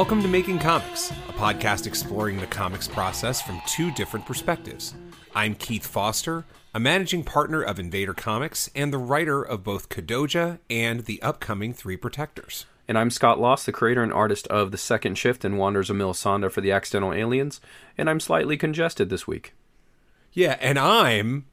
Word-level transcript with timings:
Welcome 0.00 0.22
to 0.22 0.28
Making 0.28 0.58
Comics, 0.58 1.10
a 1.10 1.32
podcast 1.34 1.86
exploring 1.86 2.40
the 2.40 2.46
comics 2.46 2.88
process 2.88 3.42
from 3.42 3.60
two 3.66 3.90
different 3.90 4.24
perspectives. 4.24 4.94
I'm 5.34 5.54
Keith 5.54 5.86
Foster, 5.86 6.46
a 6.72 6.80
managing 6.80 7.22
partner 7.22 7.60
of 7.60 7.78
Invader 7.78 8.14
Comics 8.14 8.70
and 8.74 8.94
the 8.94 8.98
writer 8.98 9.42
of 9.42 9.62
both 9.62 9.90
Kodoja 9.90 10.58
and 10.70 11.00
the 11.00 11.20
upcoming 11.20 11.74
Three 11.74 11.98
Protectors. 11.98 12.64
And 12.88 12.96
I'm 12.96 13.10
Scott 13.10 13.38
Loss, 13.38 13.66
the 13.66 13.72
creator 13.72 14.02
and 14.02 14.10
artist 14.10 14.46
of 14.46 14.70
The 14.70 14.78
Second 14.78 15.18
Shift 15.18 15.44
and 15.44 15.58
Wonders 15.58 15.90
of 15.90 15.96
Melisande 15.96 16.48
for 16.48 16.62
the 16.62 16.72
Accidental 16.72 17.12
Aliens, 17.12 17.60
and 17.98 18.08
I'm 18.08 18.20
slightly 18.20 18.56
congested 18.56 19.10
this 19.10 19.26
week. 19.26 19.52
Yeah, 20.32 20.56
and 20.62 20.78
I'm 20.78 21.44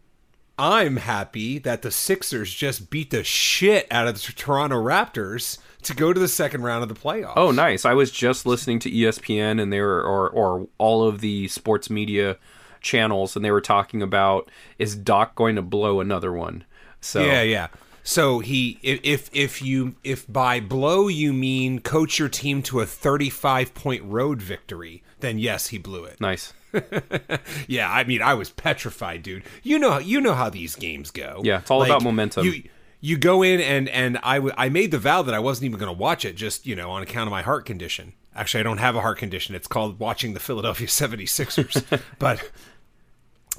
I'm 0.58 0.96
happy 0.96 1.60
that 1.60 1.82
the 1.82 1.92
Sixers 1.92 2.54
just 2.54 2.90
beat 2.90 3.12
the 3.12 3.26
shit 3.26 3.88
out 3.92 4.08
of 4.08 4.14
the 4.14 4.32
Toronto 4.32 4.82
Raptors 4.82 5.58
to 5.84 5.94
go 5.94 6.14
to 6.14 6.20
the 6.20 6.28
second 6.28 6.64
round 6.64 6.84
of 6.84 6.90
the 6.90 6.96
playoffs. 6.96 7.34
Oh, 7.36 7.52
nice. 7.52 7.86
I 7.86 7.94
was 7.94 8.12
just 8.12 8.46
listening 8.46 8.80
to 8.80 8.92
ESPN 8.92 9.62
and 9.62 9.72
they 9.72 9.82
were 9.82 10.02
or 10.02 10.30
or 10.30 10.68
all 10.78 11.08
of 11.08 11.22
the 11.22 11.48
sports 11.48 11.90
media 11.90 12.38
channels 12.82 13.36
and 13.36 13.44
they 13.44 13.52
were 13.52 13.62
talking 13.62 14.02
about 14.02 14.50
is 14.80 14.96
Doc 14.96 15.36
going 15.36 15.56
to 15.56 15.62
blow 15.62 16.00
another 16.00 16.34
one? 16.34 16.66
So 17.02 17.24
Yeah, 17.24 17.42
yeah. 17.42 17.68
So 18.04 18.40
he 18.40 18.80
if 18.82 19.30
if, 19.34 19.62
you 19.62 19.96
if 20.02 20.32
by 20.32 20.62
blow 20.62 21.10
you 21.10 21.34
mean 21.34 21.80
coach 21.80 22.18
your 22.18 22.30
team 22.30 22.62
to 22.64 22.80
a 22.80 22.86
35 22.86 23.74
point 23.74 24.02
road 24.06 24.42
victory, 24.42 25.04
then 25.20 25.38
yes, 25.40 25.68
he 25.68 25.78
blew 25.78 26.06
it. 26.06 26.22
Nice. 26.22 26.54
yeah, 27.68 27.92
I 27.92 28.06
mean, 28.06 28.22
I 28.22 28.34
was 28.34 28.50
petrified, 28.50 29.24
dude. 29.24 29.44
You 29.62 29.78
know, 29.78 29.98
you 29.98 30.22
know 30.22 30.34
how 30.34 30.50
these 30.50 30.76
games 30.76 31.12
go. 31.12 31.42
Yeah, 31.44 31.60
it's 31.60 31.70
all 31.70 31.84
about 31.84 32.02
momentum. 32.02 32.46
You 32.46 32.64
you 33.00 33.18
go 33.18 33.44
in 33.44 33.60
and 33.62 33.88
and 33.90 34.18
I 34.24 34.36
w- 34.36 34.54
I 34.58 34.70
made 34.70 34.92
the 34.92 34.98
vow 35.00 35.22
that 35.22 35.34
I 35.36 35.40
wasn't 35.40 35.66
even 35.66 35.80
going 35.80 35.94
to 35.94 35.98
watch 35.98 36.26
it, 36.26 36.36
just 36.36 36.66
you 36.66 36.76
know, 36.76 36.90
on 36.92 37.02
account 37.04 37.28
of 37.28 37.32
my 37.32 37.42
heart 37.42 37.66
condition. 37.66 38.14
Actually, 38.36 38.62
I 38.62 38.64
don't 38.64 38.78
have 38.80 38.96
a 38.96 39.02
heart 39.02 39.18
condition. 39.18 39.56
It's 39.56 39.68
called 39.68 40.00
watching 40.00 40.34
the 40.34 40.40
Philadelphia 40.40 40.88
76ers. 40.88 42.02
but 42.20 42.52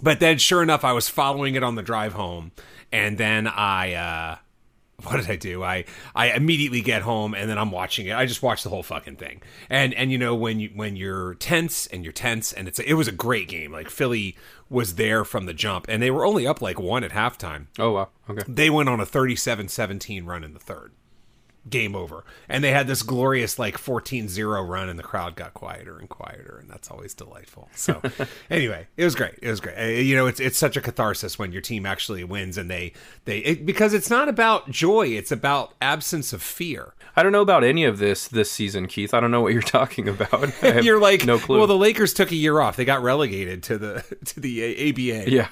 but 0.02 0.20
then, 0.20 0.38
sure 0.38 0.62
enough, 0.62 0.84
I 0.84 0.92
was 0.92 1.08
following 1.08 1.54
it 1.56 1.62
on 1.62 1.74
the 1.74 1.82
drive 1.82 2.12
home, 2.14 2.52
and 2.92 3.18
then 3.18 3.46
I. 3.46 3.94
uh 3.94 4.36
what 5.04 5.16
did 5.16 5.30
I 5.30 5.36
do? 5.36 5.62
I 5.62 5.84
I 6.14 6.32
immediately 6.32 6.80
get 6.80 7.02
home 7.02 7.32
and 7.32 7.48
then 7.48 7.56
I'm 7.56 7.70
watching 7.70 8.06
it. 8.06 8.16
I 8.16 8.26
just 8.26 8.42
watched 8.42 8.64
the 8.64 8.70
whole 8.70 8.82
fucking 8.82 9.16
thing. 9.16 9.42
And 9.70 9.94
and 9.94 10.10
you 10.10 10.18
know 10.18 10.34
when 10.34 10.58
you 10.58 10.70
when 10.74 10.96
you're 10.96 11.34
tense 11.34 11.86
and 11.86 12.02
you're 12.02 12.12
tense 12.12 12.52
and 12.52 12.66
it's 12.66 12.80
it 12.80 12.94
was 12.94 13.06
a 13.06 13.12
great 13.12 13.46
game. 13.46 13.70
Like 13.70 13.90
Philly 13.90 14.36
was 14.68 14.96
there 14.96 15.24
from 15.24 15.46
the 15.46 15.54
jump 15.54 15.86
and 15.88 16.02
they 16.02 16.10
were 16.10 16.26
only 16.26 16.48
up 16.48 16.60
like 16.60 16.80
one 16.80 17.04
at 17.04 17.12
halftime. 17.12 17.66
Oh 17.78 17.92
wow. 17.92 18.08
Okay. 18.28 18.42
They 18.48 18.70
went 18.70 18.88
on 18.88 18.98
a 18.98 19.06
37-17 19.06 20.26
run 20.26 20.42
in 20.42 20.52
the 20.52 20.58
third. 20.58 20.92
Game 21.70 21.94
over. 21.96 22.24
And 22.48 22.62
they 22.64 22.70
had 22.72 22.86
this 22.86 23.02
glorious 23.02 23.58
like 23.58 23.76
14-0 23.76 24.68
run 24.68 24.88
and 24.88 24.98
the 24.98 25.02
crowd 25.02 25.36
got 25.36 25.54
quieter 25.54 25.98
and 25.98 26.08
quieter 26.08 26.58
and 26.60 26.70
that's 26.70 26.90
always 26.90 27.14
delightful. 27.14 27.68
So 27.74 28.00
anyway, 28.50 28.86
it 28.96 29.04
was 29.04 29.14
great. 29.14 29.34
It 29.42 29.48
was 29.48 29.60
great. 29.60 29.76
Uh, 29.78 29.84
you 29.86 30.16
know, 30.16 30.26
it's 30.26 30.40
it's 30.40 30.58
such 30.58 30.76
a 30.76 30.80
catharsis 30.80 31.38
when 31.38 31.52
your 31.52 31.60
team 31.62 31.86
actually 31.86 32.24
wins 32.24 32.56
and 32.58 32.70
they 32.70 32.92
they 33.24 33.38
it, 33.38 33.66
because 33.66 33.92
it's 33.94 34.10
not 34.10 34.28
about 34.28 34.70
joy, 34.70 35.08
it's 35.08 35.32
about 35.32 35.74
absence 35.82 36.32
of 36.32 36.42
fear. 36.42 36.94
I 37.16 37.22
don't 37.22 37.32
know 37.32 37.42
about 37.42 37.64
any 37.64 37.84
of 37.84 37.98
this 37.98 38.28
this 38.28 38.50
season, 38.50 38.86
Keith. 38.86 39.12
I 39.12 39.20
don't 39.20 39.30
know 39.30 39.40
what 39.40 39.52
you're 39.52 39.62
talking 39.78 40.08
about. 40.08 40.52
You're 40.84 41.00
like, 41.00 41.24
no 41.26 41.38
clue. 41.38 41.58
well, 41.58 41.66
the 41.66 41.76
Lakers 41.76 42.14
took 42.14 42.30
a 42.30 42.36
year 42.36 42.60
off. 42.60 42.76
They 42.76 42.84
got 42.84 43.02
relegated 43.02 43.62
to 43.64 43.78
the 43.78 44.04
to 44.26 44.40
the 44.40 44.62
A- 44.62 44.90
ABA. 44.90 45.30
yeah. 45.30 45.48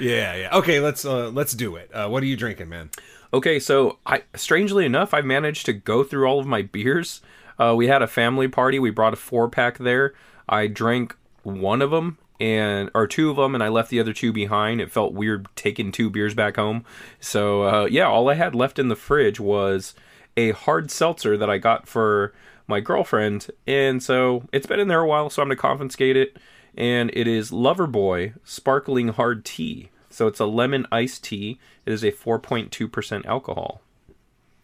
Yeah, 0.00 0.34
yeah. 0.34 0.56
Okay, 0.58 0.80
let's 0.80 1.04
uh, 1.04 1.28
let's 1.30 1.52
do 1.52 1.76
it. 1.76 1.90
Uh, 1.94 2.08
what 2.08 2.22
are 2.22 2.26
you 2.26 2.36
drinking, 2.36 2.68
man? 2.70 2.90
Okay, 3.32 3.60
so 3.60 3.98
I 4.04 4.24
strangely 4.34 4.84
enough, 4.84 5.14
I 5.14 5.20
managed 5.20 5.66
to 5.66 5.72
go 5.72 6.02
through 6.02 6.26
all 6.26 6.40
of 6.40 6.46
my 6.46 6.62
beers. 6.62 7.20
Uh, 7.58 7.74
we 7.76 7.86
had 7.86 8.02
a 8.02 8.06
family 8.06 8.48
party. 8.48 8.78
We 8.78 8.90
brought 8.90 9.12
a 9.12 9.16
four 9.16 9.48
pack 9.48 9.78
there. 9.78 10.14
I 10.48 10.66
drank 10.66 11.14
one 11.42 11.82
of 11.82 11.90
them 11.90 12.18
and 12.40 12.90
or 12.94 13.06
two 13.06 13.30
of 13.30 13.36
them, 13.36 13.54
and 13.54 13.62
I 13.62 13.68
left 13.68 13.90
the 13.90 14.00
other 14.00 14.12
two 14.12 14.32
behind. 14.32 14.80
It 14.80 14.90
felt 14.90 15.12
weird 15.12 15.46
taking 15.54 15.92
two 15.92 16.10
beers 16.10 16.34
back 16.34 16.56
home. 16.56 16.84
So 17.20 17.62
uh, 17.62 17.84
yeah, 17.84 18.06
all 18.06 18.28
I 18.30 18.34
had 18.34 18.54
left 18.54 18.78
in 18.78 18.88
the 18.88 18.96
fridge 18.96 19.38
was 19.38 19.94
a 20.36 20.52
hard 20.52 20.90
seltzer 20.90 21.36
that 21.36 21.50
I 21.50 21.58
got 21.58 21.86
for 21.86 22.32
my 22.66 22.80
girlfriend, 22.80 23.48
and 23.66 24.02
so 24.02 24.44
it's 24.52 24.66
been 24.66 24.80
in 24.80 24.88
there 24.88 25.02
a 25.02 25.06
while. 25.06 25.30
So 25.30 25.42
I'm 25.42 25.48
gonna 25.48 25.56
confiscate 25.56 26.16
it, 26.16 26.38
and 26.76 27.10
it 27.12 27.28
is 27.28 27.50
Loverboy 27.50 28.34
Sparkling 28.42 29.08
Hard 29.08 29.44
Tea. 29.44 29.90
So 30.20 30.26
it's 30.26 30.38
a 30.38 30.44
lemon 30.44 30.86
iced 30.92 31.24
tea. 31.24 31.58
It 31.86 31.94
is 31.94 32.04
a 32.04 32.12
4.2% 32.12 33.24
alcohol. 33.24 33.80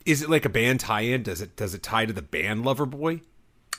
Is 0.05 0.21
it 0.21 0.29
like 0.29 0.45
a 0.45 0.51
band 0.51 0.81
tie-in? 0.81 1.23
Does 1.23 1.41
it 1.41 1.57
does 1.57 1.73
it 1.73 1.83
tie 1.83 2.05
to 2.05 2.13
the 2.13 2.21
band 2.21 2.63
Loverboy? 2.63 3.23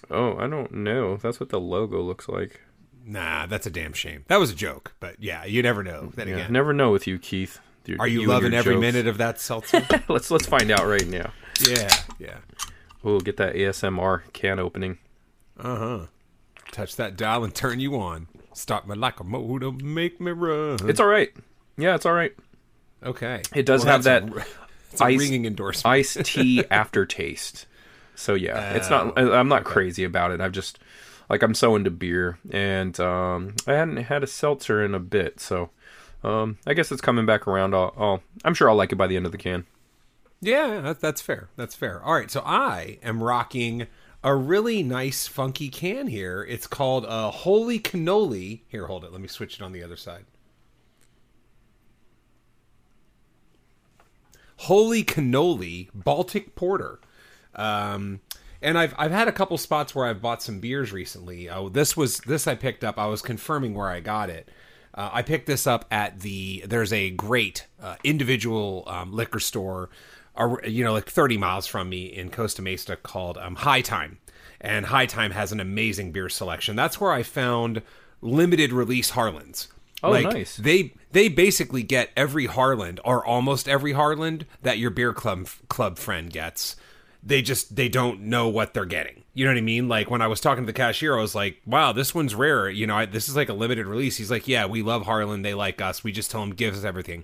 Oh, 0.10 0.36
I 0.40 0.48
don't 0.48 0.72
know. 0.72 1.18
That's 1.18 1.40
what 1.40 1.50
the 1.50 1.60
logo 1.60 2.02
looks 2.02 2.28
like. 2.28 2.62
Nah, 3.06 3.46
that's 3.46 3.68
a 3.68 3.70
damn 3.70 3.94
shame. 3.94 4.26
That 4.28 4.38
was 4.40 4.50
a 4.50 4.56
joke, 4.56 4.96
but 5.00 5.18
yeah, 5.22 5.46
you 5.46 5.62
never 5.62 5.84
know. 5.84 6.12
Then 6.16 6.28
Yeah, 6.30 6.38
again, 6.38 6.52
never 6.54 6.74
know 6.74 6.92
with 6.92 7.06
you, 7.06 7.20
Keith. 7.20 7.60
Your- 7.86 7.98
are 8.00 8.08
you, 8.08 8.22
and 8.22 8.30
loving 8.30 8.54
every 8.56 8.74
jokes. 8.74 8.82
minute 8.82 9.06
of 9.06 9.20
that 9.20 9.40
seltzer? 9.40 9.86
let's 10.10 10.32
let's 10.32 10.48
find 10.48 10.72
out 10.72 10.88
right 10.88 11.08
now. 11.08 11.32
yeah, 11.70 11.90
yeah. 12.18 12.38
We'll 13.04 13.20
get 13.20 13.38
that 13.38 13.54
ASMR 13.54 14.24
can 14.34 14.58
opening. 14.58 14.98
Uh 15.60 15.76
huh. 15.76 16.06
Touch 16.72 16.96
that 16.96 17.16
dial 17.16 17.44
and 17.44 17.54
turn 17.54 17.80
you 17.80 18.00
on. 18.00 18.30
Start 18.54 18.88
me 18.88 18.96
like 18.96 19.20
a 19.20 19.24
motor, 19.24 19.72
make 19.72 20.20
me 20.20 20.32
run. 20.32 20.90
It's 20.90 21.00
all 21.00 21.06
right. 21.06 21.32
Yeah, 21.78 21.96
it's 21.96 22.06
all 22.06 22.14
right. 22.14 22.34
okay. 23.04 23.42
It 23.56 23.66
does 23.66 23.86
Well, 23.86 23.94
have 23.94 24.04
that 24.04 24.24
a, 24.24 24.46
it's 24.92 25.02
a 25.02 25.06
ice- 25.06 25.20
ringing 25.20 25.46
endorsement. 25.46 25.86
iced 25.94 26.18
tea 26.26 26.64
aftertaste. 26.72 27.66
So 28.16 28.34
yeah, 28.34 28.74
it's 28.74 28.90
not. 28.90 29.14
Oh, 29.16 29.32
I'm 29.34 29.48
not 29.48 29.64
crazy 29.64 30.04
about 30.04 30.32
it. 30.32 30.42
I've 30.42 30.52
just 30.52 30.80
like 31.30 31.44
I'm 31.44 31.54
so 31.54 31.76
into 31.76 31.92
beer, 31.92 32.40
and 32.50 33.00
um, 33.00 33.56
I 33.68 33.74
hadn't 33.74 33.98
had 33.98 34.24
a 34.24 34.28
seltzer 34.28 34.84
in 34.84 34.96
a 34.96 35.00
bit. 35.00 35.40
So 35.40 35.70
um, 36.24 36.58
I 36.66 36.74
guess 36.74 36.92
it's 36.92 37.02
coming 37.02 37.28
back 37.28 37.48
around. 37.48 37.76
I'll, 37.76 37.94
I'll, 37.96 38.24
I'm 38.44 38.56
sure 38.56 38.70
I'll 38.72 38.76
like 38.76 38.92
it 38.92 38.96
by 38.96 39.06
the 39.06 39.16
end 39.18 39.28
of 39.28 39.32
the 39.32 39.38
can. 39.38 39.66
Yeah, 40.42 40.82
that, 40.82 41.00
that's 41.00 41.22
fair. 41.22 41.50
That's 41.58 41.76
fair. 41.76 42.02
All 42.04 42.14
right, 42.16 42.32
so 42.32 42.42
I 42.44 42.98
am 43.04 43.22
rocking 43.22 43.86
a 44.24 44.36
really 44.36 44.82
nice 44.82 45.28
funky 45.28 45.70
can 45.70 46.08
here. 46.08 46.44
It's 46.44 46.66
called 46.66 47.06
a 47.08 47.30
Holy 47.30 47.80
Cannoli. 47.80 48.62
Here, 48.68 48.88
hold 48.88 49.04
it. 49.04 49.12
Let 49.12 49.22
me 49.22 49.28
switch 49.28 49.56
it 49.56 49.62
on 49.62 49.74
the 49.74 49.84
other 49.84 49.96
side. 49.96 50.26
Holy 54.58 55.04
Cannoli 55.04 55.90
Baltic 55.94 56.56
Porter. 56.56 57.00
Um, 57.56 58.20
and 58.62 58.78
I've 58.78 58.94
I've 58.98 59.12
had 59.12 59.28
a 59.28 59.32
couple 59.32 59.58
spots 59.58 59.94
where 59.94 60.06
I've 60.06 60.22
bought 60.22 60.42
some 60.42 60.60
beers 60.60 60.92
recently. 60.92 61.50
Oh, 61.50 61.70
this 61.70 61.96
was 61.96 62.20
this 62.20 62.48
I 62.48 62.56
picked 62.56 62.84
up. 62.84 62.98
I 62.98 63.08
was 63.08 63.22
confirming 63.22 63.74
where 63.74 63.90
I 63.90 64.00
got 64.00 64.30
it. 64.30 64.50
Uh, 64.94 65.10
I 65.14 65.22
picked 65.22 65.46
this 65.46 65.68
up 65.68 65.86
at 65.92 66.22
the. 66.22 66.64
There's 66.68 66.92
a 66.92 67.12
great 67.12 67.68
uh, 67.82 67.96
individual 68.04 68.84
um, 68.88 69.14
liquor 69.14 69.40
store, 69.40 69.90
uh, 70.36 70.56
you 70.66 70.84
know, 70.84 70.94
like 70.94 71.10
30 71.10 71.38
miles 71.38 71.68
from 71.68 71.90
me 71.90 72.06
in 72.06 72.32
Costa 72.32 72.62
Mesa 72.64 72.96
called 72.96 73.38
um, 73.38 73.56
Hi-Time, 73.56 74.18
and 74.60 74.88
Hi-Time 74.88 75.32
has 75.32 75.52
an 75.52 75.60
amazing 75.60 76.12
beer 76.12 76.30
selection. 76.30 76.76
That's 76.76 77.00
where 77.00 77.12
I 77.12 77.22
found 77.22 77.84
limited 78.22 78.74
release 78.74 79.12
Harlands. 79.12 79.68
Oh, 80.04 80.12
like, 80.12 80.26
nice. 80.32 80.58
They 80.58 80.94
they 81.12 81.28
basically 81.30 81.84
get 81.84 82.12
every 82.16 82.46
Harland 82.46 83.00
or 83.04 83.26
almost 83.26 83.68
every 83.68 83.94
Harland 83.94 84.46
that 84.62 84.78
your 84.78 84.90
beer 84.90 85.14
club 85.14 85.48
club 85.70 85.98
friend 85.98 86.32
gets. 86.32 86.76
They 87.24 87.42
just 87.42 87.76
they 87.76 87.90
don't 87.90 88.22
know 88.22 88.48
what 88.48 88.74
they're 88.74 88.86
getting. 88.86 89.24
You 89.34 89.46
know 89.46 89.52
what 89.52 89.58
I 89.58 89.62
mean? 89.62 89.88
Like 89.88 90.10
when 90.10 90.22
I 90.22 90.28
was 90.28 90.40
talking 90.40 90.64
to 90.64 90.68
the 90.68 90.74
cashier, 90.74 91.18
I 91.18 91.22
was 91.22 91.36
like, 91.36 91.62
"Wow, 91.66 91.92
this 91.92 92.14
one's 92.14 92.36
rare. 92.36 92.70
You 92.70 92.88
know, 92.88 92.96
I, 92.96 93.06
this 93.06 93.28
is 93.28 93.36
like 93.36 93.50
a 93.50 93.54
limited 93.54 93.86
release." 93.86 94.18
He's 94.18 94.32
like, 94.32 94.48
"Yeah, 94.48 94.66
we 94.66 94.82
love 94.82 95.06
Harland. 95.06 95.44
They 95.44 95.54
like 95.54 95.82
us. 95.82 96.04
We 96.04 96.12
just 96.12 96.32
tell 96.32 96.42
them 96.42 96.52
give 96.52 96.76
us 96.76 96.84
everything, 96.84 97.24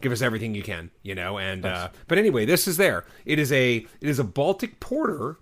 give 0.00 0.12
us 0.12 0.22
everything 0.22 0.54
you 0.54 0.62
can." 0.62 0.90
You 1.02 1.14
know, 1.14 1.38
and 1.38 1.64
uh, 1.66 1.90
but 2.08 2.18
anyway, 2.18 2.46
this 2.46 2.66
is 2.66 2.76
there. 2.78 3.04
It 3.24 3.38
is 3.38 3.52
a 3.52 3.76
it 3.76 4.08
is 4.08 4.18
a 4.18 4.24
Baltic 4.24 4.80
porter 4.80 5.38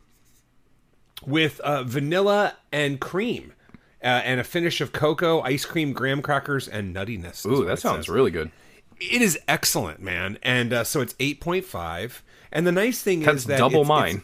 with 1.24 1.60
uh, 1.60 1.84
vanilla 1.84 2.56
and 2.72 3.00
cream. 3.00 3.52
Uh, 4.02 4.20
and 4.24 4.40
a 4.40 4.44
finish 4.44 4.80
of 4.80 4.92
cocoa, 4.92 5.40
ice 5.42 5.64
cream, 5.64 5.92
graham 5.92 6.22
crackers, 6.22 6.66
and 6.66 6.94
nuttiness. 6.94 7.46
Ooh, 7.46 7.64
that 7.64 7.78
sounds 7.78 8.06
says. 8.06 8.08
really 8.08 8.32
good. 8.32 8.50
It 9.00 9.22
is 9.22 9.38
excellent, 9.46 10.00
man. 10.00 10.38
And 10.42 10.72
uh, 10.72 10.84
so 10.84 11.00
it's 11.00 11.14
8.5. 11.14 12.20
And 12.52 12.66
the 12.66 12.72
nice 12.72 13.02
thing 13.02 13.20
That's 13.20 13.38
is 13.38 13.44
that 13.46 13.58
double 13.58 13.80
it's, 13.80 13.88
mine. 13.88 14.22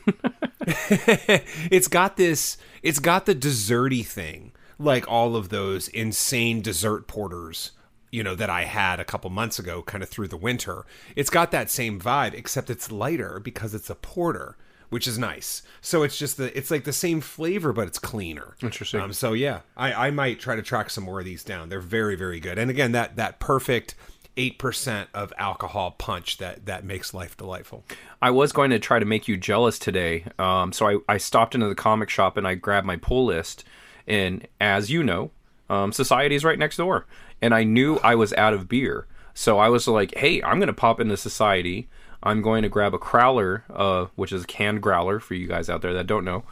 It's, 0.61 1.45
it's 1.71 1.89
got 1.89 2.17
this. 2.17 2.59
It's 2.83 2.99
got 2.99 3.27
the 3.27 3.35
desserty 3.35 4.05
thing, 4.05 4.53
like 4.79 5.09
all 5.09 5.35
of 5.35 5.49
those 5.49 5.89
insane 5.89 6.61
dessert 6.61 7.09
porters. 7.09 7.73
You 8.11 8.23
know 8.23 8.35
that 8.35 8.49
I 8.51 8.65
had 8.65 9.01
a 9.01 9.05
couple 9.05 9.31
months 9.31 9.59
ago, 9.59 9.83
kind 9.83 10.03
of 10.03 10.09
through 10.09 10.29
the 10.29 10.37
winter. 10.37 10.85
It's 11.17 11.31
got 11.31 11.51
that 11.51 11.71
same 11.71 12.01
vibe, 12.01 12.35
except 12.35 12.71
it's 12.71 12.91
lighter 12.91 13.41
because 13.41 13.75
it's 13.75 13.91
a 13.91 13.95
porter, 13.95 14.57
which 14.91 15.07
is 15.07 15.19
nice. 15.19 15.63
So 15.81 16.03
it's 16.03 16.19
just 16.19 16.37
the. 16.37 16.57
It's 16.57 16.71
like 16.71 16.85
the 16.85 16.93
same 16.93 17.21
flavor, 17.21 17.73
but 17.73 17.87
it's 17.87 17.99
cleaner. 17.99 18.57
Interesting. 18.63 19.01
Um, 19.01 19.13
so 19.13 19.33
yeah, 19.33 19.61
I, 19.77 20.09
I 20.09 20.11
might 20.11 20.41
try 20.41 20.57
to 20.57 20.63
track 20.63 20.91
some 20.91 21.05
more 21.05 21.19
of 21.19 21.25
these 21.25 21.45
down. 21.45 21.69
They're 21.69 21.81
very 21.81 22.17
very 22.17 22.41
good. 22.41 22.59
And 22.59 22.71
again, 22.71 22.93
that 22.93 23.17
that 23.17 23.39
perfect 23.39 23.95
eight 24.39 24.59
percent 24.59 25.11
of 25.13 25.33
alcohol 25.37 25.91
punch 25.99 26.39
that 26.39 26.65
that 26.67 26.85
makes 26.85 27.13
life 27.13 27.37
delightful. 27.37 27.85
I 28.23 28.31
was 28.31 28.53
going 28.53 28.71
to 28.71 28.79
try 28.79 28.99
to 28.99 29.05
make 29.05 29.29
you 29.29 29.37
jealous 29.37 29.79
today, 29.79 30.25
um, 30.39 30.73
so 30.73 30.89
I, 30.89 31.15
I 31.15 31.19
stopped 31.19 31.55
into 31.55 31.69
the 31.69 31.75
comic 31.75 32.09
shop 32.09 32.37
and 32.37 32.47
I 32.47 32.55
grabbed 32.55 32.87
my 32.87 32.97
pull 32.97 33.27
list, 33.27 33.65
and 34.07 34.47
as 34.61 34.91
you 34.91 35.03
know, 35.03 35.31
um, 35.69 35.93
Societe 35.93 36.35
is 36.35 36.45
right 36.45 36.59
next 36.59 36.77
door, 36.79 37.07
and 37.43 37.55
I 37.55 37.65
knew 37.65 37.99
I 38.03 38.15
was 38.15 38.33
out 38.35 38.55
of 38.55 38.69
beer, 38.69 39.07
so 39.35 39.59
I 39.59 39.69
was 39.69 39.87
like, 39.87 40.17
"Hey, 40.17 40.43
I'm 40.43 40.59
going 40.59 40.69
to 40.69 40.73
pop 40.73 41.01
into 41.01 41.17
Societe. 41.17 41.89
I'm 42.23 42.43
going 42.43 42.63
to 42.63 42.69
grab 42.69 42.95
a 42.95 42.99
crowler, 42.99 43.63
uh, 43.71 44.07
which 44.17 44.33
is 44.33 44.45
a 44.45 44.47
canned 44.47 44.83
growler 44.83 45.21
for 45.21 45.35
you 45.35 45.47
guys 45.47 45.71
out 45.71 45.83
there 45.83 45.95
that 45.95 46.07
don't 46.07 46.25
know, 46.25 46.45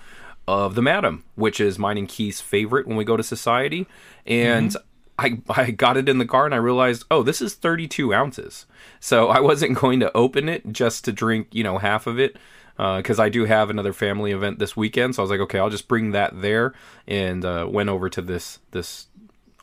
of 0.46 0.74
the 0.74 0.82
Madam, 0.82 1.24
which 1.34 1.60
is 1.60 1.78
mine 1.78 1.98
and 1.98 2.08
Keith's 2.08 2.40
favorite 2.40 2.86
when 2.86 2.96
we 2.96 3.04
go 3.04 3.16
to 3.16 3.22
Societe, 3.22 3.86
and." 4.26 4.70
Mm-hmm. 4.70 4.82
I, 5.18 5.38
I 5.48 5.70
got 5.70 5.96
it 5.96 6.10
in 6.10 6.18
the 6.18 6.26
car 6.26 6.44
and 6.44 6.52
I 6.52 6.58
realized, 6.58 7.04
oh, 7.10 7.22
this 7.22 7.40
is 7.40 7.54
32 7.54 8.12
ounces. 8.12 8.66
So 9.00 9.28
I 9.28 9.40
wasn't 9.40 9.78
going 9.80 9.98
to 10.00 10.14
open 10.14 10.46
it 10.46 10.70
just 10.70 11.06
to 11.06 11.12
drink, 11.12 11.48
you 11.52 11.64
know, 11.64 11.78
half 11.78 12.06
of 12.06 12.18
it 12.18 12.36
because 12.76 13.18
uh, 13.18 13.22
I 13.22 13.28
do 13.28 13.44
have 13.46 13.70
another 13.70 13.92
family 13.92 14.32
event 14.32 14.58
this 14.58 14.76
weekend. 14.76 15.14
So 15.14 15.22
I 15.22 15.24
was 15.24 15.30
like, 15.30 15.40
okay, 15.40 15.58
I'll 15.58 15.70
just 15.70 15.88
bring 15.88 16.12
that 16.12 16.40
there, 16.40 16.74
and 17.06 17.44
uh, 17.44 17.66
went 17.68 17.88
over 17.88 18.10
to 18.10 18.20
this 18.20 18.58
this 18.72 19.06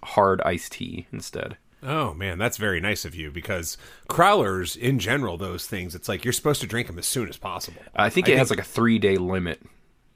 hard 0.03 0.41
iced 0.41 0.73
tea 0.73 1.07
instead. 1.11 1.57
Oh 1.85 2.13
man, 2.13 2.37
that's 2.37 2.57
very 2.57 2.79
nice 2.79 3.05
of 3.05 3.15
you 3.15 3.31
because 3.31 3.77
crowlers 4.09 4.77
in 4.77 4.99
general, 4.99 5.37
those 5.37 5.67
things, 5.67 5.95
it's 5.95 6.07
like 6.07 6.23
you're 6.23 6.33
supposed 6.33 6.61
to 6.61 6.67
drink 6.67 6.87
them 6.87 6.97
as 6.97 7.05
soon 7.05 7.29
as 7.29 7.37
possible. 7.37 7.81
I 7.95 8.09
think 8.09 8.29
it 8.29 8.37
has 8.37 8.49
like 8.49 8.59
a 8.59 8.63
three 8.63 8.99
day 8.99 9.17
limit. 9.17 9.61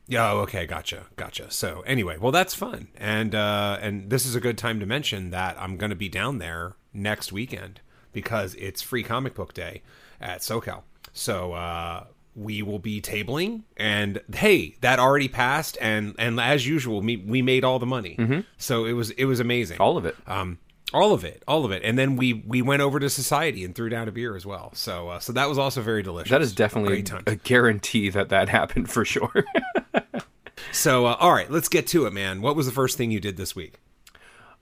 Yeah, 0.09 0.31
oh, 0.31 0.37
okay, 0.39 0.65
gotcha, 0.65 1.07
gotcha. 1.17 1.51
So 1.51 1.83
anyway, 1.85 2.17
well, 2.17 2.31
that's 2.31 2.53
fun, 2.53 2.87
and 2.95 3.35
uh, 3.35 3.77
and 3.81 4.09
this 4.09 4.25
is 4.25 4.35
a 4.35 4.39
good 4.39 4.57
time 4.57 4.79
to 4.79 4.85
mention 4.85 5.31
that 5.31 5.57
I'm 5.59 5.75
going 5.75 5.89
to 5.89 5.97
be 5.97 6.07
down 6.07 6.37
there 6.37 6.75
next 6.93 7.31
weekend 7.33 7.81
because 8.13 8.55
it's 8.55 8.81
free 8.81 9.03
comic 9.03 9.35
book 9.35 9.53
day 9.53 9.81
at 10.21 10.39
SoCal. 10.39 10.83
So 11.11 11.53
uh, 11.53 12.05
we 12.35 12.61
will 12.61 12.79
be 12.79 13.01
tabling, 13.01 13.63
and 13.75 14.21
hey, 14.33 14.77
that 14.81 14.99
already 14.99 15.27
passed, 15.27 15.77
and 15.81 16.15
and 16.17 16.39
as 16.39 16.65
usual, 16.65 17.01
we 17.01 17.17
we 17.17 17.41
made 17.41 17.65
all 17.65 17.79
the 17.79 17.85
money. 17.85 18.15
Mm-hmm. 18.17 18.41
So 18.57 18.85
it 18.85 18.93
was 18.93 19.11
it 19.11 19.25
was 19.25 19.41
amazing, 19.41 19.79
all 19.79 19.97
of 19.97 20.05
it. 20.05 20.15
Um, 20.25 20.59
all 20.93 21.13
of 21.13 21.25
it, 21.25 21.43
all 21.47 21.65
of 21.65 21.71
it, 21.71 21.81
and 21.83 21.97
then 21.97 22.15
we 22.15 22.33
we 22.33 22.61
went 22.61 22.81
over 22.81 22.99
to 22.99 23.09
Societe 23.09 23.63
and 23.65 23.75
threw 23.75 23.89
down 23.89 24.07
a 24.07 24.11
beer 24.11 24.35
as 24.35 24.45
well. 24.45 24.71
So 24.73 25.09
uh, 25.09 25.19
so 25.19 25.33
that 25.33 25.49
was 25.49 25.57
also 25.57 25.81
very 25.81 26.01
delicious. 26.01 26.31
That 26.31 26.41
is 26.41 26.53
definitely 26.53 27.03
a, 27.27 27.31
a, 27.31 27.35
guarantee 27.35 28.09
that 28.09 28.29
that 28.29 28.49
happened 28.49 28.89
for 28.89 29.03
sure. 29.03 29.45
so 30.71 31.05
uh, 31.05 31.17
all 31.19 31.33
right, 31.33 31.51
let's 31.51 31.69
get 31.69 31.87
to 31.87 32.05
it, 32.05 32.13
man. 32.13 32.41
What 32.41 32.55
was 32.55 32.65
the 32.65 32.71
first 32.71 32.97
thing 32.97 33.11
you 33.11 33.19
did 33.19 33.37
this 33.37 33.55
week? 33.55 33.75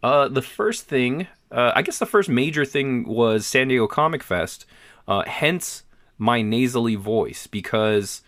Uh, 0.02 0.28
the 0.28 0.42
first 0.42 0.86
thing, 0.86 1.28
uh, 1.52 1.72
I 1.76 1.82
guess, 1.82 2.00
the 2.00 2.06
first 2.06 2.30
major 2.30 2.66
thing 2.66 3.08
was 3.08 3.46
San 3.46 3.68
Diego 3.68 3.88
Comic 3.88 4.24
Fest. 4.24 4.66
Uh, 5.08 5.24
hence 5.26 5.84
my 6.18 6.42
nasally 6.42 6.96
voice 6.96 7.48
because 7.48 8.22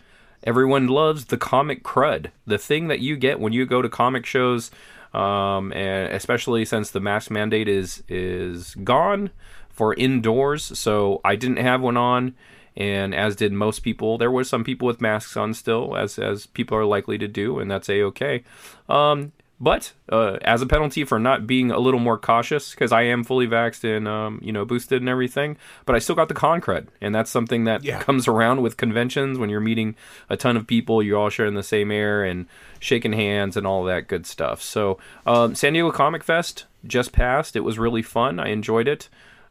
everyone 0.44 0.86
loves 0.86 1.26
the 1.26 1.36
comic 1.36 1.82
crud, 1.82 2.30
the 2.46 2.58
thing 2.58 2.88
that 2.88 3.00
you 3.00 3.16
get 3.16 3.40
when 3.40 3.52
you 3.52 3.66
go 3.66 3.82
to 3.82 3.88
comic 3.88 4.24
shows 4.24 4.70
um, 5.14 5.72
and 5.72 6.12
especially 6.12 6.64
since 6.64 6.90
the 6.90 7.00
mask 7.00 7.30
mandate 7.30 7.68
is 7.68 8.02
is 8.08 8.74
gone 8.76 9.30
for 9.70 9.94
indoors. 9.94 10.78
So 10.78 11.20
I 11.24 11.36
didn't 11.36 11.58
have 11.58 11.80
one 11.80 11.96
on, 11.96 12.34
and 12.76 13.14
as 13.14 13.36
did 13.36 13.52
most 13.52 13.80
people. 13.80 14.18
There 14.18 14.30
were 14.30 14.44
some 14.44 14.64
people 14.64 14.86
with 14.86 15.00
masks 15.00 15.36
on 15.36 15.54
still, 15.54 15.96
as 15.96 16.18
as 16.18 16.46
people 16.46 16.76
are 16.76 16.84
likely 16.84 17.18
to 17.18 17.28
do, 17.28 17.58
and 17.58 17.70
that's 17.70 17.88
a 17.88 18.02
okay. 18.04 18.44
Um, 18.88 19.32
but 19.60 19.92
uh, 20.10 20.38
as 20.42 20.62
a 20.62 20.66
penalty 20.66 21.04
for 21.04 21.18
not 21.18 21.46
being 21.46 21.70
a 21.70 21.78
little 21.78 22.00
more 22.00 22.16
cautious, 22.18 22.70
because 22.70 22.92
I 22.92 23.02
am 23.02 23.24
fully 23.24 23.46
vaxxed 23.46 23.84
and 23.96 24.06
um, 24.06 24.40
you 24.42 24.52
know 24.52 24.64
boosted 24.64 25.02
and 25.02 25.08
everything, 25.08 25.56
but 25.84 25.96
I 25.96 25.98
still 25.98 26.14
got 26.14 26.28
the 26.28 26.34
con 26.34 26.60
crud, 26.60 26.86
and 27.00 27.14
that's 27.14 27.30
something 27.30 27.64
that 27.64 27.82
Yeah. 27.84 28.00
comes 28.00 28.28
around 28.28 28.62
with 28.62 28.76
conventions 28.76 29.38
when 29.38 29.50
you're 29.50 29.60
meeting 29.60 29.96
a 30.30 30.36
ton 30.36 30.56
of 30.56 30.66
people, 30.66 31.02
you're 31.02 31.18
all 31.18 31.28
sharing 31.30 31.54
the 31.54 31.62
same 31.62 31.90
air 31.90 32.24
and 32.24 32.46
shaking 32.80 33.12
hands 33.12 33.56
and 33.56 33.66
all 33.66 33.82
that 33.84 34.06
good 34.08 34.26
stuff. 34.26 34.62
So 34.62 34.98
um, 35.26 35.54
San 35.54 35.72
Diego 35.72 35.90
Comic 35.90 36.22
Fest 36.22 36.66
just 36.86 37.12
passed. 37.12 37.56
It 37.56 37.60
was 37.64 37.78
really 37.78 38.02
fun. 38.02 38.38
I 38.38 38.48
enjoyed 38.48 38.86
it. 38.86 39.08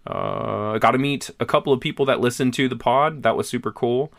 Uh, 0.09 0.71
I 0.75 0.77
got 0.80 0.92
to 0.92 0.98
meet 0.98 1.30
a 1.39 1.45
couple 1.45 1.74
of 1.74 1.81
people 1.81 2.06
that 2.06 2.21
listened 2.21 2.54
to 2.54 2.69
the 2.69 2.77
pod. 2.77 3.24
That 3.24 3.36
was 3.36 3.50
super 3.50 3.74
cool. 3.74 4.12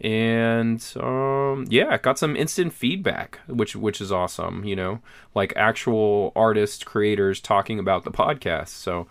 And 0.00 0.82
um, 0.98 1.66
yeah, 1.68 1.98
got 1.98 2.18
some 2.18 2.34
instant 2.34 2.72
feedback, 2.72 3.40
which 3.46 3.76
which 3.76 4.00
is 4.00 4.10
awesome. 4.10 4.64
You 4.64 4.76
know, 4.76 5.00
like 5.34 5.52
actual 5.56 6.32
artists, 6.34 6.82
creators 6.82 7.40
talking 7.40 7.78
about 7.78 8.04
the 8.04 8.10
podcast. 8.10 8.68
So 8.68 9.08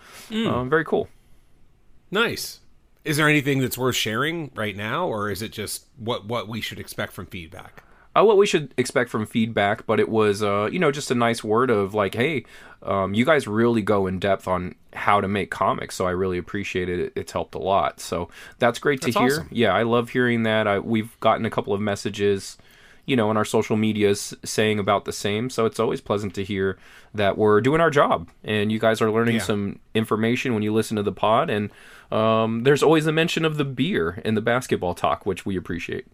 um, 0.48 0.70
very 0.70 0.86
cool. 0.86 1.08
Nice. 2.12 2.62
Is 3.06 3.18
there 3.18 3.30
anything 3.30 3.60
that's 3.60 3.78
worth 3.78 3.96
sharing 3.96 4.52
right 4.56 4.76
now, 4.76 5.08
or 5.08 5.30
is 5.30 5.42
it 5.42 5.52
just 5.52 5.86
what 5.98 6.26
what 6.26 6.48
we 6.48 6.60
should 6.60 6.80
expect 6.80 7.14
from 7.14 7.28
feedback? 7.28 7.84
Uh, 8.20 8.24
what 8.24 8.38
we 8.38 8.46
should 8.46 8.74
expect 8.78 9.10
from 9.10 9.26
feedback, 9.26 9.86
but 9.86 10.00
it 10.00 10.10
was, 10.10 10.42
uh, 10.44 10.68
you 10.72 10.80
know, 10.80 10.92
just 10.92 11.12
a 11.12 11.16
nice 11.16 11.44
word 11.44 11.70
of 11.70 11.94
like, 11.94 12.16
hey, 12.16 12.44
um, 12.84 13.14
you 13.14 13.26
guys 13.26 13.48
really 13.48 13.82
go 13.82 14.08
in 14.08 14.20
depth 14.20 14.48
on 14.48 14.76
how 14.94 15.22
to 15.22 15.28
make 15.28 15.52
comics, 15.52 15.96
so 15.96 16.08
I 16.08 16.12
really 16.12 16.38
appreciate 16.38 16.90
it. 16.90 17.14
It's 17.16 17.32
helped 17.32 17.56
a 17.56 17.60
lot, 17.60 18.00
so 18.00 18.30
that's 18.58 18.80
great 18.80 19.02
That's 19.02 19.14
to 19.16 19.20
hear. 19.20 19.32
awesome. 19.32 19.48
Yeah, 19.52 19.74
I 19.74 19.84
love 19.84 20.10
hearing 20.10 20.44
that. 20.44 20.68
I, 20.68 20.80
we've 20.80 21.20
gotten 21.20 21.46
a 21.46 21.50
couple 21.50 21.74
of 21.74 21.82
messages, 21.82 22.58
you 23.06 23.16
know, 23.16 23.30
on 23.30 23.38
our 23.38 23.46
social 23.46 23.76
medias 23.76 24.34
saying 24.46 24.80
about 24.80 25.06
the 25.06 25.12
same, 25.14 25.50
so 25.50 25.66
it's 25.66 25.80
always 25.80 26.00
pleasant 26.02 26.34
to 26.36 26.44
hear 26.44 26.78
that 27.14 27.38
we're 27.38 27.60
doing 27.60 27.82
our 27.82 27.90
job 27.90 28.30
and 28.44 28.72
you 28.72 28.78
guys 28.80 29.02
are 29.02 29.12
learning 29.12 29.36
Yeah. 29.38 29.42
some 29.42 29.80
information 29.96 30.54
when 30.54 30.62
you 30.64 30.72
listen 30.74 30.96
to 30.98 31.04
the 31.04 31.12
pod, 31.12 31.50
and 31.50 31.70
um, 32.12 32.64
there's 32.64 32.82
always 32.84 33.06
a 33.08 33.12
mention 33.12 33.46
of 33.46 33.58
the 33.58 33.66
beer 33.66 34.22
in 34.24 34.36
the 34.36 34.42
basketball 34.42 34.94
talk, 34.96 35.26
which 35.26 35.46
we 35.46 35.58
appreciate. 35.58 36.06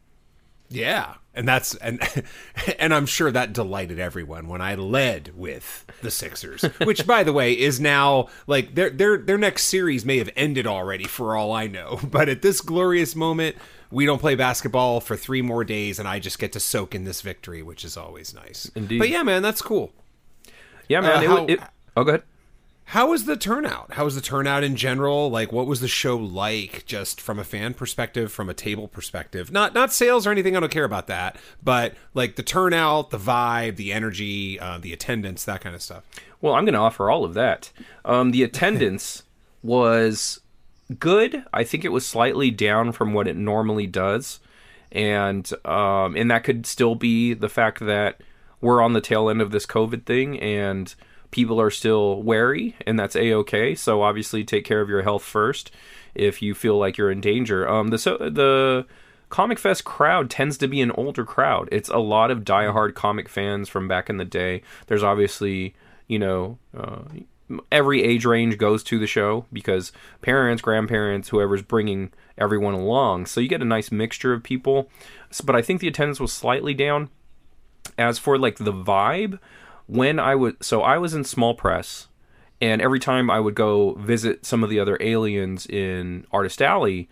Yeah, 0.69 1.13
and 1.35 1.47
that's 1.47 1.75
and 1.75 2.01
and 2.79 2.93
I'm 2.93 3.05
sure 3.05 3.31
that 3.31 3.53
delighted 3.53 3.99
everyone 3.99 4.47
when 4.47 4.61
I 4.61 4.75
led 4.75 5.31
with 5.35 5.85
the 6.01 6.09
Sixers, 6.11 6.63
which 6.83 7.05
by 7.05 7.23
the 7.23 7.33
way 7.33 7.53
is 7.53 7.79
now 7.79 8.27
like 8.47 8.75
their 8.75 8.89
their 8.89 9.17
their 9.17 9.37
next 9.37 9.65
series 9.65 10.05
may 10.05 10.17
have 10.17 10.29
ended 10.35 10.65
already 10.65 11.03
for 11.05 11.35
all 11.35 11.51
I 11.51 11.67
know, 11.67 11.99
but 12.11 12.29
at 12.29 12.41
this 12.41 12.61
glorious 12.61 13.15
moment 13.15 13.55
we 13.91 14.05
don't 14.05 14.19
play 14.19 14.35
basketball 14.35 14.99
for 14.99 15.15
3 15.15 15.41
more 15.43 15.63
days 15.63 15.99
and 15.99 16.07
I 16.07 16.19
just 16.19 16.39
get 16.39 16.51
to 16.53 16.59
soak 16.59 16.95
in 16.95 17.03
this 17.05 17.21
victory, 17.21 17.61
which 17.61 17.85
is 17.85 17.95
always 17.95 18.33
nice. 18.33 18.69
Indeed. 18.75 18.99
But 18.99 19.09
yeah, 19.09 19.21
man, 19.23 19.43
that's 19.43 19.61
cool. 19.61 19.93
Yeah, 20.89 21.01
man. 21.01 21.17
Uh, 21.17 21.21
it, 21.21 21.27
how- 21.27 21.45
it, 21.45 21.59
oh, 21.95 22.03
go 22.03 22.09
ahead. 22.09 22.23
How 22.89 23.09
was 23.09 23.25
the 23.25 23.35
turnout? 23.35 23.93
How 23.93 24.05
was 24.05 24.13
the 24.13 24.21
turnout 24.21 24.63
in 24.63 24.75
general? 24.75 25.29
Like, 25.31 25.51
what 25.51 25.65
was 25.65 25.81
the 25.81 25.87
show 25.87 26.15
like, 26.17 26.85
just 26.85 27.19
from 27.19 27.39
a 27.39 27.43
fan 27.43 27.73
perspective, 27.73 28.31
from 28.31 28.47
a 28.47 28.53
table 28.53 28.87
perspective? 28.87 29.51
Not 29.51 29.73
not 29.73 29.91
sales 29.91 30.27
or 30.27 30.31
anything. 30.31 30.55
I 30.55 30.59
don't 30.59 30.71
care 30.71 30.83
about 30.83 31.07
that. 31.07 31.35
But 31.63 31.95
like 32.13 32.35
the 32.35 32.43
turnout, 32.43 33.09
the 33.09 33.17
vibe, 33.17 33.77
the 33.77 33.91
energy, 33.91 34.59
uh, 34.59 34.77
the 34.77 34.93
attendance, 34.93 35.43
that 35.45 35.61
kind 35.61 35.75
of 35.75 35.81
stuff. 35.81 36.03
Well, 36.41 36.53
I'm 36.53 36.63
going 36.63 36.73
to 36.73 36.79
offer 36.79 37.09
all 37.09 37.25
of 37.25 37.33
that. 37.33 37.71
Um, 38.05 38.29
the 38.29 38.43
attendance 38.43 39.23
was 39.63 40.39
good. 40.99 41.43
I 41.51 41.63
think 41.63 41.85
it 41.85 41.91
was 41.91 42.05
slightly 42.05 42.51
down 42.51 42.91
from 42.91 43.13
what 43.13 43.27
it 43.27 43.35
normally 43.35 43.87
does, 43.87 44.39
and 44.91 45.51
um, 45.65 46.15
and 46.15 46.29
that 46.29 46.43
could 46.43 46.67
still 46.67 46.93
be 46.93 47.33
the 47.33 47.49
fact 47.49 47.79
that 47.79 48.21
we're 48.61 48.81
on 48.81 48.93
the 48.93 49.01
tail 49.01 49.27
end 49.27 49.41
of 49.41 49.49
this 49.49 49.65
COVID 49.65 50.05
thing 50.05 50.39
and 50.39 50.93
people 51.35 51.59
are 51.59 51.69
still 51.69 52.23
wary, 52.23 52.77
and 52.87 52.97
that's 52.97 53.15
a 53.15 53.33
okay. 53.33 53.75
So 53.75 54.01
obviously, 54.01 54.45
take 54.45 54.63
care 54.63 54.79
of 54.79 54.87
your 54.87 55.03
health 55.03 55.23
first 55.23 55.69
if 56.15 56.41
you 56.41 56.55
feel 56.55 56.77
like 56.77 56.97
you're 56.97 57.11
in 57.11 57.19
danger. 57.19 57.67
Um, 57.67 57.89
the 57.89 57.97
so 57.97 58.17
the 58.17 58.85
Comic 59.27 59.59
Fest 59.59 59.83
crowd 59.83 60.29
tends 60.29 60.57
to 60.59 60.67
be 60.69 60.79
an 60.79 60.91
older 60.91 61.25
crowd. 61.25 61.67
It's 61.73 61.89
a 61.89 61.97
lot 61.97 62.31
of 62.31 62.45
diehard 62.45 62.95
comic 62.95 63.27
fans 63.27 63.67
from 63.67 63.85
back 63.85 64.09
in 64.09 64.15
the 64.15 64.23
day. 64.23 64.61
There's 64.87 65.03
obviously, 65.03 65.75
you 66.07 66.19
know, 66.19 66.57
uh, 66.75 67.01
every 67.69 68.01
age 68.01 68.23
range 68.23 68.57
goes 68.57 68.81
to 68.85 68.97
the 68.97 69.05
show 69.05 69.45
because 69.51 69.91
parents, 70.21 70.61
grandparents, 70.61 71.27
whoever's 71.29 71.61
bringing 71.61 72.13
everyone 72.37 72.75
along. 72.75 73.25
So 73.25 73.41
you 73.41 73.49
get 73.49 73.61
a 73.61 73.65
nice 73.65 73.91
mixture 73.91 74.31
of 74.31 74.41
people. 74.41 74.89
But 75.43 75.57
I 75.57 75.61
think 75.61 75.81
the 75.81 75.89
attendance 75.89 76.21
was 76.21 76.31
slightly 76.31 76.73
down. 76.73 77.09
As 77.97 78.17
for 78.17 78.37
like 78.37 78.57
the 78.57 78.73
vibe, 78.73 79.37
when 79.87 80.19
I 80.19 80.35
would, 80.35 80.63
so 80.63 80.81
I 80.81 80.97
was 80.97 81.13
in 81.13 81.23
small 81.23 81.53
press, 81.53 82.07
and 82.61 82.81
every 82.81 82.99
time 82.99 83.29
I 83.29 83.39
would 83.39 83.55
go 83.55 83.93
visit 83.95 84.45
some 84.45 84.63
of 84.63 84.69
the 84.69 84.79
other 84.79 84.97
aliens 84.99 85.65
in 85.65 86.25
Artist 86.31 86.61
Alley, 86.61 87.09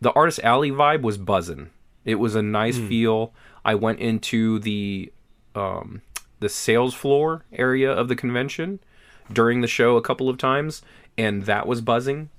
the 0.00 0.12
Artist 0.12 0.40
Alley 0.42 0.70
vibe 0.70 1.02
was 1.02 1.18
buzzing. 1.18 1.70
It 2.04 2.16
was 2.16 2.34
a 2.34 2.42
nice 2.42 2.78
feel. 2.78 3.32
I 3.64 3.76
went 3.76 4.00
into 4.00 4.58
the 4.58 5.12
um, 5.54 6.02
the 6.40 6.48
sales 6.48 6.94
floor 6.94 7.44
area 7.52 7.92
of 7.92 8.08
the 8.08 8.16
convention 8.16 8.80
during 9.32 9.60
the 9.60 9.68
show 9.68 9.96
a 9.96 10.02
couple 10.02 10.28
of 10.28 10.38
times, 10.38 10.82
and 11.16 11.44
that 11.44 11.66
was 11.66 11.80
buzzing. 11.80 12.30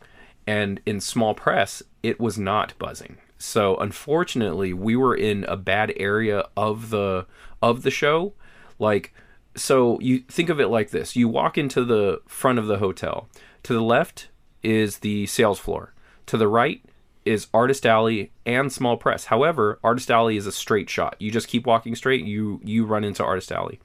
And 0.45 0.81
in 0.85 0.99
small 0.99 1.33
press, 1.33 1.81
it 2.01 2.19
was 2.19 2.37
not 2.37 2.77
buzzing. 2.77 3.17
So 3.37 3.77
unfortunately, 3.77 4.73
we 4.73 4.95
were 4.97 5.15
in 5.15 5.45
a 5.45 5.55
bad 5.55 5.93
area 5.95 6.45
of 6.57 6.89
the 6.89 7.25
of 7.61 7.83
the 7.83 7.91
show. 7.91 8.33
Like, 8.79 9.13
so 9.55 9.99
you 9.99 10.19
think 10.19 10.49
of 10.49 10.59
it 10.59 10.67
like 10.67 10.91
this: 10.91 11.15
you 11.15 11.27
walk 11.27 11.57
into 11.57 11.83
the 11.83 12.21
front 12.27 12.59
of 12.59 12.67
the 12.67 12.77
hotel. 12.77 13.27
To 13.63 13.73
the 13.73 13.81
left 13.81 14.27
is 14.61 14.99
the 14.99 15.25
sales 15.25 15.59
floor. 15.59 15.93
To 16.27 16.37
the 16.37 16.47
right 16.47 16.83
is 17.25 17.47
Artist 17.53 17.85
Alley 17.85 18.31
and 18.45 18.71
Small 18.71 18.97
Press. 18.97 19.25
However, 19.25 19.79
Artist 19.83 20.11
Alley 20.11 20.37
is 20.37 20.47
a 20.47 20.51
straight 20.51 20.89
shot. 20.89 21.15
You 21.19 21.31
just 21.31 21.47
keep 21.47 21.65
walking 21.65 21.95
straight, 21.95 22.25
you 22.25 22.59
you 22.63 22.85
run 22.85 23.03
into 23.03 23.23
Artist 23.23 23.51
Alley. 23.51 23.79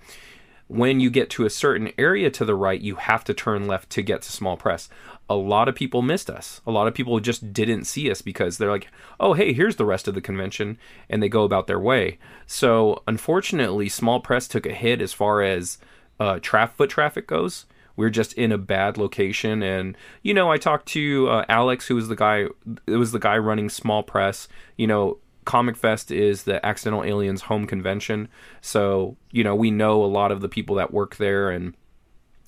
When 0.66 1.00
you 1.00 1.08
get 1.08 1.30
to 1.30 1.46
a 1.46 1.50
certain 1.50 1.92
area 1.96 2.30
to 2.30 2.44
the 2.44 2.54
right, 2.54 2.80
you 2.80 2.96
have 2.96 3.24
to 3.24 3.34
turn 3.34 3.66
left 3.66 3.88
to 3.90 4.02
get 4.02 4.22
to 4.22 4.32
Small 4.32 4.56
Press. 4.56 4.88
A 5.30 5.34
lot 5.34 5.68
of 5.68 5.74
people 5.74 6.02
missed 6.02 6.30
us. 6.30 6.60
A 6.66 6.70
lot 6.70 6.86
of 6.86 6.94
people 6.94 7.18
just 7.20 7.52
didn't 7.52 7.84
see 7.84 8.10
us 8.10 8.22
because 8.22 8.56
they're 8.56 8.70
like, 8.70 8.88
"Oh, 9.20 9.34
hey, 9.34 9.52
here's 9.52 9.76
the 9.76 9.84
rest 9.84 10.08
of 10.08 10.14
the 10.14 10.20
convention," 10.20 10.78
and 11.10 11.22
they 11.22 11.28
go 11.28 11.44
about 11.44 11.66
their 11.66 11.80
way. 11.80 12.18
So, 12.46 13.02
unfortunately, 13.06 13.88
Small 13.88 14.20
Press 14.20 14.48
took 14.48 14.66
a 14.66 14.72
hit 14.72 15.02
as 15.02 15.12
far 15.12 15.42
as 15.42 15.78
uh, 16.18 16.38
foot 16.40 16.90
traffic 16.90 17.26
goes 17.26 17.66
we're 17.98 18.08
just 18.08 18.32
in 18.34 18.52
a 18.52 18.58
bad 18.58 18.96
location 18.96 19.62
and 19.62 19.96
you 20.22 20.32
know 20.32 20.50
i 20.50 20.56
talked 20.56 20.86
to 20.86 21.28
uh, 21.28 21.44
alex 21.48 21.88
who 21.88 21.96
was 21.96 22.08
the 22.08 22.16
guy 22.16 22.46
it 22.86 22.96
was 22.96 23.12
the 23.12 23.18
guy 23.18 23.36
running 23.36 23.68
small 23.68 24.02
press 24.02 24.48
you 24.76 24.86
know 24.86 25.18
comic 25.44 25.76
fest 25.76 26.10
is 26.10 26.44
the 26.44 26.64
accidental 26.64 27.04
aliens 27.04 27.42
home 27.42 27.66
convention 27.66 28.28
so 28.60 29.16
you 29.32 29.42
know 29.42 29.54
we 29.54 29.70
know 29.70 30.02
a 30.02 30.06
lot 30.06 30.30
of 30.30 30.40
the 30.40 30.48
people 30.48 30.76
that 30.76 30.92
work 30.92 31.16
there 31.16 31.50
and 31.50 31.74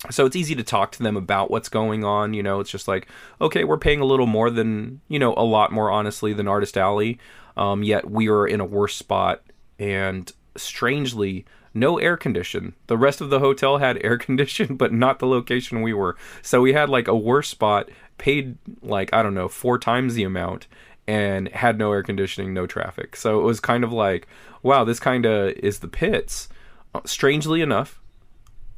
so 0.09 0.25
it's 0.25 0.35
easy 0.35 0.55
to 0.55 0.63
talk 0.63 0.91
to 0.91 1.03
them 1.03 1.15
about 1.15 1.51
what's 1.51 1.69
going 1.69 2.03
on 2.03 2.33
you 2.33 2.41
know 2.41 2.59
it's 2.59 2.71
just 2.71 2.87
like 2.87 3.07
okay 3.39 3.63
we're 3.63 3.77
paying 3.77 4.01
a 4.01 4.05
little 4.05 4.25
more 4.25 4.49
than 4.49 4.99
you 5.07 5.19
know 5.19 5.33
a 5.37 5.43
lot 5.43 5.71
more 5.71 5.91
honestly 5.91 6.33
than 6.33 6.47
artist 6.47 6.77
alley 6.77 7.19
um, 7.57 7.83
yet 7.83 8.09
we 8.09 8.29
are 8.29 8.47
in 8.47 8.59
a 8.59 8.65
worse 8.65 8.95
spot 8.95 9.43
and 9.77 10.31
strangely 10.55 11.45
no 11.73 11.97
air 11.99 12.17
condition. 12.17 12.75
The 12.87 12.97
rest 12.97 13.21
of 13.21 13.29
the 13.29 13.39
hotel 13.39 13.77
had 13.77 13.99
air 14.03 14.17
condition, 14.17 14.75
but 14.75 14.93
not 14.93 15.19
the 15.19 15.27
location 15.27 15.81
we 15.81 15.93
were. 15.93 16.17
So 16.41 16.61
we 16.61 16.73
had 16.73 16.89
like 16.89 17.07
a 17.07 17.15
worse 17.15 17.49
spot, 17.49 17.89
paid 18.17 18.57
like, 18.81 19.13
I 19.13 19.23
don't 19.23 19.33
know, 19.33 19.47
four 19.47 19.77
times 19.79 20.13
the 20.13 20.23
amount, 20.23 20.67
and 21.07 21.47
had 21.49 21.77
no 21.77 21.91
air 21.91 22.03
conditioning, 22.03 22.53
no 22.53 22.67
traffic. 22.67 23.15
So 23.15 23.39
it 23.39 23.43
was 23.43 23.59
kind 23.59 23.83
of 23.83 23.91
like, 23.91 24.27
wow, 24.63 24.83
this 24.83 24.99
kind 24.99 25.25
of 25.25 25.51
is 25.51 25.79
the 25.79 25.87
pits. 25.87 26.47
Uh, 26.93 27.01
strangely 27.05 27.61
enough, 27.61 28.00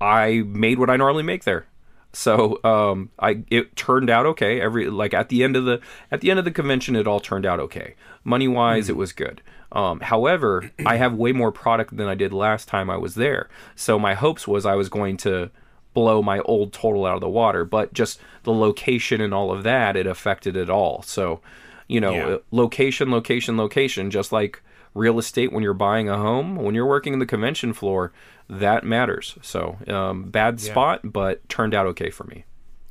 I 0.04 0.44
made 0.46 0.80
what 0.80 0.90
I 0.90 0.98
normally 0.98 1.24
make 1.24 1.46
there. 1.46 1.66
So 2.12 2.60
um, 2.64 3.10
I 3.18 3.44
it 3.50 3.76
turned 3.76 4.10
out 4.10 4.26
okay. 4.28 4.62
Every 4.62 4.90
like 4.90 5.14
at 5.14 5.30
the 5.30 5.44
end 5.44 5.56
of 5.56 5.66
the 5.66 5.80
at 6.12 6.22
the 6.22 6.30
end 6.30 6.40
of 6.40 6.46
the 6.46 6.52
convention, 6.52 6.96
it 6.96 7.08
all 7.08 7.20
turned 7.20 7.46
out 7.46 7.60
okay. 7.60 7.96
Money 8.24 8.48
wise, 8.48 8.88
mm. 8.88 8.90
it 8.90 8.98
was 8.98 9.14
good. 9.14 9.42
Um, 9.72 10.02
however, 10.02 10.72
I 10.86 10.98
have 10.98 11.16
way 11.16 11.32
more 11.32 11.52
product 11.52 11.98
than 11.98 12.08
I 12.08 12.14
did 12.14 12.32
last 12.32 12.68
time 12.68 12.92
I 12.92 12.98
was 12.98 13.16
there. 13.16 13.50
So 13.76 13.98
my 13.98 14.14
hopes 14.14 14.48
was 14.48 14.66
I 14.66 14.76
was 14.76 14.88
going 14.88 15.18
to 15.18 15.50
blow 15.96 16.22
my 16.22 16.40
old 16.42 16.74
total 16.74 17.06
out 17.06 17.16
of 17.16 17.22
the 17.22 17.30
water, 17.30 17.66
but 17.66 17.94
just 17.94 18.20
the 18.44 18.54
location 18.54 19.20
and 19.20 19.34
all 19.34 19.52
of 19.52 19.64
that, 19.64 19.96
it 19.96 20.06
affected 20.06 20.56
it 20.56 20.70
all. 20.70 21.02
So, 21.02 21.42
you 21.88 22.00
know, 22.00 22.14
yeah. 22.14 22.38
location, 22.52 23.10
location, 23.10 23.58
location, 23.58 24.12
just 24.12 24.32
like 24.32 24.62
real 24.94 25.18
estate 25.18 25.52
when 25.52 25.64
you're 25.64 25.74
buying 25.74 26.08
a 26.08 26.18
home, 26.18 26.56
when 26.56 26.76
you're 26.76 26.86
working 26.86 27.14
in 27.14 27.20
the 27.20 27.26
convention 27.26 27.74
floor, 27.74 28.12
that 28.50 28.84
matters. 28.84 29.38
So, 29.42 29.78
um, 29.88 30.30
bad 30.30 30.60
yeah. 30.60 30.72
spot, 30.72 31.02
but 31.04 31.48
turned 31.50 31.74
out 31.74 31.86
okay 31.88 32.10
for 32.10 32.26
me. 32.26 32.46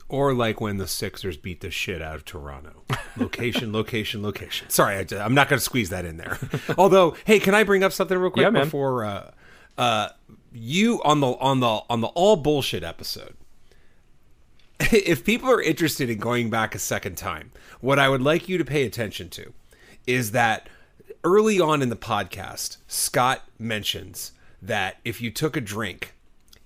Or 0.08 0.34
like 0.34 0.60
when 0.60 0.76
the 0.76 0.86
Sixers 0.86 1.36
beat 1.38 1.60
the 1.60 1.70
shit 1.70 2.02
out 2.02 2.16
of 2.16 2.24
Toronto. 2.24 2.82
Location, 3.16 3.72
location, 3.72 4.22
location. 4.22 4.68
Sorry, 4.68 4.96
I, 4.96 5.24
am 5.24 5.34
not 5.34 5.48
going 5.48 5.58
to 5.58 5.64
squeeze 5.64 5.88
that 5.90 6.04
in 6.04 6.18
there. 6.18 6.38
Although, 6.78 7.16
hey, 7.24 7.38
can 7.38 7.54
I 7.54 7.64
bring 7.64 7.82
up 7.82 7.92
something 7.92 8.16
real 8.18 8.30
quick 8.30 8.44
yeah, 8.44 8.64
before 8.64 9.04
uh, 9.04 9.30
uh, 9.78 10.08
you 10.52 11.02
on 11.02 11.20
the 11.20 11.28
on 11.28 11.60
the 11.60 11.80
on 11.88 12.02
the 12.02 12.08
all 12.08 12.36
bullshit 12.36 12.82
episode? 12.82 13.36
if 14.92 15.24
people 15.24 15.50
are 15.50 15.62
interested 15.62 16.10
in 16.10 16.18
going 16.18 16.50
back 16.50 16.74
a 16.74 16.78
second 16.78 17.16
time, 17.16 17.52
what 17.80 17.98
I 17.98 18.08
would 18.08 18.22
like 18.22 18.48
you 18.48 18.58
to 18.58 18.64
pay 18.64 18.84
attention 18.84 19.28
to 19.30 19.52
is 20.06 20.32
that 20.32 20.68
early 21.24 21.60
on 21.60 21.82
in 21.82 21.88
the 21.88 21.96
podcast, 21.96 22.78
Scott 22.88 23.42
mentions 23.58 24.32
that 24.62 24.98
if 25.04 25.20
you 25.20 25.30
took 25.30 25.56
a 25.56 25.60
drink 25.60 26.14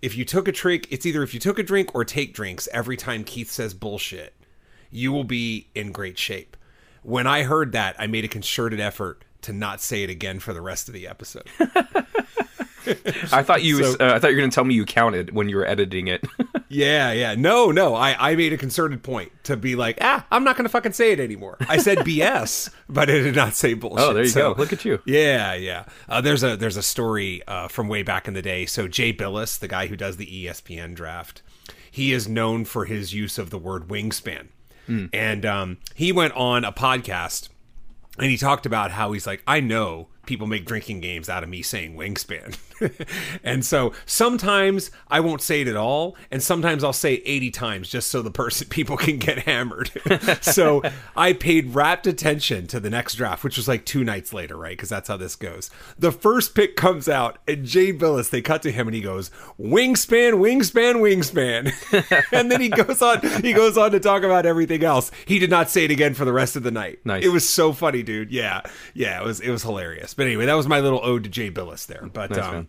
if 0.03 0.17
you 0.17 0.25
took 0.25 0.47
a 0.47 0.53
drink, 0.53 0.87
it's 0.91 1.07
either 1.07 1.23
if 1.23 1.35
you 1.35 1.41
took 1.41 1.59
a 1.59 1.63
drink 1.63 1.95
or 1.95 2.05
take 2.05 2.35
drinks 2.35 2.69
every 2.73 2.97
time 2.97 3.25
Keith 3.25 3.51
says 3.51 3.75
bullshit, 3.75 4.35
you 4.91 5.11
will 5.11 5.25
be 5.25 5.69
in 5.75 5.91
great 5.91 6.19
shape. 6.19 6.57
When 7.03 7.27
I 7.27 7.43
heard 7.43 7.73
that, 7.73 7.97
I 7.99 8.07
made 8.07 8.25
a 8.25 8.29
concerted 8.29 8.81
effort 8.81 9.25
to 9.43 9.53
not 9.53 9.81
say 9.81 10.03
it 10.03 10.11
again 10.11 10.39
for 10.39 10.53
the 10.53 10.61
rest 10.61 10.89
of 10.89 10.95
the 10.95 11.09
episode. 11.09 11.49
I 13.33 13.43
thought 13.43 13.63
you 13.63 13.83
so, 13.93 13.97
uh, 14.01 14.15
I 14.15 14.19
thought 14.19 14.31
you 14.31 14.37
were 14.37 14.41
going 14.41 14.51
to 14.51 14.55
tell 14.55 14.65
me 14.65 14.75
you 14.75 14.85
counted 14.85 15.35
when 15.35 15.49
you 15.49 15.57
were 15.57 15.67
editing 15.67 16.09
it. 16.09 16.25
yeah, 16.69 17.13
yeah. 17.13 17.35
No, 17.35 17.71
no. 17.71 17.95
I, 17.95 18.31
I 18.31 18.37
made 18.37 18.53
a 18.53 18.59
concerted 18.59 19.03
point 19.03 19.33
to 19.45 19.57
be 19.57 19.77
like, 19.77 19.99
ah, 20.01 20.27
I'm 20.31 20.45
not 20.45 20.57
going 20.57 20.65
to 20.65 20.71
fucking 20.71 20.93
say 20.93 21.13
it 21.13 21.21
anymore. 21.21 21.57
I 21.69 21.79
said 21.79 21.99
BS, 22.07 22.71
but 22.89 23.09
I 23.11 23.15
did 23.15 23.37
not 23.37 23.55
say 23.55 23.75
bullshit. 23.75 24.05
Oh, 24.05 24.13
there 24.13 24.25
you 24.25 24.29
so, 24.29 24.55
go. 24.55 24.61
Look 24.61 24.73
at 24.73 24.85
you. 24.85 25.01
Yeah, 25.07 25.55
yeah. 25.55 25.85
Uh, 26.09 26.21
there's 26.21 26.43
a 26.43 26.57
there's 26.57 26.77
a 26.77 26.83
story 26.83 27.43
uh, 27.47 27.69
from 27.69 27.89
way 27.89 28.03
back 28.03 28.29
in 28.29 28.35
the 28.35 28.43
day. 28.43 28.67
So 28.67 28.89
Jay 28.89 29.13
Bilas, 29.13 29.59
the 29.59 29.69
guy 29.69 29.87
who 29.87 29.97
does 29.97 30.17
the 30.17 30.27
ESPN 30.27 30.95
draft, 30.95 31.43
he 31.91 32.13
is 32.13 32.29
known 32.29 32.65
for 32.65 32.85
his 32.85 33.15
use 33.15 33.39
of 33.39 33.51
the 33.51 33.59
word 33.59 33.89
wingspan, 33.89 34.49
mm. 34.89 35.11
and 35.13 35.47
um, 35.47 35.79
he 35.95 36.13
went 36.13 36.35
on 36.35 36.65
a 36.65 36.73
podcast 36.73 37.49
and 38.19 38.31
he 38.31 38.37
talked 38.37 38.67
about 38.67 38.93
how 38.93 39.13
he's 39.13 39.27
like, 39.27 39.43
I 39.47 39.61
know 39.61 40.09
people 40.27 40.47
make 40.47 40.65
drinking 40.65 41.01
games 41.01 41.29
out 41.29 41.43
of 41.43 41.49
me 41.49 41.63
saying 41.63 41.97
wingspan. 41.97 42.57
and 43.45 43.65
so 43.65 43.93
sometimes 44.05 44.91
I 45.09 45.21
won't 45.21 45.41
say 45.41 45.63
it 45.63 45.69
at 45.69 45.77
all, 45.77 46.17
and 46.31 46.43
sometimes 46.43 46.85
I'll 46.85 46.93
say 46.93 47.23
80 47.25 47.51
times 47.51 47.89
just 47.89 48.09
so 48.09 48.23
the 48.23 48.31
person 48.31 48.69
people 48.71 48.97
can 48.97 49.19
get 49.19 49.41
hammered. 49.41 49.91
so 50.41 50.83
I 51.17 51.33
paid 51.33 51.75
rapt 51.75 52.07
attention 52.07 52.67
to 52.69 52.81
the 52.81 52.91
next 52.91 53.15
draft, 53.15 53.45
which 53.45 53.57
was 53.57 53.69
like 53.69 53.85
two 53.85 54.05
nights 54.05 54.33
later, 54.33 54.57
right? 54.57 54.77
Because 54.77 54.89
that's 54.89 55.09
how 55.09 55.17
this 55.17 55.37
goes. 55.37 55.71
The 55.99 56.13
first 56.13 56.55
pick 56.55 56.77
comes 56.77 57.09
out, 57.09 57.39
and 57.49 57.65
Jay 57.65 57.93
Bilas, 57.93 58.31
they 58.31 58.43
cut 58.43 58.63
to 58.63 58.73
him 58.73 58.89
and 58.89 58.95
he 58.95 59.01
goes, 59.01 59.31
Wingspan, 59.59 60.35
wingspan, 60.35 60.97
wingspan. 60.97 62.27
and 62.33 62.51
then 62.51 62.61
he 62.61 62.69
goes 62.69 63.01
on, 63.01 63.21
he 63.43 63.53
goes 63.53 63.79
on 63.79 63.93
to 63.93 64.01
talk 64.01 64.23
about 64.23 64.47
everything 64.47 64.85
else. 64.85 65.11
He 65.25 65.39
did 65.39 65.51
not 65.51 65.71
say 65.71 65.85
it 65.85 65.91
again 65.91 66.15
for 66.15 66.25
the 66.25 66.33
rest 66.33 66.57
of 66.57 66.63
the 66.63 66.71
night. 66.71 66.99
Nice. 67.05 67.25
It 67.25 67.29
was 67.29 67.49
so 67.49 67.73
funny, 67.73 68.03
dude. 68.03 68.31
Yeah. 68.31 68.63
Yeah, 68.95 69.21
it 69.21 69.25
was 69.25 69.41
it 69.41 69.51
was 69.51 69.63
hilarious. 69.63 70.15
But 70.17 70.27
anyway, 70.27 70.47
that 70.47 70.55
was 70.55 70.67
my 70.67 70.81
little 70.81 71.01
ode 71.05 71.25
to 71.25 71.31
Jay 71.31 71.51
Bilas 71.51 71.87
there. 71.87 72.09
But 72.13 72.31
nice, 72.31 72.41
um, 72.41 72.69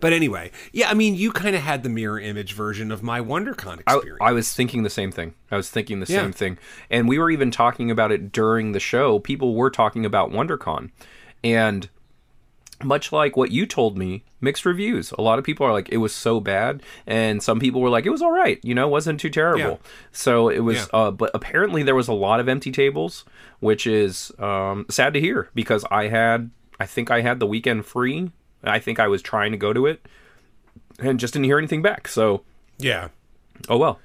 but 0.00 0.12
anyway, 0.12 0.50
yeah, 0.72 0.90
I 0.90 0.94
mean, 0.94 1.14
you 1.14 1.32
kind 1.32 1.56
of 1.56 1.62
had 1.62 1.82
the 1.82 1.88
mirror 1.88 2.20
image 2.20 2.52
version 2.52 2.92
of 2.92 3.02
my 3.02 3.20
WonderCon 3.20 3.80
experience. 3.80 4.18
I, 4.20 4.28
I, 4.28 4.32
was 4.32 4.52
thinking 4.52 4.82
the 4.82 4.90
same 4.90 5.10
thing. 5.10 5.34
I 5.50 5.56
was 5.56 5.70
thinking 5.70 6.00
the 6.00 6.12
yeah. 6.12 6.22
same 6.22 6.32
thing, 6.32 6.58
and 6.90 7.08
we 7.08 7.18
were 7.18 7.30
even 7.30 7.50
talking 7.50 7.90
about 7.90 8.12
it 8.12 8.32
during 8.32 8.72
the 8.72 8.80
show. 8.80 9.18
People 9.18 9.54
were 9.54 9.70
talking 9.70 10.04
about 10.04 10.30
WonderCon, 10.30 10.90
and 11.42 11.88
much 12.82 13.12
like 13.12 13.36
what 13.36 13.50
you 13.50 13.66
told 13.66 13.96
me, 13.96 14.24
mixed 14.40 14.64
reviews. 14.64 15.12
A 15.12 15.22
lot 15.22 15.38
of 15.38 15.44
people 15.44 15.66
are 15.66 15.72
like, 15.72 15.88
it 15.90 15.98
was 15.98 16.14
so 16.14 16.40
bad, 16.40 16.82
and 17.06 17.42
some 17.42 17.60
people 17.60 17.80
were 17.80 17.90
like, 17.90 18.06
it 18.06 18.10
was 18.10 18.22
all 18.22 18.32
right. 18.32 18.58
You 18.62 18.74
know, 18.74 18.88
wasn't 18.88 19.20
too 19.20 19.30
terrible. 19.30 19.80
Yeah. 19.82 19.90
So 20.12 20.48
it 20.48 20.60
was, 20.60 20.76
yeah. 20.76 20.98
uh, 20.98 21.10
but 21.10 21.30
apparently 21.34 21.82
there 21.82 21.94
was 21.94 22.08
a 22.08 22.14
lot 22.14 22.40
of 22.40 22.48
empty 22.48 22.72
tables, 22.72 23.24
which 23.60 23.86
is 23.86 24.32
um, 24.38 24.86
sad 24.90 25.12
to 25.14 25.20
hear 25.20 25.50
because 25.54 25.84
I 25.90 26.08
had, 26.08 26.50
I 26.80 26.86
think 26.86 27.10
I 27.10 27.20
had 27.20 27.40
the 27.40 27.46
weekend 27.46 27.86
free 27.86 28.30
I 28.66 28.78
think 28.78 28.98
I 28.98 29.08
was 29.08 29.22
trying 29.22 29.52
to 29.52 29.58
go 29.58 29.72
to 29.72 29.86
it 29.86 30.06
and 30.98 31.20
just 31.20 31.34
didn't 31.34 31.44
hear 31.44 31.58
anything 31.58 31.82
back. 31.82 32.08
So 32.08 32.42
yeah. 32.78 33.08
Oh 33.68 33.76
well. 33.76 34.00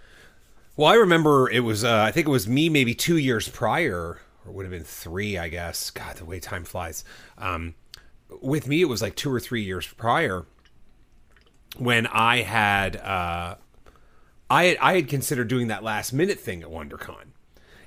Well, 0.76 0.88
I 0.88 0.96
remember 0.96 1.50
it 1.50 1.62
was 1.62 1.84
uh, 1.84 2.04
I 2.04 2.12
think 2.12 2.28
it 2.28 2.32
was 2.32 2.48
me 2.48 2.70
maybe 2.70 2.94
two 2.94 3.18
years 3.18 3.50
prior, 3.50 4.20
or 4.46 4.52
would 4.52 4.66
have 4.66 4.72
been 4.72 4.84
three, 4.84 5.38
I 5.38 5.50
guess. 5.50 5.90
God, 5.90 6.16
the 6.18 6.26
way 6.26 6.40
time 6.40 6.64
flies. 6.64 7.04
Um, 7.38 7.76
with 8.42 8.68
me, 8.68 8.82
it 8.82 8.86
was 8.86 9.02
like 9.02 9.16
two 9.16 9.34
or 9.34 9.40
three 9.40 9.64
years 9.64 9.88
prior 9.88 10.46
when 11.78 12.08
I 12.08 12.42
had 12.42 12.98
uh, 12.98 13.56
I 14.50 14.64
had, 14.66 14.78
I 14.78 14.96
had 14.96 15.08
considered 15.08 15.48
doing 15.48 15.68
that 15.68 15.84
last 15.84 16.12
minute 16.12 16.40
thing 16.40 16.64
at 16.64 16.70
WonderCon. 16.70 17.26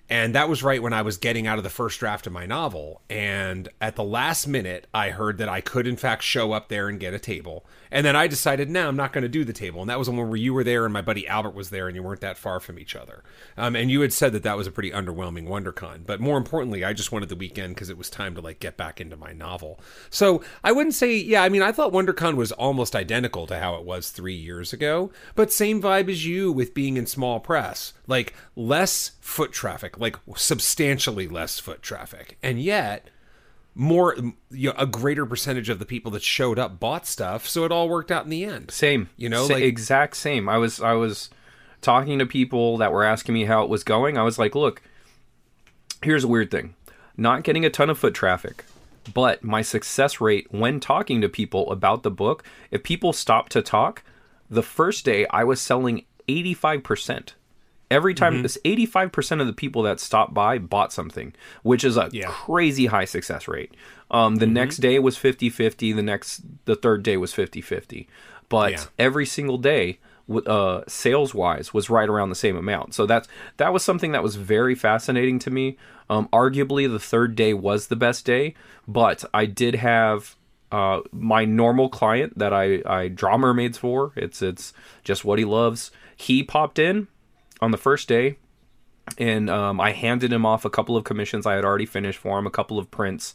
And 0.09 0.35
that 0.35 0.49
was 0.49 0.63
right 0.63 0.83
when 0.83 0.93
I 0.93 1.03
was 1.03 1.17
getting 1.17 1.47
out 1.47 1.59
of 1.59 1.65
the 1.65 1.71
first 1.71 1.99
draft 1.99 2.27
of 2.27 2.33
my 2.33 2.45
novel. 2.45 3.01
And 3.09 3.69
at 3.81 3.97
the 3.97 4.05
last 4.05 4.47
minute, 4.47 4.87
I 4.93 5.11
heard 5.11 5.39
that 5.39 5.49
I 5.49 5.61
could, 5.61 5.87
in 5.87 5.97
fact, 5.97 6.23
show 6.23 6.53
up 6.53 6.69
there 6.69 6.89
and 6.89 7.01
get 7.01 7.15
a 7.15 7.19
table. 7.19 7.65
And 7.93 8.07
then 8.07 8.17
I 8.17 8.27
decided, 8.27 8.71
no, 8.71 8.89
I'm 8.89 8.97
not 8.97 9.13
going 9.13 9.23
to 9.23 9.29
do 9.29 9.45
the 9.45 9.53
table. 9.53 9.83
And 9.83 9.91
that 9.91 9.99
was 9.99 10.09
the 10.09 10.15
one 10.15 10.29
where 10.29 10.37
you 10.37 10.55
were 10.55 10.65
there 10.65 10.85
and 10.85 10.95
my 10.95 11.03
buddy 11.03 11.29
Albert 11.29 11.55
was 11.55 11.69
there 11.69 11.87
and 11.87 11.95
you 11.95 12.03
weren't 12.03 12.23
that 12.23 12.39
far 12.39 12.59
from 12.59 12.79
each 12.79 12.97
other. 12.97 13.23
Um, 13.59 13.77
and 13.77 13.91
you 13.91 14.01
had 14.01 14.15
said 14.15 14.33
that 14.33 14.43
that 14.45 14.57
was 14.57 14.67
a 14.67 14.71
pretty 14.71 14.91
underwhelming 14.91 15.47
WonderCon. 15.47 16.07
But 16.07 16.19
more 16.19 16.39
importantly, 16.39 16.85
I 16.85 16.95
just 16.95 17.13
wanted 17.13 17.29
the 17.29 17.37
weekend 17.37 17.75
because 17.75 17.91
it 17.91 17.99
was 17.99 18.09
time 18.09 18.35
to 18.35 18.41
like 18.41 18.61
get 18.61 18.79
back 18.79 18.99
into 18.99 19.17
my 19.17 19.35
novel. 19.35 19.79
So 20.09 20.43
I 20.65 20.73
wouldn't 20.73 20.95
say, 20.95 21.15
yeah, 21.17 21.43
I 21.43 21.51
mean, 21.51 21.61
I 21.61 21.71
thought 21.71 21.93
WonderCon 21.93 22.35
was 22.35 22.51
almost 22.51 22.97
identical 22.97 23.47
to 23.49 23.59
how 23.59 23.75
it 23.75 23.85
was 23.85 24.09
three 24.09 24.35
years 24.35 24.73
ago, 24.73 25.13
but 25.35 25.53
same 25.53 25.83
vibe 25.83 26.09
as 26.09 26.25
you 26.25 26.51
with 26.51 26.73
being 26.73 26.97
in 26.97 27.07
small 27.07 27.41
press. 27.41 27.93
Like 28.07 28.35
less 28.57 29.13
foot 29.21 29.53
traffic, 29.53 29.99
like 29.99 30.17
substantially 30.35 31.29
less 31.29 31.59
foot 31.59 31.83
traffic. 31.83 32.39
And 32.43 32.61
yet, 32.61 33.09
more 33.75 34.15
you 34.51 34.69
know, 34.69 34.75
a 34.77 34.87
greater 34.87 35.25
percentage 35.25 35.69
of 35.69 35.79
the 35.79 35.87
people 35.87 36.11
that 36.13 36.23
showed 36.23 36.59
up 36.59 36.79
bought 36.79 37.07
stuff 37.07 37.49
so 37.49 37.65
it 37.65 37.73
all 37.73 37.89
worked 37.89 38.11
out 38.11 38.25
in 38.25 38.31
the 38.31 38.45
end 38.45 38.71
same 38.71 39.09
you 39.17 39.29
know 39.29 39.47
Sa- 39.47 39.55
like 39.55 39.63
exact 39.63 40.17
same 40.17 40.49
i 40.49 40.59
was 40.59 40.81
i 40.81 40.93
was 40.93 41.31
talking 41.83 42.19
to 42.19 42.25
people 42.25 42.79
that 42.79 42.93
were 42.93 43.05
asking 43.05 43.35
me 43.35 43.45
how 43.45 43.63
it 43.63 43.69
was 43.69 43.85
going. 43.85 44.17
I 44.17 44.23
was 44.23 44.39
like, 44.39 44.55
look, 44.55 44.81
here's 46.03 46.25
a 46.25 46.29
weird 46.29 46.51
thing 46.51 46.75
not 47.15 47.43
getting 47.43 47.67
a 47.67 47.71
ton 47.71 47.91
of 47.91 47.99
foot 47.99 48.15
traffic, 48.15 48.65
but 49.13 49.45
my 49.45 49.61
success 49.61 50.19
rate 50.21 50.47
when 50.51 50.81
talking 50.81 51.21
to 51.21 51.29
people 51.29 51.71
about 51.71 52.03
the 52.03 52.11
book, 52.11 52.43
if 52.71 52.83
people 52.83 53.13
stop 53.13 53.51
to 53.51 53.61
talk, 53.61 54.03
the 54.49 54.63
first 54.63 55.05
day 55.05 55.27
I 55.29 55.45
was 55.45 55.61
selling 55.61 56.07
85%. 56.27 57.33
Every 57.93 58.15
time, 58.15 58.35
Mm-hmm. 58.35 58.43
this 58.43 58.59
85% 58.65 59.41
of 59.41 59.47
the 59.47 59.53
people 59.53 59.83
that 59.83 60.01
stopped 60.01 60.35
by 60.35 60.59
bought 60.59 60.93
something, 60.93 61.33
which 61.63 61.85
is 61.85 61.97
a 61.97 62.09
Yeah. 62.13 62.25
Mm-hmm. 62.29 62.33
crazy 62.53 62.87
high 62.87 63.05
success 63.05 63.47
rate. 63.49 63.73
Um, 64.11 64.37
the 64.37 64.47
next 64.47 64.79
day 64.79 64.99
was 64.99 65.17
50 65.17 65.49
50. 65.51 65.93
The 65.93 66.03
next, 66.03 66.43
the 66.65 66.77
third 66.77 67.03
day 67.03 67.17
was 67.17 67.33
50 67.33 67.61
50. 67.61 68.09
But 68.49 68.73
Yeah. 68.73 68.85
every 68.99 69.27
single 69.27 69.59
day, 69.59 69.99
uh, 70.47 70.83
sales 70.87 71.35
wise, 71.35 71.73
was 71.75 71.91
right 71.91 72.09
around 72.09 72.29
the 72.29 72.35
same 72.35 72.57
amount. 72.57 72.95
So 72.95 73.07
that's 73.07 73.29
that 73.57 73.73
was 73.73 73.83
something 73.83 74.13
that 74.13 74.23
was 74.23 74.37
very 74.37 74.75
fascinating 74.75 75.39
to 75.41 75.51
me. 75.51 75.77
Um, 76.11 76.29
arguably, 76.33 76.91
the 76.91 76.99
third 77.01 77.35
day 77.35 77.55
was 77.55 77.87
the 77.89 77.97
best 77.97 78.25
day, 78.27 78.55
but 78.87 79.25
I 79.35 79.47
did 79.47 79.77
have 79.77 80.37
uh, 80.71 81.01
my 81.13 81.45
normal 81.45 81.89
client 81.89 82.39
that 82.39 82.53
I, 82.53 82.83
I 82.87 83.09
draw 83.09 83.37
mermaids 83.37 83.79
for. 83.79 84.13
It's 84.17 84.41
it's 84.43 84.73
just 85.05 85.25
what 85.25 85.39
he 85.39 85.45
loves. 85.45 85.91
He 86.17 86.43
popped 86.43 86.79
in 86.79 87.09
on 87.63 87.71
the 87.71 87.79
first 87.79 88.09
day, 88.09 88.37
and 89.17 89.49
um, 89.49 89.81
I 89.81 89.93
handed 89.93 90.33
him 90.33 90.45
off 90.45 90.65
a 90.65 90.71
couple 90.71 90.97
of 90.97 91.05
commissions 91.05 91.47
I 91.47 91.55
had 91.55 91.65
already 91.65 91.87
finished 91.87 92.19
for 92.19 92.39
him, 92.39 92.47
a 92.47 92.51
couple 92.51 92.79
of 92.79 92.91
prints, 92.91 93.35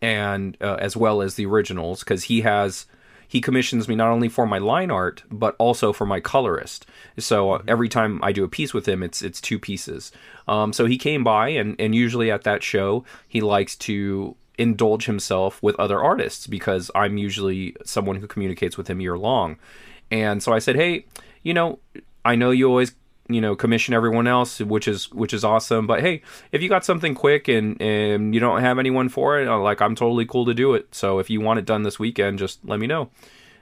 and 0.00 0.56
uh, 0.60 0.76
as 0.78 0.96
well 0.96 1.22
as 1.22 1.34
the 1.34 1.46
originals 1.46 2.00
because 2.00 2.24
he 2.24 2.42
has 2.42 2.86
he 3.26 3.40
commissions 3.40 3.88
me 3.88 3.94
not 3.94 4.10
only 4.10 4.28
for 4.28 4.46
my 4.46 4.58
line 4.58 4.90
art 4.90 5.22
but 5.30 5.56
also 5.58 5.90
for 5.90 6.04
my 6.04 6.20
colorist. 6.20 6.84
So 7.18 7.52
uh, 7.52 7.62
every 7.66 7.88
time 7.88 8.22
I 8.22 8.30
do 8.30 8.44
a 8.44 8.48
piece 8.48 8.74
with 8.74 8.86
him, 8.86 9.02
it's 9.02 9.22
it's 9.22 9.40
two 9.40 9.58
pieces. 9.58 10.12
Um, 10.46 10.72
so 10.72 10.84
he 10.84 10.98
came 10.98 11.24
by, 11.24 11.48
and 11.48 11.74
and 11.80 11.94
usually 11.94 12.30
at 12.30 12.44
that 12.44 12.62
show, 12.62 13.04
he 13.26 13.40
likes 13.40 13.74
to 13.76 14.36
indulge 14.58 15.06
himself 15.06 15.62
with 15.62 15.80
other 15.80 16.02
artists 16.02 16.46
because 16.46 16.90
I'm 16.94 17.16
usually 17.16 17.74
someone 17.86 18.16
who 18.16 18.26
communicates 18.26 18.76
with 18.76 18.88
him 18.88 19.00
year 19.00 19.16
long. 19.16 19.56
And 20.10 20.42
so 20.42 20.52
I 20.52 20.58
said, 20.58 20.76
"Hey, 20.76 21.06
you 21.42 21.54
know, 21.54 21.78
I 22.24 22.36
know 22.36 22.50
you 22.50 22.68
always 22.68 22.92
you 23.28 23.40
know 23.40 23.54
commission 23.54 23.94
everyone 23.94 24.26
else 24.26 24.60
which 24.60 24.88
is 24.88 25.10
which 25.12 25.32
is 25.32 25.44
awesome. 25.44 25.86
But 25.86 26.00
hey 26.00 26.22
if 26.50 26.62
you 26.62 26.68
got 26.68 26.84
something 26.84 27.14
quick 27.14 27.48
and 27.48 27.80
and 27.80 28.34
you 28.34 28.40
don't 28.40 28.60
have 28.60 28.78
anyone 28.78 29.08
for 29.08 29.40
it 29.40 29.48
uh, 29.48 29.58
like 29.58 29.80
i'm 29.80 29.94
totally 29.94 30.26
cool 30.26 30.46
to 30.46 30.54
do 30.54 30.74
it. 30.74 30.94
So 30.94 31.18
if 31.18 31.30
you 31.30 31.40
want 31.40 31.58
it 31.58 31.64
done 31.64 31.82
this 31.82 31.98
weekend 31.98 32.38
just 32.38 32.64
let 32.64 32.78
me 32.78 32.86
know. 32.86 33.10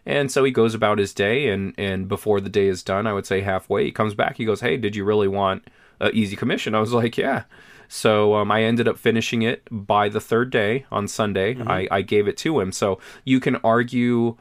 And 0.07 0.33
so 0.33 0.43
he 0.45 0.50
goes 0.50 0.75
about 0.75 0.99
his 0.99 1.12
day 1.12 1.49
and 1.49 1.75
and 1.79 2.09
before 2.09 2.40
the 2.40 2.49
day 2.49 2.67
is 2.69 2.83
done 2.83 3.07
i 3.07 3.12
would 3.12 3.26
say 3.26 3.43
halfway 3.43 3.85
he 3.85 3.93
comes 3.93 4.14
back 4.14 4.37
he 4.37 4.45
goes 4.45 4.61
hey 4.61 4.76
did 4.76 4.97
you 4.97 5.05
really 5.05 5.29
want 5.29 5.64
a 6.00 6.11
easy 6.11 6.37
commission? 6.37 6.75
I 6.75 6.81
was 6.81 6.93
like 6.93 7.17
yeah. 7.17 7.45
So 7.88 8.37
um, 8.37 8.50
I 8.50 8.62
ended 8.62 8.87
up 8.87 8.99
finishing 8.99 9.43
it 9.43 9.67
by 9.71 10.09
the 10.09 10.21
third 10.21 10.50
day 10.50 10.87
on 10.93 11.09
Sunday. 11.09 11.57
I, 11.67 11.88
I 11.90 12.02
gave 12.02 12.29
it 12.29 12.37
to 12.38 12.61
him. 12.61 12.71
So 12.71 13.00
you 13.25 13.40
can 13.40 13.57
argue 13.57 14.37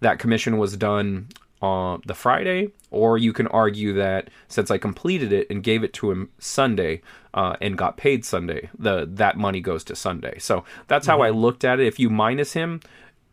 that 0.00 0.18
commission 0.18 0.56
was 0.56 0.76
done 0.78 1.28
on 1.62 2.02
the 2.06 2.14
Friday, 2.14 2.70
or 2.90 3.18
you 3.18 3.32
can 3.32 3.46
argue 3.48 3.92
that 3.94 4.28
since 4.48 4.70
I 4.70 4.78
completed 4.78 5.32
it 5.32 5.46
and 5.50 5.62
gave 5.62 5.82
it 5.82 5.92
to 5.94 6.10
him 6.10 6.30
Sunday 6.38 7.02
uh, 7.34 7.56
and 7.60 7.78
got 7.78 7.96
paid 7.96 8.24
Sunday, 8.24 8.70
the 8.78 9.06
that 9.12 9.36
money 9.36 9.60
goes 9.60 9.84
to 9.84 9.96
Sunday. 9.96 10.38
So 10.38 10.64
that's 10.86 11.06
how 11.06 11.22
I 11.22 11.30
looked 11.30 11.64
at 11.64 11.80
it. 11.80 11.86
If 11.86 11.98
you 11.98 12.10
minus 12.10 12.52
him, 12.52 12.80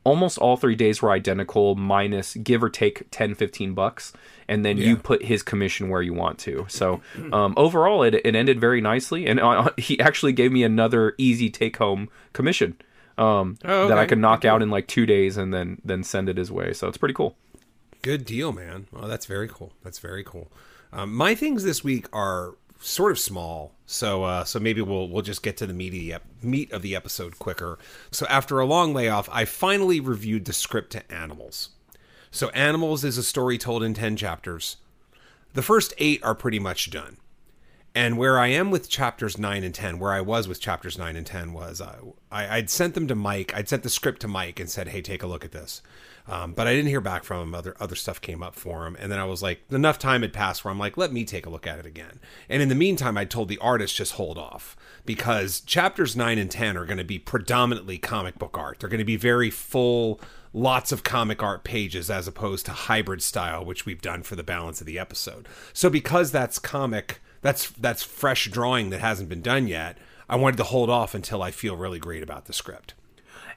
almost 0.03 0.37
all 0.37 0.57
three 0.57 0.75
days 0.75 1.01
were 1.01 1.11
identical, 1.11 1.75
minus 1.75 2.35
give 2.35 2.63
or 2.63 2.69
take 2.69 3.09
10, 3.11 3.35
15 3.35 3.73
bucks, 3.73 4.13
and 4.47 4.65
then 4.65 4.77
you 4.77 4.97
put 4.97 5.23
his 5.23 5.43
commission 5.43 5.89
where 5.89 6.01
you 6.01 6.13
want 6.13 6.37
to. 6.39 6.65
So 6.69 7.01
um, 7.31 7.53
overall, 7.57 8.03
it, 8.03 8.15
it 8.15 8.35
ended 8.35 8.59
very 8.59 8.81
nicely, 8.81 9.25
and 9.25 9.39
uh, 9.39 9.71
he 9.77 9.99
actually 9.99 10.33
gave 10.33 10.51
me 10.51 10.63
another 10.63 11.15
easy 11.17 11.49
take 11.49 11.77
home 11.77 12.09
commission 12.33 12.77
um, 13.17 13.57
Oh, 13.63 13.87
that 13.87 13.97
I 13.97 14.05
could 14.05 14.17
knock 14.17 14.43
out 14.45 14.61
in 14.61 14.69
like 14.69 14.87
two 14.87 15.05
days 15.05 15.37
and 15.37 15.53
then 15.53 15.81
then 15.85 16.03
send 16.03 16.29
it 16.29 16.37
his 16.37 16.51
way. 16.51 16.73
So 16.73 16.87
it's 16.87 16.97
pretty 16.97 17.13
cool. 17.13 17.35
Good 18.03 18.25
deal, 18.25 18.51
man. 18.51 18.87
Well, 18.91 19.07
that's 19.07 19.25
very 19.25 19.47
cool. 19.47 19.73
That's 19.81 19.97
very 19.97 20.23
cool. 20.23 20.51
Um, 20.91 21.15
my 21.15 21.33
things 21.33 21.63
this 21.63 21.83
week 21.83 22.07
are 22.13 22.55
sort 22.79 23.13
of 23.13 23.17
small, 23.17 23.71
so 23.85 24.25
uh, 24.25 24.43
so 24.43 24.59
maybe 24.59 24.81
we'll 24.81 25.07
we'll 25.07 25.21
just 25.21 25.41
get 25.41 25.55
to 25.57 25.65
the 25.65 25.73
meaty 25.73 26.13
meat 26.41 26.71
of 26.73 26.81
the 26.81 26.97
episode 26.97 27.39
quicker. 27.39 27.79
So 28.11 28.25
after 28.27 28.59
a 28.59 28.65
long 28.65 28.93
layoff, 28.93 29.29
I 29.31 29.45
finally 29.45 30.01
reviewed 30.01 30.43
the 30.45 30.53
script 30.53 30.91
to 30.91 31.11
Animals. 31.11 31.69
So 32.29 32.49
Animals 32.49 33.05
is 33.05 33.17
a 33.17 33.23
story 33.23 33.57
told 33.57 33.83
in 33.83 33.93
ten 33.93 34.17
chapters. 34.17 34.77
The 35.53 35.61
first 35.61 35.93
eight 35.97 36.21
are 36.23 36.35
pretty 36.35 36.59
much 36.59 36.91
done. 36.91 37.17
And 37.95 38.17
where 38.17 38.37
I 38.39 38.47
am 38.47 38.69
with 38.69 38.89
chapters 38.89 39.37
nine 39.37 39.63
and 39.63 39.73
ten, 39.73 39.97
where 39.97 40.11
I 40.11 40.19
was 40.19 40.47
with 40.47 40.59
chapters 40.59 40.97
nine 40.97 41.15
and 41.15 41.25
ten, 41.25 41.53
was 41.53 41.79
uh, 41.79 41.99
I, 42.31 42.57
I'd 42.57 42.69
sent 42.69 42.95
them 42.95 43.07
to 43.07 43.15
Mike. 43.15 43.53
I'd 43.55 43.69
sent 43.69 43.83
the 43.83 43.89
script 43.89 44.19
to 44.21 44.27
Mike 44.27 44.59
and 44.59 44.69
said, 44.69 44.89
"Hey, 44.89 45.01
take 45.01 45.23
a 45.23 45.27
look 45.27 45.45
at 45.45 45.53
this." 45.53 45.81
Um, 46.27 46.53
but 46.53 46.67
I 46.67 46.73
didn't 46.73 46.89
hear 46.89 47.01
back 47.01 47.23
from 47.23 47.41
him. 47.41 47.55
Other 47.55 47.75
other 47.79 47.95
stuff 47.95 48.21
came 48.21 48.41
up 48.41 48.55
for 48.55 48.85
him, 48.85 48.95
and 48.99 49.11
then 49.11 49.19
I 49.19 49.25
was 49.25 49.43
like, 49.43 49.61
enough 49.71 49.99
time 49.99 50.21
had 50.21 50.33
passed 50.33 50.63
where 50.63 50.71
I'm 50.71 50.79
like, 50.79 50.97
let 50.97 51.11
me 51.11 51.25
take 51.25 51.45
a 51.45 51.49
look 51.49 51.67
at 51.67 51.79
it 51.79 51.85
again. 51.85 52.19
And 52.47 52.61
in 52.61 52.69
the 52.69 52.75
meantime, 52.75 53.17
I 53.17 53.25
told 53.25 53.49
the 53.49 53.57
artist 53.59 53.95
just 53.95 54.13
hold 54.13 54.37
off 54.37 54.75
because 55.05 55.59
chapters 55.61 56.15
nine 56.15 56.37
and 56.37 56.49
ten 56.49 56.77
are 56.77 56.85
going 56.85 56.97
to 56.97 57.03
be 57.03 57.19
predominantly 57.19 57.97
comic 57.97 58.39
book 58.39 58.57
art. 58.57 58.79
They're 58.79 58.89
going 58.89 58.99
to 58.99 59.05
be 59.05 59.17
very 59.17 59.49
full, 59.49 60.21
lots 60.53 60.91
of 60.91 61.03
comic 61.03 61.43
art 61.43 61.63
pages 61.63 62.09
as 62.09 62.27
opposed 62.27 62.65
to 62.67 62.71
hybrid 62.71 63.21
style, 63.21 63.65
which 63.65 63.85
we've 63.85 64.01
done 64.01 64.23
for 64.23 64.35
the 64.35 64.43
balance 64.43 64.79
of 64.79 64.87
the 64.87 64.99
episode. 64.99 65.47
So 65.73 65.89
because 65.89 66.31
that's 66.31 66.59
comic 66.59 67.19
that's 67.43 67.69
that's 67.71 68.01
fresh 68.01 68.49
drawing 68.49 68.89
that 68.89 69.01
hasn't 69.01 69.29
been 69.29 69.41
done 69.43 69.67
yet. 69.67 69.97
I 70.27 70.37
wanted 70.37 70.57
to 70.57 70.63
hold 70.63 70.89
off 70.89 71.13
until 71.13 71.43
I 71.43 71.51
feel 71.51 71.75
really 71.75 71.99
great 71.99 72.23
about 72.23 72.45
the 72.45 72.53
script. 72.53 72.95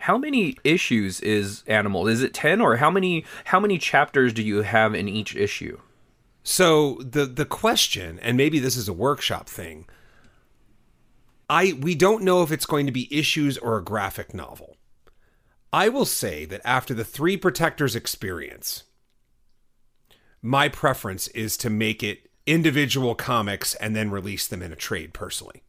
How 0.07 0.17
many 0.17 0.57
issues 0.63 1.21
is 1.21 1.65
Animal? 1.67 2.07
Is 2.07 2.23
it 2.23 2.33
ten, 2.33 2.61
or 2.61 2.77
how 2.77 2.93
many 2.93 3.25
how 3.47 3.59
many 3.59 3.77
chapters 3.77 4.33
do 4.33 4.41
you 4.41 4.63
have 4.63 4.95
in 4.95 5.09
each 5.09 5.35
issue? 5.35 5.81
So 6.45 7.01
the 7.01 7.27
the 7.27 7.45
question, 7.45 8.21
and 8.21 8.37
maybe 8.37 8.61
this 8.61 8.77
is 8.77 8.87
a 8.87 8.93
workshop 8.93 9.49
thing. 9.49 9.89
I 11.51 11.77
we 11.81 11.97
don't 11.97 12.23
know 12.23 12.45
if 12.45 12.53
it's 12.53 12.67
going 12.67 12.87
to 12.87 12.93
be 12.93 13.13
issues 13.13 13.59
or 13.59 13.77
a 13.77 13.83
graphic 13.83 14.33
novel. 14.33 14.77
I 15.73 15.89
will 15.89 16.05
say 16.05 16.45
that 16.45 16.61
after 16.65 16.95
the 16.95 17.05
Three 17.05 17.37
Protectors 17.37 17.97
experience, 17.97 18.85
my 20.41 20.69
preference 20.69 21.27
is 21.29 21.57
to 21.57 21.69
make 21.69 22.05
it 22.05 22.31
individual 22.47 23.17
comics 23.17 23.75
and 23.75 23.97
then 23.97 24.13
release 24.13 24.47
them 24.47 24.63
in 24.63 24.73
a 24.73 24.77
trade 24.77 25.13
personally. 25.13 25.65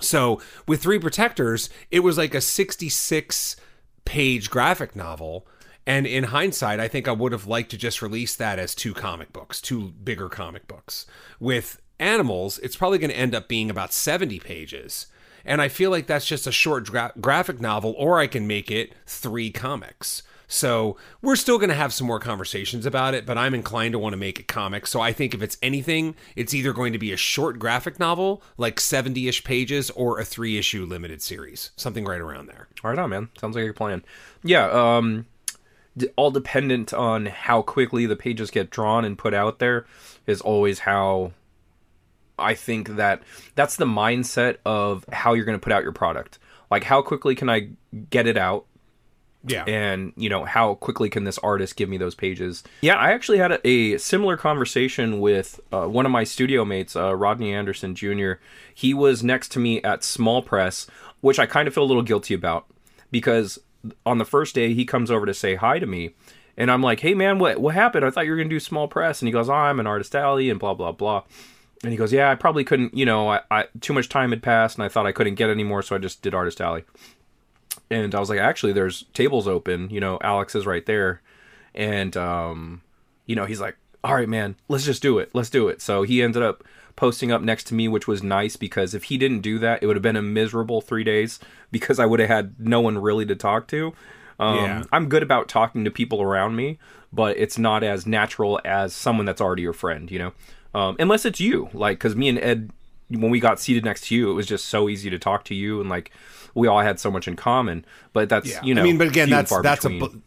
So 0.00 0.40
with 0.66 0.82
Three 0.82 0.98
Protectors, 0.98 1.70
it 1.90 2.00
was 2.00 2.18
like 2.18 2.34
a 2.34 2.40
66 2.40 3.56
page 4.04 4.50
graphic 4.50 4.96
novel. 4.96 5.46
And 5.86 6.06
in 6.06 6.24
hindsight, 6.24 6.80
I 6.80 6.88
think 6.88 7.06
I 7.06 7.12
would 7.12 7.32
have 7.32 7.46
liked 7.46 7.70
to 7.72 7.76
just 7.76 8.02
release 8.02 8.34
that 8.36 8.58
as 8.58 8.74
two 8.74 8.94
comic 8.94 9.32
books, 9.32 9.60
two 9.60 9.90
bigger 9.90 10.28
comic 10.28 10.66
books. 10.66 11.06
With 11.38 11.80
Animals, 12.00 12.58
it's 12.58 12.76
probably 12.76 12.98
going 12.98 13.10
to 13.10 13.16
end 13.16 13.34
up 13.34 13.48
being 13.48 13.70
about 13.70 13.92
70 13.92 14.40
pages. 14.40 15.06
And 15.44 15.62
I 15.62 15.68
feel 15.68 15.90
like 15.90 16.06
that's 16.06 16.26
just 16.26 16.46
a 16.46 16.52
short 16.52 16.86
gra- 16.86 17.12
graphic 17.20 17.60
novel, 17.60 17.94
or 17.96 18.18
I 18.18 18.26
can 18.26 18.46
make 18.46 18.70
it 18.70 18.94
three 19.06 19.50
comics. 19.50 20.22
So 20.54 20.96
we're 21.20 21.34
still 21.34 21.58
going 21.58 21.70
to 21.70 21.74
have 21.74 21.92
some 21.92 22.06
more 22.06 22.20
conversations 22.20 22.86
about 22.86 23.12
it, 23.12 23.26
but 23.26 23.36
I'm 23.36 23.54
inclined 23.54 23.92
to 23.92 23.98
want 23.98 24.12
to 24.12 24.16
make 24.16 24.38
a 24.38 24.44
comic. 24.44 24.86
So 24.86 25.00
I 25.00 25.12
think 25.12 25.34
if 25.34 25.42
it's 25.42 25.58
anything, 25.60 26.14
it's 26.36 26.54
either 26.54 26.72
going 26.72 26.92
to 26.92 26.98
be 26.98 27.12
a 27.12 27.16
short 27.16 27.58
graphic 27.58 27.98
novel, 27.98 28.40
like 28.56 28.78
70 28.78 29.26
ish 29.26 29.42
pages, 29.42 29.90
or 29.90 30.20
a 30.20 30.24
three 30.24 30.56
issue 30.56 30.84
limited 30.84 31.20
series, 31.22 31.72
something 31.74 32.04
right 32.04 32.20
around 32.20 32.46
there. 32.46 32.68
All 32.84 32.90
right, 32.90 32.98
on, 32.98 33.10
man. 33.10 33.30
Sounds 33.36 33.56
like 33.56 33.68
a 33.68 33.72
plan. 33.72 34.04
Yeah. 34.44 34.68
Um, 34.70 35.26
all 36.14 36.30
dependent 36.30 36.94
on 36.94 37.26
how 37.26 37.60
quickly 37.60 38.06
the 38.06 38.16
pages 38.16 38.52
get 38.52 38.70
drawn 38.70 39.04
and 39.04 39.18
put 39.18 39.34
out 39.34 39.58
there 39.58 39.86
is 40.26 40.40
always 40.40 40.80
how 40.80 41.32
I 42.38 42.54
think 42.54 42.90
that 42.90 43.22
that's 43.56 43.74
the 43.74 43.86
mindset 43.86 44.58
of 44.64 45.04
how 45.12 45.34
you're 45.34 45.44
going 45.46 45.58
to 45.58 45.62
put 45.62 45.72
out 45.72 45.82
your 45.82 45.92
product. 45.92 46.38
Like, 46.70 46.84
how 46.84 47.02
quickly 47.02 47.34
can 47.34 47.50
I 47.50 47.70
get 48.10 48.28
it 48.28 48.36
out? 48.36 48.66
Yeah. 49.46 49.64
and 49.64 50.12
you 50.16 50.30
know 50.30 50.44
how 50.44 50.74
quickly 50.76 51.10
can 51.10 51.24
this 51.24 51.36
artist 51.38 51.76
give 51.76 51.88
me 51.88 51.98
those 51.98 52.14
pages? 52.14 52.62
Yeah 52.80 52.96
i 52.96 53.12
actually 53.12 53.38
had 53.38 53.52
a, 53.52 53.68
a 53.68 53.98
similar 53.98 54.36
conversation 54.36 55.20
with 55.20 55.60
uh, 55.72 55.86
one 55.86 56.06
of 56.06 56.12
my 56.12 56.24
studio 56.24 56.64
mates 56.64 56.96
uh, 56.96 57.14
rodney 57.14 57.52
anderson 57.52 57.94
jr 57.94 58.32
he 58.74 58.94
was 58.94 59.22
next 59.22 59.48
to 59.52 59.58
me 59.58 59.82
at 59.82 60.02
small 60.02 60.40
press 60.42 60.86
which 61.20 61.38
i 61.38 61.46
kind 61.46 61.68
of 61.68 61.74
feel 61.74 61.84
a 61.84 61.90
little 61.92 62.02
guilty 62.02 62.32
about 62.32 62.66
because 63.10 63.58
on 64.06 64.18
the 64.18 64.24
first 64.24 64.54
day 64.54 64.72
he 64.72 64.84
comes 64.84 65.10
over 65.10 65.26
to 65.26 65.34
say 65.34 65.56
hi 65.56 65.78
to 65.78 65.86
me 65.86 66.14
and 66.56 66.70
i'm 66.70 66.82
like 66.82 67.00
hey 67.00 67.12
man 67.14 67.38
what, 67.38 67.58
what 67.60 67.74
happened? 67.74 68.04
I 68.04 68.10
thought 68.10 68.24
you 68.24 68.30
were 68.30 68.36
going 68.38 68.48
to 68.48 68.54
do 68.54 68.60
small 68.60 68.88
press. 68.88 69.20
And 69.20 69.28
he 69.28 69.32
goes 69.32 69.50
oh, 69.50 69.54
i'm 69.54 69.78
an 69.80 69.86
artist 69.86 70.14
alley 70.14 70.48
and 70.48 70.58
blah 70.58 70.72
blah 70.74 70.92
blah. 70.92 71.22
And 71.82 71.92
he 71.92 71.98
goes 71.98 72.12
yeah 72.14 72.30
i 72.30 72.34
probably 72.34 72.64
couldn't 72.64 72.94
you 72.96 73.04
know 73.04 73.28
I, 73.28 73.40
I 73.50 73.64
too 73.80 73.92
much 73.92 74.08
time 74.08 74.30
had 74.30 74.42
passed 74.42 74.78
and 74.78 74.84
i 74.84 74.88
thought 74.88 75.06
i 75.06 75.12
couldn't 75.12 75.34
get 75.34 75.50
any 75.50 75.64
more 75.64 75.82
so 75.82 75.94
i 75.94 75.98
just 75.98 76.22
did 76.22 76.32
artist 76.34 76.62
alley 76.62 76.84
and 77.94 78.14
I 78.14 78.20
was 78.20 78.30
like, 78.30 78.38
actually, 78.40 78.72
there's 78.72 79.04
tables 79.14 79.46
open. 79.46 79.90
You 79.90 80.00
know, 80.00 80.18
Alex 80.22 80.54
is 80.54 80.66
right 80.66 80.84
there, 80.86 81.20
and 81.74 82.16
um, 82.16 82.82
you 83.26 83.36
know, 83.36 83.44
he's 83.44 83.60
like, 83.60 83.76
all 84.02 84.14
right, 84.14 84.28
man, 84.28 84.56
let's 84.68 84.84
just 84.84 85.02
do 85.02 85.18
it. 85.18 85.30
Let's 85.32 85.50
do 85.50 85.68
it. 85.68 85.80
So 85.80 86.02
he 86.02 86.22
ended 86.22 86.42
up 86.42 86.64
posting 86.96 87.32
up 87.32 87.42
next 87.42 87.64
to 87.64 87.74
me, 87.74 87.88
which 87.88 88.06
was 88.06 88.22
nice 88.22 88.56
because 88.56 88.94
if 88.94 89.04
he 89.04 89.18
didn't 89.18 89.40
do 89.40 89.58
that, 89.58 89.82
it 89.82 89.86
would 89.86 89.96
have 89.96 90.02
been 90.02 90.16
a 90.16 90.22
miserable 90.22 90.80
three 90.80 91.04
days 91.04 91.40
because 91.72 91.98
I 91.98 92.06
would 92.06 92.20
have 92.20 92.28
had 92.28 92.54
no 92.60 92.80
one 92.80 92.98
really 92.98 93.26
to 93.26 93.34
talk 93.34 93.66
to. 93.68 93.92
Um, 94.38 94.56
Yeah. 94.56 94.82
I'm 94.92 95.08
good 95.08 95.22
about 95.22 95.48
talking 95.48 95.84
to 95.84 95.90
people 95.90 96.22
around 96.22 96.54
me, 96.54 96.78
but 97.12 97.36
it's 97.36 97.58
not 97.58 97.82
as 97.82 98.06
natural 98.06 98.60
as 98.64 98.94
someone 98.94 99.26
that's 99.26 99.40
already 99.40 99.62
your 99.62 99.72
friend, 99.72 100.10
you 100.10 100.18
know? 100.18 100.32
Um, 100.74 100.96
unless 100.98 101.24
it's 101.24 101.40
you, 101.40 101.68
like, 101.72 101.98
because 101.98 102.14
me 102.14 102.28
and 102.28 102.38
Ed, 102.38 102.70
when 103.08 103.30
we 103.30 103.40
got 103.40 103.60
seated 103.60 103.84
next 103.84 104.08
to 104.08 104.14
you, 104.14 104.30
it 104.30 104.34
was 104.34 104.46
just 104.46 104.66
so 104.66 104.88
easy 104.88 105.08
to 105.10 105.18
talk 105.18 105.44
to 105.44 105.54
you, 105.54 105.80
and 105.80 105.88
like, 105.88 106.10
we 106.54 106.68
all 106.68 106.80
had 106.80 106.98
so 107.00 107.10
much 107.10 107.26
in 107.28 107.36
common. 107.36 107.84
But 108.12 108.28
that's, 108.28 108.48
Yeah. 108.50 108.62
you 108.62 108.74
know, 108.74 108.80
I 108.82 108.84
mean, 108.84 108.98
but 108.98 109.08
again, 109.08 109.30
that's 109.30 109.56
that's 109.62 109.82
between. 109.84 110.02
a 110.02 110.08
bu- 110.08 110.20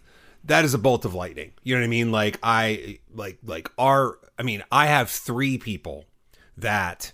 that 0.46 0.64
is 0.66 0.74
a 0.74 0.78
bolt 0.78 1.04
of 1.06 1.14
lightning. 1.14 1.52
You 1.64 1.76
know 1.76 1.82
what 1.82 1.86
I 1.86 1.90
mean? 1.90 2.12
Like 2.12 2.40
I 2.44 3.00
like 3.14 3.38
like 3.44 3.70
our 3.78 4.18
I 4.40 4.44
mean, 4.44 4.64
I 4.72 4.86
have 4.88 5.10
3 5.10 5.58
people 5.58 6.06
that 6.58 7.12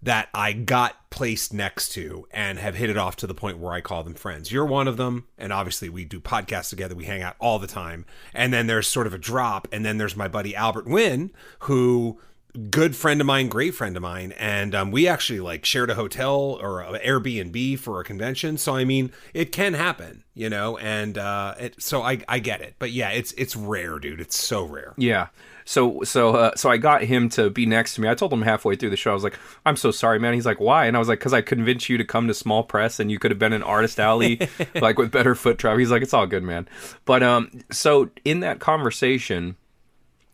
that 0.00 0.28
I 0.32 0.52
got 0.52 1.10
placed 1.10 1.52
next 1.52 1.88
to 1.94 2.28
and 2.30 2.56
have 2.60 2.76
hit 2.76 2.88
it 2.88 2.96
off 2.96 3.16
to 3.16 3.26
the 3.26 3.34
point 3.34 3.58
where 3.58 3.72
I 3.72 3.80
call 3.80 4.04
them 4.04 4.14
friends. 4.14 4.52
You're 4.52 4.64
one 4.64 4.86
of 4.86 4.96
them, 4.96 5.26
and 5.36 5.52
obviously 5.52 5.88
we 5.88 6.04
do 6.04 6.20
podcasts 6.20 6.70
together. 6.70 6.94
We 6.94 7.06
hang 7.06 7.20
out 7.22 7.34
all 7.40 7.58
the 7.58 7.66
time. 7.66 8.06
And 8.32 8.52
then 8.52 8.68
there's 8.68 8.86
sort 8.86 9.08
of 9.08 9.14
a 9.14 9.18
drop, 9.18 9.66
and 9.72 9.84
then 9.84 9.98
there's 9.98 10.14
my 10.14 10.28
buddy 10.28 10.54
Albert 10.54 10.86
Wynn, 10.86 11.32
who 11.60 12.20
good 12.70 12.96
friend 12.96 13.20
of 13.20 13.26
mine, 13.26 13.48
great 13.48 13.74
friend 13.74 13.96
of 13.96 14.02
mine, 14.02 14.32
and 14.32 14.74
um, 14.74 14.90
we 14.90 15.06
actually 15.06 15.40
like 15.40 15.64
shared 15.64 15.90
a 15.90 15.94
hotel 15.94 16.58
or 16.60 16.80
a 16.80 16.98
Airbnb 17.00 17.78
for 17.78 18.00
a 18.00 18.04
convention. 18.04 18.58
So 18.58 18.74
I 18.74 18.84
mean, 18.84 19.12
it 19.34 19.52
can 19.52 19.74
happen, 19.74 20.24
you 20.34 20.48
know. 20.48 20.76
And 20.78 21.18
uh, 21.18 21.54
it, 21.58 21.82
so 21.82 22.02
I 22.02 22.20
I 22.28 22.38
get 22.38 22.60
it, 22.60 22.74
but 22.78 22.90
yeah, 22.90 23.10
it's 23.10 23.32
it's 23.32 23.54
rare, 23.54 23.98
dude. 23.98 24.20
It's 24.20 24.36
so 24.36 24.64
rare. 24.64 24.94
Yeah. 24.96 25.28
So 25.64 26.02
so 26.02 26.34
uh, 26.34 26.56
so 26.56 26.70
I 26.70 26.78
got 26.78 27.02
him 27.02 27.28
to 27.30 27.50
be 27.50 27.66
next 27.66 27.94
to 27.94 28.00
me. 28.00 28.08
I 28.08 28.14
told 28.14 28.32
him 28.32 28.40
halfway 28.40 28.74
through 28.74 28.88
the 28.88 28.96
show, 28.96 29.10
I 29.10 29.14
was 29.14 29.22
like, 29.22 29.38
"I'm 29.66 29.76
so 29.76 29.90
sorry, 29.90 30.18
man." 30.18 30.32
He's 30.32 30.46
like, 30.46 30.60
"Why?" 30.60 30.86
And 30.86 30.96
I 30.96 30.98
was 30.98 31.08
like, 31.08 31.20
"Cause 31.20 31.34
I 31.34 31.42
convinced 31.42 31.90
you 31.90 31.98
to 31.98 32.04
come 32.04 32.26
to 32.28 32.32
Small 32.32 32.62
Press, 32.62 32.98
and 32.98 33.10
you 33.10 33.18
could 33.18 33.30
have 33.30 33.38
been 33.38 33.52
in 33.52 33.62
Artist 33.62 34.00
Alley, 34.00 34.48
like 34.80 34.96
with 34.96 35.10
better 35.10 35.34
foot 35.34 35.58
traffic." 35.58 35.80
He's 35.80 35.90
like, 35.90 36.00
"It's 36.00 36.14
all 36.14 36.26
good, 36.26 36.42
man." 36.42 36.66
But 37.04 37.22
um, 37.22 37.50
so 37.70 38.08
in 38.24 38.40
that 38.40 38.60
conversation, 38.60 39.56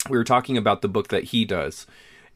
we 0.09 0.17
were 0.17 0.25
talking 0.25 0.57
about 0.57 0.83
the 0.83 0.88
book 0.88 1.09
that 1.09 1.25
he 1.25 1.45
does, 1.45 1.87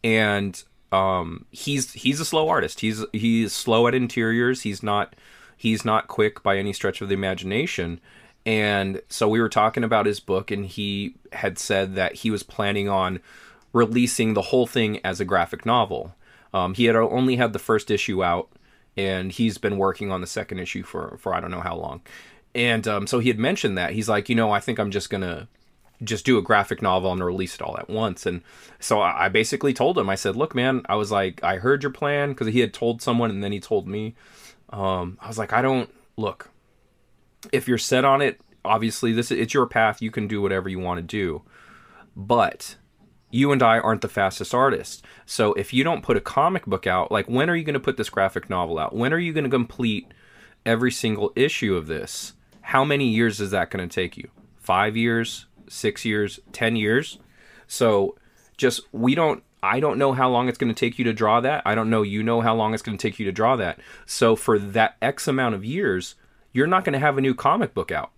and 0.03 0.63
um, 0.93 1.45
he's 1.51 1.93
he's 1.93 2.21
a 2.21 2.25
slow 2.25 2.49
artist. 2.49 2.81
He's 2.81 3.05
he's 3.13 3.53
slow 3.53 3.87
at 3.87 3.95
interiors. 3.95 4.63
He's 4.63 4.83
not 4.83 5.15
he's 5.57 5.85
not 5.85 6.09
quick 6.09 6.43
by 6.43 6.57
any 6.57 6.73
stretch 6.73 7.01
of 7.01 7.09
the 7.09 7.15
imagination. 7.15 8.01
And 8.47 9.03
so 9.09 9.29
we 9.29 9.41
were 9.41 9.49
talking 9.51 9.85
about 9.85 10.07
his 10.07 10.21
book, 10.21 10.51
and 10.51 10.65
he 10.65 11.17
had 11.33 11.59
said 11.59 11.95
that 11.97 12.17
he 12.17 12.31
was 12.31 12.43
planning 12.43 12.89
on 12.89 13.21
releasing 13.73 14.33
the 14.33 14.43
whole 14.43 14.67
thing 14.67 15.01
as 15.05 15.21
a 15.21 15.25
graphic 15.25 15.67
novel. 15.67 16.15
Um, 16.55 16.73
he 16.73 16.87
had 16.87 16.97
only 16.97 17.37
had 17.37 17.53
the 17.53 17.59
first 17.59 17.91
issue 17.91 18.25
out, 18.25 18.49
and 18.97 19.33
he's 19.33 19.59
been 19.59 19.77
working 19.77 20.11
on 20.11 20.23
the 20.23 20.27
second 20.27 20.61
issue 20.61 20.83
for 20.83 21.19
for 21.19 21.35
I 21.35 21.41
don't 21.41 21.51
know 21.51 21.61
how 21.61 21.77
long. 21.77 22.01
And 22.55 22.89
um, 22.89 23.07
so 23.07 23.19
he 23.19 23.29
had 23.29 23.39
mentioned 23.39 23.77
that 23.77 23.93
he's 23.93 24.09
like, 24.09 24.29
you 24.29 24.35
know, 24.35 24.51
I 24.51 24.61
think 24.61 24.79
I'm 24.79 24.91
just 24.91 25.11
gonna 25.11 25.49
just 26.03 26.25
do 26.25 26.39
a 26.39 26.43
graphic 26.43 26.81
novel 26.81 27.13
and 27.13 27.25
release 27.25 27.55
it 27.55 27.63
all 27.63 27.77
at 27.79 27.91
once. 27.91 28.27
And 28.27 28.43
so 28.79 29.01
I 29.01 29.29
basically 29.29 29.75
told 29.75 29.99
him, 29.99 30.09
I 30.09 30.15
said, 30.15 30.37
look, 30.37 30.55
man, 30.55 30.83
I 30.89 30.95
was 30.95 31.11
like, 31.11 31.43
I 31.43 31.57
heard 31.57 31.83
your 31.83 31.93
plan 31.93 32.31
because 32.31 32.47
he 32.49 32.61
had 32.61 32.73
told 32.73 33.03
someone 33.03 33.31
and 33.31 33.43
then 33.43 33.53
he 33.53 33.61
told 33.61 33.89
me. 33.89 34.15
Um, 34.71 35.19
I 35.21 35.29
was 35.29 35.39
like, 35.39 35.53
I 35.53 35.63
don't 35.63 35.91
look. 36.17 36.51
If 37.53 37.67
you're 37.67 37.79
set 37.79 38.05
on 38.05 38.23
it, 38.23 38.41
obviously 38.65 39.13
this 39.13 39.31
it's 39.31 39.55
your 39.55 39.67
path. 39.67 40.03
You 40.03 40.11
can 40.11 40.29
do 40.29 40.43
whatever 40.43 40.69
you 40.69 40.79
want 40.79 40.99
to 40.99 41.03
do, 41.03 41.43
but 42.15 42.77
you 43.31 43.53
and 43.53 43.63
I 43.63 43.79
aren't 43.79 44.03
the 44.03 44.09
fastest 44.09 44.55
artists. 44.55 45.03
So 45.27 45.53
if 45.55 45.73
you 45.73 45.85
don't 45.85 46.03
put 46.03 46.17
a 46.17 46.21
comic 46.21 46.67
book 46.67 46.87
out, 46.87 47.11
like 47.11 47.29
when 47.29 47.51
are 47.51 47.57
you 47.57 47.65
going 47.65 47.75
to 47.75 47.81
put 47.81 47.97
this 47.97 48.11
graphic 48.11 48.49
novel 48.49 48.79
out? 48.79 48.95
When 48.95 49.13
are 49.13 49.19
you 49.19 49.33
going 49.33 49.45
to 49.45 49.51
complete 49.51 50.13
every 50.65 50.93
single 50.93 51.33
issue 51.35 51.75
of 51.77 51.87
this? 51.87 52.35
How 52.61 52.85
many 52.85 53.09
years 53.09 53.41
is 53.41 53.51
that 53.51 53.71
going 53.71 53.87
to 53.87 53.95
take 53.95 54.17
you? 54.17 54.31
Five 54.57 54.97
years, 54.97 55.47
six 55.69 56.05
years, 56.05 56.41
ten 56.53 56.77
years? 56.77 57.19
So 57.67 58.17
just 58.57 58.83
we 58.93 59.15
don't 59.15 59.43
I 59.63 59.81
don't 59.81 59.99
know 59.99 60.13
how 60.13 60.29
long 60.29 60.49
it's 60.49 60.59
going 60.59 60.73
to 60.73 60.79
take 60.79 60.99
you 60.99 61.05
to 61.05 61.13
draw 61.13 61.41
that. 61.41 61.63
I 61.67 61.75
don't 61.75 61.91
know 61.91 62.03
you 62.03 62.23
know 62.23 62.41
how 62.41 62.55
long 62.55 62.75
it's 62.75 62.83
going 62.83 62.97
to 62.97 63.03
take 63.03 63.19
you 63.19 63.27
to 63.27 63.33
draw 63.33 63.57
that. 63.57 63.81
So 64.07 64.37
for 64.37 64.59
that 64.59 64.97
X 65.03 65.27
amount 65.27 65.55
of 65.55 65.65
years, 65.65 66.15
you're 66.53 66.67
not 66.67 66.85
going 66.85 66.93
to 66.93 66.99
have 66.99 67.19
a 67.19 67.23
new 67.23 67.35
comic 67.35 67.75
book 67.75 67.91
out. 67.91 68.13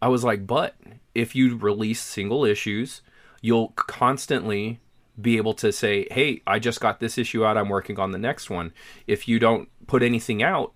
I 0.00 0.08
was 0.08 0.24
like, 0.24 0.46
but 0.46 0.74
if 1.14 1.36
you 1.36 1.56
release 1.56 2.00
single 2.00 2.44
issues, 2.44 3.02
you'll 3.40 3.68
constantly 3.76 4.80
be 5.20 5.36
able 5.36 5.54
to 5.54 5.72
say, 5.72 6.06
hey, 6.10 6.42
I 6.46 6.58
just 6.58 6.80
got 6.80 7.00
this 7.00 7.18
issue 7.18 7.44
out. 7.44 7.56
I'm 7.56 7.68
working 7.68 7.98
on 7.98 8.10
the 8.10 8.18
next 8.18 8.50
one. 8.50 8.72
If 9.06 9.28
you 9.28 9.38
don't 9.38 9.68
put 9.86 10.02
anything 10.02 10.42
out, 10.42 10.72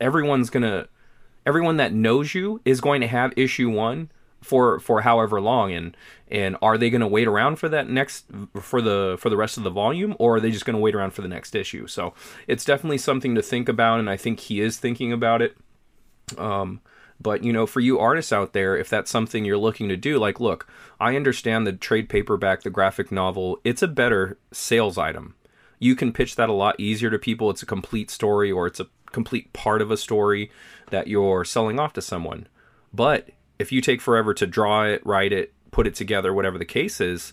everyone's 0.00 0.50
going 0.50 0.62
to, 0.62 0.88
everyone 1.46 1.78
that 1.78 1.92
knows 1.92 2.34
you 2.34 2.60
is 2.64 2.80
going 2.80 3.00
to 3.00 3.06
have 3.06 3.32
issue 3.36 3.70
one 3.70 4.10
for 4.40 4.80
for 4.80 5.02
however 5.02 5.40
long 5.40 5.72
and 5.72 5.96
and 6.28 6.56
are 6.62 6.78
they 6.78 6.88
going 6.88 7.00
to 7.00 7.06
wait 7.06 7.28
around 7.28 7.56
for 7.56 7.68
that 7.68 7.88
next 7.88 8.24
for 8.60 8.80
the 8.80 9.16
for 9.18 9.28
the 9.28 9.36
rest 9.36 9.58
of 9.58 9.64
the 9.64 9.70
volume 9.70 10.16
or 10.18 10.36
are 10.36 10.40
they 10.40 10.50
just 10.50 10.64
going 10.64 10.74
to 10.74 10.80
wait 10.80 10.94
around 10.94 11.10
for 11.10 11.20
the 11.22 11.28
next 11.28 11.54
issue 11.54 11.86
so 11.86 12.14
it's 12.46 12.64
definitely 12.64 12.96
something 12.96 13.34
to 13.34 13.42
think 13.42 13.68
about 13.68 14.00
and 14.00 14.08
i 14.08 14.16
think 14.16 14.40
he 14.40 14.60
is 14.60 14.78
thinking 14.78 15.12
about 15.12 15.42
it 15.42 15.56
um, 16.38 16.80
but 17.20 17.44
you 17.44 17.52
know, 17.52 17.66
for 17.66 17.80
you 17.80 17.98
artists 17.98 18.32
out 18.32 18.52
there, 18.52 18.76
if 18.76 18.88
that's 18.88 19.10
something 19.10 19.44
you're 19.44 19.58
looking 19.58 19.88
to 19.88 19.96
do, 19.96 20.18
like, 20.18 20.40
look, 20.40 20.66
I 20.98 21.16
understand 21.16 21.66
the 21.66 21.72
trade 21.72 22.08
paperback, 22.08 22.62
the 22.62 22.70
graphic 22.70 23.12
novel, 23.12 23.60
it's 23.62 23.82
a 23.82 23.88
better 23.88 24.38
sales 24.52 24.96
item. 24.96 25.34
You 25.78 25.94
can 25.94 26.12
pitch 26.12 26.36
that 26.36 26.48
a 26.48 26.54
lot 26.54 26.78
easier 26.78 27.10
to 27.10 27.18
people. 27.18 27.50
It's 27.50 27.62
a 27.62 27.66
complete 27.66 28.10
story 28.10 28.50
or 28.50 28.66
it's 28.66 28.80
a 28.80 28.86
complete 29.12 29.52
part 29.52 29.82
of 29.82 29.90
a 29.90 29.96
story 29.96 30.50
that 30.90 31.08
you're 31.08 31.44
selling 31.44 31.78
off 31.78 31.92
to 31.94 32.02
someone. 32.02 32.46
But 32.92 33.30
if 33.60 33.72
you 33.72 33.80
take 33.80 34.00
forever 34.00 34.34
to 34.34 34.46
draw 34.46 34.84
it, 34.84 35.04
write 35.04 35.32
it, 35.32 35.52
put 35.70 35.86
it 35.86 35.94
together, 35.94 36.32
whatever 36.32 36.58
the 36.58 36.64
case 36.64 37.00
is, 37.00 37.32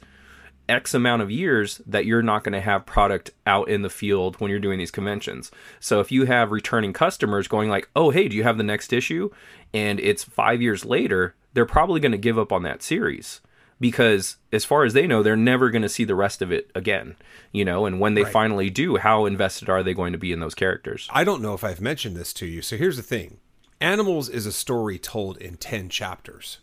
X 0.70 0.94
amount 0.94 1.22
of 1.22 1.32
years 1.32 1.82
that 1.88 2.06
you're 2.06 2.22
not 2.22 2.44
going 2.44 2.54
to 2.54 2.60
have 2.62 2.86
product 2.86 3.32
out 3.46 3.70
in 3.70 3.84
the 3.84 3.90
field 3.90 4.40
when 4.42 4.52
you're 4.52 4.60
doing 4.60 4.78
these 4.80 4.92
conventions. 4.92 5.50
So 5.80 6.02
if 6.02 6.12
you 6.12 6.26
have 6.26 6.52
returning 6.52 6.92
customers 6.92 7.48
going 7.48 7.70
like, 7.70 7.90
"Oh, 7.96 8.10
hey, 8.10 8.28
do 8.28 8.36
you 8.36 8.44
have 8.44 8.58
the 8.58 8.64
next 8.64 8.92
issue?" 8.92 9.30
and 9.74 10.00
it's 10.00 10.24
5 10.26 10.62
years 10.62 10.84
later, 10.86 11.36
they're 11.54 11.66
probably 11.66 12.00
going 12.02 12.12
to 12.12 12.18
give 12.18 12.38
up 12.38 12.52
on 12.52 12.64
that 12.64 12.84
series 12.84 13.42
because 13.80 14.38
as 14.52 14.66
far 14.66 14.84
as 14.84 14.94
they 14.94 15.08
know, 15.08 15.24
they're 15.24 15.36
never 15.36 15.70
going 15.70 15.82
to 15.84 15.90
see 15.90 16.04
the 16.04 16.16
rest 16.16 16.42
of 16.42 16.52
it 16.52 16.70
again, 16.76 17.16
you 17.52 17.64
know, 17.64 17.86
and 17.86 18.00
when 18.00 18.14
they 18.16 18.24
Right. 18.24 18.34
finally 18.34 18.70
do, 18.70 18.98
how 18.98 19.26
invested 19.26 19.70
are 19.70 19.84
they 19.84 19.94
going 19.94 20.12
to 20.14 20.18
be 20.18 20.32
in 20.32 20.40
those 20.40 20.56
characters? 20.56 21.08
I 21.12 21.24
don't 21.24 21.42
know 21.42 21.54
if 21.54 21.64
I've 21.64 21.82
mentioned 21.82 22.16
this 22.18 22.34
to 22.34 22.46
you. 22.46 22.62
So 22.62 22.76
here's 22.76 22.98
the 22.98 23.04
thing 23.04 23.38
Animals 23.80 24.30
is 24.30 24.46
a 24.46 24.52
story 24.52 24.98
told 24.98 25.38
in 25.38 25.58
10 25.58 25.90
chapters, 25.90 26.60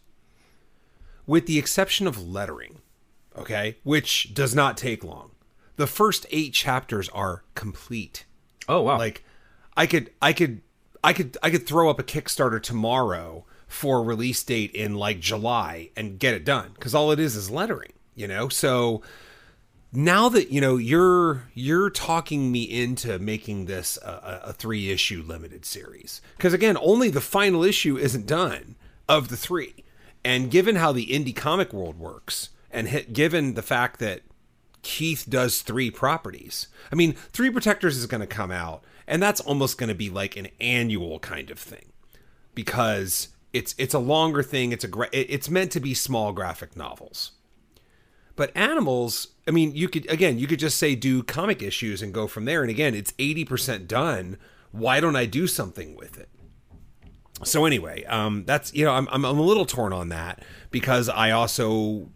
with 1.26 1.46
the 1.46 1.58
exception 1.58 2.06
of 2.06 2.26
lettering, 2.26 2.80
okay, 3.36 3.76
which 3.84 4.34
does 4.34 4.54
not 4.54 4.76
take 4.76 5.04
long. 5.04 5.30
The 5.76 5.86
first 5.86 6.26
eight 6.30 6.52
chapters 6.52 7.08
are 7.10 7.44
complete. 7.54 8.24
Oh, 8.68 8.82
wow. 8.82 8.98
Like, 8.98 9.24
I 9.76 9.86
could, 9.86 10.10
I 10.20 10.32
could, 10.32 10.62
I 11.02 11.12
could, 11.12 11.36
I 11.42 11.50
could 11.50 11.66
throw 11.66 11.88
up 11.88 12.00
a 12.00 12.04
Kickstarter 12.04 12.62
tomorrow 12.62 13.44
for 13.66 14.02
release 14.02 14.42
date 14.42 14.72
in 14.72 14.94
like 14.94 15.20
July 15.20 15.90
and 15.96 16.18
get 16.18 16.34
it 16.34 16.44
done 16.44 16.70
because 16.74 16.94
all 16.94 17.12
it 17.12 17.18
is 17.18 17.36
is 17.36 17.50
lettering, 17.50 17.92
you 18.14 18.26
know. 18.28 18.48
So 18.48 19.02
now 19.94 20.28
that 20.28 20.50
you 20.50 20.60
know 20.60 20.76
you're 20.76 21.44
you're 21.54 21.90
talking 21.90 22.50
me 22.50 22.62
into 22.62 23.18
making 23.18 23.66
this 23.66 23.96
a, 24.02 24.42
a- 24.46 24.52
three 24.52 24.90
issue 24.90 25.22
limited 25.26 25.64
series. 25.64 26.20
Because 26.36 26.52
again 26.52 26.76
only 26.80 27.08
the 27.10 27.20
final 27.20 27.64
issue 27.64 27.96
isn't 27.96 28.26
done 28.26 28.76
of 29.08 29.28
the 29.28 29.36
three. 29.36 29.74
And 30.24 30.50
given 30.50 30.76
how 30.76 30.92
the 30.92 31.06
indie 31.06 31.36
comic 31.36 31.72
world 31.72 31.98
works 31.98 32.48
and 32.70 32.88
hit, 32.88 33.12
given 33.12 33.54
the 33.54 33.62
fact 33.62 34.00
that 34.00 34.22
keith 34.82 35.24
does 35.26 35.62
three 35.62 35.90
properties 35.90 36.68
i 36.92 36.94
mean 36.94 37.14
three 37.32 37.48
protectors 37.48 37.96
is 37.96 38.04
going 38.04 38.20
to 38.20 38.26
come 38.26 38.50
out 38.50 38.84
and 39.06 39.22
that's 39.22 39.40
almost 39.40 39.78
going 39.78 39.88
to 39.88 39.94
be 39.94 40.10
like 40.10 40.36
an 40.36 40.48
annual 40.60 41.18
kind 41.18 41.50
of 41.50 41.58
thing. 41.58 41.92
Because 42.54 43.28
it's 43.52 43.74
it's 43.78 43.94
a 43.94 43.98
longer 43.98 44.42
thing 44.42 44.72
it's 44.72 44.84
a 44.84 44.88
gra- 44.88 45.08
it's 45.12 45.50
meant 45.50 45.72
to 45.72 45.80
be 45.80 45.94
small 45.94 46.32
graphic 46.32 46.76
novels. 46.76 47.32
But 48.36 48.56
animals, 48.56 49.28
I 49.46 49.50
mean, 49.50 49.74
you 49.74 49.88
could 49.88 50.10
again, 50.10 50.38
you 50.38 50.46
could 50.46 50.58
just 50.58 50.78
say 50.78 50.94
do 50.94 51.22
comic 51.22 51.62
issues 51.62 52.02
and 52.02 52.14
go 52.14 52.26
from 52.26 52.44
there. 52.44 52.62
And 52.62 52.70
again, 52.70 52.94
it's 52.94 53.12
eighty 53.18 53.44
percent 53.44 53.86
done. 53.86 54.38
Why 54.72 55.00
don't 55.00 55.16
I 55.16 55.26
do 55.26 55.46
something 55.46 55.94
with 55.96 56.18
it? 56.18 56.28
So 57.42 57.64
anyway, 57.64 58.04
um, 58.04 58.44
that's 58.44 58.72
you 58.74 58.84
know, 58.84 58.92
I'm 58.92 59.08
I'm 59.10 59.24
I'm 59.24 59.38
a 59.38 59.42
little 59.42 59.66
torn 59.66 59.92
on 59.92 60.08
that 60.08 60.42
because 60.70 61.08
I 61.08 61.32
also, 61.32 62.08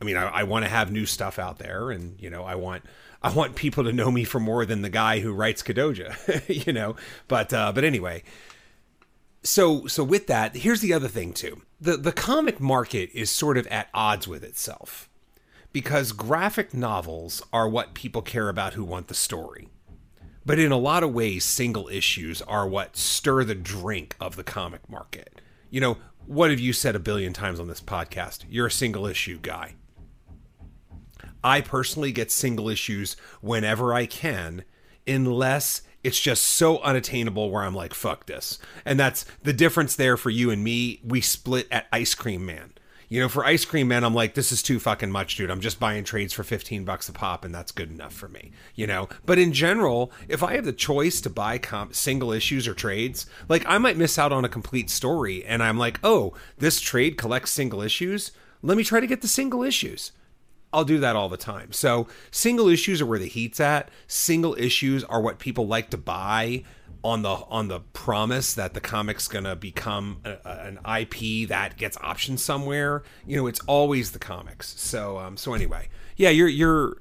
I 0.00 0.04
mean, 0.04 0.16
I, 0.16 0.26
I 0.28 0.42
want 0.44 0.64
to 0.64 0.70
have 0.70 0.90
new 0.90 1.06
stuff 1.06 1.38
out 1.38 1.58
there, 1.58 1.90
and 1.90 2.20
you 2.20 2.30
know, 2.30 2.44
I 2.44 2.56
want 2.56 2.82
I 3.22 3.32
want 3.32 3.54
people 3.54 3.84
to 3.84 3.92
know 3.92 4.10
me 4.10 4.24
for 4.24 4.40
more 4.40 4.64
than 4.66 4.82
the 4.82 4.90
guy 4.90 5.20
who 5.20 5.32
writes 5.32 5.62
Kodoja, 5.62 6.66
you 6.66 6.72
know. 6.72 6.96
But 7.28 7.52
uh, 7.52 7.72
but 7.72 7.84
anyway, 7.84 8.24
so 9.42 9.86
so 9.86 10.02
with 10.02 10.26
that, 10.26 10.56
here's 10.56 10.80
the 10.80 10.92
other 10.92 11.08
thing 11.08 11.32
too. 11.32 11.62
The 11.80 11.96
the 11.96 12.12
comic 12.12 12.58
market 12.58 13.10
is 13.14 13.30
sort 13.30 13.58
of 13.58 13.66
at 13.68 13.88
odds 13.94 14.26
with 14.26 14.42
itself 14.42 15.08
because 15.72 16.12
graphic 16.12 16.72
novels 16.72 17.42
are 17.52 17.68
what 17.68 17.94
people 17.94 18.22
care 18.22 18.48
about 18.48 18.74
who 18.74 18.84
want 18.84 19.08
the 19.08 19.14
story. 19.14 19.68
But 20.44 20.58
in 20.58 20.72
a 20.72 20.78
lot 20.78 21.02
of 21.02 21.12
ways, 21.12 21.44
single 21.44 21.88
issues 21.88 22.40
are 22.42 22.66
what 22.66 22.96
stir 22.96 23.44
the 23.44 23.54
drink 23.54 24.16
of 24.18 24.36
the 24.36 24.44
comic 24.44 24.88
market. 24.88 25.40
You 25.70 25.80
know, 25.80 25.98
what 26.26 26.50
have 26.50 26.60
you 26.60 26.72
said 26.72 26.96
a 26.96 27.00
billion 27.00 27.32
times 27.32 27.60
on 27.60 27.68
this 27.68 27.82
podcast? 27.82 28.44
You're 28.48 28.68
a 28.68 28.70
single 28.70 29.06
issue 29.06 29.38
guy. 29.40 29.74
I 31.44 31.60
personally 31.60 32.12
get 32.12 32.30
single 32.30 32.68
issues 32.68 33.14
whenever 33.40 33.92
I 33.92 34.06
can, 34.06 34.64
unless 35.06 35.82
it's 36.02 36.20
just 36.20 36.44
so 36.44 36.78
unattainable 36.80 37.50
where 37.50 37.62
I'm 37.62 37.74
like, 37.74 37.92
fuck 37.92 38.26
this. 38.26 38.58
And 38.84 38.98
that's 38.98 39.24
the 39.42 39.52
difference 39.52 39.96
there 39.96 40.16
for 40.16 40.30
you 40.30 40.50
and 40.50 40.64
me. 40.64 41.00
We 41.04 41.20
split 41.20 41.66
at 41.70 41.86
Ice 41.92 42.14
Cream 42.14 42.46
Man. 42.46 42.72
You 43.10 43.20
know, 43.20 43.28
for 43.30 43.44
Ice 43.46 43.64
Cream 43.64 43.88
Man, 43.88 44.04
I'm 44.04 44.14
like, 44.14 44.34
this 44.34 44.52
is 44.52 44.62
too 44.62 44.78
fucking 44.78 45.10
much, 45.10 45.36
dude. 45.36 45.50
I'm 45.50 45.62
just 45.62 45.80
buying 45.80 46.04
trades 46.04 46.34
for 46.34 46.42
15 46.42 46.84
bucks 46.84 47.08
a 47.08 47.12
pop, 47.12 47.42
and 47.42 47.54
that's 47.54 47.72
good 47.72 47.90
enough 47.90 48.12
for 48.12 48.28
me. 48.28 48.52
You 48.74 48.86
know, 48.86 49.08
but 49.24 49.38
in 49.38 49.54
general, 49.54 50.12
if 50.28 50.42
I 50.42 50.54
have 50.54 50.66
the 50.66 50.72
choice 50.74 51.22
to 51.22 51.30
buy 51.30 51.56
comp- 51.56 51.94
single 51.94 52.32
issues 52.32 52.68
or 52.68 52.74
trades, 52.74 53.24
like 53.48 53.64
I 53.66 53.78
might 53.78 53.96
miss 53.96 54.18
out 54.18 54.32
on 54.32 54.44
a 54.44 54.48
complete 54.48 54.90
story, 54.90 55.42
and 55.44 55.62
I'm 55.62 55.78
like, 55.78 55.98
oh, 56.04 56.34
this 56.58 56.80
trade 56.80 57.16
collects 57.16 57.50
single 57.50 57.80
issues. 57.80 58.30
Let 58.60 58.76
me 58.76 58.84
try 58.84 59.00
to 59.00 59.06
get 59.06 59.22
the 59.22 59.28
single 59.28 59.62
issues. 59.62 60.12
I'll 60.70 60.84
do 60.84 60.98
that 60.98 61.16
all 61.16 61.30
the 61.30 61.38
time. 61.38 61.72
So 61.72 62.08
single 62.30 62.68
issues 62.68 63.00
are 63.00 63.06
where 63.06 63.18
the 63.18 63.26
heat's 63.26 63.58
at. 63.58 63.90
Single 64.06 64.54
issues 64.58 65.02
are 65.04 65.22
what 65.22 65.38
people 65.38 65.66
like 65.66 65.88
to 65.90 65.96
buy 65.96 66.62
on 67.04 67.22
the 67.22 67.28
on 67.28 67.68
the 67.68 67.80
promise 67.80 68.54
that 68.54 68.74
the 68.74 68.80
comic's 68.80 69.28
gonna 69.28 69.56
become 69.56 70.20
a, 70.24 70.36
a, 70.44 70.66
an 70.66 70.78
IP 71.00 71.48
that 71.48 71.76
gets 71.76 71.96
optioned 71.98 72.38
somewhere. 72.38 73.02
You 73.26 73.36
know, 73.36 73.46
it's 73.46 73.60
always 73.66 74.12
the 74.12 74.18
comics. 74.18 74.78
So 74.80 75.18
um, 75.18 75.36
so 75.36 75.54
anyway, 75.54 75.88
yeah, 76.16 76.30
you're 76.30 76.48
you're 76.48 76.98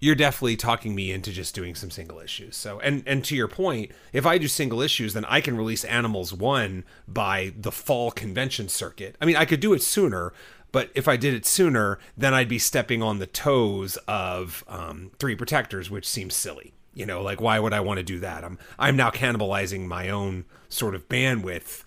you're 0.00 0.14
definitely 0.16 0.56
talking 0.56 0.94
me 0.94 1.12
into 1.12 1.30
just 1.30 1.54
doing 1.54 1.74
some 1.74 1.90
single 1.90 2.18
issues. 2.18 2.56
So 2.56 2.80
and 2.80 3.02
and 3.06 3.24
to 3.24 3.36
your 3.36 3.48
point, 3.48 3.92
if 4.12 4.26
I 4.26 4.38
do 4.38 4.48
single 4.48 4.80
issues, 4.80 5.14
then 5.14 5.24
I 5.26 5.40
can 5.40 5.56
release 5.56 5.84
Animals 5.84 6.32
One 6.32 6.84
by 7.06 7.52
the 7.56 7.72
fall 7.72 8.10
convention 8.10 8.68
circuit. 8.68 9.16
I 9.20 9.26
mean, 9.26 9.36
I 9.36 9.44
could 9.44 9.60
do 9.60 9.72
it 9.72 9.82
sooner. 9.82 10.32
But 10.72 10.90
if 10.94 11.06
I 11.06 11.18
did 11.18 11.34
it 11.34 11.44
sooner, 11.44 11.98
then 12.16 12.32
I'd 12.32 12.48
be 12.48 12.58
stepping 12.58 13.02
on 13.02 13.18
the 13.18 13.26
toes 13.26 13.98
of 14.08 14.64
um, 14.66 15.10
Three 15.18 15.36
Protectors, 15.36 15.90
which 15.90 16.08
seems 16.08 16.34
silly. 16.34 16.72
You 16.94 17.06
know, 17.06 17.22
like 17.22 17.40
why 17.40 17.58
would 17.58 17.72
I 17.72 17.80
want 17.80 17.98
to 17.98 18.02
do 18.02 18.20
that? 18.20 18.44
I'm 18.44 18.58
I'm 18.78 18.96
now 18.96 19.10
cannibalizing 19.10 19.86
my 19.86 20.10
own 20.10 20.44
sort 20.68 20.94
of 20.94 21.08
bandwidth 21.08 21.84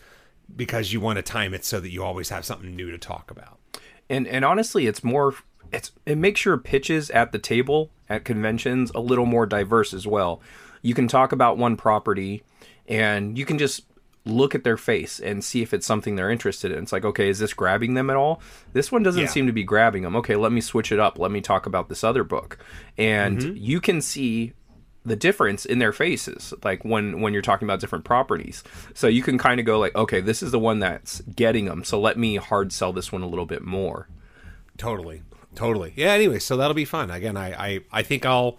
because 0.55 0.93
you 0.93 0.99
want 0.99 1.17
to 1.17 1.23
time 1.23 1.53
it 1.53 1.65
so 1.65 1.79
that 1.79 1.89
you 1.89 2.03
always 2.03 2.29
have 2.29 2.45
something 2.45 2.75
new 2.75 2.91
to 2.91 2.97
talk 2.97 3.31
about. 3.31 3.59
And 4.09 4.27
and 4.27 4.43
honestly, 4.43 4.87
it's 4.87 5.03
more 5.03 5.35
it's 5.71 5.91
it 6.05 6.17
makes 6.17 6.45
your 6.45 6.57
pitches 6.57 7.09
at 7.11 7.31
the 7.31 7.39
table 7.39 7.91
at 8.09 8.25
conventions 8.25 8.91
a 8.95 8.99
little 8.99 9.25
more 9.25 9.45
diverse 9.45 9.93
as 9.93 10.07
well. 10.07 10.41
You 10.81 10.93
can 10.93 11.07
talk 11.07 11.31
about 11.31 11.57
one 11.57 11.77
property 11.77 12.43
and 12.87 13.37
you 13.37 13.45
can 13.45 13.57
just 13.57 13.83
look 14.25 14.55
at 14.55 14.63
their 14.63 14.77
face 14.77 15.19
and 15.19 15.43
see 15.43 15.61
if 15.61 15.73
it's 15.73 15.85
something 15.85 16.15
they're 16.15 16.31
interested 16.31 16.71
in. 16.71 16.83
It's 16.83 16.91
like, 16.91 17.05
okay, 17.05 17.29
is 17.29 17.39
this 17.39 17.53
grabbing 17.53 17.93
them 17.93 18.09
at 18.09 18.15
all? 18.15 18.41
This 18.73 18.91
one 18.91 19.03
doesn't 19.03 19.21
yeah. 19.21 19.27
seem 19.27 19.45
to 19.47 19.53
be 19.53 19.63
grabbing 19.63 20.01
them. 20.01 20.15
Okay, 20.15 20.35
let 20.35 20.51
me 20.51 20.61
switch 20.61 20.91
it 20.91 20.99
up. 20.99 21.19
Let 21.19 21.31
me 21.31 21.41
talk 21.41 21.65
about 21.65 21.89
this 21.89 22.03
other 22.03 22.23
book. 22.23 22.57
And 22.97 23.39
mm-hmm. 23.39 23.55
you 23.55 23.79
can 23.79 24.01
see 24.01 24.53
the 25.05 25.15
difference 25.15 25.65
in 25.65 25.79
their 25.79 25.93
faces 25.93 26.53
like 26.63 26.83
when 26.83 27.21
when 27.21 27.31
you're 27.31 27.41
talking 27.41 27.65
about 27.67 27.79
different 27.79 28.05
properties. 28.05 28.63
So 28.93 29.07
you 29.07 29.21
can 29.21 29.37
kind 29.37 29.59
of 29.59 29.65
go 29.65 29.79
like 29.79 29.95
okay 29.95 30.19
this 30.19 30.41
is 30.41 30.51
the 30.51 30.59
one 30.59 30.79
that's 30.79 31.21
getting 31.21 31.65
them 31.65 31.83
so 31.83 31.99
let 31.99 32.17
me 32.17 32.37
hard 32.37 32.73
sell 32.73 32.91
this 32.91 33.11
one 33.11 33.21
a 33.21 33.27
little 33.27 33.45
bit 33.45 33.63
more. 33.63 34.09
Totally. 34.77 35.21
Totally. 35.53 35.93
Yeah 35.95 36.13
anyway 36.13 36.39
so 36.39 36.57
that'll 36.57 36.73
be 36.73 36.85
fun. 36.85 37.11
Again 37.11 37.37
i 37.37 37.53
i, 37.53 37.79
I 37.91 38.03
think 38.03 38.25
i'll 38.25 38.57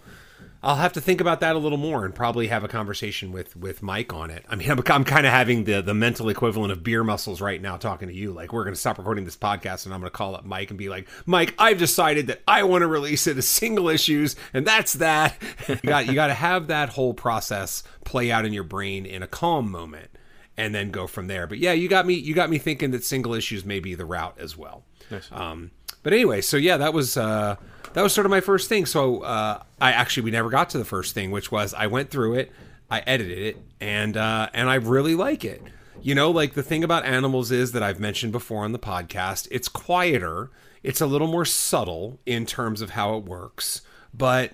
I'll 0.62 0.77
have 0.77 0.95
to 0.95 1.01
think 1.01 1.21
about 1.21 1.40
that 1.40 1.55
a 1.55 1.59
little 1.59 1.79
more 1.79 2.05
and 2.05 2.14
probably 2.14 2.49
have 2.49 2.64
a 2.64 2.69
conversation 2.69 3.33
with 3.33 3.57
with 3.57 3.83
Mike 3.83 4.12
on 4.12 4.31
it. 4.31 4.45
I 4.49 4.57
mean, 4.57 4.71
I'm, 4.71 4.83
I'm 4.87 5.05
kind 5.05 5.27
of 5.27 5.33
having 5.33 5.64
the 5.64 5.81
the 5.81 5.95
mental 5.95 6.29
equivalent 6.29 6.73
of 6.73 6.83
beer 6.83 7.05
muscles 7.05 7.40
right 7.40 7.61
now 7.61 7.77
talking 7.77 8.09
to 8.09 8.14
you. 8.14 8.33
Like, 8.33 8.53
we're 8.53 8.64
going 8.64 8.75
to 8.75 8.81
stop 8.81 8.99
recording 8.99 9.25
this 9.25 9.37
podcast 9.37 9.85
and 9.85 9.95
I'm 9.95 10.01
going 10.01 10.11
to 10.11 10.16
call 10.16 10.35
up 10.35 10.45
Mike 10.45 10.71
and 10.71 10.79
be 10.79 10.88
like, 10.88 11.09
Mike, 11.27 11.55
I've 11.59 11.79
decided 11.79 12.27
that 12.29 12.42
I 12.49 12.64
want 12.64 12.83
to 12.83 12.88
release 12.88 13.27
it 13.27 13.37
as 13.37 13.47
single 13.47 13.88
issues, 13.88 14.37
and 14.53 14.66
that's 14.66 14.95
that. 14.95 15.37
you 15.69 15.77
got 15.85 16.07
you 16.07 16.14
got 16.14 16.29
to 16.29 16.35
have 16.35 16.69
that 16.69 16.90
whole 16.90 17.14
process 17.14 17.83
play 18.05 18.31
out 18.31 18.45
in 18.45 18.53
your 18.53 18.64
brain 18.64 19.07
in 19.07 19.23
a 19.23 19.29
calm 19.29 19.71
moment, 19.71 20.11
and 20.57 20.75
then 20.75 20.90
go 20.90 21.07
from 21.07 21.27
there. 21.27 21.47
But 21.47 21.59
yeah, 21.59 21.73
you 21.73 21.88
got 21.88 22.07
me 22.07 22.14
you 22.14 22.35
got 22.35 22.51
me 22.51 22.59
thinking 22.59 22.90
that 22.92 23.05
single 23.05 23.35
issues 23.35 23.64
may 23.64 23.81
be 23.81 23.95
the 23.95 24.05
route 24.05 24.37
as 24.38 24.57
well. 24.57 24.85
Nice. 25.11 25.31
Um, 25.33 25.71
but 26.03 26.12
anyway, 26.12 26.40
so 26.40 26.57
yeah, 26.57 26.77
that 26.77 26.92
was. 26.92 27.16
Uh, 27.16 27.57
that 27.97 28.03
was 28.03 28.12
sort 28.12 28.27
of 28.27 28.31
my 28.31 28.42
first 28.42 28.69
thing. 28.69 28.85
So 28.85 29.23
uh, 29.23 29.62
I 29.81 29.92
actually 29.92 30.25
we 30.25 30.31
never 30.31 30.51
got 30.51 30.69
to 30.71 30.79
the 30.79 30.85
first 30.85 31.14
thing, 31.14 31.31
which 31.31 31.51
was 31.51 31.73
I 31.73 31.87
went 31.87 32.11
through 32.11 32.35
it, 32.35 32.53
I 32.90 33.01
edited 33.07 33.38
it, 33.38 33.57
and 33.81 34.19
uh, 34.19 34.51
and 34.53 34.69
I 34.69 34.75
really 34.75 35.14
like 35.14 35.47
it. 35.47 35.62
You 36.03 36.14
know, 36.14 36.31
like 36.31 36.53
the 36.53 36.62
thing 36.62 36.85
about 36.85 37.07
animals 37.07 37.51
is 37.51 37.73
that 37.73 37.83
I've 37.83 37.99
mentioned 37.99 38.33
before 38.33 38.64
on 38.64 38.73
the 38.73 38.79
podcast, 38.79 39.49
it's 39.51 39.66
quieter, 39.66 40.51
it's 40.83 41.01
a 41.01 41.07
little 41.07 41.27
more 41.27 41.47
subtle 41.47 42.21
in 42.27 42.45
terms 42.45 42.83
of 42.83 42.90
how 42.90 43.16
it 43.16 43.25
works, 43.25 43.81
but 44.12 44.53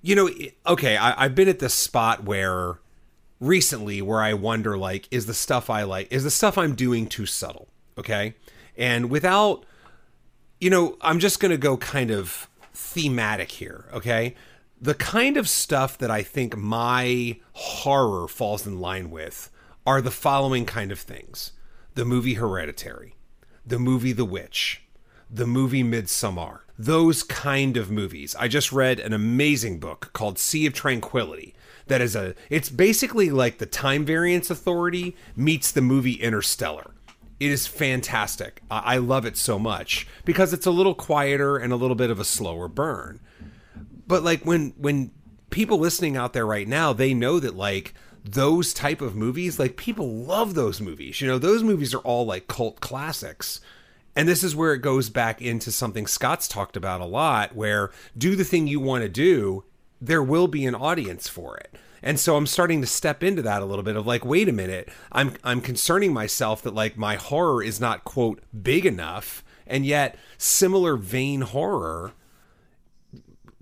you 0.00 0.16
know, 0.16 0.30
okay, 0.66 0.96
I, 0.96 1.26
I've 1.26 1.34
been 1.34 1.46
at 1.46 1.58
this 1.58 1.74
spot 1.74 2.24
where 2.24 2.78
recently 3.38 4.00
where 4.00 4.22
I 4.22 4.32
wonder 4.32 4.78
like, 4.78 5.08
is 5.10 5.26
the 5.26 5.34
stuff 5.34 5.68
I 5.68 5.82
like, 5.82 6.10
is 6.10 6.24
the 6.24 6.30
stuff 6.30 6.56
I'm 6.56 6.74
doing 6.74 7.06
too 7.06 7.26
subtle? 7.26 7.68
Okay, 7.98 8.34
and 8.76 9.10
without 9.10 9.64
you 10.62 10.70
know, 10.70 10.96
I'm 11.00 11.18
just 11.18 11.40
going 11.40 11.50
to 11.50 11.58
go 11.58 11.76
kind 11.76 12.12
of 12.12 12.48
thematic 12.72 13.50
here, 13.50 13.86
okay? 13.92 14.36
The 14.80 14.94
kind 14.94 15.36
of 15.36 15.48
stuff 15.48 15.98
that 15.98 16.08
I 16.08 16.22
think 16.22 16.56
my 16.56 17.40
horror 17.52 18.28
falls 18.28 18.64
in 18.64 18.78
line 18.78 19.10
with 19.10 19.50
are 19.84 20.00
the 20.00 20.12
following 20.12 20.64
kind 20.64 20.92
of 20.92 21.00
things 21.00 21.50
the 21.94 22.04
movie 22.04 22.34
Hereditary, 22.34 23.16
the 23.66 23.80
movie 23.80 24.12
The 24.12 24.24
Witch, 24.24 24.82
the 25.28 25.48
movie 25.48 25.82
Midsommar, 25.82 26.60
those 26.78 27.24
kind 27.24 27.76
of 27.76 27.90
movies. 27.90 28.36
I 28.38 28.46
just 28.46 28.70
read 28.70 29.00
an 29.00 29.12
amazing 29.12 29.80
book 29.80 30.10
called 30.12 30.38
Sea 30.38 30.66
of 30.66 30.74
Tranquility 30.74 31.56
that 31.88 32.00
is 32.00 32.14
a 32.14 32.36
it's 32.48 32.68
basically 32.68 33.30
like 33.30 33.58
the 33.58 33.66
time 33.66 34.04
variance 34.04 34.48
authority 34.48 35.16
meets 35.34 35.72
the 35.72 35.82
movie 35.82 36.14
Interstellar. 36.14 36.91
It 37.42 37.50
is 37.50 37.66
fantastic. 37.66 38.62
I 38.70 38.98
love 38.98 39.26
it 39.26 39.36
so 39.36 39.58
much 39.58 40.06
because 40.24 40.52
it's 40.52 40.64
a 40.64 40.70
little 40.70 40.94
quieter 40.94 41.56
and 41.56 41.72
a 41.72 41.76
little 41.76 41.96
bit 41.96 42.08
of 42.08 42.20
a 42.20 42.24
slower 42.24 42.68
burn. 42.68 43.18
But 44.06 44.22
like 44.22 44.44
when 44.44 44.74
when 44.76 45.10
people 45.50 45.78
listening 45.78 46.16
out 46.16 46.34
there 46.34 46.46
right 46.46 46.68
now, 46.68 46.92
they 46.92 47.14
know 47.14 47.40
that 47.40 47.56
like 47.56 47.94
those 48.24 48.72
type 48.72 49.00
of 49.00 49.16
movies, 49.16 49.58
like 49.58 49.76
people 49.76 50.08
love 50.08 50.54
those 50.54 50.80
movies. 50.80 51.20
You 51.20 51.26
know, 51.26 51.38
those 51.38 51.64
movies 51.64 51.92
are 51.92 51.98
all 52.02 52.24
like 52.24 52.46
cult 52.46 52.78
classics. 52.78 53.60
And 54.14 54.28
this 54.28 54.44
is 54.44 54.54
where 54.54 54.72
it 54.72 54.78
goes 54.78 55.10
back 55.10 55.42
into 55.42 55.72
something 55.72 56.06
Scott's 56.06 56.46
talked 56.46 56.76
about 56.76 57.00
a 57.00 57.06
lot 57.06 57.56
where 57.56 57.90
do 58.16 58.36
the 58.36 58.44
thing 58.44 58.68
you 58.68 58.78
want 58.78 59.02
to 59.02 59.08
do, 59.08 59.64
there 60.00 60.22
will 60.22 60.46
be 60.46 60.64
an 60.64 60.76
audience 60.76 61.26
for 61.26 61.56
it. 61.56 61.74
And 62.02 62.18
so 62.18 62.36
I'm 62.36 62.46
starting 62.46 62.80
to 62.80 62.86
step 62.86 63.22
into 63.22 63.42
that 63.42 63.62
a 63.62 63.64
little 63.64 63.84
bit 63.84 63.96
of 63.96 64.06
like, 64.06 64.24
wait 64.24 64.48
a 64.48 64.52
minute, 64.52 64.88
I'm 65.12 65.36
I'm 65.44 65.60
concerning 65.60 66.12
myself 66.12 66.62
that 66.62 66.74
like 66.74 66.96
my 66.96 67.16
horror 67.16 67.62
is 67.62 67.80
not 67.80 68.04
quote 68.04 68.42
big 68.62 68.84
enough, 68.84 69.44
and 69.66 69.86
yet 69.86 70.16
similar 70.36 70.96
vein 70.96 71.42
horror 71.42 72.12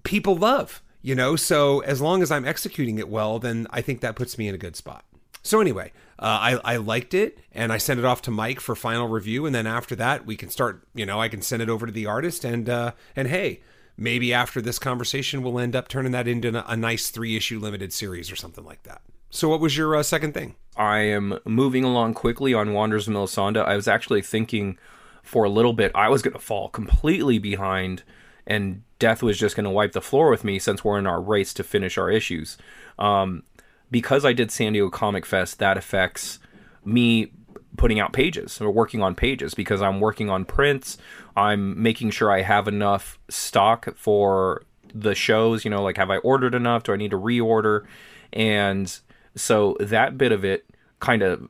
people 0.02 0.36
love, 0.36 0.82
you 1.02 1.14
know. 1.14 1.36
So 1.36 1.80
as 1.80 2.00
long 2.00 2.22
as 2.22 2.30
I'm 2.30 2.46
executing 2.46 2.98
it 2.98 3.08
well, 3.08 3.38
then 3.38 3.66
I 3.70 3.82
think 3.82 4.00
that 4.00 4.16
puts 4.16 4.38
me 4.38 4.48
in 4.48 4.54
a 4.54 4.58
good 4.58 4.76
spot. 4.76 5.04
So 5.42 5.60
anyway, 5.60 5.92
uh, 6.18 6.58
I 6.64 6.74
I 6.74 6.76
liked 6.76 7.14
it, 7.14 7.38
and 7.52 7.72
I 7.72 7.78
sent 7.78 7.98
it 7.98 8.04
off 8.04 8.22
to 8.22 8.30
Mike 8.30 8.60
for 8.60 8.74
final 8.74 9.08
review, 9.08 9.46
and 9.46 9.54
then 9.54 9.66
after 9.66 9.96
that, 9.96 10.26
we 10.26 10.36
can 10.36 10.50
start. 10.50 10.86
You 10.94 11.06
know, 11.06 11.20
I 11.20 11.28
can 11.28 11.42
send 11.42 11.62
it 11.62 11.68
over 11.68 11.86
to 11.86 11.92
the 11.92 12.06
artist, 12.06 12.44
and 12.44 12.68
uh, 12.68 12.92
and 13.16 13.28
hey, 13.28 13.60
maybe 14.00 14.32
after 14.32 14.60
this 14.60 14.78
conversation, 14.78 15.42
we'll 15.42 15.60
end 15.60 15.76
up 15.76 15.86
turning 15.86 16.10
that 16.12 16.26
into 16.26 16.68
a 16.68 16.76
nice 16.76 17.10
three 17.10 17.36
issue 17.36 17.60
limited 17.60 17.92
series 17.92 18.32
or 18.32 18.36
something 18.36 18.64
like 18.64 18.82
that. 18.84 19.02
So, 19.28 19.48
what 19.48 19.60
was 19.60 19.76
your 19.76 19.94
uh, 19.94 20.02
second 20.02 20.34
thing? 20.34 20.56
I 20.76 21.00
am 21.00 21.38
moving 21.44 21.84
along 21.84 22.14
quickly 22.14 22.54
on 22.54 22.72
Wanderers 22.72 23.06
of 23.06 23.12
Melisande. 23.12 23.60
I 23.60 23.76
was 23.76 23.86
actually 23.86 24.22
thinking 24.22 24.78
for 25.22 25.44
a 25.44 25.50
little 25.50 25.74
bit 25.74 25.92
I 25.94 26.08
was 26.08 26.22
going 26.22 26.32
to 26.32 26.40
fall 26.40 26.68
completely 26.70 27.38
behind, 27.38 28.02
and 28.46 28.82
Death 28.98 29.22
was 29.22 29.38
just 29.38 29.54
going 29.54 29.64
to 29.64 29.70
wipe 29.70 29.92
the 29.92 30.00
floor 30.00 30.30
with 30.30 30.42
me 30.42 30.58
since 30.58 30.82
we're 30.82 30.98
in 30.98 31.06
our 31.06 31.20
race 31.20 31.54
to 31.54 31.62
finish 31.62 31.96
our 31.98 32.10
issues. 32.10 32.56
Um, 32.98 33.44
because 33.90 34.24
I 34.24 34.32
did 34.32 34.50
San 34.50 34.72
Diego 34.72 34.88
Comic 34.88 35.26
Fest, 35.26 35.58
that 35.58 35.76
affects 35.76 36.38
me 36.84 37.32
putting 37.76 38.00
out 38.00 38.12
pages 38.12 38.60
or 38.60 38.70
working 38.70 39.02
on 39.02 39.14
pages 39.14 39.54
because 39.54 39.80
I'm 39.80 40.00
working 40.00 40.28
on 40.28 40.44
prints. 40.44 40.98
I'm 41.36 41.80
making 41.80 42.10
sure 42.10 42.30
I 42.30 42.42
have 42.42 42.68
enough 42.68 43.18
stock 43.28 43.96
for 43.96 44.62
the 44.94 45.14
shows. 45.14 45.64
You 45.64 45.70
know, 45.70 45.82
like 45.82 45.96
have 45.96 46.10
I 46.10 46.18
ordered 46.18 46.54
enough? 46.54 46.82
Do 46.82 46.92
I 46.92 46.96
need 46.96 47.12
to 47.12 47.18
reorder? 47.18 47.86
And 48.32 48.98
so 49.34 49.76
that 49.80 50.18
bit 50.18 50.32
of 50.32 50.44
it 50.44 50.66
kind 50.98 51.22
of, 51.22 51.48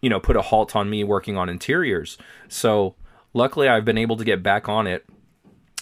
you 0.00 0.10
know, 0.10 0.20
put 0.20 0.36
a 0.36 0.42
halt 0.42 0.76
on 0.76 0.90
me 0.90 1.04
working 1.04 1.36
on 1.36 1.48
interiors. 1.48 2.18
So 2.48 2.94
luckily, 3.34 3.68
I've 3.68 3.84
been 3.84 3.98
able 3.98 4.16
to 4.16 4.24
get 4.24 4.42
back 4.42 4.68
on 4.68 4.86
it 4.86 5.04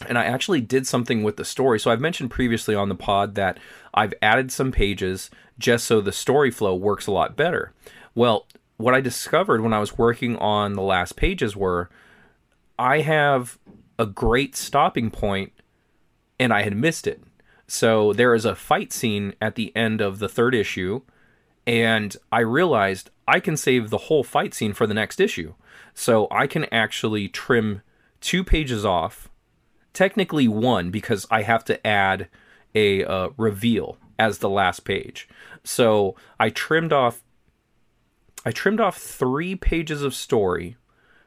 and 0.08 0.18
I 0.18 0.24
actually 0.24 0.60
did 0.60 0.86
something 0.86 1.22
with 1.22 1.36
the 1.36 1.44
story. 1.44 1.78
So 1.78 1.90
I've 1.90 2.00
mentioned 2.00 2.30
previously 2.30 2.74
on 2.74 2.88
the 2.88 2.94
pod 2.94 3.34
that 3.36 3.58
I've 3.92 4.14
added 4.22 4.50
some 4.50 4.72
pages 4.72 5.30
just 5.58 5.86
so 5.86 6.00
the 6.00 6.12
story 6.12 6.50
flow 6.50 6.74
works 6.74 7.06
a 7.06 7.12
lot 7.12 7.36
better. 7.36 7.72
Well, 8.14 8.46
what 8.76 8.94
I 8.94 9.00
discovered 9.00 9.60
when 9.60 9.72
I 9.72 9.78
was 9.78 9.98
working 9.98 10.36
on 10.36 10.74
the 10.74 10.82
last 10.82 11.16
pages 11.16 11.56
were 11.56 11.90
I 12.78 13.00
have 13.00 13.58
a 13.98 14.06
great 14.06 14.56
stopping 14.56 15.10
point 15.10 15.52
and 16.38 16.52
I 16.52 16.62
had 16.62 16.76
missed 16.76 17.06
it. 17.06 17.22
So 17.66 18.12
there 18.12 18.34
is 18.34 18.44
a 18.44 18.54
fight 18.54 18.92
scene 18.92 19.34
at 19.40 19.54
the 19.54 19.74
end 19.76 20.00
of 20.00 20.18
the 20.18 20.28
third 20.28 20.54
issue 20.54 21.02
and 21.66 22.16
I 22.30 22.40
realized 22.40 23.10
I 23.26 23.40
can 23.40 23.56
save 23.56 23.90
the 23.90 23.98
whole 23.98 24.24
fight 24.24 24.52
scene 24.54 24.74
for 24.74 24.86
the 24.86 24.94
next 24.94 25.20
issue. 25.20 25.54
So 25.94 26.26
I 26.30 26.46
can 26.46 26.64
actually 26.66 27.28
trim 27.28 27.82
two 28.20 28.44
pages 28.44 28.84
off 28.84 29.30
technically 29.92 30.48
one 30.48 30.90
because 30.90 31.26
I 31.30 31.42
have 31.42 31.64
to 31.66 31.86
add 31.86 32.28
a 32.74 33.04
uh, 33.04 33.28
reveal 33.36 33.96
as 34.18 34.38
the 34.38 34.48
last 34.48 34.80
page. 34.80 35.28
So 35.62 36.16
I 36.38 36.50
trimmed 36.50 36.92
off 36.92 37.22
I 38.44 38.52
trimmed 38.52 38.80
off 38.80 38.98
three 38.98 39.54
pages 39.54 40.02
of 40.02 40.14
story. 40.14 40.76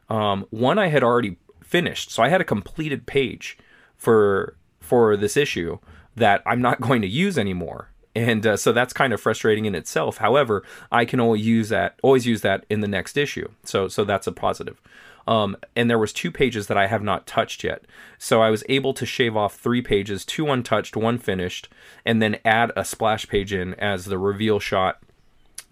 Um, 0.09 0.45
one 0.49 0.77
I 0.77 0.87
had 0.87 1.03
already 1.03 1.37
finished, 1.63 2.11
so 2.11 2.23
I 2.23 2.29
had 2.29 2.41
a 2.41 2.45
completed 2.45 3.05
page 3.05 3.57
for 3.97 4.55
for 4.79 5.17
this 5.17 5.35
issue 5.35 5.79
that 6.15 6.41
I'm 6.45 6.61
not 6.61 6.81
going 6.87 7.01
to 7.01 7.07
use 7.07 7.37
anymore. 7.37 7.91
And 8.15 8.47
uh, 8.47 8.57
so 8.57 8.71
that's 8.71 8.93
kind 8.93 9.13
of 9.13 9.21
frustrating 9.21 9.65
in 9.65 9.75
itself. 9.75 10.17
However, 10.17 10.63
I 10.91 11.05
can 11.05 11.19
always 11.19 11.45
use 11.45 11.69
that 11.69 11.99
always 12.01 12.25
use 12.25 12.41
that 12.41 12.65
in 12.69 12.81
the 12.81 12.87
next 12.87 13.17
issue. 13.17 13.49
So 13.63 13.87
so 13.87 14.03
that's 14.03 14.27
a 14.27 14.31
positive. 14.31 14.81
Um, 15.27 15.57
and 15.75 15.89
there 15.89 15.99
was 15.99 16.13
two 16.13 16.31
pages 16.31 16.67
that 16.67 16.77
I 16.77 16.87
have 16.87 17.03
not 17.03 17.27
touched 17.27 17.63
yet. 17.63 17.83
So 18.17 18.41
I 18.41 18.49
was 18.49 18.63
able 18.69 18.93
to 18.93 19.05
shave 19.05 19.35
off 19.35 19.57
three 19.57 19.81
pages, 19.81 20.23
two 20.23 20.49
untouched, 20.49 20.95
one 20.95 21.17
finished, 21.17 21.67
and 22.05 22.21
then 22.21 22.39
add 22.45 22.71
a 22.77 22.85
splash 22.85 23.27
page 23.27 23.51
in 23.51 23.73
as 23.73 24.05
the 24.05 24.17
reveal 24.17 24.59
shot 24.59 24.99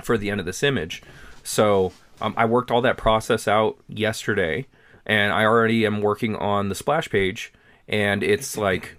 for 0.04 0.18
the 0.18 0.30
end 0.30 0.42
of 0.42 0.46
this 0.46 0.62
image. 0.62 1.02
So 1.46 1.94
um, 2.20 2.34
I 2.36 2.46
worked 2.46 2.72
all 2.72 2.82
that 2.82 2.98
process 2.98 3.48
out 3.48 3.78
yesterday, 3.88 4.66
and 5.06 5.32
I 5.32 5.46
already 5.46 5.86
am 5.86 6.02
working 6.02 6.36
on 6.36 6.68
the 6.68 6.76
splash 6.76 7.10
page, 7.10 7.54
and 7.88 8.22
it's 8.24 8.58
like 8.68 8.98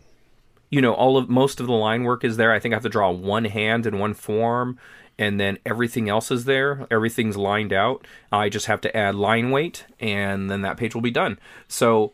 you 0.70 0.80
know 0.80 0.94
all 0.94 1.18
of 1.18 1.28
most 1.28 1.61
of 1.61 1.66
the 1.66 1.72
line 1.72 2.02
work 2.02 2.24
is 2.24 2.38
there 2.38 2.52
i 2.52 2.59
think 2.59 2.74
i 2.74 2.74
have 2.74 2.82
to 2.82 2.88
draw 2.88 3.09
one 3.09 3.44
hand 3.44 3.87
and 3.87 4.00
one 4.00 4.12
form 4.12 4.76
and 5.18 5.40
then 5.40 5.59
everything 5.64 6.09
else 6.09 6.30
is 6.30 6.44
there. 6.44 6.87
Everything's 6.90 7.37
lined 7.37 7.72
out. 7.72 8.06
I 8.30 8.48
just 8.48 8.66
have 8.66 8.80
to 8.82 8.96
add 8.96 9.14
line 9.14 9.50
weight, 9.50 9.87
and 9.98 10.50
then 10.50 10.62
that 10.62 10.76
page 10.76 10.94
will 10.94 11.02
be 11.02 11.11
done. 11.11 11.38
So 11.68 12.12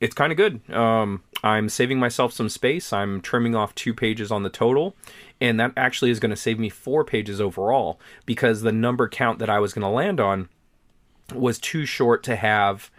it's 0.00 0.14
kind 0.14 0.32
of 0.32 0.36
good. 0.36 0.70
Um, 0.72 1.22
I'm 1.42 1.68
saving 1.68 1.98
myself 1.98 2.32
some 2.32 2.48
space. 2.48 2.92
I'm 2.92 3.20
trimming 3.20 3.54
off 3.54 3.74
two 3.74 3.94
pages 3.94 4.30
on 4.30 4.42
the 4.42 4.50
total, 4.50 4.94
and 5.42 5.58
that 5.58 5.72
actually 5.76 6.10
is 6.10 6.20
going 6.20 6.30
to 6.30 6.36
save 6.36 6.58
me 6.58 6.68
four 6.68 7.04
pages 7.04 7.40
overall 7.40 8.00
because 8.24 8.62
the 8.62 8.72
number 8.72 9.08
count 9.08 9.40
that 9.40 9.50
I 9.50 9.58
was 9.58 9.72
going 9.72 9.82
to 9.82 9.88
land 9.88 10.20
on 10.20 10.48
was 11.34 11.58
too 11.58 11.84
short 11.84 12.22
to 12.24 12.36
have. 12.36 12.90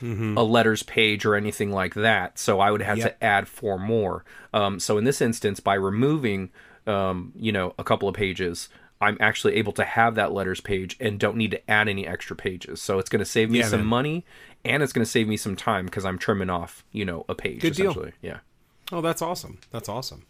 Mm-hmm. 0.00 0.36
a 0.36 0.42
letters 0.42 0.82
page 0.82 1.24
or 1.24 1.36
anything 1.36 1.70
like 1.70 1.94
that. 1.94 2.36
So 2.36 2.58
I 2.58 2.72
would 2.72 2.82
have 2.82 2.98
yep. 2.98 3.20
to 3.20 3.24
add 3.24 3.46
four 3.46 3.78
more. 3.78 4.24
Um, 4.52 4.80
so 4.80 4.98
in 4.98 5.04
this 5.04 5.20
instance, 5.20 5.60
by 5.60 5.74
removing, 5.74 6.50
um, 6.88 7.32
you 7.36 7.52
know, 7.52 7.72
a 7.78 7.84
couple 7.84 8.08
of 8.08 8.16
pages, 8.16 8.68
I'm 9.00 9.16
actually 9.20 9.54
able 9.54 9.72
to 9.74 9.84
have 9.84 10.16
that 10.16 10.32
letters 10.32 10.60
page 10.60 10.96
and 10.98 11.20
don't 11.20 11.36
need 11.36 11.52
to 11.52 11.70
add 11.70 11.88
any 11.88 12.04
extra 12.04 12.34
pages. 12.34 12.82
So 12.82 12.98
it's 12.98 13.08
going 13.08 13.20
to 13.20 13.24
save 13.24 13.48
me 13.48 13.60
yeah, 13.60 13.68
some 13.68 13.82
man. 13.82 13.86
money 13.86 14.24
and 14.64 14.82
it's 14.82 14.92
going 14.92 15.04
to 15.04 15.10
save 15.10 15.28
me 15.28 15.36
some 15.36 15.54
time 15.54 15.84
because 15.84 16.04
I'm 16.04 16.18
trimming 16.18 16.50
off, 16.50 16.84
you 16.90 17.04
know, 17.04 17.24
a 17.28 17.36
page. 17.36 17.60
Good 17.60 17.74
deal. 17.74 18.10
Yeah. 18.20 18.38
Oh, 18.90 19.02
that's 19.02 19.22
awesome. 19.22 19.58
That's 19.70 19.88
awesome. 19.88 20.24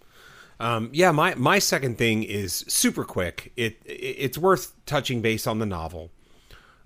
Um, 0.61 0.91
yeah, 0.93 1.11
my 1.11 1.35
my 1.35 1.59
second 1.59 1.99
thing 1.99 2.23
is 2.23 2.65
super 2.69 3.05
quick. 3.05 3.53
It, 3.57 3.81
it 3.85 3.91
it's 3.93 4.39
worth 4.39 4.73
touching 4.87 5.21
base 5.21 5.47
on 5.47 5.59
the 5.59 5.67
novel. 5.67 6.11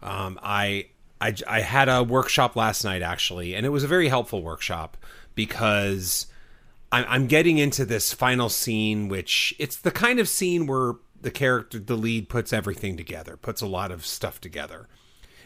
Um, 0.02 0.38
I, 0.42 0.86
I 1.20 1.34
I 1.46 1.60
had 1.60 1.88
a 1.88 2.02
workshop 2.02 2.56
last 2.56 2.84
night 2.84 3.02
actually, 3.02 3.54
and 3.54 3.66
it 3.66 3.70
was 3.70 3.84
a 3.84 3.88
very 3.88 4.08
helpful 4.08 4.42
workshop 4.42 4.96
because 5.34 6.26
I'm, 6.92 7.04
I'm 7.08 7.26
getting 7.26 7.58
into 7.58 7.84
this 7.84 8.12
final 8.12 8.48
scene, 8.48 9.08
which 9.08 9.54
it's 9.58 9.76
the 9.76 9.90
kind 9.90 10.18
of 10.18 10.28
scene 10.28 10.66
where 10.66 10.94
the 11.20 11.30
character, 11.30 11.78
the 11.78 11.96
lead, 11.96 12.28
puts 12.28 12.52
everything 12.52 12.96
together, 12.96 13.36
puts 13.36 13.60
a 13.60 13.66
lot 13.66 13.90
of 13.90 14.06
stuff 14.06 14.40
together. 14.40 14.88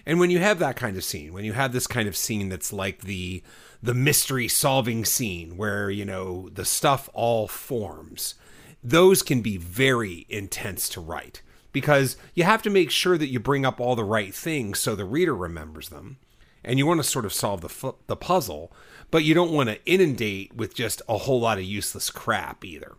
And 0.07 0.19
when 0.19 0.31
you 0.31 0.39
have 0.39 0.59
that 0.59 0.77
kind 0.77 0.97
of 0.97 1.05
scene, 1.05 1.33
when 1.33 1.45
you 1.45 1.53
have 1.53 1.73
this 1.73 1.87
kind 1.87 2.09
of 2.09 2.17
scene 2.17 2.49
that's 2.49 2.73
like 2.73 3.03
the 3.03 3.43
the 3.83 3.95
mystery 3.95 4.47
solving 4.47 5.05
scene 5.05 5.57
where 5.57 5.91
you 5.91 6.05
know 6.05 6.49
the 6.51 6.65
stuff 6.65 7.09
all 7.13 7.49
forms, 7.49 8.35
those 8.83 9.23
can 9.23 9.41
be 9.41 9.57
very 9.57 10.27
intense 10.29 10.89
to 10.91 11.01
write 11.01 11.43
because 11.73 12.17
you 12.35 12.45
have 12.45 12.63
to 12.63 12.71
make 12.71 12.91
sure 12.91 13.17
that 13.17 13.29
you 13.29 13.39
bring 13.39 13.65
up 13.65 13.81
all 13.81 13.97
the 13.97 14.05
right 14.05 14.35
things 14.35 14.79
so 14.79 14.95
the 14.95 15.05
reader 15.05 15.35
remembers 15.35 15.89
them, 15.89 16.19
and 16.65 16.79
you 16.79 16.87
want 16.87 16.99
to 16.99 17.09
sort 17.09 17.25
of 17.25 17.33
solve 17.33 17.61
the 17.61 17.95
the 18.07 18.17
puzzle, 18.17 18.73
but 19.11 19.25
you 19.25 19.35
don't 19.35 19.53
want 19.53 19.69
to 19.69 19.85
inundate 19.87 20.55
with 20.55 20.75
just 20.75 21.03
a 21.09 21.19
whole 21.19 21.41
lot 21.41 21.59
of 21.59 21.65
useless 21.65 22.11
crap 22.11 22.65
either. 22.65 22.97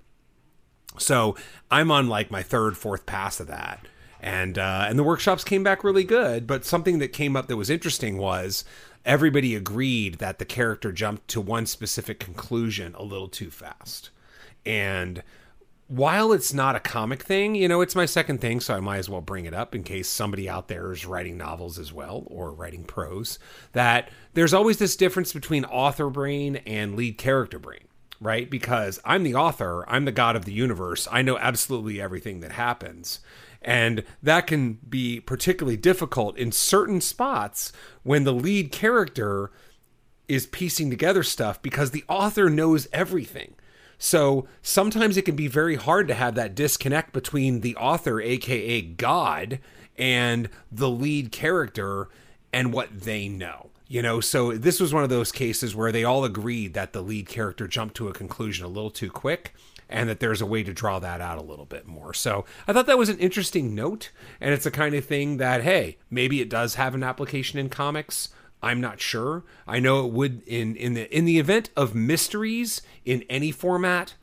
So 0.98 1.36
I'm 1.70 1.92
on 1.92 2.10
like 2.10 2.32
my 2.32 2.44
third, 2.44 2.78
fourth 2.78 3.06
pass 3.06 3.40
of 3.40 3.48
that. 3.48 3.88
And 4.22 4.60
uh, 4.60 4.86
and 4.88 5.00
the 5.00 5.04
workshops 5.04 5.44
came 5.44 5.64
back 5.64 5.84
really 5.84 6.04
good, 6.04 6.46
but 6.46 6.64
something 6.64 7.00
that 7.00 7.08
came 7.10 7.36
up 7.36 7.48
that 7.48 7.58
was 7.58 7.72
interesting 7.72 8.18
was 8.18 8.64
everybody 9.04 9.56
agreed 9.56 10.20
that 10.20 10.38
the 10.38 10.46
character 10.46 10.92
jumped 10.92 11.28
to 11.30 11.42
one 11.42 11.66
specific 11.66 12.20
conclusion 12.20 12.94
a 12.94 13.04
little 13.04 13.28
too 13.28 13.50
fast. 13.50 14.12
And 14.64 15.24
while 15.88 16.32
it's 16.32 16.54
not 16.54 16.76
a 16.76 16.80
comic 16.80 17.24
thing, 17.24 17.56
you 17.56 17.68
know, 17.68 17.82
it's 17.82 17.96
my 17.96 18.06
second 18.06 18.40
thing, 18.42 18.60
so 18.60 18.76
I 18.76 18.80
might 18.80 19.00
as 19.00 19.10
well 19.10 19.22
bring 19.22 19.46
it 19.46 19.56
up 19.56 19.74
in 19.74 19.82
case 19.82 20.08
somebody 20.08 20.48
out 20.48 20.68
there 20.68 20.92
is 20.92 21.04
writing 21.04 21.36
novels 21.36 21.80
as 21.80 21.92
well 21.92 22.24
or 22.28 22.52
writing 22.52 22.84
prose. 22.84 23.40
That 23.72 24.10
there's 24.36 24.54
always 24.54 24.78
this 24.78 24.96
difference 24.96 25.34
between 25.34 25.66
author 25.66 26.12
brain 26.12 26.58
and 26.68 26.96
lead 26.96 27.18
character 27.18 27.58
brain 27.58 27.88
right? 28.22 28.52
Because 28.52 29.00
I'm 29.04 29.24
the 29.24 29.34
author, 29.34 29.84
I'm 29.90 30.06
the 30.06 30.12
god 30.12 30.36
of 30.36 30.46
the 30.46 30.54
universe, 30.54 31.08
I 31.12 31.24
know 31.24 31.40
absolutely 31.40 32.00
everything 32.00 32.42
that 32.42 32.52
happens. 32.52 33.20
And 33.62 34.04
that 34.24 34.48
can 34.48 34.80
be 34.88 35.20
particularly 35.20 35.78
difficult 35.78 36.38
in 36.38 36.52
certain 36.52 37.00
spots 37.00 37.72
when 38.04 38.24
the 38.24 38.34
lead 38.34 38.72
character 38.72 39.52
is 40.28 40.48
piecing 40.48 40.90
together 40.90 41.24
stuff 41.24 41.62
because 41.62 41.92
the 41.92 42.06
author 42.08 42.50
knows 42.50 42.88
everything. 42.92 43.54
So 43.98 44.48
sometimes 44.64 45.16
it 45.16 45.26
can 45.26 45.36
be 45.36 45.48
very 45.48 45.76
hard 45.76 46.08
to 46.08 46.16
have 46.16 46.34
that 46.36 46.56
disconnect 46.56 47.14
between 47.14 47.62
the 47.62 47.76
author, 47.76 48.20
aka 48.20 48.82
God, 48.82 49.60
and 49.96 50.50
the 50.72 50.90
lead 50.90 51.32
character 51.32 52.10
and 52.52 52.74
what 52.74 53.02
they 53.02 53.28
know. 53.28 53.70
You 53.88 54.02
know, 54.02 54.22
so 54.22 54.54
this 54.54 54.80
was 54.80 54.94
one 54.94 55.04
of 55.04 55.10
those 55.10 55.32
cases 55.32 55.76
where 55.76 55.92
they 55.92 56.06
all 56.06 56.24
agreed 56.24 56.74
that 56.74 56.94
the 56.94 57.02
lead 57.04 57.28
character 57.28 57.68
jumped 57.68 57.96
to 57.98 58.08
a 58.08 58.14
conclusion 58.14 58.66
a 58.66 58.70
little 58.70 58.90
too 58.90 59.12
quick 59.12 59.54
and 59.92 60.10
that 60.10 60.20
there's 60.20 60.42
a 60.42 60.46
way 60.46 60.64
to 60.64 60.74
draw 60.74 61.00
that 61.00 61.22
out 61.22 61.38
a 61.38 61.44
little 61.44 61.66
bit 61.66 61.86
more. 61.86 62.14
So 62.14 62.46
I 62.68 62.74
thought 62.74 62.88
that 62.88 62.98
was 62.98 63.10
an 63.10 63.20
interesting 63.20 63.76
note, 63.76 64.10
and 64.40 64.54
it's 64.54 64.66
a 64.66 64.72
kind 64.72 64.96
of 64.96 65.06
thing 65.06 65.38
that, 65.38 65.64
hey, 65.64 65.98
maybe 66.10 66.42
it 66.42 66.50
does 66.50 66.76
have 66.76 66.96
an 66.96 67.04
application 67.04 67.60
in 67.60 67.70
comics. 67.70 68.30
I'm 68.64 68.80
not 68.80 69.02
sure. 69.02 69.44
I 69.68 69.80
know 69.80 70.06
it 70.06 70.14
would 70.14 70.44
in 70.44 70.76
in 70.76 70.94
the 70.94 71.16
in 71.16 71.26
the 71.26 71.40
event 71.40 71.72
of 71.76 71.96
mysteries 71.96 72.82
in 73.06 73.24
any 73.30 73.52
format. 73.52 74.16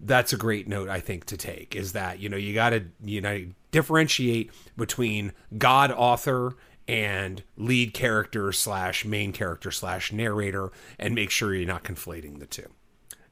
That's 0.00 0.32
a 0.32 0.36
great 0.36 0.68
note 0.68 0.88
I 0.88 1.00
think 1.00 1.24
to 1.26 1.36
take 1.36 1.74
is 1.74 1.92
that 1.92 2.20
you 2.20 2.28
know 2.28 2.36
you 2.36 2.54
got 2.54 2.70
to 2.70 2.84
you 3.02 3.20
know 3.20 3.46
differentiate 3.70 4.50
between 4.76 5.32
God 5.56 5.90
author 5.90 6.54
and 6.86 7.42
lead 7.56 7.94
character 7.94 8.52
slash 8.52 9.04
main 9.04 9.32
character 9.32 9.70
slash 9.70 10.12
narrator 10.12 10.70
and 10.98 11.14
make 11.14 11.30
sure 11.30 11.54
you're 11.54 11.66
not 11.66 11.82
conflating 11.82 12.38
the 12.38 12.46
two 12.46 12.68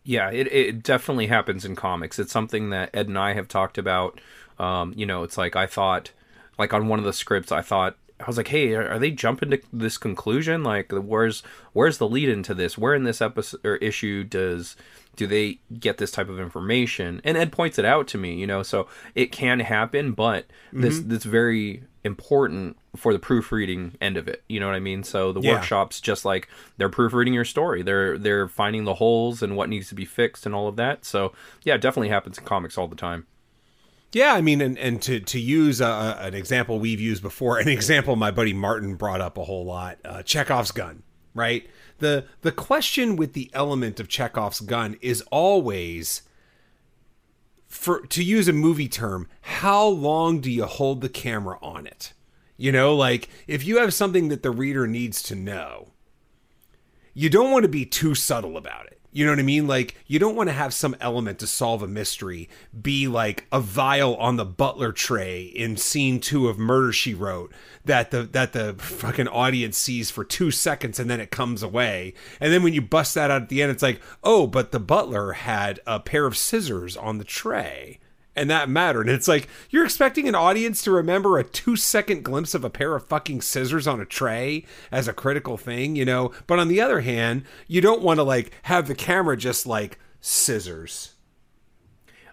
yeah 0.06 0.30
it, 0.30 0.46
it 0.52 0.82
definitely 0.82 1.26
happens 1.26 1.64
in 1.64 1.76
comics 1.76 2.18
it's 2.18 2.32
something 2.32 2.70
that 2.70 2.88
ed 2.94 3.08
and 3.08 3.18
i 3.18 3.34
have 3.34 3.48
talked 3.48 3.76
about 3.76 4.20
um, 4.58 4.94
you 4.96 5.04
know 5.04 5.22
it's 5.22 5.36
like 5.36 5.54
i 5.54 5.66
thought 5.66 6.12
like 6.58 6.72
on 6.72 6.88
one 6.88 6.98
of 6.98 7.04
the 7.04 7.12
scripts 7.12 7.52
i 7.52 7.60
thought 7.60 7.96
I 8.18 8.24
was 8.26 8.38
like, 8.38 8.48
"Hey, 8.48 8.72
are, 8.72 8.98
they 8.98 9.10
jumping 9.10 9.50
to 9.50 9.60
this 9.72 9.98
conclusion? 9.98 10.62
Like, 10.62 10.90
where's 10.90 11.42
where's 11.74 11.98
the 11.98 12.08
lead 12.08 12.30
into 12.30 12.54
this? 12.54 12.78
Where 12.78 12.94
in 12.94 13.04
this 13.04 13.20
episode 13.20 13.60
or 13.62 13.76
issue 13.76 14.24
does 14.24 14.74
do 15.16 15.26
they 15.26 15.58
get 15.78 15.98
this 15.98 16.10
type 16.10 16.28
of 16.28 16.38
information?" 16.38 17.20
And 17.24 17.36
Ed 17.36 17.52
points 17.52 17.78
it 17.78 17.84
out 17.84 18.06
to 18.08 18.18
me, 18.18 18.34
you 18.34 18.46
know, 18.46 18.62
so 18.62 18.86
it 19.14 19.32
can 19.32 19.60
happen, 19.60 20.12
but 20.12 20.46
this 20.72 20.98
mm-hmm. 20.98 21.08
this 21.08 21.24
very 21.24 21.82
important 22.06 22.76
for 22.96 23.12
the 23.12 23.18
proofreading 23.18 23.96
end 24.00 24.16
of 24.16 24.28
it. 24.28 24.42
You 24.48 24.60
know 24.60 24.66
what 24.66 24.74
I 24.74 24.80
mean? 24.80 25.02
So 25.02 25.32
the 25.32 25.40
yeah. 25.40 25.54
workshops 25.54 26.00
just 26.00 26.24
like 26.24 26.48
they're 26.78 26.88
proofreading 26.88 27.34
your 27.34 27.44
story. 27.44 27.82
They're 27.82 28.16
they're 28.16 28.48
finding 28.48 28.84
the 28.84 28.94
holes 28.94 29.42
and 29.42 29.56
what 29.56 29.68
needs 29.68 29.88
to 29.90 29.94
be 29.94 30.04
fixed 30.04 30.46
and 30.46 30.54
all 30.54 30.68
of 30.68 30.76
that. 30.76 31.04
So 31.04 31.32
yeah, 31.62 31.74
it 31.74 31.80
definitely 31.80 32.08
happens 32.08 32.38
in 32.38 32.44
comics 32.44 32.78
all 32.78 32.88
the 32.88 32.96
time. 32.96 33.26
Yeah, 34.12 34.32
I 34.32 34.40
mean, 34.40 34.62
and, 34.62 34.78
and 34.78 35.02
to 35.02 35.20
to 35.20 35.38
use 35.38 35.82
an 35.82 36.34
example 36.34 36.78
we've 36.78 37.00
used 37.00 37.22
before, 37.22 37.58
an 37.58 37.68
example 37.80 38.16
my 38.16 38.30
buddy 38.30 38.54
Martin 38.54 38.94
brought 38.94 39.20
up 39.20 39.36
a 39.36 39.44
whole 39.44 39.66
lot, 39.66 39.98
uh, 40.04 40.22
Chekhov's 40.22 40.70
gun 40.70 41.02
right? 41.36 41.68
The 41.98 42.26
the 42.42 42.52
question 42.52 43.16
with 43.16 43.32
the 43.32 43.50
element 43.52 44.00
of 44.00 44.08
Chekhov's 44.08 44.60
gun 44.60 44.96
is 45.00 45.22
always 45.30 46.22
for 47.66 48.00
to 48.06 48.22
use 48.22 48.48
a 48.48 48.52
movie 48.52 48.88
term, 48.88 49.28
how 49.40 49.86
long 49.86 50.40
do 50.40 50.50
you 50.50 50.64
hold 50.64 51.00
the 51.00 51.08
camera 51.08 51.58
on 51.62 51.86
it? 51.86 52.12
You 52.56 52.72
know, 52.72 52.94
like 52.94 53.28
if 53.46 53.64
you 53.64 53.78
have 53.78 53.92
something 53.92 54.28
that 54.28 54.42
the 54.42 54.50
reader 54.50 54.86
needs 54.86 55.22
to 55.24 55.34
know, 55.34 55.92
you 57.12 57.28
don't 57.30 57.50
want 57.50 57.64
to 57.64 57.68
be 57.68 57.84
too 57.84 58.14
subtle 58.14 58.56
about 58.56 58.86
it. 58.86 59.00
You 59.16 59.24
know 59.24 59.32
what 59.32 59.38
I 59.38 59.44
mean? 59.44 59.66
Like 59.66 59.94
you 60.06 60.18
don't 60.18 60.36
want 60.36 60.50
to 60.50 60.52
have 60.52 60.74
some 60.74 60.94
element 61.00 61.38
to 61.38 61.46
solve 61.46 61.82
a 61.82 61.88
mystery 61.88 62.50
be 62.78 63.08
like 63.08 63.46
a 63.50 63.60
vial 63.60 64.14
on 64.16 64.36
the 64.36 64.44
butler 64.44 64.92
tray 64.92 65.44
in 65.44 65.78
scene 65.78 66.20
2 66.20 66.48
of 66.48 66.58
Murder 66.58 66.92
She 66.92 67.14
Wrote 67.14 67.50
that 67.86 68.10
the 68.10 68.24
that 68.24 68.52
the 68.52 68.74
fucking 68.74 69.28
audience 69.28 69.78
sees 69.78 70.10
for 70.10 70.22
2 70.22 70.50
seconds 70.50 71.00
and 71.00 71.08
then 71.08 71.18
it 71.18 71.30
comes 71.30 71.62
away. 71.62 72.12
And 72.40 72.52
then 72.52 72.62
when 72.62 72.74
you 72.74 72.82
bust 72.82 73.14
that 73.14 73.30
out 73.30 73.40
at 73.40 73.48
the 73.48 73.62
end 73.62 73.72
it's 73.72 73.82
like, 73.82 74.02
"Oh, 74.22 74.46
but 74.46 74.70
the 74.70 74.80
butler 74.80 75.32
had 75.32 75.80
a 75.86 75.98
pair 75.98 76.26
of 76.26 76.36
scissors 76.36 76.94
on 76.94 77.16
the 77.16 77.24
tray." 77.24 78.00
And 78.36 78.50
that 78.50 78.68
mattered. 78.68 79.08
And 79.08 79.16
it's 79.16 79.26
like 79.26 79.48
you're 79.70 79.84
expecting 79.84 80.28
an 80.28 80.34
audience 80.34 80.82
to 80.82 80.90
remember 80.90 81.38
a 81.38 81.44
two 81.44 81.74
second 81.74 82.22
glimpse 82.22 82.54
of 82.54 82.64
a 82.64 82.70
pair 82.70 82.94
of 82.94 83.06
fucking 83.06 83.40
scissors 83.40 83.86
on 83.86 84.00
a 84.00 84.04
tray 84.04 84.64
as 84.92 85.08
a 85.08 85.12
critical 85.12 85.56
thing, 85.56 85.96
you 85.96 86.04
know. 86.04 86.32
But 86.46 86.58
on 86.58 86.68
the 86.68 86.80
other 86.80 87.00
hand, 87.00 87.44
you 87.66 87.80
don't 87.80 88.02
want 88.02 88.18
to 88.18 88.24
like 88.24 88.52
have 88.62 88.86
the 88.86 88.94
camera 88.94 89.36
just 89.36 89.66
like 89.66 89.98
scissors. 90.20 91.14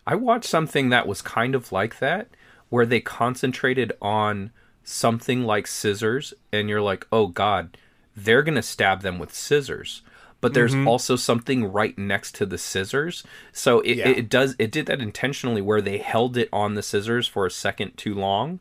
I 0.05 0.15
watched 0.15 0.49
something 0.49 0.89
that 0.89 1.07
was 1.07 1.21
kind 1.21 1.55
of 1.55 1.71
like 1.71 1.99
that, 1.99 2.27
where 2.67 2.85
they 2.85 2.99
concentrated 2.99 3.93
on 4.01 4.51
something 4.83 5.43
like 5.43 5.65
scissors, 5.65 6.33
and 6.51 6.67
you're 6.67 6.81
like, 6.81 7.07
oh 7.09 7.27
god, 7.27 7.77
they're 8.15 8.43
gonna 8.43 8.61
stab 8.61 9.01
them 9.01 9.17
with 9.17 9.33
scissors 9.33 10.01
but 10.43 10.53
there's 10.53 10.75
mm-hmm. 10.75 10.89
also 10.89 11.15
something 11.15 11.71
right 11.71 11.97
next 11.97 12.35
to 12.35 12.45
the 12.45 12.57
scissors. 12.57 13.23
So 13.53 13.79
it, 13.79 13.95
yeah. 13.95 14.09
it, 14.09 14.27
does 14.27 14.57
it 14.59 14.71
did 14.71 14.87
that 14.87 14.99
intentionally 14.99 15.61
where 15.61 15.81
they 15.81 15.99
held 15.99 16.35
it 16.35 16.49
on 16.51 16.75
the 16.75 16.83
scissors 16.83 17.29
for 17.29 17.45
a 17.45 17.51
second 17.51 17.95
too 17.95 18.13
long, 18.13 18.59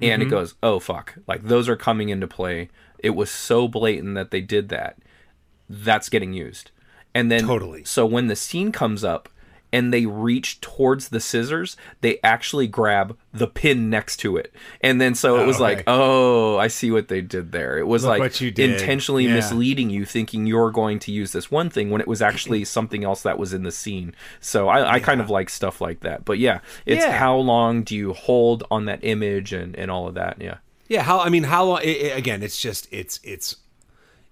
and 0.00 0.22
mm-hmm. 0.22 0.28
it 0.28 0.30
goes, 0.30 0.54
oh 0.62 0.78
fuck, 0.78 1.16
like 1.26 1.42
those 1.42 1.68
are 1.68 1.74
coming 1.74 2.10
into 2.10 2.28
play. 2.28 2.68
It 3.00 3.10
was 3.10 3.28
so 3.28 3.66
blatant 3.66 4.14
that 4.14 4.30
they 4.30 4.40
did 4.40 4.68
that. 4.68 4.98
That's 5.68 6.08
getting 6.08 6.32
used, 6.32 6.70
and 7.12 7.28
then 7.28 7.44
totally. 7.44 7.82
So 7.82 8.06
when 8.06 8.28
the 8.28 8.36
scene 8.36 8.70
comes 8.70 9.02
up, 9.02 9.28
and 9.76 9.92
they 9.92 10.06
reach 10.06 10.58
towards 10.62 11.10
the 11.10 11.20
scissors, 11.20 11.76
they 12.00 12.18
actually 12.24 12.66
grab 12.66 13.14
the 13.30 13.46
pin 13.46 13.90
next 13.90 14.16
to 14.16 14.38
it. 14.38 14.50
And 14.80 14.98
then 14.98 15.14
so 15.14 15.36
it 15.36 15.42
oh, 15.42 15.46
was 15.46 15.60
oh, 15.60 15.66
okay. 15.66 15.76
like, 15.76 15.84
oh, 15.86 16.56
I 16.56 16.68
see 16.68 16.90
what 16.90 17.08
they 17.08 17.20
did 17.20 17.52
there. 17.52 17.76
It 17.76 17.86
was 17.86 18.02
Look 18.02 18.18
like 18.18 18.40
intentionally 18.40 19.26
yeah. 19.26 19.34
misleading 19.34 19.90
you, 19.90 20.06
thinking 20.06 20.46
you're 20.46 20.70
going 20.70 20.98
to 21.00 21.12
use 21.12 21.32
this 21.32 21.50
one 21.50 21.68
thing 21.68 21.90
when 21.90 22.00
it 22.00 22.08
was 22.08 22.22
actually 22.22 22.64
something 22.76 23.04
else 23.04 23.20
that 23.24 23.38
was 23.38 23.52
in 23.52 23.64
the 23.64 23.70
scene. 23.70 24.14
So 24.40 24.66
I, 24.68 24.78
I 24.78 24.96
yeah. 24.96 24.98
kind 25.00 25.20
of 25.20 25.28
like 25.28 25.50
stuff 25.50 25.82
like 25.82 26.00
that. 26.00 26.24
But 26.24 26.38
yeah, 26.38 26.60
it's 26.86 27.04
yeah. 27.04 27.18
how 27.18 27.36
long 27.36 27.82
do 27.82 27.94
you 27.94 28.14
hold 28.14 28.64
on 28.70 28.86
that 28.86 29.00
image 29.02 29.52
and, 29.52 29.76
and 29.76 29.90
all 29.90 30.08
of 30.08 30.14
that. 30.14 30.40
Yeah. 30.40 30.56
Yeah. 30.88 31.02
How, 31.02 31.20
I 31.20 31.28
mean, 31.28 31.42
how 31.42 31.64
long, 31.66 31.80
it, 31.82 31.88
it, 31.88 32.16
again, 32.16 32.42
it's 32.42 32.58
just, 32.58 32.88
it's, 32.90 33.20
it's, 33.22 33.56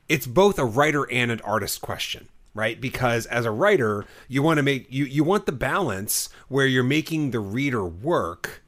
it's 0.08 0.26
both 0.26 0.58
a 0.58 0.64
writer 0.64 1.04
and 1.10 1.30
an 1.30 1.42
artist 1.42 1.82
question 1.82 2.28
right? 2.54 2.80
Because 2.80 3.26
as 3.26 3.44
a 3.44 3.50
writer 3.50 4.06
you 4.28 4.42
want 4.42 4.58
to 4.58 4.62
make 4.62 4.86
you 4.90 5.04
you 5.04 5.24
want 5.24 5.46
the 5.46 5.52
balance 5.52 6.28
where 6.48 6.66
you're 6.66 6.82
making 6.82 7.30
the 7.30 7.40
reader 7.40 7.84
work 7.84 8.62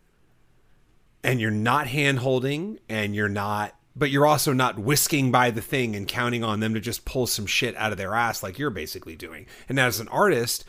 and 1.23 1.41
you're 1.41 1.51
not 1.51 1.87
hand 1.87 2.19
holding 2.19 2.79
and 2.89 3.15
you're 3.15 3.29
not 3.29 3.75
but 3.97 4.11
you're 4.11 4.27
also 4.27 4.53
not 4.53 4.79
whisking 4.79 5.33
by 5.33 5.51
the 5.51 5.63
thing 5.63 5.97
and 5.97 6.07
counting 6.07 6.45
on 6.45 6.61
them 6.61 6.75
to 6.75 6.81
just 6.81 7.07
pull 7.07 7.27
some 7.27 7.47
shit 7.47 7.75
out 7.77 7.93
of 7.93 7.99
their 7.99 8.15
ass 8.15 8.43
like 8.43 8.59
you're 8.59 8.69
basically 8.69 9.17
doing. 9.17 9.47
And 9.71 9.81
as 9.81 10.01
an 10.01 10.09
artist 10.09 10.65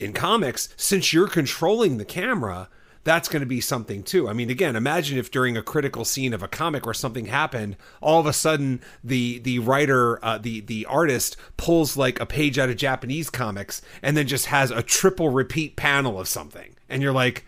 in 0.00 0.12
comics 0.12 0.68
since 0.76 1.12
you're 1.12 1.28
controlling 1.28 1.96
the 1.96 2.04
camera 2.04 2.68
that's 3.04 3.28
going 3.28 3.40
to 3.40 3.46
be 3.46 3.60
something 3.60 4.02
too. 4.02 4.28
I 4.28 4.32
mean, 4.32 4.50
again, 4.50 4.76
imagine 4.76 5.18
if 5.18 5.30
during 5.30 5.56
a 5.56 5.62
critical 5.62 6.04
scene 6.04 6.32
of 6.32 6.42
a 6.42 6.48
comic 6.48 6.84
where 6.86 6.94
something 6.94 7.26
happened, 7.26 7.76
all 8.00 8.20
of 8.20 8.26
a 8.26 8.32
sudden 8.32 8.80
the 9.02 9.38
the 9.40 9.58
writer, 9.58 10.24
uh, 10.24 10.38
the 10.38 10.60
the 10.60 10.86
artist 10.86 11.36
pulls 11.56 11.96
like 11.96 12.20
a 12.20 12.26
page 12.26 12.58
out 12.58 12.70
of 12.70 12.76
Japanese 12.76 13.30
comics 13.30 13.82
and 14.02 14.16
then 14.16 14.26
just 14.26 14.46
has 14.46 14.70
a 14.70 14.82
triple 14.82 15.30
repeat 15.30 15.76
panel 15.76 16.20
of 16.20 16.28
something, 16.28 16.76
and 16.88 17.02
you're 17.02 17.12
like. 17.12 17.44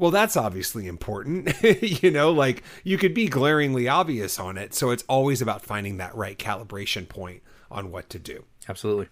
Well, 0.00 0.12
that's 0.12 0.36
obviously 0.36 0.86
important. 0.86 1.60
you 1.82 2.12
know, 2.12 2.30
like 2.30 2.62
you 2.84 2.96
could 2.96 3.14
be 3.14 3.26
glaringly 3.26 3.88
obvious 3.88 4.38
on 4.38 4.56
it. 4.56 4.72
So 4.72 4.90
it's 4.90 5.02
always 5.08 5.42
about 5.42 5.62
finding 5.62 5.96
that 5.96 6.14
right 6.14 6.38
calibration 6.38 7.08
point 7.08 7.42
on 7.68 7.90
what 7.90 8.08
to 8.10 8.20
do. 8.20 8.44
Absolutely. 8.68 9.08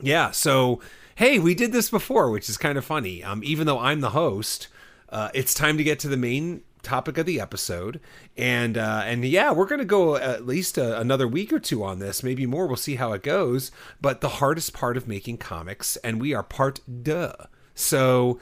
Yeah. 0.00 0.30
So, 0.30 0.80
hey, 1.16 1.38
we 1.38 1.54
did 1.54 1.72
this 1.72 1.90
before, 1.90 2.30
which 2.30 2.48
is 2.48 2.56
kind 2.56 2.78
of 2.78 2.84
funny. 2.86 3.22
Um, 3.22 3.42
even 3.44 3.66
though 3.66 3.78
I'm 3.78 4.00
the 4.00 4.10
host, 4.10 4.68
uh, 5.10 5.30
it's 5.34 5.54
time 5.54 5.76
to 5.76 5.84
get 5.84 5.98
to 6.00 6.08
the 6.08 6.16
main 6.16 6.62
topic 6.82 7.18
of 7.18 7.26
the 7.26 7.40
episode. 7.40 8.00
And 8.36 8.78
uh 8.78 9.02
and 9.04 9.24
yeah 9.24 9.52
we're 9.52 9.66
gonna 9.66 9.84
go 9.84 10.16
at 10.16 10.46
least 10.46 10.78
a, 10.78 10.96
uh, 10.96 11.00
another 11.00 11.28
week 11.28 11.52
or 11.52 11.58
two 11.58 11.84
on 11.84 11.98
this 11.98 12.22
maybe 12.22 12.46
more. 12.46 12.66
We'll 12.66 12.76
see 12.76 12.96
how 12.96 13.12
it 13.12 13.22
goes. 13.22 13.70
But 14.00 14.20
the 14.20 14.28
hardest 14.28 14.72
part 14.72 14.96
of 14.96 15.08
making 15.08 15.38
comics 15.38 15.96
and 15.96 16.20
we 16.20 16.34
are 16.34 16.42
part 16.42 16.80
duh 17.02 17.32
so 17.74 18.38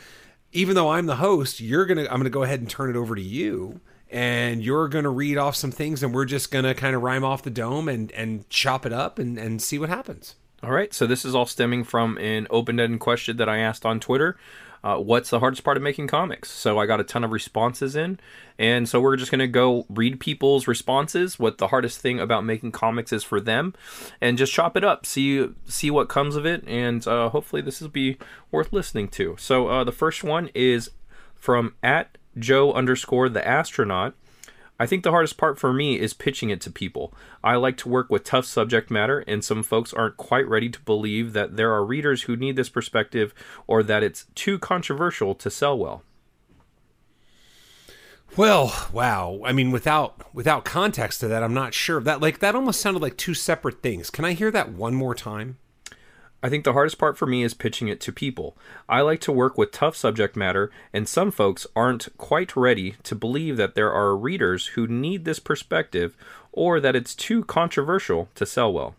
even 0.52 0.74
though 0.74 0.90
i'm 0.90 1.06
the 1.06 1.16
host 1.16 1.60
you're 1.60 1.86
gonna 1.86 2.06
i'm 2.10 2.18
gonna 2.18 2.30
go 2.30 2.42
ahead 2.42 2.60
and 2.60 2.70
turn 2.70 2.90
it 2.90 2.96
over 2.96 3.14
to 3.14 3.22
you. 3.22 3.80
And 4.10 4.62
you're 4.62 4.88
gonna 4.88 5.10
read 5.10 5.36
off 5.36 5.54
some 5.54 5.70
things 5.70 6.02
and 6.02 6.14
we're 6.14 6.24
just 6.24 6.50
gonna 6.50 6.74
kind 6.74 6.96
of 6.96 7.02
rhyme 7.02 7.24
off 7.24 7.42
the 7.42 7.50
dome 7.50 7.88
and 7.88 8.10
and 8.12 8.48
chop 8.48 8.86
it 8.86 8.92
up 8.92 9.18
and 9.18 9.36
and 9.38 9.60
see 9.60 9.78
what 9.78 9.88
happens. 9.88 10.36
All 10.62 10.70
right. 10.70 10.92
So 10.94 11.06
this 11.06 11.24
is 11.24 11.34
all 11.34 11.46
stemming 11.46 11.84
from 11.84 12.18
an 12.18 12.46
open-ended 12.50 13.00
question 13.00 13.36
that 13.36 13.48
i 13.48 13.58
asked 13.58 13.84
on 13.84 14.00
twitter 14.00 14.36
uh, 14.84 14.96
what's 14.96 15.30
the 15.30 15.40
hardest 15.40 15.64
part 15.64 15.76
of 15.76 15.82
making 15.82 16.06
comics? 16.06 16.50
So 16.50 16.78
I 16.78 16.86
got 16.86 17.00
a 17.00 17.04
ton 17.04 17.24
of 17.24 17.32
responses 17.32 17.96
in, 17.96 18.20
and 18.58 18.88
so 18.88 19.00
we're 19.00 19.16
just 19.16 19.30
gonna 19.30 19.46
go 19.46 19.86
read 19.88 20.20
people's 20.20 20.66
responses, 20.66 21.38
what 21.38 21.58
the 21.58 21.68
hardest 21.68 22.00
thing 22.00 22.20
about 22.20 22.44
making 22.44 22.72
comics 22.72 23.12
is 23.12 23.24
for 23.24 23.40
them, 23.40 23.74
and 24.20 24.38
just 24.38 24.52
chop 24.52 24.76
it 24.76 24.84
up, 24.84 25.06
see 25.06 25.48
see 25.66 25.90
what 25.90 26.08
comes 26.08 26.36
of 26.36 26.46
it, 26.46 26.62
and 26.66 27.06
uh, 27.06 27.28
hopefully 27.30 27.62
this 27.62 27.80
will 27.80 27.88
be 27.88 28.16
worth 28.50 28.72
listening 28.72 29.08
to. 29.08 29.36
So 29.38 29.68
uh, 29.68 29.84
the 29.84 29.92
first 29.92 30.24
one 30.24 30.50
is 30.54 30.90
from 31.34 31.74
at 31.82 32.18
Joe 32.38 32.72
underscore 32.72 33.28
the 33.28 33.46
astronaut. 33.46 34.14
I 34.78 34.86
think 34.86 35.02
the 35.02 35.10
hardest 35.10 35.36
part 35.36 35.58
for 35.58 35.72
me 35.72 35.98
is 35.98 36.14
pitching 36.14 36.50
it 36.50 36.60
to 36.62 36.70
people. 36.70 37.12
I 37.42 37.56
like 37.56 37.76
to 37.78 37.88
work 37.88 38.10
with 38.10 38.24
tough 38.24 38.46
subject 38.46 38.90
matter, 38.90 39.24
and 39.26 39.44
some 39.44 39.62
folks 39.62 39.92
aren't 39.92 40.16
quite 40.16 40.48
ready 40.48 40.68
to 40.68 40.80
believe 40.80 41.32
that 41.32 41.56
there 41.56 41.72
are 41.72 41.84
readers 41.84 42.22
who 42.22 42.36
need 42.36 42.56
this 42.56 42.68
perspective 42.68 43.34
or 43.66 43.82
that 43.82 44.02
it's 44.02 44.26
too 44.34 44.58
controversial 44.58 45.34
to 45.34 45.50
sell 45.50 45.76
well. 45.76 46.04
Well, 48.36 48.88
wow. 48.92 49.40
I 49.44 49.52
mean, 49.52 49.72
without 49.72 50.32
without 50.34 50.64
context 50.64 51.20
to 51.20 51.28
that, 51.28 51.42
I'm 51.42 51.54
not 51.54 51.74
sure. 51.74 52.00
That 52.00 52.20
like 52.20 52.38
that 52.38 52.54
almost 52.54 52.80
sounded 52.80 53.02
like 53.02 53.16
two 53.16 53.34
separate 53.34 53.82
things. 53.82 54.10
Can 54.10 54.24
I 54.24 54.34
hear 54.34 54.50
that 54.50 54.70
one 54.70 54.94
more 54.94 55.14
time? 55.14 55.58
I 56.40 56.48
think 56.48 56.64
the 56.64 56.72
hardest 56.72 56.98
part 56.98 57.18
for 57.18 57.26
me 57.26 57.42
is 57.42 57.52
pitching 57.52 57.88
it 57.88 58.00
to 58.02 58.12
people. 58.12 58.56
I 58.88 59.00
like 59.00 59.20
to 59.22 59.32
work 59.32 59.58
with 59.58 59.72
tough 59.72 59.96
subject 59.96 60.36
matter, 60.36 60.70
and 60.92 61.08
some 61.08 61.32
folks 61.32 61.66
aren't 61.74 62.16
quite 62.16 62.54
ready 62.54 62.94
to 63.02 63.16
believe 63.16 63.56
that 63.56 63.74
there 63.74 63.92
are 63.92 64.16
readers 64.16 64.68
who 64.68 64.86
need 64.86 65.24
this 65.24 65.40
perspective 65.40 66.16
or 66.52 66.78
that 66.78 66.94
it's 66.94 67.14
too 67.14 67.42
controversial 67.44 68.28
to 68.36 68.46
sell 68.46 68.72
well. 68.72 68.94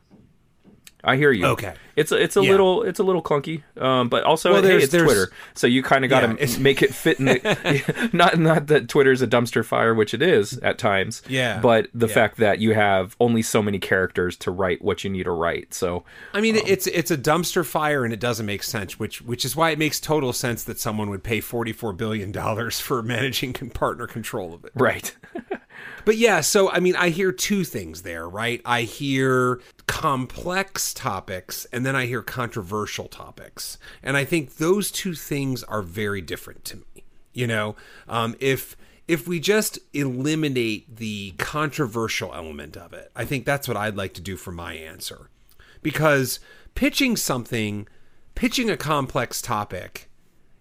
I 1.04 1.16
hear 1.16 1.32
you. 1.32 1.46
Okay, 1.46 1.74
it's 1.96 2.12
a, 2.12 2.22
it's 2.22 2.36
a 2.36 2.44
yeah. 2.44 2.52
little 2.52 2.84
it's 2.84 3.00
a 3.00 3.04
little 3.04 3.22
clunky, 3.22 3.64
um, 3.82 4.10
but 4.10 4.24
also 4.24 4.52
well, 4.52 4.62
hey, 4.62 4.78
it's 4.78 4.92
Twitter, 4.92 5.32
so 5.54 5.66
you 5.66 5.82
kind 5.82 6.04
of 6.04 6.10
got 6.10 6.22
to 6.22 6.48
yeah, 6.48 6.58
make 6.60 6.82
it 6.82 6.94
fit 6.94 7.20
in 7.20 7.26
the 7.26 8.10
not 8.14 8.38
not 8.38 8.68
that 8.68 8.90
Twitter's 8.90 9.22
a 9.22 9.28
dumpster 9.28 9.64
fire, 9.64 9.94
which 9.94 10.14
it 10.14 10.22
is 10.22 10.58
at 10.60 10.78
times. 10.78 11.22
Yeah, 11.28 11.60
but 11.62 11.88
the 11.94 12.08
yeah. 12.08 12.14
fact 12.14 12.38
that 12.38 12.60
you 12.60 12.74
have 12.74 13.16
only 13.20 13.42
so 13.42 13.62
many 13.62 13.80
characters 13.80 14.36
to 14.38 14.52
write 14.52 14.82
what 14.82 15.04
you 15.04 15.10
need 15.10 15.24
to 15.24 15.32
write. 15.32 15.74
So 15.74 16.04
I 16.34 16.42
mean, 16.42 16.58
um, 16.58 16.64
it's 16.66 16.88
it's 16.88 17.12
a 17.12 17.18
dumpster 17.18 17.66
fire, 17.66 18.04
and 18.04 18.14
it 18.14 18.20
doesn't 18.20 18.46
make 18.46 18.64
sense. 18.64 19.00
Which 19.00 19.22
which 19.22 19.46
is 19.46 19.56
why 19.56 19.70
it 19.70 19.80
makes 19.80 20.00
total 20.02 20.34
sense 20.34 20.64
that 20.66 20.80
someone 20.80 21.10
would 21.10 21.24
pay 21.24 21.40
forty 21.40 21.72
four 21.72 21.94
billion 21.94 22.32
dollars 22.32 22.80
for 22.80 23.02
managing 23.02 23.54
partner 23.54 24.06
control 24.06 24.54
of 24.54 24.66
it. 24.66 24.72
Right. 24.76 25.16
But 26.06 26.18
yeah, 26.18 26.42
so 26.42 26.72
I 26.72 26.80
mean, 26.80 26.96
I 26.96 27.10
hear 27.10 27.32
two 27.32 27.64
things 27.64 28.02
there, 28.02 28.28
right? 28.28 28.62
I 28.66 28.84
hear 28.84 29.62
complex 29.88 30.94
topics 30.94 31.66
and 31.72 31.86
then 31.86 31.96
I 31.96 32.06
hear 32.06 32.22
controversial 32.22 33.08
topics. 33.08 33.78
And 34.02 34.16
I 34.18 34.26
think 34.26 34.58
those 34.58 34.92
two 34.92 35.14
things 35.14 35.64
are 35.64 35.82
very 35.82 36.22
different 36.22 36.64
to 36.66 36.78
me. 36.78 37.04
You 37.34 37.48
know, 37.48 37.76
um, 38.08 38.36
if 38.40 38.76
if 39.08 39.28
we 39.28 39.40
just 39.40 39.80
eliminate 39.94 40.98
the 40.98 41.32
controversial 41.40 42.34
element 42.34 42.78
of 42.78 42.94
it, 42.94 43.12
I 43.16 43.26
think 43.26 43.46
that's 43.46 43.68
what 43.68 43.78
I'd 43.78 43.98
like 43.98 44.14
to 44.16 44.22
do 44.22 44.38
for 44.38 44.52
my 44.52 44.74
answer. 44.74 45.30
Because 45.82 46.40
pitching 46.76 47.16
something, 47.16 47.88
pitching 48.36 48.70
a 48.70 48.78
complex 48.78 49.42
topic 49.42 50.10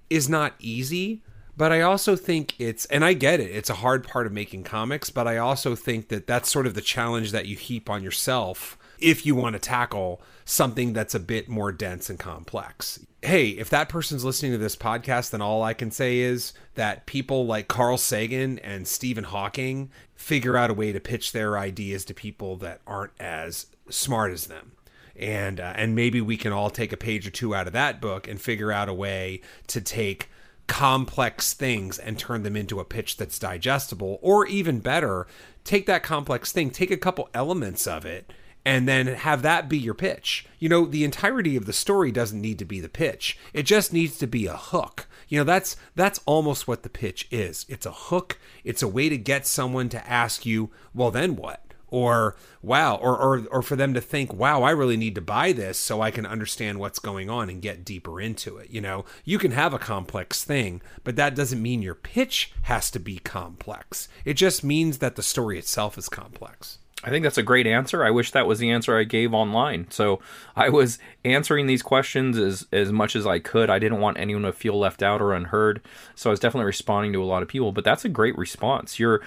is 0.09 0.29
not 0.29 0.55
easy, 0.59 1.23
but 1.59 1.73
I 1.73 1.81
also 1.81 2.15
think 2.15 2.55
it's, 2.61 2.85
and 2.87 3.05
I 3.05 3.15
get 3.15 3.41
it, 3.41 3.51
it's 3.51 3.69
a 3.69 3.75
hard 3.75 4.07
part 4.07 4.27
of 4.27 4.33
making 4.33 4.63
comics, 4.63 5.11
but 5.11 5.27
I 5.27 5.39
also 5.39 5.75
think 5.75 6.07
that 6.09 6.29
that's 6.29 6.49
sort 6.49 6.69
of 6.69 6.75
the 6.75 6.81
challenge 6.81 7.33
that 7.33 7.47
you 7.47 7.57
heap 7.57 7.91
on 7.91 8.05
yourself 8.05 8.79
if 9.01 9.27
you 9.27 9.35
want 9.35 9.55
to 9.55 9.59
tackle 9.59 10.23
something 10.45 10.93
that's 10.93 11.17
a 11.17 11.21
bit 11.21 11.49
more 11.49 11.73
dense 11.73 12.09
and 12.09 12.19
complex. 12.19 13.05
Hey, 13.23 13.49
if 13.49 13.71
that 13.71 13.89
person's 13.89 14.25
listening 14.25 14.53
to 14.53 14.59
this 14.59 14.77
podcast, 14.77 15.31
then 15.31 15.43
all 15.43 15.65
I 15.65 15.75
can 15.75 15.91
say 15.91 16.19
is 16.19 16.53
that 16.75 17.07
people 17.07 17.45
like 17.45 17.67
Carl 17.67 17.99
Sagan 17.99 18.61
and 18.61 18.87
Stephen 18.87 19.25
Hawking 19.25 19.91
figure 20.15 20.57
out 20.57 20.71
a 20.71 20.75
way 20.75 20.93
to 20.93 21.01
pitch 21.01 21.33
their 21.33 21.59
ideas 21.59 22.05
to 22.05 22.15
people 22.15 22.55
that 22.59 22.83
aren't 22.87 23.13
as 23.19 23.67
smart 23.91 24.31
as 24.31 24.47
them 24.47 24.73
and 25.17 25.59
uh, 25.59 25.73
and 25.75 25.97
maybe 25.97 26.21
we 26.21 26.37
can 26.37 26.53
all 26.53 26.71
take 26.71 26.93
a 26.93 26.97
page 26.97 27.27
or 27.27 27.31
two 27.31 27.55
out 27.55 27.67
of 27.67 27.73
that 27.73 28.01
book 28.01 28.29
and 28.29 28.41
figure 28.41 28.71
out 28.71 28.89
a 28.89 28.95
way 28.95 29.41
to 29.67 29.81
take 29.81 30.29
complex 30.69 31.53
things 31.53 31.99
and 31.99 32.19
turn 32.19 32.45
them 32.45 32.55
into 32.55 32.79
a 32.79 32.85
pitch 32.85 33.17
that's 33.17 33.39
digestible 33.39 34.19
or 34.23 34.47
even 34.47 34.79
better 34.79 35.27
take 35.65 35.87
that 35.87 36.03
complex 36.03 36.53
thing 36.53 36.71
take 36.71 36.91
a 36.91 36.97
couple 36.97 37.29
elements 37.35 37.87
of 37.87 38.05
it 38.05 38.33
and 38.69 38.87
then 38.87 39.07
have 39.07 39.41
that 39.41 39.67
be 39.67 39.79
your 39.79 39.95
pitch. 39.95 40.45
You 40.59 40.69
know 40.69 40.85
the 40.85 41.03
entirety 41.03 41.57
of 41.57 41.65
the 41.65 41.73
story 41.73 42.13
doesn't 42.13 42.41
need 42.41 42.59
to 42.59 42.67
be 42.67 42.81
the 42.81 42.89
pitch. 42.91 43.39
It 43.55 43.63
just 43.63 43.95
needs 43.95 44.19
to 44.19 44.27
be 44.27 44.47
a 44.47 44.59
hook. 44.59 45.09
You 45.27 45.39
know 45.39 45.45
that's 45.45 45.75
that's 45.95 46.21
almost 46.27 46.69
what 46.69 46.83
the 46.83 46.91
pitch 46.91 47.27
is. 47.31 47.65
It's 47.71 47.87
a 47.87 47.93
hook. 47.93 48.39
It's 48.65 48.83
a 48.83 48.89
way 48.89 49.09
to 49.09 49.17
get 49.17 49.47
someone 49.47 49.89
to 49.89 50.07
ask 50.07 50.45
you 50.45 50.71
well 50.93 51.11
then 51.11 51.37
what 51.37 51.63
or 51.91 52.37
wow 52.63 52.97
or, 52.97 53.17
or 53.17 53.47
or 53.51 53.63
for 53.63 53.77
them 53.77 53.95
to 53.95 54.01
think 54.01 54.33
wow 54.33 54.63
i 54.63 54.71
really 54.71 54.97
need 54.97 55.15
to 55.15 55.21
buy 55.21 55.53
this 55.53 55.79
so 55.79 56.01
i 56.01 56.11
can 56.11 56.27
understand 56.27 56.79
what's 56.79 56.99
going 56.99 57.31
on 57.31 57.49
and 57.49 57.63
get 57.63 57.85
deeper 57.85 58.21
into 58.21 58.57
it 58.57 58.71
you 58.71 58.81
know 58.81 59.05
you 59.25 59.39
can 59.39 59.53
have 59.53 59.73
a 59.73 59.79
complex 59.79 60.45
thing 60.45 60.81
but 61.05 61.17
that 61.17 61.35
doesn't 61.35 61.63
mean 61.63 61.83
your 61.83 61.95
pitch 61.95 62.53
has 62.63 62.91
to 62.91 62.99
be 62.99 63.19
complex 63.19 64.09
it 64.25 64.35
just 64.35 64.63
means 64.63 64.99
that 64.99 65.17
the 65.17 65.23
story 65.23 65.59
itself 65.59 65.97
is 65.97 66.09
complex 66.09 66.79
I 67.05 67.11
think 67.11 67.23
that's 67.23 67.39
a 67.39 67.45
great 67.45 67.67
answer. 67.67 68.05
I 68.05 68.11
wish 68.11 68.33
that 68.33 68.47
was 68.47 68.59
the 68.59 68.71
answer 68.71 68.99
I 68.99 69.05
gave 69.05 69.33
online. 69.33 69.87
So 69.91 70.19
I 70.57 70.69
was 70.69 70.99
answering 71.25 71.67
these 71.67 71.83
questions 71.83 72.37
as 72.37 72.67
as 72.73 72.91
much 72.91 73.15
as 73.15 73.25
I 73.25 73.39
could. 73.39 73.71
I 73.71 73.79
didn't 73.79 74.01
want 74.01 74.19
anyone 74.19 74.43
to 74.43 74.53
feel 74.53 74.77
left 74.77 75.01
out 75.01 75.23
or 75.23 75.33
unheard. 75.33 75.81
So 76.17 76.29
I 76.29 76.33
was 76.33 76.41
definitely 76.41 76.67
responding 76.67 77.13
to 77.13 77.23
a 77.23 77.25
lot 77.25 77.43
of 77.43 77.49
people. 77.49 77.71
But 77.71 77.85
that's 77.85 78.05
a 78.05 78.09
great 78.09 78.37
response. 78.37 78.99
You're 78.99 79.23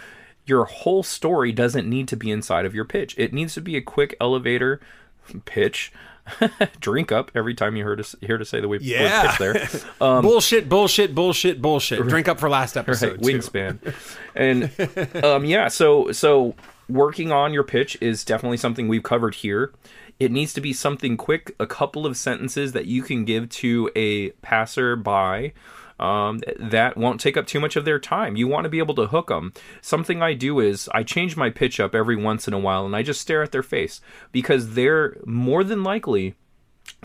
your 0.46 0.66
whole 0.66 1.04
story 1.04 1.52
doesn't 1.52 1.90
need 1.90 2.08
to 2.10 2.18
be 2.18 2.32
inside 2.32 2.66
of 2.66 2.74
your 2.74 2.86
pitch. 2.86 3.16
It 3.18 3.34
needs 3.34 3.54
to 3.56 3.62
be 3.62 3.76
a 3.78 3.82
quick 3.82 4.16
elevator 4.20 4.80
pitch. 5.46 5.92
Drink 6.80 7.12
up 7.12 7.32
every 7.36 7.54
time 7.54 7.76
you 7.76 7.84
heard 7.84 8.00
us 8.00 8.16
hear 8.22 8.38
to 8.38 8.46
say 8.46 8.62
the 8.62 8.68
word, 8.68 8.82
yeah. 8.82 9.28
pitch 9.28 9.40
there. 9.40 9.70
Um, 10.02 10.24
bullshit, 10.24 10.68
bullshit, 10.68 11.14
bullshit, 11.14 11.62
bullshit. 11.62 12.08
Drink 12.08 12.28
up 12.28 12.40
for 12.40 12.50
last 12.50 12.76
episode. 12.76 13.24
Right, 13.24 13.36
wingspan. 13.36 13.94
and 14.36 15.24
um, 15.24 15.46
yeah, 15.46 15.68
so 15.68 16.12
so 16.12 16.56
working 16.90 17.32
on 17.32 17.54
your 17.54 17.64
pitch 17.64 17.98
is 18.02 18.24
definitely 18.24 18.58
something 18.58 18.88
we've 18.88 19.04
covered 19.04 19.36
here. 19.36 19.72
It 20.20 20.32
needs 20.32 20.54
to 20.54 20.62
be 20.62 20.74
something 20.74 21.18
quick, 21.18 21.56
a 21.60 21.66
couple 21.66 22.06
of 22.06 22.16
sentences 22.18 22.74
that 22.74 22.86
you 22.86 23.02
can 23.02 23.26
give 23.26 23.50
to 23.50 23.90
a 23.96 24.30
passerby 24.44 25.54
um, 26.02 26.42
that 26.60 26.98
won't 26.98 27.22
take 27.22 27.38
up 27.38 27.46
too 27.46 27.60
much 27.60 27.76
of 27.76 27.86
their 27.86 28.00
time. 28.00 28.36
You 28.36 28.48
want 28.48 28.64
to 28.64 28.70
be 28.70 28.80
able 28.80 28.96
to 28.96 29.08
hook 29.08 29.28
them. 29.28 29.54
Something 29.82 30.22
I 30.22 30.34
do 30.34 30.60
is 30.60 30.90
I 30.94 31.04
change 31.04 31.38
my 31.38 31.50
pitch 31.50 31.80
up 31.80 31.94
every 31.94 32.16
once 32.16 32.48
in 32.48 32.54
a 32.54 32.60
while 32.60 32.86
and 32.86 32.96
I 32.96 33.04
just 33.04 33.22
stare 33.22 33.44
at 33.44 33.52
their 33.52 33.64
face 33.64 34.02
because 34.32 34.74
they're 34.74 35.18
more 35.26 35.64
than 35.64 35.84
likely 35.84 36.36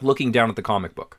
looking 0.00 0.32
down 0.32 0.48
at 0.48 0.56
the 0.56 0.62
comic 0.62 0.94
book. 0.94 1.18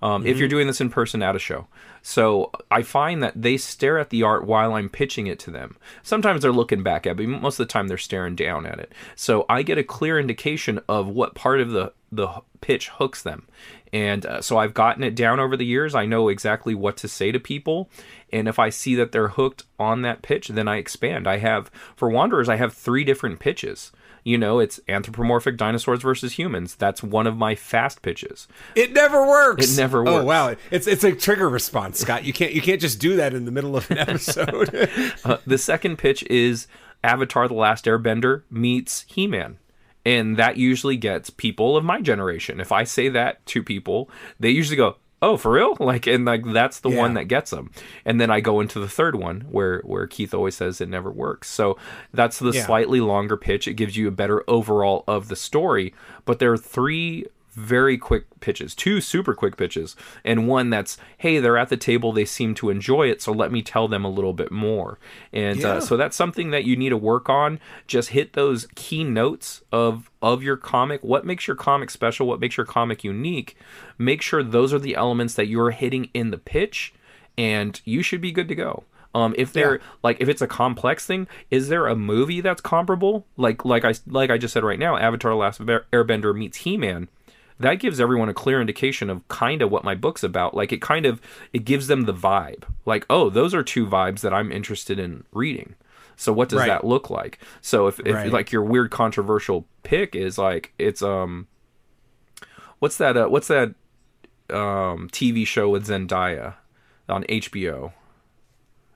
Um, 0.00 0.22
mm-hmm. 0.22 0.28
If 0.28 0.38
you're 0.38 0.46
mm-hmm. 0.46 0.56
doing 0.56 0.66
this 0.68 0.80
in 0.80 0.90
person 0.90 1.22
at 1.22 1.36
a 1.36 1.40
show, 1.40 1.66
so 2.02 2.52
I 2.70 2.82
find 2.82 3.22
that 3.22 3.40
they 3.40 3.56
stare 3.56 3.98
at 3.98 4.10
the 4.10 4.22
art 4.22 4.46
while 4.46 4.74
I'm 4.74 4.88
pitching 4.88 5.26
it 5.26 5.40
to 5.40 5.50
them. 5.50 5.76
Sometimes 6.02 6.42
they're 6.42 6.52
looking 6.52 6.82
back 6.84 7.06
at 7.06 7.16
me, 7.16 7.26
most 7.26 7.58
of 7.58 7.66
the 7.66 7.72
time 7.72 7.88
they're 7.88 7.98
staring 7.98 8.36
down 8.36 8.64
at 8.64 8.78
it. 8.78 8.92
So 9.16 9.44
I 9.48 9.62
get 9.62 9.76
a 9.76 9.84
clear 9.84 10.18
indication 10.18 10.80
of 10.88 11.08
what 11.08 11.34
part 11.34 11.60
of 11.60 11.70
the 11.70 11.92
the 12.10 12.28
pitch 12.60 12.88
hooks 12.88 13.22
them. 13.22 13.46
And 13.92 14.26
uh, 14.26 14.42
so 14.42 14.58
I've 14.58 14.74
gotten 14.74 15.02
it 15.02 15.14
down 15.14 15.40
over 15.40 15.56
the 15.56 15.66
years. 15.66 15.94
I 15.94 16.06
know 16.06 16.28
exactly 16.28 16.74
what 16.74 16.96
to 16.98 17.08
say 17.08 17.32
to 17.32 17.40
people. 17.40 17.90
And 18.32 18.48
if 18.48 18.58
I 18.58 18.68
see 18.68 18.94
that 18.96 19.12
they're 19.12 19.28
hooked 19.28 19.64
on 19.78 20.02
that 20.02 20.22
pitch, 20.22 20.48
then 20.48 20.68
I 20.68 20.76
expand. 20.76 21.26
I 21.26 21.38
have, 21.38 21.70
for 21.96 22.10
Wanderers, 22.10 22.48
I 22.48 22.56
have 22.56 22.74
three 22.74 23.04
different 23.04 23.38
pitches. 23.40 23.92
You 24.24 24.36
know, 24.36 24.58
it's 24.58 24.78
anthropomorphic 24.88 25.56
dinosaurs 25.56 26.02
versus 26.02 26.34
humans. 26.34 26.74
That's 26.74 27.02
one 27.02 27.26
of 27.26 27.36
my 27.36 27.54
fast 27.54 28.02
pitches. 28.02 28.46
It 28.74 28.92
never 28.92 29.26
works. 29.26 29.72
It 29.72 29.80
never 29.80 30.04
works. 30.04 30.10
Oh 30.10 30.24
wow, 30.24 30.54
it's 30.70 30.86
it's 30.86 31.04
a 31.04 31.12
trigger 31.12 31.48
response, 31.48 32.00
Scott. 32.00 32.24
You 32.24 32.34
can't 32.34 32.52
you 32.52 32.60
can't 32.60 32.80
just 32.80 33.00
do 33.00 33.16
that 33.16 33.32
in 33.32 33.46
the 33.46 33.50
middle 33.50 33.74
of 33.74 33.90
an 33.90 33.96
episode. 33.96 34.90
uh, 35.24 35.38
the 35.46 35.56
second 35.56 35.96
pitch 35.96 36.24
is 36.24 36.66
Avatar: 37.02 37.48
The 37.48 37.54
Last 37.54 37.86
Airbender 37.86 38.42
meets 38.50 39.06
He-Man 39.08 39.56
and 40.04 40.36
that 40.36 40.56
usually 40.56 40.96
gets 40.96 41.30
people 41.30 41.76
of 41.76 41.84
my 41.84 42.00
generation. 42.00 42.60
If 42.60 42.72
I 42.72 42.84
say 42.84 43.08
that 43.10 43.44
to 43.46 43.62
people, 43.62 44.10
they 44.40 44.50
usually 44.50 44.76
go, 44.76 44.96
"Oh, 45.20 45.36
for 45.36 45.52
real?" 45.52 45.76
Like, 45.80 46.06
and 46.06 46.24
like 46.24 46.44
that's 46.44 46.80
the 46.80 46.90
yeah. 46.90 46.98
one 46.98 47.14
that 47.14 47.24
gets 47.24 47.50
them. 47.50 47.70
And 48.04 48.20
then 48.20 48.30
I 48.30 48.40
go 48.40 48.60
into 48.60 48.80
the 48.80 48.88
third 48.88 49.16
one 49.16 49.42
where 49.50 49.80
where 49.80 50.06
Keith 50.06 50.34
always 50.34 50.54
says 50.54 50.80
it 50.80 50.88
never 50.88 51.10
works. 51.10 51.48
So 51.48 51.76
that's 52.12 52.38
the 52.38 52.52
yeah. 52.52 52.64
slightly 52.64 53.00
longer 53.00 53.36
pitch. 53.36 53.68
It 53.68 53.74
gives 53.74 53.96
you 53.96 54.08
a 54.08 54.12
better 54.12 54.44
overall 54.48 55.04
of 55.06 55.28
the 55.28 55.36
story. 55.36 55.94
But 56.24 56.38
there 56.38 56.52
are 56.52 56.58
three 56.58 57.26
very 57.52 57.98
quick 57.98 58.26
pitches, 58.40 58.74
two 58.74 59.00
super 59.00 59.34
quick 59.34 59.56
pitches, 59.56 59.96
and 60.24 60.46
one 60.48 60.70
that's, 60.70 60.98
hey, 61.18 61.38
they're 61.38 61.56
at 61.58 61.68
the 61.68 61.76
table, 61.76 62.12
they 62.12 62.24
seem 62.24 62.54
to 62.54 62.70
enjoy 62.70 63.08
it, 63.08 63.20
so 63.20 63.32
let 63.32 63.50
me 63.50 63.62
tell 63.62 63.88
them 63.88 64.04
a 64.04 64.10
little 64.10 64.32
bit 64.32 64.50
more. 64.50 64.98
And 65.32 65.64
uh, 65.64 65.68
yeah. 65.68 65.74
uh, 65.74 65.80
so 65.80 65.96
that's 65.96 66.16
something 66.16 66.50
that 66.50 66.64
you 66.64 66.76
need 66.76 66.90
to 66.90 66.96
work 66.96 67.28
on. 67.28 67.58
Just 67.86 68.10
hit 68.10 68.34
those 68.34 68.68
key 68.74 69.04
notes 69.04 69.62
of 69.72 70.10
of 70.20 70.42
your 70.42 70.56
comic. 70.56 71.02
What 71.02 71.24
makes 71.24 71.46
your 71.46 71.56
comic 71.56 71.90
special? 71.90 72.26
What 72.26 72.40
makes 72.40 72.56
your 72.56 72.66
comic 72.66 73.04
unique? 73.04 73.56
Make 73.98 74.22
sure 74.22 74.42
those 74.42 74.72
are 74.72 74.78
the 74.78 74.94
elements 74.94 75.34
that 75.34 75.46
you're 75.46 75.70
hitting 75.70 76.10
in 76.14 76.30
the 76.30 76.38
pitch, 76.38 76.92
and 77.36 77.80
you 77.84 78.02
should 78.02 78.20
be 78.20 78.32
good 78.32 78.48
to 78.48 78.54
go. 78.54 78.84
Um, 79.14 79.34
if 79.38 79.52
they're 79.52 79.76
yeah. 79.76 79.82
like 80.02 80.18
if 80.20 80.28
it's 80.28 80.42
a 80.42 80.46
complex 80.46 81.06
thing, 81.06 81.26
is 81.50 81.68
there 81.68 81.86
a 81.86 81.96
movie 81.96 82.40
that's 82.40 82.60
comparable? 82.60 83.26
Like 83.36 83.64
like 83.64 83.84
I 83.84 83.94
like 84.06 84.30
I 84.30 84.38
just 84.38 84.52
said 84.52 84.64
right 84.64 84.78
now, 84.78 84.96
Avatar: 84.96 85.34
Last 85.34 85.60
Airbender 85.60 86.36
meets 86.36 86.58
He 86.58 86.76
Man 86.76 87.08
that 87.60 87.76
gives 87.76 88.00
everyone 88.00 88.28
a 88.28 88.34
clear 88.34 88.60
indication 88.60 89.10
of 89.10 89.26
kind 89.28 89.62
of 89.62 89.70
what 89.70 89.84
my 89.84 89.94
book's 89.94 90.22
about. 90.22 90.54
Like 90.54 90.72
it 90.72 90.80
kind 90.80 91.06
of 91.06 91.20
it 91.52 91.64
gives 91.64 91.86
them 91.88 92.02
the 92.02 92.14
vibe. 92.14 92.64
Like, 92.84 93.04
oh, 93.10 93.30
those 93.30 93.54
are 93.54 93.62
two 93.62 93.86
vibes 93.86 94.20
that 94.20 94.32
I'm 94.32 94.52
interested 94.52 94.98
in 94.98 95.24
reading. 95.32 95.74
So 96.16 96.32
what 96.32 96.48
does 96.48 96.60
right. 96.60 96.66
that 96.66 96.84
look 96.84 97.10
like? 97.10 97.38
So 97.60 97.86
if, 97.86 98.00
if 98.00 98.14
right. 98.14 98.32
like 98.32 98.50
your 98.50 98.62
weird 98.62 98.90
controversial 98.90 99.66
pick 99.84 100.14
is 100.16 100.36
like 100.36 100.72
it's 100.78 101.00
um 101.00 101.46
what's 102.80 102.96
that 102.98 103.16
uh, 103.16 103.28
what's 103.28 103.48
that 103.48 103.68
um 104.50 105.08
TV 105.12 105.46
show 105.46 105.68
with 105.68 105.86
Zendaya 105.86 106.54
on 107.08 107.22
HBO? 107.24 107.92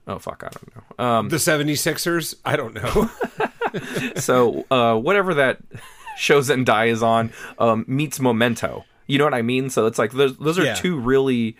Oh 0.05 0.19
fuck, 0.19 0.43
I 0.43 0.49
don't 0.49 0.75
know. 0.75 1.05
Um 1.05 1.29
The 1.29 1.37
76ers? 1.37 2.35
I 2.43 2.57
don't 2.57 2.73
know. 2.73 3.09
so 4.17 4.65
uh 4.69 4.97
whatever 4.97 5.33
that 5.35 5.59
show 6.17 6.41
Zendaya 6.41 6.89
is 6.89 7.03
on 7.03 7.31
um, 7.59 7.85
meets 7.87 8.19
Memento. 8.19 8.85
You 9.07 9.17
know 9.17 9.25
what 9.25 9.33
I 9.33 9.41
mean? 9.41 9.69
So 9.69 9.85
it's 9.85 9.99
like 9.99 10.11
those 10.11 10.37
those 10.37 10.57
are 10.57 10.63
yeah. 10.63 10.75
two 10.75 10.97
really 10.99 11.57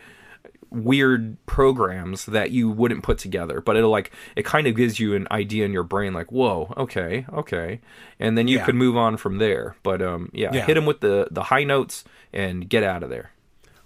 weird 0.74 1.38
programs 1.46 2.26
that 2.26 2.50
you 2.50 2.68
wouldn't 2.68 3.04
put 3.04 3.20
together 3.20 3.62
but 3.62 3.78
it'll 3.78 3.92
like 3.92 4.12
it 4.36 4.44
kind 4.44 4.66
of 4.66 4.76
gives 4.76 5.00
you 5.00 5.14
an 5.14 5.28
idea 5.30 5.64
in 5.64 5.72
your 5.72 5.84
brain 5.84 6.14
like 6.14 6.32
whoa 6.32 6.74
okay 6.76 7.26
okay 7.32 7.80
and 8.20 8.36
then 8.36 8.48
you 8.48 8.58
yeah. 8.58 8.66
could 8.66 8.74
move 8.74 8.98
on 8.98 9.16
from 9.16 9.38
there 9.38 9.76
but 9.84 10.02
um 10.02 10.30
yeah, 10.34 10.50
yeah. 10.52 10.66
hit 10.66 10.76
him 10.76 10.88
with 10.88 11.00
the 11.02 11.28
the 11.30 11.44
high 11.44 11.64
notes 11.64 12.04
and 12.34 12.68
get 12.68 12.82
out 12.82 13.04
of 13.04 13.12
there 13.12 13.32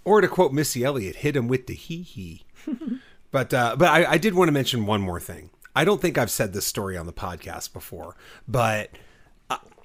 or 0.04 0.22
to 0.22 0.28
quote 0.28 0.50
missy 0.50 0.82
elliott 0.82 1.16
hit 1.16 1.36
him 1.36 1.46
with 1.46 1.66
the 1.66 1.74
hee 1.74 2.02
hee 2.02 2.46
but 3.30 3.52
uh 3.52 3.76
but 3.78 3.88
I, 3.88 4.12
I 4.12 4.18
did 4.18 4.32
want 4.32 4.48
to 4.48 4.52
mention 4.52 4.86
one 4.86 5.02
more 5.02 5.20
thing 5.20 5.50
i 5.76 5.84
don't 5.84 6.00
think 6.00 6.16
i've 6.16 6.30
said 6.30 6.54
this 6.54 6.66
story 6.66 6.96
on 6.96 7.04
the 7.04 7.12
podcast 7.12 7.74
before 7.74 8.16
but 8.46 8.90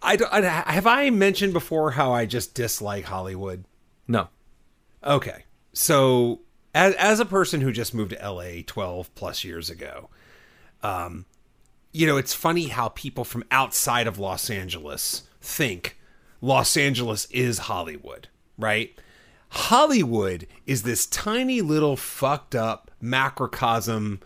I, 0.03 0.17
I 0.31 0.71
have 0.73 0.87
I 0.87 1.09
mentioned 1.09 1.53
before 1.53 1.91
how 1.91 2.11
I 2.11 2.25
just 2.25 2.53
dislike 2.53 3.05
Hollywood. 3.05 3.65
No. 4.07 4.27
Okay. 5.03 5.45
So 5.71 6.41
as 6.75 6.93
as 6.95 7.19
a 7.19 7.25
person 7.25 7.61
who 7.61 7.71
just 7.71 7.93
moved 7.93 8.11
to 8.11 8.29
LA 8.29 8.61
12 8.65 9.13
plus 9.15 9.43
years 9.43 9.69
ago, 9.69 10.09
um 10.81 11.25
you 11.95 12.07
know, 12.07 12.17
it's 12.17 12.33
funny 12.33 12.67
how 12.67 12.89
people 12.89 13.23
from 13.23 13.43
outside 13.51 14.07
of 14.07 14.17
Los 14.17 14.49
Angeles 14.49 15.23
think 15.41 15.99
Los 16.41 16.75
Angeles 16.75 17.25
is 17.29 17.59
Hollywood, 17.59 18.27
right? 18.57 18.99
Hollywood 19.49 20.47
is 20.65 20.81
this 20.81 21.05
tiny 21.05 21.61
little 21.61 21.95
fucked 21.95 22.55
up 22.55 22.89
macrocosm 22.99 24.19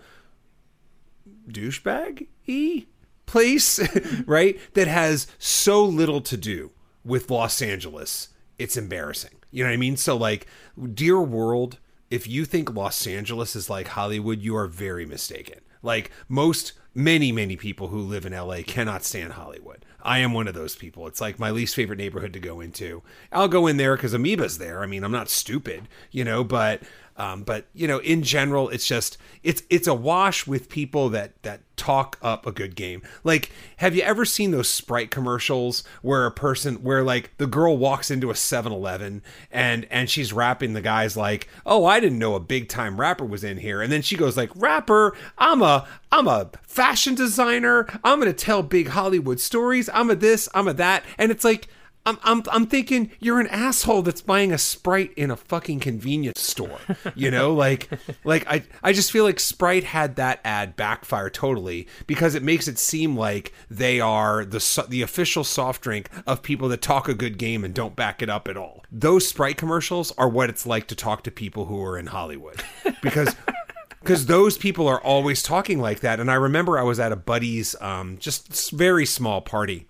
douchebag 1.49 2.27
e 2.45 2.85
place, 3.27 3.79
right? 4.25 4.59
That 4.73 4.87
has 4.87 5.27
so 5.37 5.85
little 5.85 6.21
to 6.21 6.35
do 6.35 6.71
with 7.05 7.29
Los 7.29 7.61
Angeles. 7.61 8.29
It's 8.57 8.75
embarrassing. 8.75 9.35
You 9.51 9.63
know 9.63 9.69
what 9.69 9.75
I 9.75 9.77
mean? 9.77 9.97
So, 9.97 10.17
like, 10.17 10.47
dear 10.93 11.21
world, 11.21 11.77
if 12.09 12.27
you 12.27 12.43
think 12.43 12.73
Los 12.73 13.05
Angeles 13.05 13.55
is 13.55 13.69
like 13.69 13.89
Hollywood, 13.89 14.41
you 14.41 14.55
are 14.55 14.67
very 14.67 15.05
mistaken. 15.05 15.59
Like, 15.83 16.09
most 16.27 16.73
many 16.97 17.31
many 17.31 17.55
people 17.55 17.89
who 17.89 17.99
live 17.99 18.25
in 18.25 18.33
LA 18.33 18.57
cannot 18.65 19.03
stand 19.03 19.33
Hollywood. 19.33 19.85
I 20.01 20.17
am 20.19 20.33
one 20.33 20.47
of 20.47 20.55
those 20.55 20.75
people. 20.75 21.05
It's 21.05 21.21
like 21.21 21.37
my 21.37 21.51
least 21.51 21.75
favorite 21.75 21.99
neighborhood 21.99 22.33
to 22.33 22.39
go 22.39 22.59
into. 22.59 23.03
I'll 23.31 23.47
go 23.47 23.67
in 23.67 23.77
there 23.77 23.95
because 23.95 24.13
Amoeba's 24.13 24.57
there. 24.57 24.81
I 24.81 24.87
mean, 24.87 25.03
I'm 25.03 25.11
not 25.11 25.29
stupid, 25.29 25.87
you 26.11 26.23
know, 26.23 26.43
but 26.43 26.81
um, 27.17 27.41
but 27.43 27.65
you 27.73 27.87
know, 27.87 27.97
in 27.99 28.21
general, 28.21 28.69
it's 28.69 28.87
just 28.87 29.17
it's 29.43 29.63
it's 29.69 29.87
a 29.87 29.93
wash 29.93 30.45
with 30.45 30.69
people 30.69 31.09
that 31.09 31.41
that 31.41 31.61
talk 31.75 32.17
up 32.21 32.45
a 32.45 32.51
good 32.51 32.75
game. 32.75 33.01
Like, 33.23 33.51
have 33.77 33.95
you 33.95 34.03
ever 34.03 34.23
seen 34.23 34.51
those 34.51 34.69
Sprite 34.69 35.09
commercials 35.09 35.83
where 36.01 36.25
a 36.25 36.31
person 36.31 36.75
where 36.83 37.03
like 37.03 37.35
the 37.37 37.47
girl 37.47 37.77
walks 37.77 38.11
into 38.11 38.29
a 38.29 38.33
7-Eleven 38.33 39.21
and 39.51 39.87
and 39.89 40.09
she's 40.09 40.31
rapping 40.31 40.73
the 40.73 40.81
guys 40.81 41.17
like, 41.17 41.47
"Oh, 41.65 41.85
I 41.85 41.99
didn't 41.99 42.19
know 42.19 42.35
a 42.35 42.39
big 42.39 42.69
time 42.69 42.99
rapper 42.99 43.25
was 43.25 43.43
in 43.43 43.57
here." 43.57 43.81
And 43.81 43.91
then 43.91 44.03
she 44.03 44.15
goes 44.15 44.37
like, 44.37 44.51
"Rapper, 44.55 45.15
I'm 45.39 45.63
a 45.63 45.87
I'm 46.11 46.27
a 46.27 46.51
fashion 46.63 47.15
designer. 47.15 47.87
I'm 48.03 48.19
going 48.19 48.31
to 48.31 48.45
tell 48.45 48.61
big 48.61 48.89
Hollywood 48.89 49.39
stories. 49.39 49.89
I'm 49.91 50.11
a 50.11 50.15
this, 50.15 50.47
I'm 50.53 50.67
a 50.67 50.73
that." 50.73 51.03
And 51.17 51.31
it's 51.31 51.43
like 51.43 51.67
I'm, 52.07 52.17
I'm, 52.23 52.43
I'm 52.49 52.67
thinking 52.67 53.11
you're 53.19 53.41
an 53.41 53.47
asshole 53.47 54.01
that's 54.01 54.21
buying 54.21 54.53
a 54.53 54.57
Sprite 54.57 55.11
in 55.17 55.29
a 55.29 55.35
fucking 55.35 55.81
convenience 55.81 56.39
store. 56.39 56.79
You 57.15 57.29
know, 57.29 57.53
like, 57.65 57.89
like 58.23 58.47
I, 58.47 58.63
I 58.81 58.93
just 58.93 59.11
feel 59.11 59.25
like 59.25 59.41
Sprite 59.41 59.83
had 59.83 60.15
that 60.15 60.39
ad 60.45 60.77
backfire 60.77 61.29
totally 61.29 61.85
because 62.07 62.33
it 62.33 62.43
makes 62.43 62.69
it 62.69 62.79
seem 62.79 63.17
like 63.17 63.51
they 63.69 63.99
are 63.99 64.45
the 64.45 64.85
the 64.87 65.01
official 65.01 65.43
soft 65.43 65.81
drink 65.81 66.09
of 66.25 66.41
people 66.41 66.69
that 66.69 66.81
talk 66.81 67.09
a 67.09 67.13
good 67.13 67.37
game 67.37 67.65
and 67.65 67.73
don't 67.73 67.95
back 67.95 68.21
it 68.21 68.29
up 68.29 68.47
at 68.47 68.55
all. 68.55 68.85
Those 68.89 69.27
Sprite 69.27 69.57
commercials 69.57 70.13
are 70.17 70.29
what 70.29 70.49
it's 70.49 70.65
like 70.65 70.87
to 70.87 70.95
talk 70.95 71.23
to 71.23 71.31
people 71.31 71.65
who 71.65 71.83
are 71.83 71.97
in 71.97 72.07
Hollywood 72.07 72.63
because 73.01 73.35
because 73.99 74.27
those 74.27 74.57
people 74.57 74.87
are 74.87 75.01
always 75.01 75.43
talking 75.43 75.81
like 75.81 75.99
that. 75.99 76.21
And 76.21 76.31
I 76.31 76.35
remember 76.35 76.77
I 76.77 76.83
was 76.83 77.01
at 77.01 77.11
a 77.11 77.17
buddy's 77.17 77.75
um, 77.81 78.17
just 78.17 78.71
very 78.71 79.05
small 79.05 79.41
party 79.41 79.87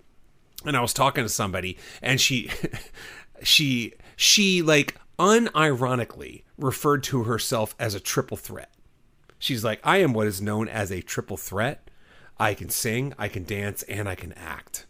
and 0.65 0.75
I 0.75 0.81
was 0.81 0.93
talking 0.93 1.23
to 1.23 1.29
somebody 1.29 1.77
and 2.01 2.19
she 2.19 2.51
she 3.43 3.93
she 4.15 4.61
like 4.61 4.95
unironically 5.19 6.43
referred 6.57 7.03
to 7.03 7.23
herself 7.23 7.75
as 7.79 7.95
a 7.95 7.99
triple 7.99 8.37
threat. 8.37 8.71
She's 9.39 9.63
like, 9.63 9.79
I 9.83 9.97
am 9.97 10.13
what 10.13 10.27
is 10.27 10.41
known 10.41 10.67
as 10.67 10.91
a 10.91 11.01
triple 11.01 11.37
threat. 11.37 11.89
I 12.39 12.53
can 12.53 12.69
sing, 12.69 13.13
I 13.17 13.27
can 13.27 13.43
dance, 13.43 13.83
and 13.83 14.07
I 14.09 14.15
can 14.15 14.33
act. 14.33 14.85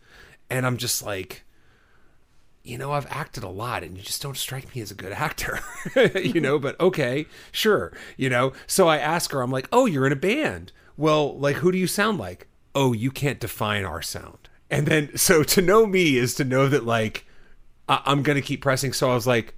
And 0.50 0.66
I'm 0.66 0.78
just 0.78 1.04
like, 1.04 1.44
you 2.64 2.78
know, 2.78 2.92
I've 2.92 3.08
acted 3.10 3.44
a 3.44 3.50
lot 3.50 3.84
and 3.84 3.98
you 3.98 4.04
just 4.04 4.22
don't 4.22 4.36
strike 4.36 4.76
me 4.76 4.82
as 4.82 4.92
a 4.92 4.96
good 4.96 5.14
actor, 5.14 5.60
you 6.16 6.42
know, 6.42 6.60
but 6.60 6.80
okay, 6.80 7.26
sure, 7.52 7.94
you 8.18 8.30
know. 8.30 8.54
So 8.68 8.88
I 8.88 8.98
ask 8.98 9.32
her, 9.32 9.42
I'm 9.42 9.52
like, 9.52 9.70
oh, 9.72 9.86
you're 9.86 10.06
in 10.06 10.12
a 10.12 10.18
band. 10.18 10.72
Well, 10.98 11.38
like, 11.38 11.58
who 11.58 11.72
do 11.72 11.78
you 11.78 11.88
sound 11.88 12.18
like? 12.18 12.48
Oh, 12.76 12.92
you 12.92 13.12
can't 13.12 13.40
define 13.40 13.86
our 13.86 14.02
sound. 14.02 14.47
And 14.70 14.88
then, 14.88 15.16
so 15.18 15.44
to 15.44 15.62
know 15.62 15.86
me 15.86 16.18
is 16.18 16.34
to 16.36 16.44
know 16.44 16.68
that, 16.68 16.86
like, 16.86 17.26
I- 17.88 18.02
am 18.06 18.24
to 18.24 18.42
keep 18.42 18.62
pressing. 18.62 18.94
So 18.94 19.10
I 19.10 19.16
was 19.16 19.28
like, 19.28 19.54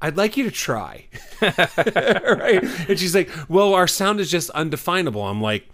I'd 0.00 0.16
like 0.16 0.36
you 0.36 0.44
to 0.44 0.50
try. 0.50 1.06
right. 1.40 2.62
And 2.88 2.98
she's 2.98 3.14
like, 3.14 3.30
well, 3.48 3.74
our 3.74 3.86
sound 3.86 4.20
is 4.20 4.30
just 4.30 4.50
undefinable. 4.50 5.22
I'm 5.22 5.40
like, 5.40 5.68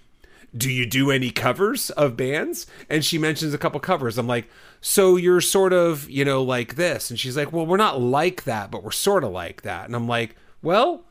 do 0.57 0.71
you 0.71 0.87
do 0.87 1.11
any 1.11 1.31
covers 1.31 1.91
of 1.91 2.17
bands? 2.17 2.67
And 2.89 3.05
she 3.05 3.19
mentions 3.19 3.55
a 3.55 3.59
couple 3.59 3.81
covers. 3.81 4.19
I'm 4.19 4.27
like, 4.27 4.49
so 4.81 5.17
you're 5.17 5.41
sort 5.41 5.73
of, 5.73 6.09
you 6.09 6.25
know, 6.25 6.43
like 6.43 6.77
this. 6.77 7.11
And 7.11 7.19
she's 7.19 7.37
like, 7.37 7.53
well, 7.53 7.67
we're 7.67 7.77
not 7.77 8.01
like 8.01 8.45
that, 8.45 8.71
but 8.71 8.83
we're 8.83 8.91
sort 8.91 9.25
of 9.25 9.33
like 9.33 9.63
that. 9.63 9.87
And 9.87 9.95
I'm 9.95 10.09
like, 10.09 10.37
well, 10.63 11.05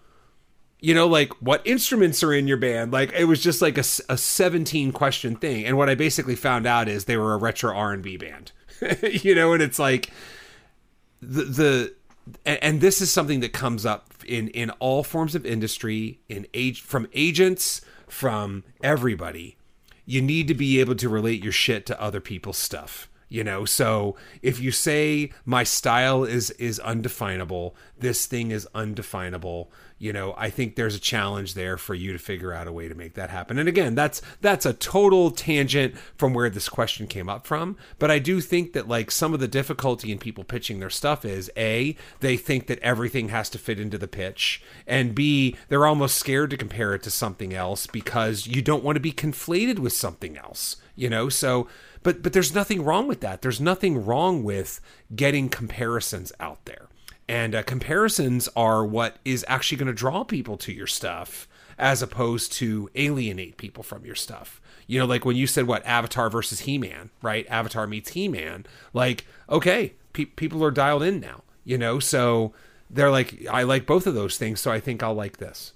you 0.80 0.94
know, 0.94 1.08
like 1.08 1.34
what 1.42 1.66
instruments 1.66 2.24
are 2.24 2.34
in 2.34 2.48
your 2.48 2.58
band? 2.58 2.94
Like 2.94 3.12
it 3.14 3.26
was 3.26 3.42
just 3.42 3.62
like 3.62 3.78
a, 3.78 3.84
a 4.10 4.18
17 4.18 4.92
question 4.92 5.36
thing. 5.36 5.66
And 5.66 5.78
what 5.78 5.90
I 5.90 5.96
basically 5.96 6.36
found 6.36 6.66
out 6.66 6.88
is 6.88 7.06
they 7.06 7.18
were 7.18 7.34
a 7.34 7.38
retro 7.38 7.76
R&B 7.76 8.18
band, 8.18 8.52
you 9.02 9.36
know, 9.36 9.54
and 9.54 9.62
it's 9.62 9.80
like 9.80 10.10
the, 11.22 11.44
the, 11.44 11.94
and 12.46 12.80
this 12.80 13.02
is 13.02 13.12
something 13.12 13.42
that 13.42 13.52
comes 13.52 13.86
up 13.86 14.14
in, 14.26 14.48
in 14.50 14.70
all 14.80 15.04
forms 15.04 15.36
of 15.36 15.46
industry 15.46 16.20
in 16.30 16.48
age 16.54 16.82
from 16.82 17.08
agents, 17.14 17.82
from 18.08 18.64
everybody. 18.82 19.58
You 20.06 20.22
need 20.22 20.48
to 20.48 20.54
be 20.54 20.80
able 20.80 20.96
to 20.96 21.10
relate 21.10 21.44
your 21.44 21.52
shit 21.52 21.86
to 21.88 22.02
other 22.02 22.22
people's 22.22 22.58
stuff 22.58 23.10
you 23.30 23.44
know 23.44 23.64
so 23.64 24.16
if 24.42 24.60
you 24.60 24.72
say 24.72 25.32
my 25.46 25.64
style 25.64 26.24
is 26.24 26.50
is 26.52 26.80
undefinable 26.80 27.76
this 27.98 28.26
thing 28.26 28.52
is 28.52 28.68
undefinable 28.74 29.72
you 30.00 30.12
know 30.12 30.34
i 30.38 30.50
think 30.50 30.76
there's 30.76 30.96
a 30.96 31.00
challenge 31.00 31.54
there 31.54 31.78
for 31.78 31.94
you 31.94 32.12
to 32.12 32.18
figure 32.18 32.52
out 32.52 32.68
a 32.68 32.72
way 32.72 32.88
to 32.88 32.96
make 32.96 33.14
that 33.14 33.30
happen. 33.30 33.60
And 33.60 33.70
again 33.70 33.96
that's 33.96 34.22
that's 34.42 34.66
a 34.66 34.74
total 34.74 35.30
tangent 35.30 35.96
from 36.16 36.34
where 36.34 36.50
this 36.50 36.70
question 36.70 37.06
came 37.06 37.30
up 37.30 37.46
from. 37.46 37.78
But 38.00 38.10
i 38.10 38.18
do 38.18 38.42
think 38.42 38.74
that 38.74 38.88
like 38.88 39.12
some 39.12 39.34
of 39.34 39.40
the 39.40 39.48
difficulty 39.48 40.12
in 40.12 40.18
people 40.18 40.44
pitching 40.44 40.80
their 40.80 40.90
stuff 40.90 41.26
is 41.26 41.52
a 41.56 41.96
they 42.22 42.38
think 42.38 42.68
that 42.68 42.80
everything 42.80 43.30
has 43.30 43.50
to 43.52 43.60
fit 43.60 43.80
into 43.80 43.98
the 43.98 44.08
pitch. 44.08 44.64
And 44.88 45.14
b 45.14 45.56
they're 45.68 45.86
almost 45.86 46.18
scared 46.18 46.50
to 46.52 46.58
compare 46.58 46.96
it 46.96 47.04
to 47.04 47.12
something 47.12 47.54
else 47.54 47.86
because 47.86 48.48
you 48.48 48.62
don't 48.62 48.84
want 48.84 48.96
to 48.96 49.02
be 49.02 49.12
conflated 49.12 49.80
with 49.80 49.94
something 49.94 50.38
else 50.38 50.78
you 51.00 51.10
know? 51.10 51.30
So 51.30 51.68
but 52.04 52.22
but 52.22 52.34
there's 52.34 52.54
nothing 52.54 52.84
wrong 52.84 53.08
with 53.08 53.22
that. 53.22 53.42
There's 53.42 53.62
nothing 53.62 54.06
wrong 54.06 54.44
with 54.44 54.82
getting 55.16 55.50
comparisons 55.50 56.32
out 56.40 56.64
there 56.66 56.89
and 57.30 57.54
uh, 57.54 57.62
comparisons 57.62 58.50
are 58.56 58.84
what 58.84 59.18
is 59.24 59.46
actually 59.48 59.78
going 59.78 59.88
to 59.88 59.94
draw 59.94 60.24
people 60.24 60.58
to 60.58 60.74
your 60.74 60.88
stuff 60.88 61.48
as 61.78 62.02
opposed 62.02 62.52
to 62.54 62.90
alienate 62.96 63.56
people 63.56 63.84
from 63.84 64.04
your 64.04 64.16
stuff. 64.16 64.60
You 64.88 65.00
know, 65.00 65.06
like 65.06 65.26
when 65.26 65.36
you 65.36 65.46
said 65.46 65.68
what 65.68 65.86
Avatar 65.86 66.32
versus 66.32 66.62
He 66.62 66.80
Man, 66.80 67.12
right? 67.22 67.46
Avatar 67.48 67.86
meets 67.86 68.10
He 68.10 68.28
Man. 68.28 68.66
Like, 68.94 69.28
okay, 69.48 69.94
pe- 70.12 70.26
people 70.26 70.64
are 70.66 70.72
dialed 70.72 71.04
in 71.04 71.20
now, 71.20 71.44
you 71.64 71.78
know, 71.78 72.00
so 72.00 72.52
they're 72.90 73.12
like, 73.12 73.46
I 73.48 73.62
like 73.62 73.86
both 73.86 74.08
of 74.08 74.16
those 74.16 74.38
things, 74.38 74.60
so 74.60 74.72
I 74.72 74.80
think 74.80 75.04
I'll 75.04 75.14
like 75.14 75.38
this. 75.38 75.74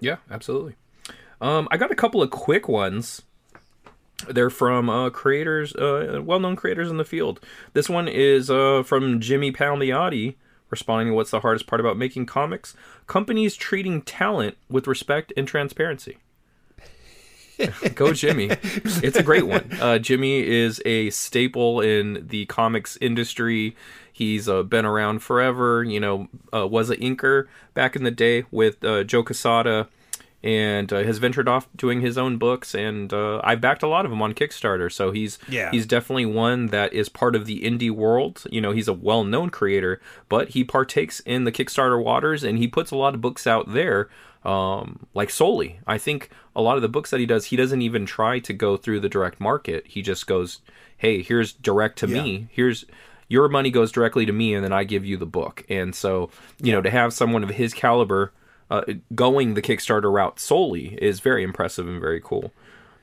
Yeah, 0.00 0.16
absolutely. 0.30 0.76
Um, 1.42 1.68
I 1.70 1.76
got 1.76 1.92
a 1.92 1.96
couple 1.96 2.22
of 2.22 2.30
quick 2.30 2.66
ones. 2.66 3.20
They're 4.26 4.48
from 4.48 4.88
uh, 4.88 5.10
creators, 5.10 5.74
uh, 5.74 6.22
well-known 6.24 6.56
creators 6.56 6.90
in 6.90 6.96
the 6.96 7.04
field. 7.04 7.40
This 7.74 7.90
one 7.90 8.08
is 8.08 8.50
uh, 8.50 8.82
from 8.84 9.20
Jimmy 9.20 9.52
Palmiotti, 9.52 10.36
responding 10.70 11.08
to 11.08 11.14
what's 11.14 11.30
the 11.30 11.40
hardest 11.40 11.66
part 11.66 11.80
about 11.80 11.96
making 11.96 12.26
comics? 12.26 12.74
Companies 13.06 13.56
treating 13.56 14.02
talent 14.02 14.56
with 14.68 14.86
respect 14.86 15.32
and 15.36 15.46
transparency. 15.46 16.18
Go 17.94 18.12
jimmy. 18.12 18.50
It's 19.02 19.16
a 19.16 19.22
great 19.22 19.46
one. 19.46 19.70
Uh, 19.80 19.98
jimmy 19.98 20.46
is 20.46 20.80
a 20.84 21.10
staple 21.10 21.80
in 21.80 22.26
the 22.28 22.46
comics 22.46 22.96
industry. 23.00 23.76
He's 24.12 24.48
uh, 24.48 24.62
been 24.62 24.84
around 24.84 25.20
forever 25.20 25.82
you 25.84 26.00
know 26.00 26.28
uh, 26.52 26.66
was 26.66 26.90
an 26.90 26.98
inker 26.98 27.46
back 27.74 27.96
in 27.96 28.04
the 28.04 28.10
day 28.10 28.44
with 28.50 28.82
uh, 28.84 29.04
joe 29.04 29.22
quesada 29.22 29.88
and 30.42 30.92
uh, 30.92 31.02
has 31.02 31.18
ventured 31.18 31.48
off 31.48 31.68
doing 31.74 32.00
his 32.00 32.16
own 32.16 32.36
books 32.38 32.74
and 32.74 33.12
uh, 33.12 33.40
I've 33.42 33.60
backed 33.60 33.82
a 33.82 33.88
lot 33.88 34.04
of 34.04 34.10
them 34.10 34.22
on 34.22 34.34
Kickstarter 34.34 34.90
so 34.90 35.10
he's 35.10 35.38
yeah. 35.48 35.70
he's 35.70 35.86
definitely 35.86 36.26
one 36.26 36.66
that 36.68 36.92
is 36.92 37.08
part 37.08 37.34
of 37.34 37.46
the 37.46 37.60
indie 37.62 37.90
world. 37.90 38.44
You 38.50 38.60
know 38.60 38.70
he's 38.70 38.88
a 38.88 38.92
well-known 38.92 39.50
creator 39.50 40.00
but 40.28 40.50
he 40.50 40.62
partakes 40.62 41.20
in 41.20 41.44
the 41.44 41.52
Kickstarter 41.52 42.02
waters 42.02 42.44
and 42.44 42.58
he 42.58 42.68
puts 42.68 42.90
a 42.90 42.96
lot 42.96 43.14
of 43.14 43.20
books 43.20 43.46
out 43.46 43.72
there 43.72 44.08
um, 44.44 45.06
like 45.12 45.30
solely. 45.30 45.80
I 45.86 45.98
think 45.98 46.30
a 46.54 46.62
lot 46.62 46.76
of 46.76 46.82
the 46.82 46.88
books 46.88 47.10
that 47.10 47.20
he 47.20 47.26
does 47.26 47.46
he 47.46 47.56
doesn't 47.56 47.82
even 47.82 48.06
try 48.06 48.38
to 48.38 48.52
go 48.52 48.76
through 48.76 49.00
the 49.00 49.08
direct 49.08 49.40
market. 49.40 49.88
He 49.88 50.02
just 50.02 50.28
goes 50.28 50.60
hey 50.96 51.20
here's 51.22 51.52
direct 51.52 51.98
to 51.98 52.06
yeah. 52.08 52.22
me 52.22 52.48
here's 52.52 52.84
your 53.26 53.48
money 53.48 53.70
goes 53.70 53.92
directly 53.92 54.24
to 54.24 54.32
me 54.32 54.54
and 54.54 54.64
then 54.64 54.72
I 54.72 54.84
give 54.84 55.04
you 55.04 55.16
the 55.16 55.26
book. 55.26 55.64
And 55.68 55.96
so 55.96 56.30
you 56.62 56.70
know 56.70 56.80
to 56.80 56.90
have 56.90 57.12
someone 57.12 57.42
of 57.42 57.50
his 57.50 57.74
caliber 57.74 58.32
uh, 58.70 58.82
going 59.14 59.54
the 59.54 59.62
Kickstarter 59.62 60.12
route 60.12 60.38
solely 60.40 60.98
is 61.02 61.20
very 61.20 61.42
impressive 61.42 61.88
and 61.88 62.00
very 62.00 62.20
cool. 62.20 62.52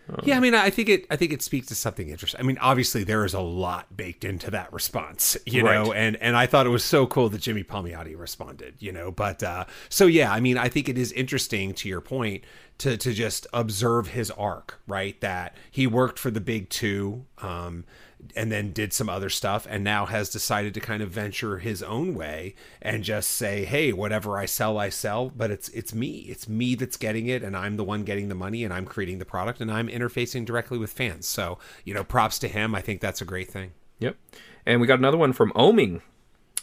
Um, 0.08 0.20
yeah, 0.24 0.38
I 0.38 0.40
mean, 0.40 0.54
I 0.54 0.70
think 0.70 0.88
it. 0.90 1.08
I 1.10 1.16
think 1.16 1.34
it 1.34 1.42
speaks 1.42 1.68
to 1.68 1.76
something 1.76 2.10
interesting. 2.10 2.40
I 2.40 2.44
mean, 2.44 2.60
obviously, 2.60 3.04
there 3.04 3.26
is 3.26 3.34
a 3.34 3.40
lot 3.40 3.98
baked 3.98 4.24
into 4.24 4.52
that 4.52 4.72
response, 4.72 5.36
you 5.46 5.64
know, 5.64 5.92
and 5.94 6.16
and 6.18 6.38
I 6.38 6.46
thought 6.46 6.68
it 6.68 6.70
was 6.70 6.84
so 6.84 7.08
cool 7.08 7.30
that 7.30 7.42
Jimmy 7.42 7.64
Palmiotti 7.64 8.18
responded, 8.18 8.76
you 8.80 8.92
know. 8.92 9.10
But 9.12 9.42
uh, 9.42 9.66
so 9.90 10.06
yeah, 10.06 10.32
I 10.32 10.40
mean, 10.40 10.58
I 10.58 10.70
think 10.70 10.90
it 10.90 10.98
is 10.98 11.12
interesting 11.14 11.74
to 11.76 11.90
your 11.90 12.02
point 12.02 12.44
to 12.80 12.98
to 12.98 13.14
just 13.14 13.48
observe 13.52 14.10
his 14.10 14.30
arc, 14.32 14.80
right? 14.86 15.20
That 15.22 15.56
he 15.72 15.88
worked 15.88 16.20
for 16.20 16.30
the 16.30 16.42
big 16.42 16.70
two. 16.70 17.26
Um, 17.40 17.86
and 18.36 18.52
then 18.52 18.72
did 18.72 18.94
some 18.94 19.10
other 19.10 19.30
stuff 19.30 19.68
and 19.70 19.84
now 19.84 20.06
has 20.06 20.30
decided 20.30 20.74
to 20.74 20.80
kind 20.80 21.02
of 21.04 21.10
venture 21.10 21.58
his 21.58 21.84
own 21.84 22.16
way 22.16 22.56
and 22.82 23.04
just 23.04 23.30
say 23.32 23.66
hey 23.66 23.92
whatever 23.94 24.38
i 24.38 24.46
sell 24.46 24.78
i 24.78 24.90
sell. 24.90 25.30
But 25.30 25.52
it's 25.52 25.70
it's 25.70 25.94
me. 25.94 26.20
It's 26.30 26.48
me 26.48 26.76
that's 26.76 26.98
getting 26.98 27.28
it 27.28 27.44
and 27.44 27.56
i'm 27.56 27.78
the 27.78 27.84
one 27.84 28.04
getting 28.04 28.30
the 28.30 28.36
money 28.36 28.64
and 28.64 28.74
i'm 28.74 28.86
creating 28.86 29.20
the 29.20 29.26
product 29.26 29.62
and 29.62 29.72
i'm 29.72 29.88
interfacing 29.88 30.46
directly 30.46 30.78
with 30.78 30.92
fans. 30.92 31.28
So 31.28 31.60
you 31.84 31.94
know 31.94 32.04
props 32.04 32.40
to 32.40 32.48
him. 32.48 32.74
I 32.76 32.82
think 32.82 33.02
that's 33.02 33.22
a 33.22 33.26
great 33.26 33.50
thing. 33.50 33.72
Yep. 34.00 34.16
And 34.66 34.82
we 34.82 34.88
got 34.88 35.00
another 35.00 35.18
one 35.18 35.34
from 35.34 35.52
oeming. 35.54 36.02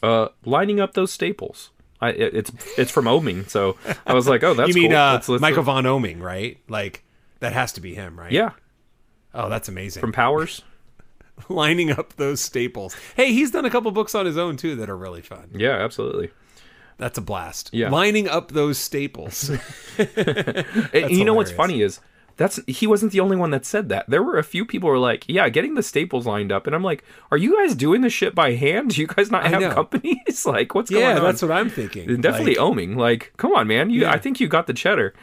Uh 0.03 0.29
lining 0.45 0.81
up 0.81 0.95
those 0.95 1.13
staples. 1.13 1.71
I, 2.01 2.09
it's 2.11 2.51
it's 2.77 2.91
from 2.91 3.05
Oeming, 3.05 3.49
so 3.49 3.77
I 4.05 4.13
was 4.15 4.27
like, 4.27 4.43
"Oh, 4.43 4.55
that's 4.55 4.69
you 4.75 4.75
mean 4.75 4.91
cool. 4.91 4.99
uh, 4.99 5.13
let's, 5.13 5.29
let's 5.29 5.41
Michael 5.41 5.61
Avon 5.63 5.85
Oeming, 5.85 6.21
right? 6.21 6.59
Like 6.69 7.05
that 7.39 7.53
has 7.53 7.73
to 7.75 7.81
be 7.81 7.95
him, 7.95 8.19
right? 8.19 8.33
Yeah, 8.33 8.51
Oh, 9.33 9.49
that's 9.49 9.69
amazing. 9.69 10.01
from 10.01 10.11
Powers. 10.11 10.63
lining 11.49 11.91
up 11.91 12.15
those 12.17 12.41
staples. 12.41 12.97
Hey, 13.17 13.33
he's 13.33 13.51
done 13.51 13.65
a 13.65 13.71
couple 13.71 13.91
books 13.91 14.15
on 14.15 14.27
his 14.27 14.39
own 14.39 14.57
too 14.57 14.77
that 14.77 14.89
are 14.91 14.97
really 14.97 15.23
fun. 15.23 15.51
Yeah, 15.55 15.73
absolutely. 15.73 16.31
That's 16.99 17.19
a 17.19 17.23
blast. 17.23 17.71
Yeah. 17.73 17.91
Lining 17.91 18.29
up 18.29 18.53
those 18.53 18.79
staples. 18.79 19.51
You 20.95 21.25
know 21.25 21.35
what's 21.35 21.51
funny 21.51 21.83
is 21.83 22.01
that's 22.37 22.61
he 22.67 22.87
wasn't 22.87 23.13
the 23.13 23.21
only 23.21 23.37
one 23.37 23.51
that 23.51 23.65
said 23.65 23.89
that. 23.91 24.09
There 24.09 24.23
were 24.23 24.39
a 24.39 24.45
few 24.45 24.65
people 24.65 24.89
who 24.89 24.93
were 24.93 24.99
like, 24.99 25.25
"Yeah, 25.29 25.49
getting 25.49 25.75
the 25.75 25.83
staples 25.83 26.27
lined 26.27 26.51
up," 26.51 26.67
and 26.67 26.75
I'm 26.75 26.83
like, 26.83 27.05
"Are 27.31 27.37
you 27.37 27.57
guys 27.57 27.75
doing 27.75 28.01
this 28.01 28.13
shit 28.13 28.35
by 28.35 28.53
hand? 28.53 28.91
Do 28.91 29.01
you 29.01 29.07
guys 29.07 29.31
not 29.31 29.47
have 29.47 29.61
know. 29.61 29.73
companies? 29.73 30.47
like, 30.47 30.75
what's 30.75 30.91
yeah, 30.91 31.01
going 31.01 31.19
on?" 31.19 31.25
that's 31.25 31.43
what 31.43 31.51
I'm 31.51 31.69
thinking. 31.71 32.09
And 32.09 32.23
definitely 32.23 32.55
Like, 32.55 32.77
oeming. 32.77 32.97
Like, 32.97 33.33
come 33.37 33.53
on, 33.53 33.67
man. 33.67 33.91
You, 33.91 34.03
Yeah. 34.03 34.13
I 34.13 34.19
think 34.19 34.41
you 34.41 34.49
got 34.49 34.67
the 34.67 34.73
cheddar. 34.73 35.15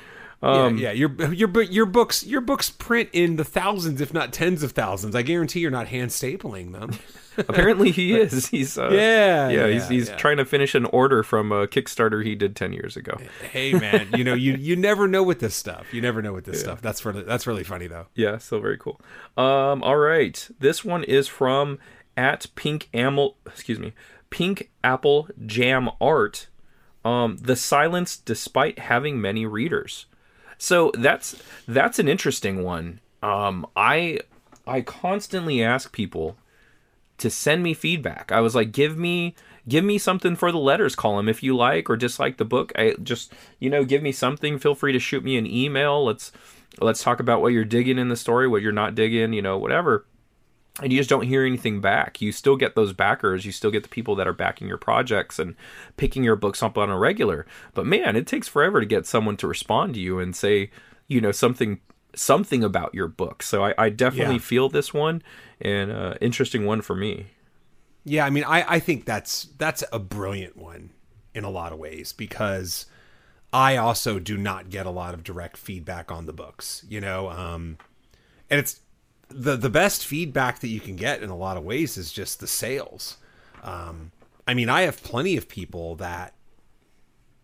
Um, 0.41 0.77
yeah, 0.77 0.91
yeah, 0.91 1.07
your 1.07 1.33
your 1.33 1.61
your 1.63 1.85
books 1.85 2.25
your 2.25 2.39
books 2.39 2.69
print 2.69 3.09
in 3.11 3.35
the 3.35 3.43
thousands, 3.43 3.99
if 3.99 4.13
not 4.13 4.31
tens 4.31 4.63
of 4.63 4.71
thousands. 4.71 5.13
I 5.13 5.21
guarantee 5.21 5.59
you're 5.59 5.69
not 5.71 5.89
hand 5.89 6.11
stapling 6.11 6.71
them. 6.71 6.91
Apparently, 7.37 7.91
he 7.91 8.13
is. 8.19 8.47
He's 8.47 8.77
uh, 8.77 8.89
Yeah, 8.89 9.49
yeah. 9.49 9.65
yeah, 9.65 9.73
he's 9.73 9.89
he's 9.89 10.09
yeah. 10.09 10.15
trying 10.15 10.37
to 10.37 10.45
finish 10.45 10.75
an 10.75 10.85
order 10.85 11.23
from 11.23 11.51
a 11.51 11.67
Kickstarter 11.67 12.23
he 12.23 12.35
did 12.35 12.55
ten 12.55 12.71
years 12.71 12.95
ago. 12.95 13.17
hey, 13.51 13.73
man, 13.73 14.07
you 14.15 14.23
know 14.23 14.33
you 14.33 14.53
you 14.59 14.77
never 14.77 15.09
know 15.09 15.23
with 15.23 15.39
this 15.39 15.55
stuff. 15.55 15.93
You 15.93 16.01
never 16.01 16.21
know 16.21 16.31
with 16.31 16.45
this 16.45 16.61
stuff. 16.61 16.81
That's 16.81 17.03
really 17.03 17.23
that's 17.23 17.45
really 17.45 17.63
funny 17.65 17.87
though. 17.87 18.07
Yeah, 18.15 18.37
so 18.37 18.59
very 18.61 18.77
cool. 18.77 18.99
Um, 19.37 19.83
all 19.83 19.97
right, 19.97 20.49
this 20.59 20.85
one 20.85 21.03
is 21.03 21.27
from 21.27 21.79
at 22.15 22.47
Pink 22.55 22.87
Amel. 22.93 23.35
Excuse 23.45 23.79
me, 23.79 23.93
Pink 24.29 24.69
Apple 24.85 25.27
Jam 25.45 25.89
Art. 25.99 26.47
Um, 27.03 27.37
the 27.37 27.55
silence 27.55 28.17
despite 28.17 28.79
having 28.79 29.19
many 29.21 29.45
readers. 29.45 30.05
So 30.59 30.91
that's 30.93 31.41
that's 31.67 31.97
an 31.97 32.07
interesting 32.07 32.63
one. 32.63 32.99
Um, 33.23 33.65
I 33.75 34.19
I 34.67 34.81
constantly 34.81 35.63
ask 35.63 35.91
people 35.91 36.37
to 37.17 37.29
send 37.29 37.63
me 37.63 37.73
feedback. 37.73 38.31
I 38.31 38.41
was 38.41 38.53
like, 38.53 38.71
give 38.71 38.97
me 38.97 39.35
give 39.67 39.85
me 39.85 39.97
something 39.97 40.35
for 40.35 40.51
the 40.51 40.59
letters 40.59 40.95
column 40.95 41.29
if 41.29 41.41
you 41.41 41.55
like 41.55 41.89
or 41.89 41.95
dislike 41.95 42.37
the 42.37 42.45
book. 42.45 42.73
I 42.75 42.95
just 43.01 43.33
you 43.59 43.69
know 43.69 43.85
give 43.85 44.03
me 44.03 44.11
something. 44.11 44.59
Feel 44.59 44.75
free 44.75 44.91
to 44.91 44.99
shoot 44.99 45.23
me 45.23 45.37
an 45.37 45.47
email. 45.47 46.05
Let's 46.05 46.33
let's 46.79 47.01
talk 47.01 47.21
about 47.21 47.41
what 47.41 47.53
you're 47.53 47.65
digging 47.65 47.97
in 47.97 48.09
the 48.09 48.17
story, 48.17 48.47
what 48.47 48.61
you're 48.61 48.71
not 48.73 48.95
digging, 48.95 49.31
you 49.31 49.41
know, 49.41 49.57
whatever. 49.57 50.05
And 50.81 50.91
you 50.93 50.99
just 50.99 51.09
don't 51.09 51.25
hear 51.25 51.45
anything 51.45 51.81
back. 51.81 52.21
You 52.21 52.31
still 52.31 52.55
get 52.55 52.75
those 52.75 52.93
backers. 52.93 53.45
You 53.45 53.51
still 53.51 53.71
get 53.71 53.83
the 53.83 53.89
people 53.89 54.15
that 54.15 54.27
are 54.27 54.33
backing 54.33 54.67
your 54.67 54.77
projects 54.77 55.39
and 55.39 55.55
picking 55.97 56.23
your 56.23 56.35
books 56.35 56.63
up 56.63 56.77
on 56.77 56.89
a 56.89 56.97
regular. 56.97 57.45
But 57.73 57.85
man, 57.85 58.15
it 58.15 58.25
takes 58.27 58.47
forever 58.47 58.79
to 58.79 58.85
get 58.85 59.05
someone 59.05 59.37
to 59.37 59.47
respond 59.47 59.93
to 59.95 59.99
you 59.99 60.19
and 60.19 60.35
say, 60.35 60.71
you 61.07 61.21
know, 61.21 61.31
something 61.31 61.79
something 62.15 62.63
about 62.63 62.93
your 62.95 63.07
book. 63.07 63.43
So 63.43 63.63
I, 63.63 63.73
I 63.77 63.89
definitely 63.89 64.35
Yeah. 64.35 64.39
feel 64.41 64.69
this 64.69 64.93
one 64.93 65.21
and 65.61 65.91
uh, 65.91 66.15
interesting 66.21 66.65
one 66.65 66.81
for 66.81 66.95
me. 66.95 67.27
Yeah, 68.03 68.25
I 68.25 68.29
mean, 68.31 68.43
I, 68.45 68.75
I 68.75 68.79
think 68.79 69.05
that's 69.05 69.49
that's 69.57 69.83
a 69.91 69.99
brilliant 69.99 70.57
one 70.57 70.89
in 71.35 71.43
a 71.43 71.49
lot 71.49 71.71
of 71.71 71.77
ways 71.79 72.11
because 72.13 72.87
I 73.53 73.77
also 73.77 74.19
do 74.19 74.37
not 74.37 74.69
get 74.69 74.85
a 74.85 74.89
lot 74.89 75.13
of 75.13 75.23
direct 75.23 75.57
feedback 75.57 76.11
on 76.11 76.25
the 76.25 76.33
books, 76.33 76.83
you 76.89 76.99
know, 77.01 77.29
um, 77.29 77.77
and 78.49 78.59
it's 78.59 78.79
the 79.29 79.55
the 79.55 79.69
best 79.69 80.05
feedback 80.05 80.59
that 80.59 80.67
you 80.67 80.79
can 80.79 80.95
get 80.95 81.21
in 81.21 81.29
a 81.29 81.37
lot 81.37 81.57
of 81.57 81.63
ways 81.63 81.97
is 81.97 82.11
just 82.11 82.39
the 82.39 82.47
sales. 82.47 83.17
Um, 83.63 84.11
I 84.47 84.53
mean, 84.53 84.69
I 84.69 84.81
have 84.81 85.03
plenty 85.03 85.37
of 85.37 85.47
people 85.47 85.95
that 85.95 86.33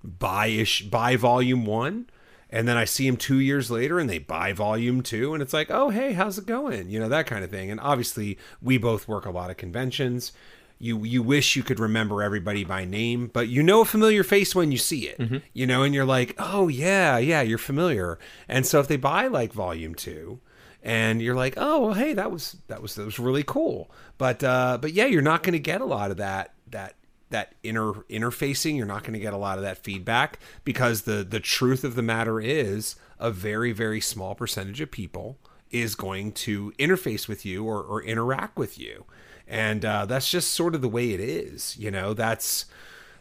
buy 0.04 0.48
ish 0.48 0.84
buy 0.84 1.16
volume 1.16 1.66
one 1.66 2.08
and 2.50 2.68
then 2.68 2.78
I 2.78 2.86
see 2.86 3.08
them 3.08 3.18
two 3.18 3.40
years 3.40 3.72
later 3.72 4.00
and 4.00 4.10
they 4.10 4.20
buy 4.20 4.54
volume 4.54 5.02
two 5.02 5.34
and 5.34 5.42
it's 5.42 5.54
like, 5.54 5.70
oh 5.70 5.90
hey, 5.90 6.14
how's 6.14 6.38
it 6.38 6.46
going? 6.46 6.90
You 6.90 7.00
know, 7.00 7.10
that 7.10 7.28
kind 7.28 7.44
of 7.44 7.52
thing. 7.52 7.72
And 7.72 7.80
obviously 7.80 8.38
we 8.62 8.78
both 8.78 9.08
work 9.08 9.26
a 9.26 9.32
lot 9.32 9.50
of 9.50 9.58
conventions. 9.58 10.32
You 10.78 11.04
you 11.04 11.24
wish 11.24 11.56
you 11.56 11.64
could 11.64 11.80
remember 11.80 12.22
everybody 12.22 12.64
by 12.64 12.86
name, 12.86 13.30
but 13.32 13.48
you 13.48 13.64
know 13.64 13.82
a 13.82 13.86
familiar 13.86 14.24
face 14.24 14.54
when 14.54 14.72
you 14.72 14.78
see 14.78 15.08
it. 15.08 15.20
You 15.54 15.66
know, 15.66 15.84
and 15.84 15.94
you're 15.94 16.06
like, 16.06 16.36
oh 16.38 16.68
yeah, 16.68 17.18
yeah, 17.18 17.42
you're 17.42 17.58
familiar. 17.58 18.20
And 18.48 18.66
so 18.66 18.80
if 18.80 18.88
they 18.88 18.98
buy 18.98 19.28
like 19.28 19.54
volume 19.54 19.96
two, 19.96 20.40
and 20.86 21.20
you're 21.20 21.36
like, 21.36 21.56
oh 21.58 21.82
well, 21.82 21.94
hey, 21.96 22.14
that 22.14 22.32
was 22.32 22.58
that 22.68 22.80
was 22.82 22.94
that 22.96 23.06
was 23.06 23.18
really 23.18 23.44
cool. 23.44 23.90
But 24.20 24.44
uh, 24.44 24.78
but 24.80 24.94
yeah, 24.94 25.08
you're 25.08 25.24
not 25.24 25.42
going 25.42 25.54
to 25.54 25.60
get 25.60 25.82
a 25.82 25.86
lot 25.86 26.12
of 26.12 26.18
that 26.18 26.54
that 26.70 26.94
that 27.32 27.56
inner 27.64 27.94
interfacing. 28.08 28.78
You're 28.78 28.86
not 28.86 29.02
going 29.02 29.14
to 29.14 29.20
get 29.20 29.34
a 29.34 29.38
lot 29.38 29.58
of 29.58 29.64
that 29.64 29.80
feedback 29.80 30.38
because 30.64 31.02
the 31.02 31.26
the 31.28 31.40
truth 31.40 31.84
of 31.84 31.96
the 31.96 32.04
matter 32.04 32.40
is 32.40 32.96
a 33.20 33.32
very 33.32 33.72
very 33.72 34.00
small 34.00 34.36
percentage 34.36 34.80
of 34.80 34.92
people 34.92 35.40
is 35.72 35.96
going 35.96 36.32
to 36.32 36.72
interface 36.74 37.28
with 37.28 37.46
you 37.46 37.66
or, 37.66 37.82
or 37.82 38.04
interact 38.04 38.56
with 38.56 38.78
you, 38.78 39.06
and 39.48 39.84
uh, 39.84 40.06
that's 40.06 40.30
just 40.30 40.52
sort 40.52 40.76
of 40.76 40.82
the 40.82 40.88
way 40.88 41.14
it 41.14 41.20
is. 41.20 41.76
You 41.78 41.90
know, 41.90 42.14
that's 42.14 42.66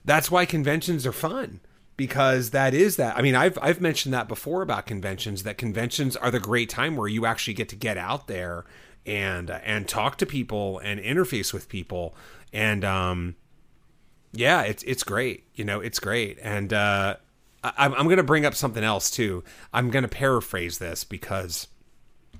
that's 0.04 0.30
why 0.30 0.44
conventions 0.44 1.06
are 1.06 1.12
fun 1.12 1.60
because 1.96 2.50
that 2.50 2.74
is 2.74 2.96
that. 2.96 3.16
I 3.16 3.22
mean 3.22 3.34
i've 3.34 3.58
i've 3.62 3.80
mentioned 3.80 4.14
that 4.14 4.28
before 4.28 4.62
about 4.62 4.86
conventions 4.86 5.42
that 5.44 5.58
conventions 5.58 6.16
are 6.16 6.30
the 6.30 6.40
great 6.40 6.68
time 6.68 6.96
where 6.96 7.08
you 7.08 7.26
actually 7.26 7.54
get 7.54 7.68
to 7.70 7.76
get 7.76 7.96
out 7.96 8.26
there 8.26 8.64
and 9.06 9.50
and 9.50 9.88
talk 9.88 10.18
to 10.18 10.26
people 10.26 10.78
and 10.80 11.00
interface 11.00 11.52
with 11.52 11.68
people. 11.68 12.14
And 12.52 12.84
um 12.84 13.36
yeah 14.32 14.62
it's 14.62 14.82
it's 14.84 15.04
great 15.04 15.44
you 15.54 15.64
know 15.64 15.80
it's 15.80 16.00
great. 16.00 16.38
And 16.42 16.72
uh 16.72 17.16
I, 17.62 17.72
i'm 17.78 17.94
i'm 17.94 18.08
gonna 18.08 18.22
bring 18.22 18.46
up 18.46 18.54
something 18.54 18.84
else 18.84 19.10
too. 19.10 19.44
I'm 19.72 19.90
gonna 19.90 20.08
paraphrase 20.08 20.78
this 20.78 21.04
because 21.04 21.68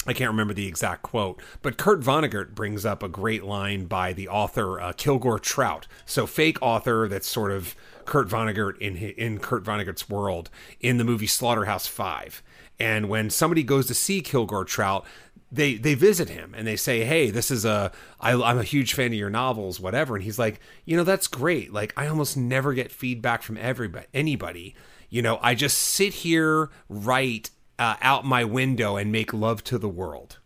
I 0.07 0.13
can't 0.13 0.31
remember 0.31 0.53
the 0.53 0.67
exact 0.67 1.03
quote, 1.03 1.41
but 1.63 1.79
Kurt 1.79 2.01
Vonnegut 2.01 2.55
brings 2.55 2.85
up 2.85 3.03
a 3.03 3.09
great 3.09 3.43
line 3.43 3.87
by 3.87 4.13
the 4.13 4.29
author 4.29 4.81
uh, 4.81 4.93
Kilgore 4.93 5.39
Trout. 5.39 5.87
So 6.05 6.27
fake 6.27 6.59
author 6.61 7.09
that's 7.09 7.29
sort 7.29 7.53
of 7.53 7.75
Kurt 8.07 8.29
Vonnegut 8.29 8.79
in 8.79 8.97
in 8.97 9.39
Kurt 9.39 9.65
Vonnegut's 9.65 10.09
world 10.09 10.51
in 10.81 10.99
the 10.99 11.05
movie 11.05 11.27
Slaughterhouse 11.27 11.87
Five. 11.87 12.43
And 12.79 13.09
when 13.09 13.31
somebody 13.31 13.63
goes 13.63 13.87
to 13.87 13.95
see 13.95 14.21
Kilgore 14.21 14.65
Trout, 14.65 15.05
they 15.51 15.75
they 15.75 15.95
visit 15.95 16.29
him 16.29 16.55
and 16.57 16.67
they 16.67 16.77
say, 16.77 17.05
"Hey, 17.05 17.31
this 17.31 17.51
is 17.51 17.65
a 17.65 17.93
I, 18.21 18.33
I'm 18.33 18.59
a 18.59 18.65
huge 18.65 18.95
fan 18.95 19.07
of 19.07 19.15
your 19.15 19.31
novels, 19.31 19.81
whatever." 19.81 20.17
And 20.17 20.25
he's 20.25 20.39
like, 20.39 20.61
"You 20.85 20.97
know, 20.97 21.05
that's 21.05 21.27
great. 21.27 21.73
Like 21.73 21.93
I 21.97 22.07
almost 22.07 22.37
never 22.37 22.75
get 22.75 22.93
feedback 22.93 23.43
from 23.43 23.57
everybody, 23.57 24.07
anybody. 24.13 24.75
You 25.09 25.23
know, 25.23 25.39
I 25.43 25.55
just 25.55 25.79
sit 25.79 26.15
here, 26.15 26.71
write." 26.89 27.51
uh, 27.79 27.97
out 28.03 28.25
my 28.25 28.45
window 28.45 28.97
and 28.97 29.11
make 29.11 29.33
love 29.33 29.65
to 29.65 29.79
the 29.79 29.89
world 29.89 30.39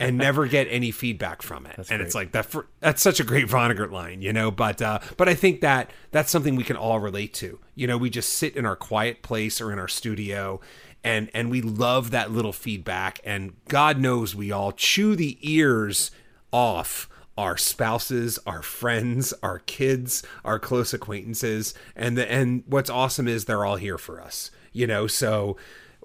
and 0.00 0.18
never 0.18 0.46
get 0.46 0.66
any 0.70 0.90
feedback 0.90 1.42
from 1.42 1.66
it. 1.66 1.88
and 1.90 2.02
it's 2.02 2.14
like 2.14 2.32
that. 2.32 2.46
For, 2.46 2.66
that's 2.80 3.02
such 3.02 3.20
a 3.20 3.24
great 3.24 3.46
Vonnegut 3.48 3.90
line, 3.90 4.22
you 4.22 4.32
know. 4.32 4.50
But 4.50 4.80
uh, 4.82 5.00
but 5.16 5.28
I 5.28 5.34
think 5.34 5.60
that 5.60 5.90
that's 6.10 6.30
something 6.30 6.56
we 6.56 6.64
can 6.64 6.76
all 6.76 7.00
relate 7.00 7.34
to. 7.34 7.58
You 7.74 7.86
know, 7.86 7.98
we 7.98 8.10
just 8.10 8.32
sit 8.34 8.56
in 8.56 8.66
our 8.66 8.76
quiet 8.76 9.22
place 9.22 9.60
or 9.60 9.72
in 9.72 9.78
our 9.78 9.88
studio, 9.88 10.60
and 11.04 11.30
and 11.34 11.50
we 11.50 11.60
love 11.60 12.10
that 12.10 12.30
little 12.30 12.52
feedback. 12.52 13.20
And 13.24 13.54
God 13.68 13.98
knows 13.98 14.34
we 14.34 14.50
all 14.52 14.72
chew 14.72 15.16
the 15.16 15.38
ears 15.42 16.10
off 16.52 17.08
our 17.38 17.56
spouses, 17.56 18.36
our 18.46 18.62
friends, 18.62 19.32
our 19.44 19.60
kids, 19.60 20.24
our 20.44 20.58
close 20.58 20.92
acquaintances, 20.92 21.72
and 21.94 22.18
the 22.18 22.30
and 22.30 22.64
what's 22.66 22.90
awesome 22.90 23.28
is 23.28 23.44
they're 23.44 23.64
all 23.64 23.76
here 23.76 23.96
for 23.96 24.20
us. 24.20 24.50
You 24.72 24.86
know, 24.86 25.06
so 25.06 25.56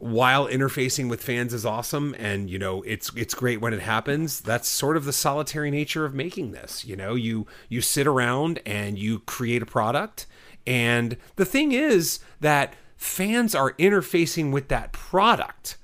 while 0.03 0.47
interfacing 0.49 1.09
with 1.09 1.23
fans 1.23 1.53
is 1.53 1.65
awesome 1.65 2.13
and 2.19 2.49
you 2.49 2.59
know 2.59 2.81
it's 2.81 3.09
it's 3.15 3.33
great 3.33 3.61
when 3.61 3.73
it 3.73 3.79
happens 3.79 4.41
that's 4.41 4.67
sort 4.67 4.97
of 4.97 5.05
the 5.05 5.13
solitary 5.13 5.71
nature 5.71 6.03
of 6.03 6.13
making 6.13 6.51
this 6.51 6.83
you 6.83 6.95
know? 6.95 7.15
You 7.15 7.47
you 7.69 7.79
sit 7.79 8.05
around 8.05 8.59
and 8.65 8.99
you 8.99 9.19
create 9.19 9.61
a 9.61 9.65
product 9.65 10.25
and 10.67 11.15
the 11.37 11.45
thing 11.45 11.71
is 11.71 12.19
that 12.41 12.73
fans 12.97 13.55
are 13.55 13.71
interfacing 13.73 14.51
with 14.51 14.67
that 14.67 14.91
product 14.91 15.77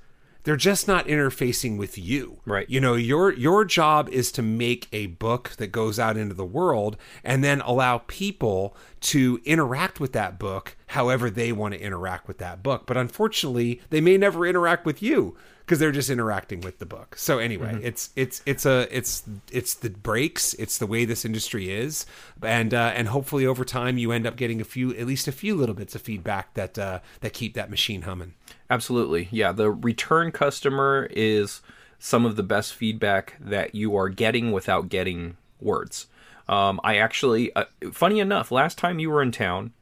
they're 0.44 0.56
just 0.56 0.88
not 0.88 1.06
interfacing 1.06 1.76
with 1.76 1.98
you. 1.98 2.38
Right. 2.44 2.68
you 2.68 2.80
know 2.80 2.94
your 2.94 3.32
your 3.32 3.64
job 3.64 4.08
is 4.08 4.32
to 4.32 4.42
make 4.42 4.88
a 4.92 5.06
book 5.06 5.50
that 5.58 5.68
goes 5.68 5.98
out 5.98 6.16
into 6.16 6.34
the 6.34 6.44
world 6.44 6.96
and 7.24 7.44
then 7.44 7.60
allow 7.60 7.98
people 8.06 8.76
to 9.00 9.40
interact 9.44 10.00
with 10.00 10.12
that 10.12 10.38
book 10.38 10.76
however 10.88 11.30
they 11.30 11.52
want 11.52 11.74
to 11.74 11.80
interact 11.80 12.26
with 12.26 12.38
that 12.38 12.62
book. 12.62 12.86
But 12.86 12.96
unfortunately 12.96 13.80
they 13.90 14.00
may 14.00 14.16
never 14.16 14.46
interact 14.46 14.84
with 14.84 15.02
you 15.02 15.36
because 15.60 15.78
they're 15.78 15.92
just 15.92 16.10
interacting 16.10 16.60
with 16.62 16.78
the 16.78 16.86
book. 16.86 17.16
So 17.16 17.38
anyway 17.38 17.78
it's 17.82 18.10
it's 18.16 18.42
it's 18.46 18.66
a 18.66 18.88
it's 18.96 19.22
it's 19.52 19.74
the 19.74 19.90
breaks. 19.90 20.54
It's 20.54 20.78
the 20.78 20.86
way 20.86 21.04
this 21.04 21.24
industry 21.24 21.70
is. 21.70 22.06
And 22.42 22.74
uh, 22.74 22.92
and 22.94 23.08
hopefully 23.08 23.46
over 23.46 23.64
time 23.64 23.98
you 23.98 24.12
end 24.12 24.26
up 24.26 24.36
getting 24.36 24.60
a 24.60 24.64
few 24.64 24.94
at 24.96 25.06
least 25.06 25.28
a 25.28 25.32
few 25.32 25.54
little 25.54 25.74
bits 25.74 25.94
of 25.94 26.02
feedback 26.02 26.54
that 26.54 26.78
uh, 26.78 27.00
that 27.20 27.32
keep 27.32 27.54
that 27.54 27.70
machine 27.70 28.02
humming 28.02 28.34
Absolutely. 28.70 29.28
Yeah, 29.32 29.52
the 29.52 29.70
return 29.70 30.32
customer 30.32 31.08
is 31.10 31.60
some 31.98 32.24
of 32.24 32.36
the 32.36 32.42
best 32.42 32.72
feedback 32.72 33.36
that 33.40 33.74
you 33.74 33.96
are 33.96 34.08
getting 34.08 34.52
without 34.52 34.88
getting 34.88 35.36
words. 35.60 36.06
Um, 36.48 36.80
I 36.82 36.96
actually, 36.96 37.54
uh, 37.54 37.64
funny 37.92 38.20
enough, 38.20 38.50
last 38.50 38.78
time 38.78 38.98
you 38.98 39.10
were 39.10 39.22
in 39.22 39.32
town, 39.32 39.72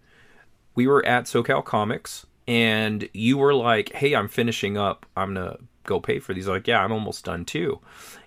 we 0.75 0.87
were 0.87 1.05
at 1.07 1.25
SoCal 1.25 1.65
Comics, 1.65 2.27
and 2.47 3.09
you 3.13 3.39
were 3.39 3.55
like, 3.55 3.93
"Hey, 3.93 4.15
I'm 4.15 4.29
finishing 4.29 4.77
up. 4.79 5.07
I'm 5.17 5.35
gonna 5.35 5.59
go 5.85 6.01
pay 6.01 6.19
for 6.19 6.35
these. 6.35 6.47
I'm 6.49 6.55
like, 6.55 6.67
yeah, 6.69 6.83
I'm 6.85 6.93
almost 6.93 7.25
done 7.25 7.45
too. 7.45 7.81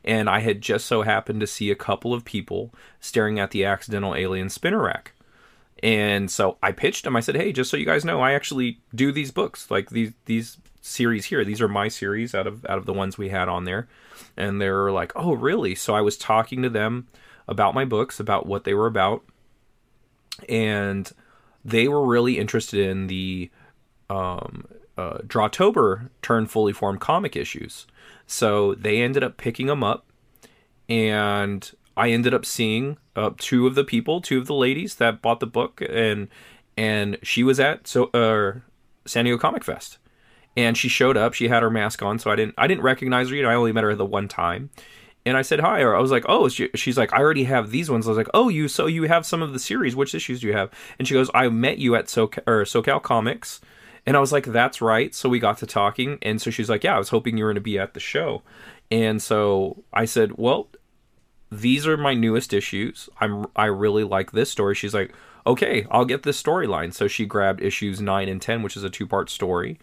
And 0.03 0.29
I 0.29 0.39
had 0.39 0.61
just 0.61 0.85
so 0.87 1.03
happened 1.03 1.39
to 1.41 1.47
see 1.47 1.71
a 1.71 1.75
couple 1.75 2.13
of 2.13 2.25
people 2.25 2.73
staring 2.99 3.39
at 3.39 3.51
the 3.51 3.65
accidental 3.65 4.15
alien 4.15 4.49
spinner 4.49 4.81
rack. 4.83 5.13
And 5.83 6.29
so 6.29 6.57
I 6.61 6.71
pitched 6.71 7.03
them. 7.03 7.15
I 7.15 7.21
said, 7.21 7.35
"Hey, 7.35 7.51
just 7.51 7.71
so 7.71 7.77
you 7.77 7.85
guys 7.85 8.05
know, 8.05 8.21
I 8.21 8.33
actually 8.33 8.79
do 8.93 9.11
these 9.11 9.31
books, 9.31 9.71
like 9.71 9.89
these 9.89 10.13
these 10.25 10.57
series 10.81 11.25
here. 11.25 11.43
These 11.43 11.61
are 11.61 11.67
my 11.67 11.87
series 11.87 12.35
out 12.35 12.47
of 12.47 12.65
out 12.65 12.77
of 12.77 12.85
the 12.85 12.93
ones 12.93 13.17
we 13.17 13.29
had 13.29 13.49
on 13.49 13.65
there." 13.65 13.87
And 14.37 14.61
they're 14.61 14.91
like, 14.91 15.11
"Oh, 15.15 15.33
really?" 15.33 15.73
So 15.75 15.95
I 15.95 16.01
was 16.01 16.17
talking 16.17 16.61
to 16.61 16.69
them 16.69 17.07
about 17.47 17.73
my 17.73 17.85
books, 17.85 18.19
about 18.19 18.45
what 18.45 18.63
they 18.63 18.73
were 18.73 18.87
about, 18.87 19.23
and 20.47 21.11
they 21.65 21.87
were 21.87 22.05
really 22.05 22.37
interested 22.37 22.79
in 22.79 23.07
the 23.07 23.49
um, 24.09 24.65
uh, 24.97 25.17
Drawtober 25.19 26.09
turn 26.21 26.45
fully 26.45 26.73
formed 26.73 26.99
comic 26.99 27.35
issues. 27.35 27.87
So 28.27 28.75
they 28.75 29.01
ended 29.01 29.23
up 29.23 29.37
picking 29.37 29.67
them 29.67 29.83
up, 29.83 30.05
and 30.87 31.69
I 31.97 32.09
ended 32.09 32.33
up 32.33 32.45
seeing 32.45 32.97
uh, 33.15 33.31
two 33.37 33.67
of 33.67 33.75
the 33.75 33.83
people, 33.83 34.21
two 34.21 34.37
of 34.39 34.47
the 34.47 34.55
ladies 34.55 34.95
that 34.95 35.21
bought 35.21 35.39
the 35.39 35.47
book, 35.47 35.81
and 35.89 36.27
and 36.77 37.17
she 37.21 37.43
was 37.43 37.59
at 37.59 37.87
so 37.87 38.05
uh, 38.13 38.59
San 39.05 39.25
Diego 39.25 39.37
Comic 39.37 39.63
Fest, 39.63 39.97
and 40.55 40.77
she 40.77 40.87
showed 40.87 41.17
up. 41.17 41.33
She 41.33 41.47
had 41.47 41.63
her 41.63 41.69
mask 41.69 42.01
on, 42.01 42.19
so 42.19 42.31
I 42.31 42.35
didn't 42.35 42.55
I 42.57 42.67
didn't 42.67 42.83
recognize 42.83 43.29
her. 43.29 43.35
You 43.35 43.43
know, 43.43 43.49
I 43.49 43.55
only 43.55 43.73
met 43.73 43.83
her 43.83 43.95
the 43.95 44.05
one 44.05 44.27
time, 44.27 44.69
and 45.25 45.35
I 45.35 45.41
said 45.41 45.59
hi. 45.59 45.81
Or 45.81 45.95
I 45.95 45.99
was 45.99 46.11
like, 46.11 46.25
oh, 46.27 46.47
she, 46.47 46.69
she's 46.75 46.97
like, 46.97 47.13
I 47.13 47.19
already 47.19 47.43
have 47.43 47.71
these 47.71 47.89
ones. 47.89 48.07
I 48.07 48.11
was 48.11 48.17
like, 48.17 48.29
oh, 48.33 48.49
you 48.49 48.67
so 48.67 48.85
you 48.87 49.03
have 49.03 49.25
some 49.25 49.41
of 49.41 49.53
the 49.53 49.59
series. 49.59 49.95
Which 49.95 50.15
issues 50.15 50.41
do 50.41 50.47
you 50.47 50.53
have? 50.53 50.71
And 50.97 51.07
she 51.07 51.13
goes, 51.13 51.29
I 51.33 51.49
met 51.49 51.77
you 51.77 51.95
at 51.95 52.05
SoCal, 52.05 52.43
or 52.47 52.63
SoCal 52.63 53.01
Comics. 53.01 53.59
And 54.05 54.17
I 54.17 54.19
was 54.19 54.31
like, 54.31 54.45
that's 54.45 54.81
right. 54.81 55.13
So 55.13 55.29
we 55.29 55.37
got 55.37 55.59
to 55.59 55.67
talking. 55.67 56.17
And 56.23 56.41
so 56.41 56.49
she's 56.49 56.69
like, 56.69 56.83
yeah, 56.83 56.95
I 56.95 56.97
was 56.97 57.09
hoping 57.09 57.37
you 57.37 57.43
were 57.43 57.51
going 57.51 57.55
to 57.55 57.61
be 57.61 57.77
at 57.77 57.93
the 57.93 57.99
show. 57.99 58.41
And 58.89 59.21
so 59.21 59.83
I 59.93 60.05
said, 60.05 60.37
well, 60.37 60.69
these 61.51 61.85
are 61.85 61.97
my 61.97 62.13
newest 62.13 62.53
issues. 62.53 63.09
I'm 63.19 63.45
I 63.55 63.65
really 63.65 64.03
like 64.03 64.31
this 64.31 64.49
story. 64.49 64.73
She's 64.73 64.93
like, 64.93 65.13
okay, 65.45 65.85
I'll 65.91 66.05
get 66.05 66.23
this 66.23 66.41
storyline. 66.41 66.93
So 66.93 67.07
she 67.07 67.25
grabbed 67.25 67.61
issues 67.61 68.01
nine 68.01 68.29
and 68.29 68.41
ten, 68.41 68.63
which 68.63 68.77
is 68.77 68.83
a 68.83 68.89
two 68.89 69.05
part 69.05 69.29
story, 69.29 69.77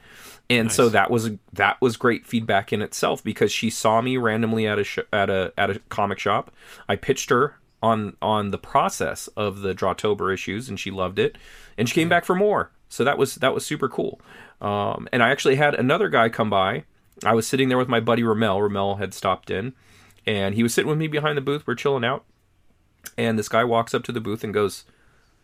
and 0.48 0.68
nice. 0.68 0.74
so 0.74 0.88
that 0.88 1.10
was 1.10 1.30
that 1.52 1.80
was 1.80 1.96
great 1.96 2.26
feedback 2.26 2.72
in 2.72 2.80
itself 2.80 3.22
because 3.22 3.52
she 3.52 3.68
saw 3.68 4.00
me 4.00 4.16
randomly 4.16 4.66
at 4.66 4.78
a 4.78 4.84
sh- 4.84 4.98
at 5.12 5.28
a 5.28 5.52
at 5.58 5.70
a 5.70 5.78
comic 5.90 6.18
shop. 6.18 6.50
I 6.88 6.96
pitched 6.96 7.30
her 7.30 7.56
on 7.82 8.16
on 8.22 8.50
the 8.50 8.58
process 8.58 9.28
of 9.28 9.60
the 9.60 9.74
Drawtober 9.74 10.32
issues, 10.32 10.70
and 10.70 10.80
she 10.80 10.90
loved 10.90 11.18
it, 11.18 11.36
and 11.76 11.88
she 11.88 11.94
came 11.94 12.08
back 12.08 12.24
for 12.24 12.34
more. 12.34 12.70
So 12.88 13.04
that 13.04 13.18
was 13.18 13.34
that 13.36 13.54
was 13.54 13.66
super 13.66 13.88
cool. 13.90 14.20
Um, 14.60 15.06
and 15.12 15.22
I 15.22 15.30
actually 15.30 15.56
had 15.56 15.74
another 15.74 16.08
guy 16.08 16.30
come 16.30 16.48
by. 16.48 16.84
I 17.24 17.34
was 17.34 17.46
sitting 17.46 17.68
there 17.68 17.78
with 17.78 17.88
my 17.88 18.00
buddy 18.00 18.22
Ramel. 18.22 18.62
Ramel 18.62 18.96
had 18.96 19.12
stopped 19.12 19.50
in 19.50 19.74
and 20.28 20.54
he 20.54 20.62
was 20.62 20.74
sitting 20.74 20.90
with 20.90 20.98
me 20.98 21.08
behind 21.08 21.38
the 21.38 21.42
booth. 21.42 21.66
We're 21.66 21.74
chilling 21.74 22.04
out, 22.04 22.22
and 23.16 23.38
this 23.38 23.48
guy 23.48 23.64
walks 23.64 23.94
up 23.94 24.04
to 24.04 24.12
the 24.12 24.20
booth 24.20 24.44
and 24.44 24.52
goes, 24.52 24.84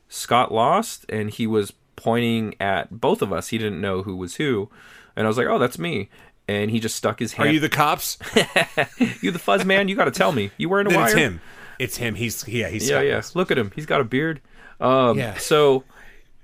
"Scott 0.09 0.53
lost," 0.53 1.07
and 1.09 1.31
he 1.31 1.47
was 1.47 1.73
pointing 1.97 2.55
at 2.61 3.01
both 3.01 3.23
of 3.23 3.33
us. 3.33 3.49
He 3.49 3.57
didn't 3.57 3.81
know 3.81 4.03
who 4.03 4.15
was 4.15 4.37
who, 4.37 4.69
and 5.17 5.27
I 5.27 5.29
was 5.29 5.39
like, 5.39 5.47
"Oh, 5.47 5.59
that's 5.59 5.79
me." 5.79 6.11
And 6.47 6.71
he 6.71 6.79
just 6.79 6.97
stuck 6.97 7.19
his 7.19 7.33
hand. 7.33 7.49
Are 7.49 7.53
you 7.53 7.61
the 7.61 7.71
cops? 7.71 8.19
you 9.23 9.31
the 9.31 9.39
fuzz 9.39 9.65
man? 9.65 9.89
You 9.89 9.97
got 9.97 10.05
to 10.05 10.11
tell 10.11 10.33
me. 10.33 10.51
You 10.59 10.69
wearing 10.69 10.87
a 10.87 10.91
then 10.91 10.99
wire? 10.99 11.07
It's 11.07 11.15
him. 11.15 11.41
It's 11.79 11.97
him. 11.97 12.15
He's 12.17 12.47
yeah. 12.47 12.69
He's 12.69 12.89
yeah 12.89 13.01
yeah. 13.01 13.23
Look 13.33 13.51
at 13.51 13.57
him. 13.57 13.73
He's 13.75 13.87
got 13.87 14.03
a 14.03 14.05
beard. 14.05 14.43
Um, 14.81 15.17
yeah. 15.17 15.39
So 15.39 15.85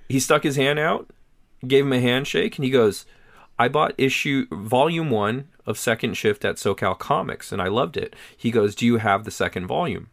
he 0.09 0.19
stuck 0.19 0.43
his 0.43 0.57
hand 0.57 0.79
out, 0.79 1.11
gave 1.67 1.85
him 1.85 1.93
a 1.93 2.01
handshake, 2.01 2.57
and 2.57 2.65
he 2.65 2.71
goes, 2.71 3.05
"I 3.59 3.69
bought 3.69 3.93
issue 3.99 4.47
volume 4.51 5.11
one 5.11 5.50
of 5.67 5.79
Second 5.79 6.17
Shift 6.17 6.45
at 6.45 6.57
SoCal 6.57 6.99
Comics, 6.99 7.53
and 7.53 7.61
I 7.61 7.69
loved 7.69 7.97
it. 7.97 8.15
He 8.37 8.51
goes, 8.51 8.75
Do 8.75 8.87
you 8.87 8.99
have 8.99 9.25
the 9.25 9.31
second 9.31 9.67
volume? 9.67 10.09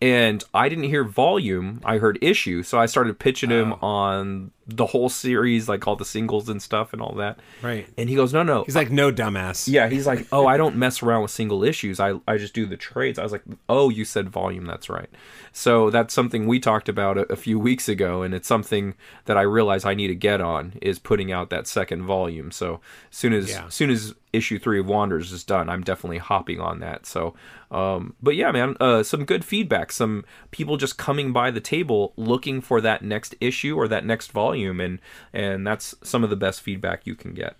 And 0.00 0.42
I 0.52 0.68
didn't 0.68 0.84
hear 0.84 1.04
volume, 1.04 1.80
I 1.84 1.98
heard 1.98 2.18
issue. 2.20 2.64
So 2.64 2.76
I 2.78 2.86
started 2.86 3.20
pitching 3.20 3.50
him 3.50 3.74
oh. 3.74 3.86
on 3.86 4.50
the 4.66 4.86
whole 4.86 5.08
series, 5.08 5.68
like 5.68 5.86
all 5.86 5.96
the 5.96 6.04
singles 6.04 6.48
and 6.48 6.62
stuff 6.62 6.92
and 6.92 7.02
all 7.02 7.14
that. 7.16 7.38
Right. 7.62 7.88
And 7.98 8.08
he 8.08 8.14
goes, 8.14 8.32
No, 8.32 8.42
no. 8.42 8.64
He's 8.64 8.76
like, 8.76 8.90
No, 8.90 9.10
dumbass. 9.12 9.66
Yeah, 9.66 9.88
he's 9.88 10.06
like, 10.06 10.26
Oh, 10.32 10.46
I 10.46 10.56
don't 10.56 10.76
mess 10.76 11.02
around 11.02 11.22
with 11.22 11.30
single 11.30 11.64
issues. 11.64 11.98
I, 11.98 12.14
I 12.28 12.36
just 12.36 12.54
do 12.54 12.66
the 12.66 12.76
trades. 12.76 13.18
I 13.18 13.22
was 13.22 13.32
like, 13.32 13.42
Oh, 13.68 13.88
you 13.88 14.04
said 14.04 14.30
volume. 14.30 14.64
That's 14.66 14.88
right. 14.88 15.10
So 15.52 15.90
that's 15.90 16.14
something 16.14 16.46
we 16.46 16.60
talked 16.60 16.88
about 16.88 17.18
a, 17.18 17.32
a 17.32 17.36
few 17.36 17.58
weeks 17.58 17.88
ago. 17.88 18.22
And 18.22 18.34
it's 18.34 18.48
something 18.48 18.94
that 19.24 19.36
I 19.36 19.42
realize 19.42 19.84
I 19.84 19.94
need 19.94 20.08
to 20.08 20.14
get 20.14 20.40
on 20.40 20.74
is 20.80 20.98
putting 20.98 21.32
out 21.32 21.50
that 21.50 21.66
second 21.66 22.04
volume. 22.04 22.50
So 22.50 22.80
as 23.10 23.16
soon 23.16 23.32
as, 23.32 23.50
yeah. 23.50 23.68
soon 23.68 23.90
as 23.90 24.14
issue 24.32 24.58
three 24.58 24.80
of 24.80 24.86
Wanderers 24.86 25.32
is 25.32 25.44
done, 25.44 25.68
I'm 25.68 25.82
definitely 25.82 26.18
hopping 26.18 26.60
on 26.60 26.80
that. 26.80 27.06
So, 27.06 27.34
um, 27.70 28.14
but 28.22 28.34
yeah, 28.34 28.50
man, 28.50 28.76
uh, 28.80 29.02
some 29.02 29.24
good 29.24 29.44
feedback. 29.44 29.92
Some 29.92 30.24
people 30.50 30.76
just 30.76 30.98
coming 30.98 31.32
by 31.32 31.50
the 31.50 31.60
table 31.60 32.12
looking 32.16 32.60
for 32.60 32.80
that 32.80 33.02
next 33.02 33.34
issue 33.40 33.76
or 33.76 33.88
that 33.88 34.04
next 34.04 34.32
volume, 34.32 34.51
and 34.52 35.00
and 35.32 35.66
that's 35.66 35.94
some 36.02 36.24
of 36.24 36.30
the 36.30 36.36
best 36.36 36.60
feedback 36.60 37.06
you 37.06 37.14
can 37.14 37.34
get. 37.34 37.56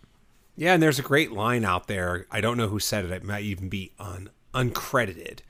Yeah, 0.57 0.74
and 0.74 0.82
there's 0.82 0.99
a 0.99 1.03
great 1.03 1.32
line 1.32 1.64
out 1.64 1.86
there. 1.86 2.26
I 2.30 2.40
don't 2.40 2.57
know 2.57 2.68
who 2.68 2.78
said 2.78 3.05
it. 3.05 3.11
It 3.11 3.24
might 3.24 3.45
even 3.45 3.68
be 3.68 3.93
un 3.99 4.30
uncredited, 4.55 5.40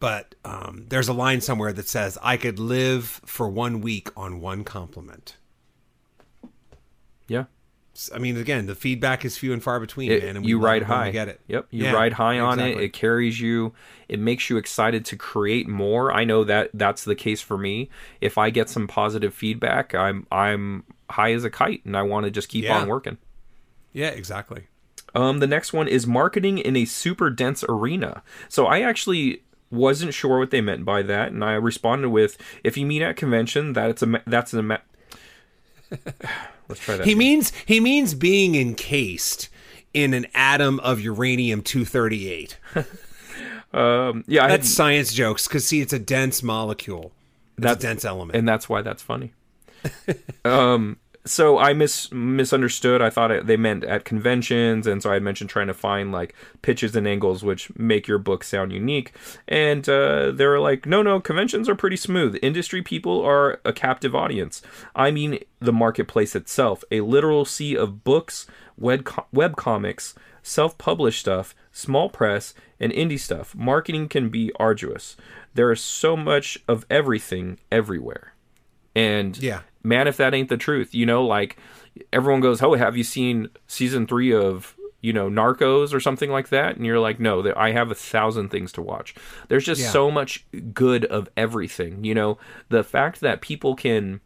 but 0.00 0.34
um, 0.44 0.86
there's 0.88 1.08
a 1.08 1.12
line 1.12 1.40
somewhere 1.40 1.72
that 1.72 1.88
says, 1.88 2.16
"I 2.22 2.36
could 2.36 2.58
live 2.58 3.20
for 3.24 3.48
one 3.48 3.80
week 3.80 4.08
on 4.16 4.40
one 4.40 4.64
compliment." 4.64 5.36
Yeah, 7.28 7.44
I 8.14 8.18
mean, 8.18 8.36
again, 8.36 8.66
the 8.66 8.74
feedback 8.74 9.24
is 9.24 9.36
few 9.36 9.52
and 9.52 9.62
far 9.62 9.80
between, 9.80 10.10
it, 10.10 10.22
man. 10.22 10.36
And 10.36 10.46
you 10.46 10.58
ride 10.58 10.82
high. 10.82 11.10
Get 11.10 11.28
it. 11.28 11.40
Yep. 11.48 11.68
You 11.70 11.84
yeah, 11.84 11.92
ride 11.92 12.14
high 12.14 12.38
on 12.38 12.58
exactly. 12.58 12.84
it. 12.84 12.86
It 12.86 12.92
carries 12.92 13.40
you. 13.40 13.72
It 14.08 14.20
makes 14.20 14.50
you 14.50 14.56
excited 14.56 15.04
to 15.06 15.16
create 15.16 15.68
more. 15.68 16.12
I 16.12 16.24
know 16.24 16.44
that 16.44 16.70
that's 16.74 17.04
the 17.04 17.14
case 17.14 17.40
for 17.40 17.56
me. 17.58 17.88
If 18.20 18.38
I 18.38 18.50
get 18.50 18.68
some 18.68 18.86
positive 18.86 19.34
feedback, 19.34 19.94
I'm 19.94 20.26
I'm 20.30 20.84
high 21.10 21.32
as 21.32 21.44
a 21.44 21.50
kite, 21.50 21.84
and 21.84 21.96
I 21.96 22.02
want 22.02 22.24
to 22.24 22.30
just 22.30 22.48
keep 22.48 22.64
yeah. 22.64 22.78
on 22.78 22.88
working. 22.88 23.18
Yeah, 23.92 24.08
exactly. 24.08 24.68
Um, 25.14 25.38
the 25.38 25.46
next 25.46 25.72
one 25.72 25.88
is 25.88 26.06
marketing 26.06 26.58
in 26.58 26.76
a 26.76 26.84
super 26.84 27.30
dense 27.30 27.64
arena. 27.68 28.22
So 28.48 28.66
I 28.66 28.80
actually 28.80 29.42
wasn't 29.70 30.12
sure 30.12 30.38
what 30.38 30.50
they 30.50 30.60
meant 30.60 30.84
by 30.84 31.02
that, 31.02 31.32
and 31.32 31.42
I 31.42 31.52
responded 31.52 32.10
with, 32.10 32.36
"If 32.62 32.76
you 32.76 32.84
mean 32.84 33.02
at 33.02 33.16
convention, 33.16 33.72
that 33.72 33.90
it's 33.90 34.02
a 34.02 34.22
that's 34.26 34.52
a." 34.52 34.80
Let's 36.68 36.80
try 36.80 36.96
that. 36.96 37.04
He 37.04 37.12
again. 37.12 37.18
means 37.18 37.52
he 37.64 37.80
means 37.80 38.14
being 38.14 38.54
encased 38.54 39.48
in 39.94 40.14
an 40.14 40.26
atom 40.34 40.80
of 40.80 41.00
uranium 41.00 41.62
two 41.62 41.84
thirty 41.84 42.30
eight. 42.30 42.58
Um, 43.72 44.24
yeah, 44.26 44.48
that's 44.48 44.70
science 44.70 45.12
jokes 45.12 45.46
because 45.46 45.66
see, 45.66 45.82
it's 45.82 45.92
a 45.92 45.98
dense 45.98 46.42
molecule. 46.42 47.12
It's 47.58 47.64
that's 47.64 47.84
a 47.84 47.88
dense 47.88 48.04
element, 48.06 48.36
and 48.38 48.48
that's 48.48 48.70
why 48.70 48.80
that's 48.80 49.02
funny. 49.02 49.34
um, 50.46 50.98
so 51.26 51.58
I 51.58 51.72
mis 51.72 52.10
misunderstood. 52.12 53.02
I 53.02 53.10
thought 53.10 53.30
it, 53.30 53.46
they 53.46 53.56
meant 53.56 53.84
at 53.84 54.04
conventions, 54.04 54.86
and 54.86 55.02
so 55.02 55.10
I 55.10 55.14
had 55.14 55.22
mentioned 55.22 55.50
trying 55.50 55.66
to 55.66 55.74
find 55.74 56.12
like 56.12 56.34
pitches 56.62 56.94
and 56.96 57.06
angles 57.06 57.42
which 57.42 57.76
make 57.76 58.06
your 58.06 58.18
book 58.18 58.44
sound 58.44 58.72
unique. 58.72 59.12
And 59.46 59.88
uh, 59.88 60.30
they 60.30 60.46
were 60.46 60.60
like, 60.60 60.86
"No, 60.86 61.02
no, 61.02 61.20
conventions 61.20 61.68
are 61.68 61.74
pretty 61.74 61.96
smooth. 61.96 62.38
Industry 62.42 62.82
people 62.82 63.22
are 63.22 63.60
a 63.64 63.72
captive 63.72 64.14
audience. 64.14 64.62
I 64.94 65.10
mean, 65.10 65.40
the 65.58 65.72
marketplace 65.72 66.34
itself, 66.34 66.84
a 66.90 67.00
literal 67.00 67.44
sea 67.44 67.76
of 67.76 68.04
books, 68.04 68.46
web 68.78 69.08
web 69.32 69.56
comics, 69.56 70.14
self-published 70.42 71.20
stuff, 71.20 71.54
small 71.72 72.08
press, 72.08 72.54
and 72.78 72.92
indie 72.92 73.20
stuff. 73.20 73.54
Marketing 73.54 74.08
can 74.08 74.28
be 74.28 74.52
arduous. 74.60 75.16
There 75.54 75.72
is 75.72 75.80
so 75.80 76.16
much 76.16 76.58
of 76.68 76.86
everything 76.88 77.58
everywhere." 77.70 78.32
And 78.94 79.36
yeah 79.36 79.60
man, 79.86 80.08
if 80.08 80.16
that 80.16 80.34
ain't 80.34 80.48
the 80.48 80.56
truth, 80.56 80.94
you 80.94 81.06
know, 81.06 81.24
like 81.24 81.56
everyone 82.12 82.40
goes, 82.40 82.60
"Oh, 82.62 82.74
have 82.74 82.96
you 82.96 83.04
seen 83.04 83.48
season 83.66 84.06
three 84.06 84.34
of 84.34 84.76
you 85.00 85.12
know 85.12 85.30
Narcos 85.30 85.94
or 85.94 86.00
something 86.00 86.30
like 86.30 86.48
that?" 86.48 86.76
And 86.76 86.84
you're 86.84 87.00
like, 87.00 87.20
"No, 87.20 87.52
I 87.56 87.70
have 87.70 87.90
a 87.90 87.94
thousand 87.94 88.50
things 88.50 88.72
to 88.72 88.82
watch." 88.82 89.14
There's 89.48 89.64
just 89.64 89.80
yeah. 89.80 89.90
so 89.90 90.10
much 90.10 90.44
good 90.74 91.04
of 91.06 91.28
everything. 91.36 92.04
You 92.04 92.14
know, 92.14 92.38
the 92.68 92.84
fact 92.84 93.20
that 93.20 93.40
people 93.40 93.74
can 93.74 94.20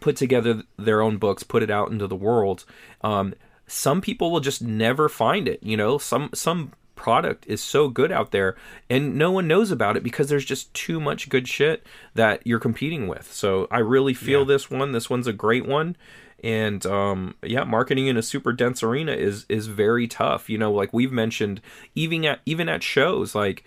put 0.00 0.16
together 0.16 0.62
their 0.76 1.02
own 1.02 1.18
books, 1.18 1.42
put 1.42 1.62
it 1.62 1.70
out 1.70 1.90
into 1.90 2.06
the 2.06 2.16
world. 2.16 2.64
Um, 3.02 3.34
some 3.66 4.00
people 4.00 4.30
will 4.30 4.40
just 4.40 4.62
never 4.62 5.08
find 5.08 5.48
it. 5.48 5.62
You 5.62 5.76
know, 5.76 5.98
some 5.98 6.30
some 6.32 6.72
product 6.98 7.46
is 7.46 7.62
so 7.62 7.88
good 7.88 8.12
out 8.12 8.32
there 8.32 8.56
and 8.90 9.16
no 9.16 9.30
one 9.30 9.46
knows 9.46 9.70
about 9.70 9.96
it 9.96 10.02
because 10.02 10.28
there's 10.28 10.44
just 10.44 10.74
too 10.74 11.00
much 11.00 11.28
good 11.28 11.48
shit 11.48 11.86
that 12.14 12.46
you're 12.46 12.58
competing 12.58 13.06
with. 13.06 13.32
So 13.32 13.68
I 13.70 13.78
really 13.78 14.12
feel 14.12 14.40
yeah. 14.40 14.46
this 14.46 14.70
one. 14.70 14.92
This 14.92 15.08
one's 15.08 15.28
a 15.28 15.32
great 15.32 15.66
one. 15.66 15.96
And 16.42 16.84
um, 16.84 17.36
yeah, 17.42 17.64
marketing 17.64 18.08
in 18.08 18.16
a 18.16 18.22
super 18.22 18.52
dense 18.52 18.82
arena 18.82 19.12
is 19.12 19.46
is 19.48 19.66
very 19.68 20.06
tough. 20.06 20.50
You 20.50 20.58
know, 20.58 20.72
like 20.72 20.92
we've 20.92 21.12
mentioned, 21.12 21.60
even 21.94 22.24
at 22.24 22.40
even 22.44 22.68
at 22.68 22.82
shows, 22.82 23.34
like 23.34 23.64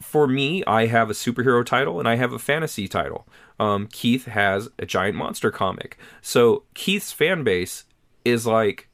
for 0.00 0.26
me, 0.26 0.62
I 0.66 0.86
have 0.86 1.10
a 1.10 1.14
superhero 1.14 1.64
title 1.64 1.98
and 1.98 2.08
I 2.08 2.16
have 2.16 2.32
a 2.32 2.38
fantasy 2.38 2.86
title. 2.86 3.26
Um, 3.58 3.88
Keith 3.90 4.26
has 4.26 4.68
a 4.78 4.86
giant 4.86 5.16
monster 5.16 5.50
comic. 5.50 5.98
So 6.22 6.64
Keith's 6.74 7.12
fan 7.12 7.42
base 7.42 7.84
is 8.24 8.46
like 8.46 8.88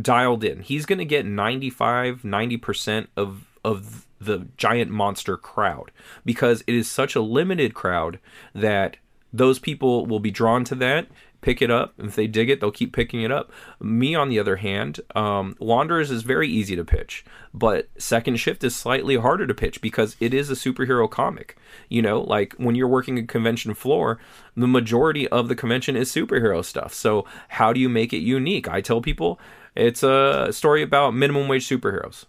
dialed 0.00 0.44
in. 0.44 0.60
He's 0.60 0.86
going 0.86 0.98
to 0.98 1.04
get 1.04 1.26
95, 1.26 2.22
90% 2.22 3.06
of 3.16 3.46
of 3.64 4.06
the 4.20 4.46
giant 4.56 4.90
monster 4.90 5.36
crowd 5.36 5.90
because 6.24 6.62
it 6.66 6.74
is 6.74 6.90
such 6.90 7.14
a 7.14 7.20
limited 7.20 7.74
crowd 7.74 8.18
that 8.54 8.96
those 9.32 9.58
people 9.58 10.06
will 10.06 10.20
be 10.20 10.30
drawn 10.30 10.64
to 10.64 10.74
that 10.74 11.06
pick 11.40 11.62
it 11.62 11.70
up. 11.70 11.94
If 11.98 12.16
they 12.16 12.26
dig 12.26 12.50
it 12.50 12.60
they'll 12.60 12.70
keep 12.70 12.94
picking 12.94 13.22
it 13.22 13.32
up. 13.32 13.50
Me 13.80 14.14
on 14.14 14.28
the 14.28 14.38
other 14.38 14.56
hand 14.56 15.00
um, 15.14 15.56
wanderers 15.58 16.10
is 16.10 16.22
very 16.22 16.48
easy 16.48 16.76
to 16.76 16.84
pitch 16.84 17.24
but 17.52 17.88
second 17.98 18.36
shift 18.36 18.62
is 18.62 18.76
slightly 18.76 19.16
harder 19.16 19.46
to 19.46 19.54
pitch 19.54 19.80
because 19.80 20.16
it 20.20 20.34
is 20.34 20.50
a 20.50 20.54
superhero 20.54 21.10
comic. 21.10 21.56
You 21.88 22.02
know 22.02 22.20
like 22.20 22.54
when 22.54 22.74
you're 22.74 22.88
working 22.88 23.18
a 23.18 23.22
convention 23.22 23.74
floor 23.74 24.18
the 24.56 24.68
majority 24.68 25.28
of 25.28 25.48
the 25.48 25.56
convention 25.56 25.96
is 25.96 26.12
superhero 26.12 26.64
stuff. 26.64 26.92
So 26.92 27.24
how 27.48 27.72
do 27.72 27.80
you 27.80 27.88
make 27.88 28.12
it 28.12 28.18
unique? 28.18 28.68
I 28.68 28.80
tell 28.80 29.00
people 29.00 29.38
it's 29.80 30.02
a 30.02 30.48
story 30.52 30.82
about 30.82 31.14
minimum 31.14 31.48
wage 31.48 31.68
superheroes 31.68 32.26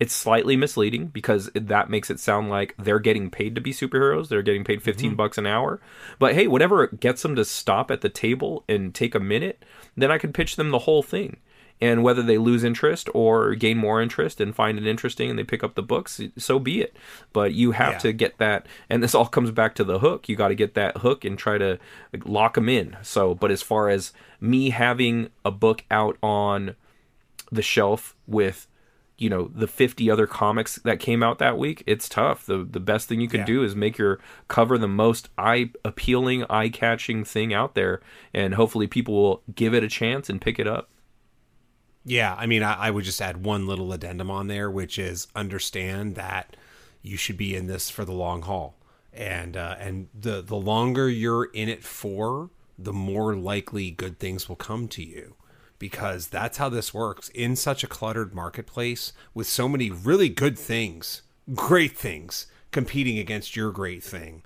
it's 0.00 0.14
slightly 0.14 0.56
misleading 0.56 1.06
because 1.06 1.50
that 1.54 1.88
makes 1.88 2.10
it 2.10 2.18
sound 2.18 2.50
like 2.50 2.74
they're 2.78 2.98
getting 2.98 3.30
paid 3.30 3.54
to 3.54 3.60
be 3.60 3.72
superheroes. 3.72 4.28
They're 4.28 4.42
getting 4.42 4.64
paid 4.64 4.82
15 4.82 5.10
mm-hmm. 5.10 5.16
bucks 5.16 5.38
an 5.38 5.46
hour. 5.46 5.80
But 6.18 6.34
hey, 6.34 6.46
whatever 6.46 6.88
gets 6.88 7.22
them 7.22 7.36
to 7.36 7.44
stop 7.44 7.90
at 7.90 8.00
the 8.00 8.08
table 8.08 8.64
and 8.68 8.94
take 8.94 9.14
a 9.14 9.20
minute, 9.20 9.64
then 9.96 10.10
I 10.10 10.18
can 10.18 10.32
pitch 10.32 10.56
them 10.56 10.70
the 10.70 10.80
whole 10.80 11.02
thing. 11.02 11.38
And 11.80 12.02
whether 12.02 12.22
they 12.22 12.38
lose 12.38 12.64
interest 12.64 13.08
or 13.14 13.54
gain 13.54 13.78
more 13.78 14.00
interest 14.00 14.40
and 14.40 14.54
find 14.54 14.78
it 14.78 14.86
interesting 14.86 15.30
and 15.30 15.38
they 15.38 15.44
pick 15.44 15.64
up 15.64 15.74
the 15.74 15.82
books, 15.82 16.20
so 16.36 16.58
be 16.58 16.80
it. 16.80 16.96
But 17.32 17.52
you 17.52 17.72
have 17.72 17.94
yeah. 17.94 17.98
to 17.98 18.12
get 18.12 18.38
that, 18.38 18.66
and 18.88 19.02
this 19.02 19.14
all 19.14 19.26
comes 19.26 19.50
back 19.50 19.74
to 19.76 19.84
the 19.84 19.98
hook. 19.98 20.28
You 20.28 20.36
got 20.36 20.48
to 20.48 20.54
get 20.54 20.74
that 20.74 20.98
hook 20.98 21.24
and 21.24 21.36
try 21.36 21.58
to 21.58 21.78
lock 22.24 22.54
them 22.54 22.68
in. 22.68 22.96
So, 23.02 23.34
but 23.34 23.50
as 23.50 23.60
far 23.60 23.88
as 23.88 24.12
me 24.40 24.70
having 24.70 25.30
a 25.44 25.50
book 25.50 25.84
out 25.90 26.16
on 26.22 26.76
the 27.50 27.62
shelf 27.62 28.14
with 28.26 28.66
you 29.16 29.30
know 29.30 29.50
the 29.54 29.68
50 29.68 30.10
other 30.10 30.26
comics 30.26 30.76
that 30.76 30.98
came 30.98 31.22
out 31.22 31.38
that 31.38 31.56
week 31.56 31.82
it's 31.86 32.08
tough. 32.08 32.46
The 32.46 32.64
the 32.68 32.80
best 32.80 33.08
thing 33.08 33.20
you 33.20 33.28
can 33.28 33.40
yeah. 33.40 33.46
do 33.46 33.62
is 33.62 33.76
make 33.76 33.96
your 33.96 34.18
cover 34.48 34.76
the 34.76 34.88
most 34.88 35.28
eye 35.38 35.70
appealing 35.84 36.44
eye 36.50 36.68
catching 36.68 37.24
thing 37.24 37.54
out 37.54 37.74
there 37.74 38.00
and 38.32 38.54
hopefully 38.54 38.86
people 38.86 39.14
will 39.14 39.42
give 39.54 39.74
it 39.74 39.84
a 39.84 39.88
chance 39.88 40.28
and 40.28 40.40
pick 40.40 40.58
it 40.58 40.66
up. 40.66 40.90
Yeah 42.04 42.34
i 42.36 42.46
mean 42.46 42.62
I, 42.62 42.74
I 42.74 42.90
would 42.90 43.04
just 43.04 43.22
add 43.22 43.44
one 43.44 43.66
little 43.66 43.92
addendum 43.92 44.30
on 44.30 44.48
there 44.48 44.70
which 44.70 44.98
is 44.98 45.28
understand 45.34 46.16
that 46.16 46.56
you 47.04 47.16
should 47.16 47.36
be 47.36 47.54
in 47.54 47.68
this 47.68 47.90
for 47.90 48.04
the 48.04 48.12
long 48.12 48.42
haul. 48.42 48.74
And 49.12 49.56
uh, 49.56 49.76
and 49.78 50.08
the 50.12 50.42
the 50.42 50.56
longer 50.56 51.08
you're 51.08 51.44
in 51.44 51.68
it 51.68 51.84
for 51.84 52.50
the 52.76 52.92
more 52.92 53.36
likely 53.36 53.92
good 53.92 54.18
things 54.18 54.48
will 54.48 54.56
come 54.56 54.88
to 54.88 55.04
you 55.04 55.36
because 55.78 56.28
that's 56.28 56.58
how 56.58 56.68
this 56.68 56.94
works 56.94 57.28
in 57.30 57.56
such 57.56 57.84
a 57.84 57.88
cluttered 57.88 58.34
marketplace 58.34 59.12
with 59.32 59.46
so 59.46 59.68
many 59.68 59.90
really 59.90 60.28
good 60.28 60.58
things, 60.58 61.22
great 61.54 61.96
things 61.96 62.46
competing 62.70 63.18
against 63.18 63.56
your 63.56 63.70
great 63.70 64.02
thing. 64.02 64.42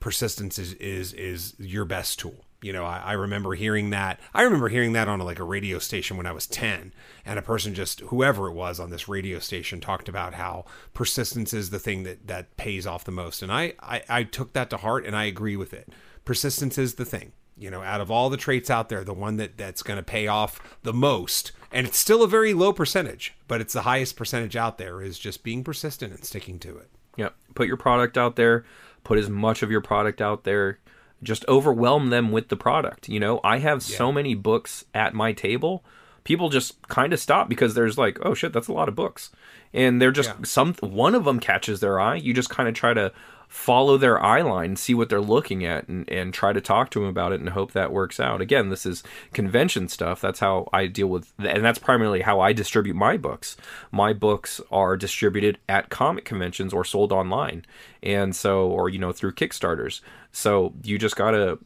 Persistence 0.00 0.58
is 0.58 0.74
is 0.74 1.12
is 1.14 1.54
your 1.58 1.84
best 1.84 2.18
tool. 2.18 2.44
You 2.60 2.72
know, 2.72 2.84
I, 2.84 2.98
I 2.98 3.12
remember 3.12 3.54
hearing 3.54 3.90
that. 3.90 4.20
I 4.32 4.42
remember 4.42 4.68
hearing 4.68 4.92
that 4.94 5.08
on 5.08 5.20
a, 5.20 5.24
like 5.24 5.38
a 5.38 5.44
radio 5.44 5.78
station 5.78 6.16
when 6.16 6.26
I 6.26 6.32
was 6.32 6.46
ten, 6.46 6.92
and 7.24 7.38
a 7.38 7.42
person 7.42 7.74
just 7.74 8.00
whoever 8.00 8.48
it 8.48 8.54
was 8.54 8.78
on 8.78 8.90
this 8.90 9.08
radio 9.08 9.38
station 9.38 9.80
talked 9.80 10.08
about 10.08 10.34
how 10.34 10.64
persistence 10.94 11.52
is 11.52 11.70
the 11.70 11.78
thing 11.78 12.04
that 12.04 12.26
that 12.26 12.56
pays 12.56 12.86
off 12.86 13.04
the 13.04 13.12
most, 13.12 13.42
and 13.42 13.52
I 13.52 13.74
I, 13.80 14.02
I 14.08 14.22
took 14.24 14.52
that 14.52 14.70
to 14.70 14.78
heart 14.78 15.06
and 15.06 15.16
I 15.16 15.24
agree 15.24 15.56
with 15.56 15.72
it. 15.72 15.90
Persistence 16.24 16.78
is 16.78 16.94
the 16.94 17.04
thing 17.04 17.32
you 17.56 17.70
know 17.70 17.82
out 17.82 18.00
of 18.00 18.10
all 18.10 18.30
the 18.30 18.36
traits 18.36 18.70
out 18.70 18.88
there 18.88 19.04
the 19.04 19.14
one 19.14 19.36
that 19.36 19.56
that's 19.56 19.82
going 19.82 19.96
to 19.96 20.02
pay 20.02 20.26
off 20.26 20.60
the 20.82 20.92
most 20.92 21.52
and 21.72 21.86
it's 21.86 21.98
still 21.98 22.22
a 22.22 22.28
very 22.28 22.54
low 22.54 22.72
percentage 22.72 23.34
but 23.48 23.60
it's 23.60 23.72
the 23.72 23.82
highest 23.82 24.16
percentage 24.16 24.56
out 24.56 24.78
there 24.78 25.02
is 25.02 25.18
just 25.18 25.42
being 25.42 25.62
persistent 25.62 26.12
and 26.12 26.24
sticking 26.24 26.58
to 26.58 26.76
it 26.76 26.88
yep 27.16 27.34
put 27.54 27.66
your 27.66 27.76
product 27.76 28.18
out 28.18 28.36
there 28.36 28.64
put 29.02 29.18
as 29.18 29.28
much 29.28 29.62
of 29.62 29.70
your 29.70 29.80
product 29.80 30.20
out 30.20 30.44
there 30.44 30.78
just 31.22 31.44
overwhelm 31.48 32.10
them 32.10 32.32
with 32.32 32.48
the 32.48 32.56
product 32.56 33.08
you 33.08 33.20
know 33.20 33.40
i 33.44 33.58
have 33.58 33.86
yeah. 33.88 33.96
so 33.96 34.12
many 34.12 34.34
books 34.34 34.84
at 34.94 35.14
my 35.14 35.32
table 35.32 35.84
people 36.24 36.48
just 36.48 36.80
kind 36.88 37.12
of 37.12 37.20
stop 37.20 37.48
because 37.48 37.74
there's 37.74 37.96
like 37.96 38.18
oh 38.22 38.34
shit 38.34 38.52
that's 38.52 38.68
a 38.68 38.72
lot 38.72 38.88
of 38.88 38.94
books 38.94 39.30
and 39.72 40.00
they're 40.00 40.10
just 40.10 40.30
yeah. 40.30 40.44
some 40.44 40.74
one 40.80 41.14
of 41.14 41.24
them 41.24 41.38
catches 41.38 41.80
their 41.80 42.00
eye 42.00 42.16
you 42.16 42.34
just 42.34 42.50
kind 42.50 42.68
of 42.68 42.74
try 42.74 42.92
to 42.92 43.12
follow 43.54 43.96
their 43.96 44.20
eye 44.20 44.42
line, 44.42 44.74
see 44.74 44.94
what 44.94 45.08
they're 45.08 45.20
looking 45.20 45.64
at, 45.64 45.86
and, 45.86 46.10
and 46.10 46.34
try 46.34 46.52
to 46.52 46.60
talk 46.60 46.90
to 46.90 46.98
them 46.98 47.08
about 47.08 47.30
it 47.30 47.38
and 47.38 47.50
hope 47.50 47.70
that 47.70 47.92
works 47.92 48.18
out. 48.18 48.40
Again, 48.40 48.68
this 48.68 48.84
is 48.84 49.04
convention 49.32 49.88
stuff. 49.88 50.20
That's 50.20 50.40
how 50.40 50.68
I 50.72 50.88
deal 50.88 51.06
with, 51.06 51.32
and 51.38 51.64
that's 51.64 51.78
primarily 51.78 52.22
how 52.22 52.40
I 52.40 52.52
distribute 52.52 52.96
my 52.96 53.16
books. 53.16 53.56
My 53.92 54.12
books 54.12 54.60
are 54.72 54.96
distributed 54.96 55.58
at 55.68 55.88
comic 55.88 56.24
conventions 56.24 56.72
or 56.72 56.84
sold 56.84 57.12
online, 57.12 57.64
and 58.02 58.34
so, 58.34 58.66
or 58.66 58.88
you 58.88 58.98
know, 58.98 59.12
through 59.12 59.34
Kickstarters. 59.34 60.00
So 60.32 60.74
you 60.82 60.98
just 60.98 61.14
gotta 61.14 61.60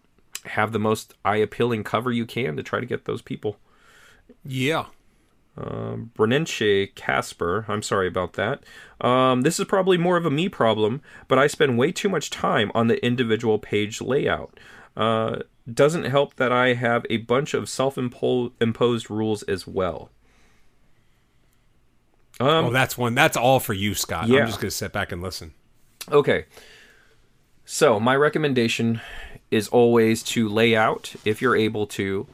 have 0.44 0.72
the 0.72 0.78
most 0.78 1.14
eye 1.24 1.36
appealing 1.36 1.84
cover 1.84 2.12
you 2.12 2.26
can 2.26 2.54
to 2.58 2.62
try 2.62 2.80
to 2.80 2.86
get 2.86 3.06
those 3.06 3.22
people. 3.22 3.56
Yeah, 4.44 4.84
uh, 5.58 5.96
Brenenche 6.16 6.94
Casper, 6.94 7.64
I'm 7.68 7.82
sorry 7.82 8.06
about 8.06 8.34
that. 8.34 8.62
Um, 9.00 9.42
this 9.42 9.58
is 9.58 9.66
probably 9.66 9.98
more 9.98 10.16
of 10.16 10.24
a 10.24 10.30
me 10.30 10.48
problem, 10.48 11.02
but 11.26 11.38
I 11.38 11.46
spend 11.46 11.78
way 11.78 11.90
too 11.90 12.08
much 12.08 12.30
time 12.30 12.70
on 12.74 12.86
the 12.86 13.04
individual 13.04 13.58
page 13.58 14.00
layout. 14.00 14.58
Uh, 14.96 15.40
doesn't 15.72 16.04
help 16.04 16.36
that 16.36 16.52
I 16.52 16.74
have 16.74 17.04
a 17.10 17.18
bunch 17.18 17.54
of 17.54 17.68
self 17.68 17.98
imposed 17.98 19.10
rules 19.10 19.42
as 19.44 19.66
well. 19.66 20.10
Um, 22.40 22.66
oh, 22.66 22.70
that's 22.70 22.96
one. 22.96 23.14
That's 23.14 23.36
all 23.36 23.58
for 23.58 23.74
you, 23.74 23.94
Scott. 23.94 24.28
Yeah. 24.28 24.40
I'm 24.40 24.46
just 24.46 24.60
going 24.60 24.70
to 24.70 24.76
sit 24.76 24.92
back 24.92 25.10
and 25.10 25.20
listen. 25.20 25.54
Okay. 26.10 26.46
So, 27.64 27.98
my 27.98 28.16
recommendation 28.16 29.00
is 29.50 29.68
always 29.68 30.22
to 30.22 30.48
lay 30.48 30.76
out, 30.76 31.14
if 31.24 31.42
you're 31.42 31.56
able 31.56 31.86
to, 31.88 32.26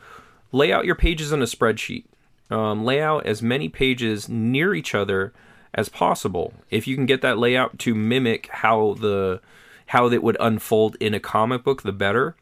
lay 0.53 0.72
out 0.72 0.85
your 0.85 0.95
pages 0.95 1.33
in 1.33 1.43
a 1.43 1.47
spreadsheet 1.47 2.05
um, 2.51 2.84
lay 2.84 3.01
out 3.01 3.26
as 3.26 3.42
many 3.42 3.68
pages 3.68 4.28
near 4.28 4.74
each 4.74 4.95
other 4.95 5.32
as 5.72 5.88
possible. 5.88 6.55
If 6.70 6.86
you 6.86 6.95
can 6.95 7.07
get 7.07 7.22
that 7.22 7.38
layout 7.38 7.78
to 7.80 7.95
mimic 7.95 8.49
how 8.49 8.95
the 8.95 9.40
how 9.86 10.09
it 10.09 10.22
would 10.22 10.36
unfold 10.40 10.97
in 10.97 11.12
a 11.14 11.20
comic 11.20 11.62
book, 11.62 11.82
the 11.82 11.92
better. 11.92 12.36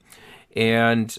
And 0.55 1.16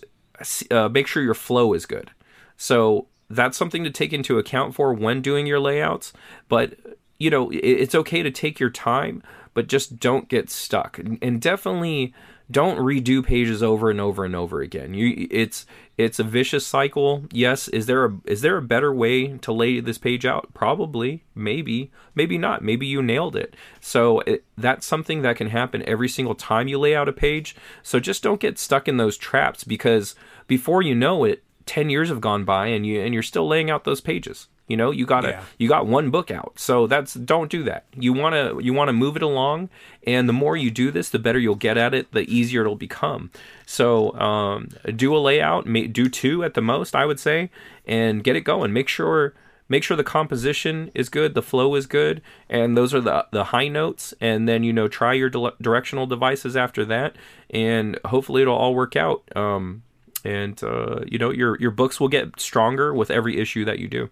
uh, 0.71 0.89
make 0.89 1.07
sure 1.07 1.21
your 1.21 1.34
flow 1.34 1.73
is 1.73 1.86
good. 1.86 2.11
So 2.55 3.07
that's 3.29 3.57
something 3.57 3.84
to 3.84 3.91
take 3.91 4.13
into 4.13 4.38
account 4.38 4.75
for 4.75 4.93
when 4.93 5.21
doing 5.21 5.47
your 5.47 5.59
layouts. 5.59 6.13
But 6.47 6.75
you 7.19 7.29
know, 7.29 7.51
it's 7.53 7.95
okay 7.95 8.23
to 8.23 8.31
take 8.31 8.59
your 8.59 8.69
time, 8.69 9.23
but 9.53 9.67
just 9.67 9.99
don't 9.99 10.27
get 10.27 10.49
stuck. 10.49 10.99
And 10.99 11.41
definitely 11.41 12.13
don't 12.52 12.78
redo 12.78 13.26
pages 13.26 13.64
over 13.64 13.89
and 13.89 14.00
over 14.00 14.26
and 14.26 14.36
over 14.36 14.62
again. 14.62 14.94
You 14.94 15.28
it's 15.32 15.66
it's 15.98 16.20
a 16.20 16.24
vicious 16.24 16.66
cycle. 16.66 17.26
Yes, 17.32 17.68
is 17.68 17.86
there 17.86 18.06
a 18.06 18.18
is 18.26 18.41
there 18.41 18.58
a 18.58 18.62
better 18.62 18.94
way 18.94 19.38
to 19.39 19.54
lay 19.54 19.80
this 19.80 19.98
page 19.98 20.26
out? 20.26 20.54
Probably, 20.54 21.24
maybe, 21.36 21.91
maybe 22.16 22.38
not. 22.38 22.64
Maybe 22.64 22.86
you 22.86 23.02
nailed 23.02 23.36
it. 23.36 23.56
So 23.80 24.20
it, 24.22 24.44
that's 24.58 24.86
something 24.86 25.22
that 25.22 25.38
can 25.38 25.48
happen 25.48 25.84
every 25.88 26.10
single 26.10 26.36
time 26.36 26.68
you 26.68 26.80
lay 26.80 26.96
out 26.96 27.10
a 27.10 27.14
page. 27.14 27.56
So 27.82 28.00
just 28.00 28.24
don't 28.24 28.41
get 28.41 28.60
stuck 28.60 28.88
in 28.88 28.98
those 28.98 29.18
traps 29.18 29.64
because 29.64 30.16
before 30.48 30.82
you 30.82 30.96
know 30.96 31.24
it, 31.24 31.44
10 31.66 31.89
years 31.89 32.10
have 32.10 32.22
gone 32.22 32.44
by 32.44 32.68
and 32.68 32.86
you 32.86 33.02
and 33.02 33.14
you're 33.14 33.24
still 33.24 33.48
laying 33.48 33.70
out 33.70 33.84
those 33.84 34.02
pages. 34.02 34.48
You 34.68 34.78
know, 34.78 34.91
you 34.91 35.05
got 35.05 35.26
yeah. 35.26 35.43
you 35.57 35.68
got 35.68 35.88
one 35.88 36.09
book 36.09 36.32
out. 36.32 36.53
So 36.55 36.88
that's 36.88 37.14
don't 37.14 37.51
do 37.51 37.64
that. 37.64 37.86
You 37.97 38.14
want 38.14 38.34
to 38.34 38.64
you 38.64 38.74
want 38.74 38.88
to 38.88 38.93
move 38.93 39.16
it 39.18 39.22
along 39.22 39.70
and 40.05 40.28
the 40.28 40.34
more 40.34 40.57
you 40.57 40.70
do 40.70 40.91
this, 40.91 41.09
the 41.09 41.20
better 41.20 41.39
you'll 41.39 41.55
get 41.55 41.78
at 41.78 41.93
it, 41.93 42.11
the 42.11 42.22
easier 42.22 42.61
it'll 42.61 42.76
become. 42.76 43.32
So, 43.66 44.14
um, 44.20 44.70
do 44.95 45.16
a 45.16 45.20
layout, 45.20 45.66
do 45.66 46.09
two 46.09 46.43
at 46.43 46.53
the 46.53 46.61
most, 46.61 46.95
I 46.95 47.05
would 47.05 47.20
say, 47.20 47.49
and 47.86 48.24
get 48.24 48.36
it 48.36 48.41
going. 48.41 48.74
Make 48.74 48.88
sure 48.88 49.34
make 49.70 49.84
sure 49.84 49.95
the 49.95 50.03
composition 50.03 50.91
is 50.93 51.07
good, 51.07 51.34
the 51.34 51.41
flow 51.41 51.74
is 51.76 51.88
good, 51.88 52.22
and 52.49 52.78
those 52.78 52.93
are 52.93 53.01
the 53.01 53.26
the 53.32 53.45
high 53.45 53.70
notes. 53.70 54.14
And 54.20 54.47
then 54.47 54.64
you 54.64 54.74
know 54.74 54.88
try 54.88 55.14
your 55.14 55.30
di- 55.30 55.51
directional 55.61 56.05
devices 56.05 56.57
after 56.57 56.84
that, 56.86 57.16
and 57.49 57.99
hopefully 58.05 58.41
it'll 58.41 58.57
all 58.57 58.76
work 58.76 58.95
out. 58.95 59.24
Um, 59.36 59.84
and 60.26 60.61
uh, 60.64 61.01
you 61.07 61.18
know 61.18 61.32
your 61.32 61.57
your 61.59 61.72
books 61.72 61.99
will 61.99 62.09
get 62.09 62.39
stronger 62.39 62.93
with 62.93 63.09
every 63.09 63.39
issue 63.39 63.64
that 63.66 63.80
you 63.80 63.88
do. 63.88 64.09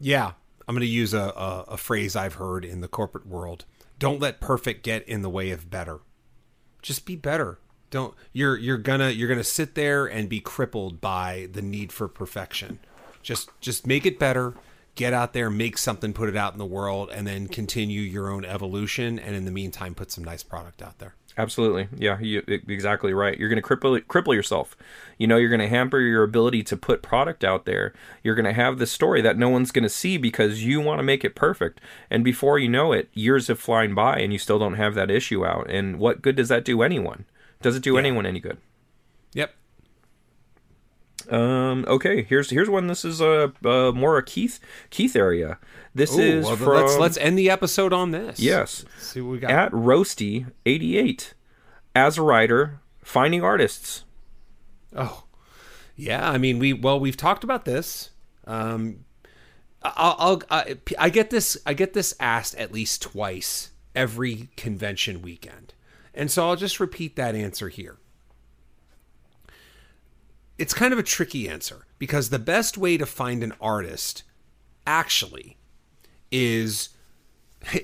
Yeah, 0.00 0.32
I'm 0.66 0.74
going 0.74 0.80
to 0.80 0.86
use 0.86 1.14
a, 1.14 1.32
a, 1.36 1.64
a 1.68 1.76
phrase 1.76 2.14
I've 2.14 2.34
heard 2.34 2.64
in 2.64 2.80
the 2.80 2.88
corporate 2.88 3.26
world. 3.26 3.64
Don't 3.98 4.20
let 4.20 4.40
perfect 4.40 4.84
get 4.84 5.06
in 5.08 5.22
the 5.22 5.30
way 5.30 5.50
of 5.50 5.70
better. 5.70 6.00
Just 6.82 7.04
be 7.04 7.16
better. 7.16 7.58
Don't 7.90 8.14
you're 8.32 8.56
you're 8.56 8.76
gonna 8.76 9.08
you're 9.10 9.28
gonna 9.28 9.42
sit 9.42 9.74
there 9.74 10.06
and 10.06 10.28
be 10.28 10.40
crippled 10.40 11.00
by 11.00 11.48
the 11.50 11.62
need 11.62 11.90
for 11.90 12.06
perfection. 12.06 12.78
Just 13.22 13.50
just 13.60 13.86
make 13.86 14.04
it 14.04 14.18
better. 14.18 14.54
Get 14.94 15.12
out 15.12 15.32
there, 15.32 15.48
make 15.48 15.78
something, 15.78 16.12
put 16.12 16.28
it 16.28 16.36
out 16.36 16.52
in 16.52 16.58
the 16.58 16.66
world, 16.66 17.08
and 17.12 17.26
then 17.26 17.46
continue 17.46 18.00
your 18.00 18.30
own 18.30 18.44
evolution. 18.44 19.18
And 19.18 19.36
in 19.36 19.44
the 19.44 19.52
meantime, 19.52 19.94
put 19.94 20.10
some 20.10 20.24
nice 20.24 20.42
product 20.42 20.82
out 20.82 20.98
there. 20.98 21.14
Absolutely. 21.38 21.86
Yeah, 21.96 22.18
you, 22.18 22.42
exactly 22.48 23.14
right. 23.14 23.38
You're 23.38 23.48
going 23.48 23.62
to 23.62 23.66
cripple 23.66 24.02
cripple 24.06 24.34
yourself. 24.34 24.76
You 25.18 25.28
know, 25.28 25.36
you're 25.36 25.48
going 25.48 25.60
to 25.60 25.68
hamper 25.68 26.00
your 26.00 26.24
ability 26.24 26.64
to 26.64 26.76
put 26.76 27.00
product 27.00 27.44
out 27.44 27.64
there. 27.64 27.94
You're 28.24 28.34
going 28.34 28.44
to 28.44 28.52
have 28.52 28.78
this 28.78 28.90
story 28.90 29.22
that 29.22 29.38
no 29.38 29.48
one's 29.48 29.70
going 29.70 29.84
to 29.84 29.88
see 29.88 30.16
because 30.16 30.64
you 30.64 30.80
want 30.80 30.98
to 30.98 31.04
make 31.04 31.24
it 31.24 31.36
perfect. 31.36 31.80
And 32.10 32.24
before 32.24 32.58
you 32.58 32.68
know 32.68 32.90
it, 32.90 33.08
years 33.14 33.46
have 33.46 33.60
flown 33.60 33.94
by 33.94 34.18
and 34.18 34.32
you 34.32 34.38
still 34.40 34.58
don't 34.58 34.74
have 34.74 34.96
that 34.96 35.12
issue 35.12 35.46
out. 35.46 35.70
And 35.70 36.00
what 36.00 36.22
good 36.22 36.34
does 36.34 36.48
that 36.48 36.64
do 36.64 36.82
anyone? 36.82 37.24
Does 37.62 37.76
it 37.76 37.84
do 37.84 37.92
yeah. 37.92 38.00
anyone 38.00 38.26
any 38.26 38.40
good? 38.40 38.58
Yep. 39.34 39.54
Um, 41.30 41.84
okay, 41.86 42.22
here's 42.22 42.50
here's 42.50 42.70
one. 42.70 42.86
This 42.86 43.04
is 43.04 43.20
a 43.20 43.52
uh, 43.64 43.88
uh, 43.88 43.92
more 43.92 44.16
a 44.16 44.22
Keith 44.22 44.60
Keith 44.90 45.14
area. 45.14 45.58
This 45.94 46.16
Ooh, 46.16 46.20
is 46.20 46.44
well, 46.46 46.56
from, 46.56 46.74
let's 46.74 46.96
let's 46.96 47.16
end 47.18 47.38
the 47.38 47.50
episode 47.50 47.92
on 47.92 48.12
this. 48.12 48.40
Yes. 48.40 48.84
Let's 48.94 49.06
see 49.08 49.20
what 49.20 49.32
we 49.32 49.38
got. 49.38 49.50
At 49.50 49.72
Roasty 49.72 50.50
eighty 50.64 50.96
eight, 50.96 51.34
as 51.94 52.16
a 52.16 52.22
writer, 52.22 52.80
finding 53.02 53.42
artists. 53.42 54.04
Oh, 54.96 55.24
yeah. 55.96 56.30
I 56.30 56.38
mean, 56.38 56.58
we 56.58 56.72
well, 56.72 56.98
we've 56.98 57.16
talked 57.16 57.44
about 57.44 57.64
this. 57.64 58.10
Um, 58.46 59.04
I'll, 59.82 60.16
I'll 60.18 60.42
I, 60.50 60.78
I 60.98 61.10
get 61.10 61.30
this 61.30 61.58
I 61.66 61.74
get 61.74 61.92
this 61.92 62.14
asked 62.18 62.54
at 62.54 62.72
least 62.72 63.02
twice 63.02 63.70
every 63.94 64.48
convention 64.56 65.20
weekend, 65.20 65.74
and 66.14 66.30
so 66.30 66.48
I'll 66.48 66.56
just 66.56 66.80
repeat 66.80 67.16
that 67.16 67.34
answer 67.34 67.68
here 67.68 67.98
it's 70.58 70.74
kind 70.74 70.92
of 70.92 70.98
a 70.98 71.04
tricky 71.04 71.48
answer 71.48 71.86
because 71.98 72.30
the 72.30 72.38
best 72.38 72.76
way 72.76 72.96
to 72.96 73.06
find 73.06 73.42
an 73.42 73.54
artist 73.60 74.24
actually 74.86 75.56
is 76.30 76.90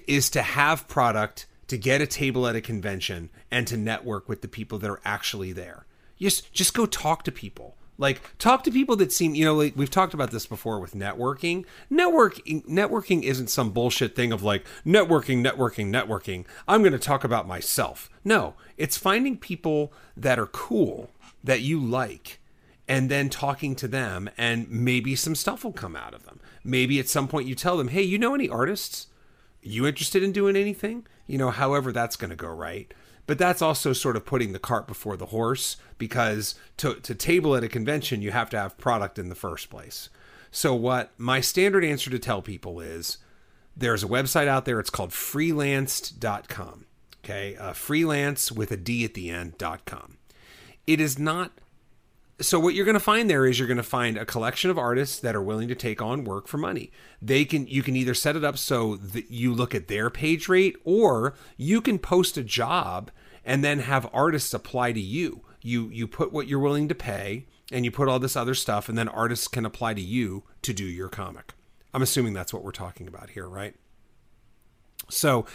is 0.07 0.31
to 0.31 0.43
have 0.43 0.89
product 0.89 1.47
to 1.66 1.79
get 1.79 2.01
a 2.01 2.07
table 2.07 2.47
at 2.47 2.57
a 2.57 2.61
convention 2.61 3.31
and 3.51 3.66
to 3.66 3.77
network 3.77 4.29
with 4.29 4.43
the 4.43 4.49
people 4.49 4.79
that 4.79 4.91
are 4.91 5.01
actually 5.05 5.53
there. 5.53 5.87
Just 6.18 6.53
just 6.53 6.75
go 6.75 6.87
talk 6.87 7.22
to 7.25 7.33
people. 7.33 7.77
Like 7.97 8.37
talk 8.39 8.64
to 8.64 8.72
people 8.72 8.97
that 8.97 9.12
seem 9.12 9.37
you 9.37 9.45
know 9.45 9.55
like 9.55 9.75
we've 9.77 9.91
talked 9.91 10.14
about 10.14 10.33
this 10.33 10.47
before 10.47 10.81
with 10.81 10.95
networking. 10.95 11.64
Networking 11.91 12.64
networking 12.66 13.22
isn't 13.22 13.51
some 13.51 13.70
bullshit 13.70 14.16
thing 14.16 14.33
of 14.33 14.43
like 14.43 14.66
networking 14.85 15.47
networking 15.47 15.91
networking. 15.93 16.45
I'm 16.66 16.83
going 16.83 16.93
to 16.93 16.99
talk 16.99 17.22
about 17.22 17.47
myself. 17.47 18.11
No 18.25 18.55
it's 18.77 18.97
finding 18.97 19.37
people 19.37 19.93
that 20.16 20.39
are 20.39 20.47
cool 20.47 21.11
that 21.45 21.61
you 21.61 21.79
like 21.79 22.41
and 22.89 23.11
then 23.11 23.28
talking 23.28 23.74
to 23.76 23.89
them 23.89 24.28
and 24.37 24.70
maybe 24.70 25.14
some 25.14 25.35
stuff 25.35 25.64
will 25.64 25.72
come 25.72 25.97
out 25.97 26.14
of 26.14 26.24
them. 26.24 26.41
Maybe 26.62 26.99
at 26.99 27.09
some 27.09 27.28
point 27.28 27.49
you 27.49 27.55
tell 27.55 27.76
them 27.76 27.89
hey 27.89 28.03
you 28.03 28.18
know 28.18 28.35
any 28.35 28.49
artists? 28.49 29.09
You 29.62 29.87
interested 29.87 30.22
in 30.22 30.32
doing 30.32 30.57
anything? 30.57 31.07
You 31.26 31.39
know 31.39 31.51
however 31.51 31.93
that's 31.93 32.16
going 32.16 32.30
to 32.30 32.37
go 32.37 32.49
right? 32.49 32.93
But 33.26 33.39
that's 33.39 33.62
also 33.62 33.95
sort 33.95 34.16
of 34.16 34.26
putting 34.26 34.53
the 34.53 34.59
cart 34.59 34.87
before 34.87 35.16
the 35.16 35.26
horse 35.26 35.76
because 35.97 36.55
to, 36.76 36.95
to 36.97 37.14
table 37.14 37.57
at 37.57 37.64
a 37.64 37.68
convention 37.68 38.20
you 38.20 38.32
have 38.32 38.51
to 38.51 38.59
have 38.59 38.76
product 38.76 39.18
in 39.18 39.30
the 39.30 39.35
first 39.35 39.70
place. 39.70 40.11
So 40.51 40.74
what 40.74 41.12
my 41.16 41.41
standard 41.41 41.85
answer 41.85 42.11
to 42.11 42.18
tell 42.18 42.43
people 42.43 42.80
is 42.80 43.18
there's 43.76 44.05
a 44.05 44.09
website 44.09 44.47
out 44.47 44.66
there 44.66 44.78
it's 44.78 44.91
called 44.91 45.11
freelanced.com 45.11 46.85
okay? 47.24 47.57
Uh, 47.57 47.72
freelance 47.72 48.53
with 48.53 48.70
a 48.70 48.76
d 48.76 49.05
at 49.05 49.14
the 49.14 49.30
end.com 49.30 50.18
it 50.87 51.01
is 51.01 51.18
not 51.18 51.53
so 52.41 52.59
what 52.59 52.74
you're 52.74 52.85
going 52.85 52.95
to 52.95 53.01
find 53.01 53.30
there 53.30 53.47
is 53.47 53.59
you're 53.59 53.68
going 53.68 53.76
to 53.76 53.82
find 53.82 54.16
a 54.16 54.26
collection 54.26 54.70
of 54.70 54.78
artists 54.78 55.20
that 55.20 55.37
are 55.37 55.43
willing 55.43 55.68
to 55.68 55.74
take 55.74 56.03
on 56.03 56.24
work 56.24 56.49
for 56.49 56.59
money. 56.59 56.91
They 57.22 57.45
can 57.45 57.66
you 57.66 57.82
can 57.82 57.97
either 57.97 58.14
set 58.14 58.37
it 58.37 58.45
up 58.45 58.59
so 58.59 58.97
that 58.97 59.30
you 59.30 59.55
look 59.55 59.74
at 59.74 59.89
their 59.89 60.11
page 60.11 60.49
rate 60.49 60.76
or 60.85 61.35
you 61.57 61.80
can 61.80 61.99
post 61.99 62.37
a 62.37 62.43
job 62.43 63.11
and 63.45 63.62
then 63.62 63.80
have 63.80 64.09
artists 64.12 64.53
apply 64.53 64.93
to 64.93 65.01
you. 65.01 65.43
You 65.62 65.89
you 65.91 66.09
put 66.09 66.32
what 66.32 66.49
you're 66.49 66.59
willing 66.59 66.89
to 66.89 66.95
pay 66.95 67.47
and 67.70 67.85
you 67.85 67.91
put 67.91 68.09
all 68.09 68.18
this 68.18 68.37
other 68.37 68.55
stuff 68.55 68.89
and 68.89 68.99
then 68.99 69.09
artists 69.09 69.49
can 69.49 69.64
apply 69.64 69.95
to 69.95 70.03
you 70.03 70.43
to 70.62 70.72
do 70.72 70.85
your 70.85 71.09
comic. 71.09 71.55
I'm 71.93 72.03
assuming 72.03 72.32
that's 72.32 72.53
what 72.53 72.64
we're 72.64 72.72
talking 72.72 73.07
about 73.07 73.30
here, 73.30 73.49
right? 73.49 73.74
So 75.09 75.47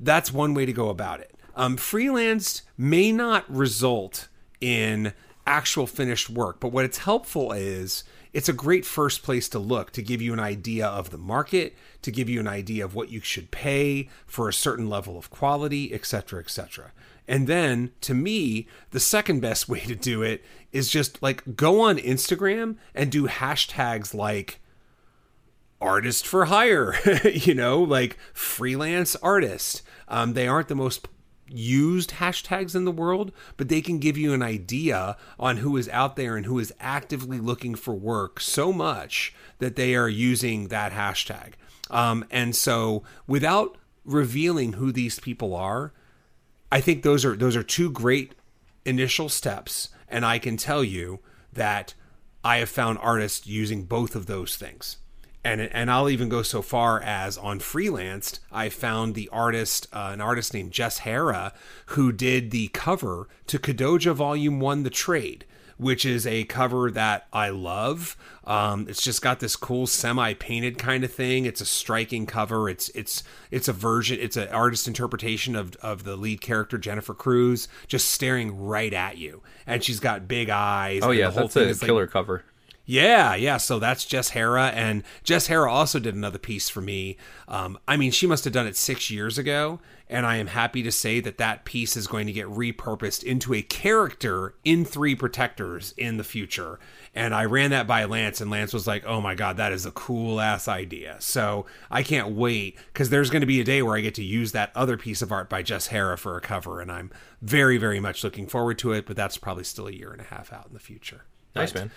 that's 0.00 0.32
one 0.32 0.54
way 0.54 0.66
to 0.66 0.72
go 0.72 0.88
about 0.88 1.20
it. 1.20 1.32
Um, 1.54 1.76
freelanced 1.76 2.62
may 2.76 3.12
not 3.12 3.48
result 3.48 4.28
in 4.60 5.12
actual 5.46 5.86
finished 5.86 6.30
work. 6.30 6.60
But 6.60 6.72
what 6.72 6.84
it's 6.84 6.98
helpful 6.98 7.52
is 7.52 8.04
it's 8.32 8.48
a 8.48 8.52
great 8.52 8.84
first 8.84 9.22
place 9.22 9.48
to 9.50 9.58
look 9.58 9.92
to 9.92 10.02
give 10.02 10.20
you 10.20 10.32
an 10.32 10.40
idea 10.40 10.86
of 10.86 11.10
the 11.10 11.18
market, 11.18 11.74
to 12.02 12.10
give 12.10 12.28
you 12.28 12.40
an 12.40 12.48
idea 12.48 12.84
of 12.84 12.94
what 12.94 13.10
you 13.10 13.20
should 13.20 13.50
pay 13.50 14.08
for 14.26 14.48
a 14.48 14.52
certain 14.52 14.88
level 14.88 15.16
of 15.16 15.30
quality, 15.30 15.94
etc., 15.94 16.40
etc. 16.40 16.92
And 17.28 17.46
then 17.46 17.92
to 18.02 18.14
me, 18.14 18.66
the 18.90 19.00
second 19.00 19.40
best 19.40 19.68
way 19.68 19.80
to 19.80 19.94
do 19.94 20.22
it 20.22 20.44
is 20.72 20.90
just 20.90 21.22
like 21.22 21.56
go 21.56 21.80
on 21.80 21.98
Instagram 21.98 22.76
and 22.94 23.10
do 23.10 23.28
hashtags 23.28 24.14
like 24.14 24.60
artist 25.80 26.26
for 26.26 26.46
hire, 26.46 26.96
you 27.24 27.54
know, 27.54 27.82
like 27.82 28.18
freelance 28.32 29.14
artist. 29.16 29.82
Um, 30.08 30.32
they 30.32 30.48
aren't 30.48 30.68
the 30.68 30.74
most 30.74 31.06
used 31.48 32.12
hashtags 32.12 32.74
in 32.74 32.84
the 32.84 32.92
world, 32.92 33.32
but 33.56 33.68
they 33.68 33.80
can 33.80 33.98
give 33.98 34.16
you 34.16 34.32
an 34.32 34.42
idea 34.42 35.16
on 35.38 35.58
who 35.58 35.76
is 35.76 35.88
out 35.90 36.16
there 36.16 36.36
and 36.36 36.46
who 36.46 36.58
is 36.58 36.72
actively 36.80 37.38
looking 37.38 37.74
for 37.74 37.94
work 37.94 38.40
so 38.40 38.72
much 38.72 39.34
that 39.58 39.76
they 39.76 39.94
are 39.94 40.08
using 40.08 40.68
that 40.68 40.92
hashtag. 40.92 41.52
Um, 41.90 42.24
and 42.30 42.56
so, 42.56 43.02
without 43.26 43.76
revealing 44.04 44.74
who 44.74 44.92
these 44.92 45.18
people 45.20 45.54
are, 45.54 45.92
I 46.72 46.80
think 46.80 47.02
those 47.02 47.24
are 47.24 47.36
those 47.36 47.56
are 47.56 47.62
two 47.62 47.90
great 47.90 48.34
initial 48.84 49.28
steps. 49.28 49.90
And 50.08 50.24
I 50.24 50.38
can 50.38 50.56
tell 50.56 50.84
you 50.84 51.20
that 51.52 51.94
I 52.42 52.58
have 52.58 52.68
found 52.68 52.98
artists 52.98 53.46
using 53.46 53.84
both 53.84 54.14
of 54.14 54.26
those 54.26 54.56
things 54.56 54.98
and 55.44 55.60
and 55.60 55.90
I'll 55.90 56.08
even 56.08 56.28
go 56.28 56.42
so 56.42 56.62
far 56.62 57.00
as 57.00 57.36
on 57.36 57.60
freelanced, 57.60 58.38
I 58.50 58.68
found 58.68 59.14
the 59.14 59.28
artist, 59.30 59.86
uh, 59.92 60.10
an 60.12 60.20
artist 60.20 60.54
named 60.54 60.72
Jess 60.72 60.98
Hara, 60.98 61.52
who 61.86 62.12
did 62.12 62.50
the 62.50 62.68
cover 62.68 63.28
to 63.46 63.58
Kodoja 63.58 64.14
Volume 64.14 64.58
One: 64.58 64.82
The 64.82 64.90
Trade, 64.90 65.44
which 65.76 66.04
is 66.04 66.26
a 66.26 66.44
cover 66.44 66.90
that 66.90 67.26
I 67.32 67.50
love. 67.50 68.16
Um, 68.46 68.86
it's 68.88 69.02
just 69.02 69.22
got 69.22 69.40
this 69.40 69.56
cool 69.56 69.86
semi-painted 69.86 70.76
kind 70.76 71.02
of 71.02 71.12
thing. 71.12 71.46
It's 71.46 71.60
a 71.60 71.66
striking 71.66 72.26
cover. 72.26 72.68
It's 72.68 72.88
it's 72.90 73.22
it's 73.50 73.68
a 73.68 73.72
version. 73.72 74.18
It's 74.20 74.36
an 74.36 74.48
artist 74.48 74.88
interpretation 74.88 75.56
of 75.56 75.76
of 75.76 76.04
the 76.04 76.16
lead 76.16 76.40
character 76.40 76.78
Jennifer 76.78 77.14
Cruz 77.14 77.68
just 77.86 78.08
staring 78.08 78.58
right 78.58 78.92
at 78.92 79.18
you, 79.18 79.42
and 79.66 79.82
she's 79.82 80.00
got 80.00 80.26
big 80.28 80.48
eyes. 80.50 81.02
Oh 81.02 81.10
yeah, 81.10 81.28
the 81.28 81.40
whole 81.40 81.48
that's 81.48 81.82
a 81.82 81.86
killer 81.86 82.02
like, 82.02 82.10
cover. 82.10 82.44
Yeah, 82.86 83.34
yeah. 83.34 83.56
So 83.56 83.78
that's 83.78 84.04
Jess 84.04 84.30
Hara, 84.30 84.66
and 84.68 85.04
Jess 85.22 85.46
Hara 85.46 85.72
also 85.72 85.98
did 85.98 86.14
another 86.14 86.38
piece 86.38 86.68
for 86.68 86.82
me. 86.82 87.16
Um, 87.48 87.78
I 87.88 87.96
mean, 87.96 88.10
she 88.10 88.26
must 88.26 88.44
have 88.44 88.52
done 88.52 88.66
it 88.66 88.76
six 88.76 89.10
years 89.10 89.38
ago, 89.38 89.80
and 90.08 90.26
I 90.26 90.36
am 90.36 90.48
happy 90.48 90.82
to 90.82 90.92
say 90.92 91.20
that 91.20 91.38
that 91.38 91.64
piece 91.64 91.96
is 91.96 92.06
going 92.06 92.26
to 92.26 92.32
get 92.32 92.46
repurposed 92.46 93.24
into 93.24 93.54
a 93.54 93.62
character 93.62 94.54
in 94.64 94.84
Three 94.84 95.14
Protectors 95.14 95.94
in 95.96 96.18
the 96.18 96.24
future. 96.24 96.78
And 97.14 97.34
I 97.34 97.46
ran 97.46 97.70
that 97.70 97.86
by 97.86 98.04
Lance, 98.04 98.42
and 98.42 98.50
Lance 98.50 98.74
was 98.74 98.86
like, 98.86 99.06
"Oh 99.06 99.20
my 99.20 99.34
god, 99.34 99.56
that 99.56 99.72
is 99.72 99.86
a 99.86 99.90
cool 99.90 100.38
ass 100.38 100.68
idea." 100.68 101.16
So 101.20 101.64
I 101.90 102.02
can't 102.02 102.34
wait 102.36 102.76
because 102.92 103.08
there's 103.08 103.30
going 103.30 103.40
to 103.40 103.46
be 103.46 103.62
a 103.62 103.64
day 103.64 103.80
where 103.80 103.96
I 103.96 104.02
get 104.02 104.14
to 104.16 104.24
use 104.24 104.52
that 104.52 104.72
other 104.74 104.98
piece 104.98 105.22
of 105.22 105.32
art 105.32 105.48
by 105.48 105.62
Jess 105.62 105.86
Hara 105.86 106.18
for 106.18 106.36
a 106.36 106.42
cover, 106.42 106.82
and 106.82 106.92
I'm 106.92 107.10
very, 107.40 107.78
very 107.78 108.00
much 108.00 108.22
looking 108.22 108.46
forward 108.46 108.76
to 108.80 108.92
it. 108.92 109.06
But 109.06 109.16
that's 109.16 109.38
probably 109.38 109.64
still 109.64 109.86
a 109.86 109.92
year 109.92 110.12
and 110.12 110.20
a 110.20 110.24
half 110.24 110.52
out 110.52 110.66
in 110.66 110.74
the 110.74 110.80
future. 110.80 111.24
Nice 111.54 111.72
but, 111.72 111.80
man 111.80 111.90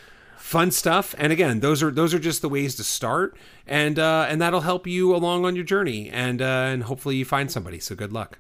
fun 0.48 0.72
stuff. 0.72 1.14
And 1.18 1.34
again, 1.34 1.60
those 1.60 1.84
are 1.84 1.92
those 1.92 2.14
are 2.14 2.20
just 2.20 2.42
the 2.42 2.50
ways 2.50 2.76
to 2.76 2.84
start, 2.84 3.38
and 3.68 4.00
uh, 4.00 4.26
and 4.30 4.42
that'll 4.42 4.62
help 4.62 4.88
you 4.88 5.14
along 5.14 5.46
on 5.46 5.56
your 5.56 5.66
journey, 5.66 6.10
and 6.10 6.42
uh, 6.42 6.46
and 6.72 6.84
hopefully 6.84 7.18
you 7.18 7.26
find 7.26 7.52
somebody. 7.52 7.80
So 7.80 7.96
good 7.96 8.14
luck. 8.14 8.40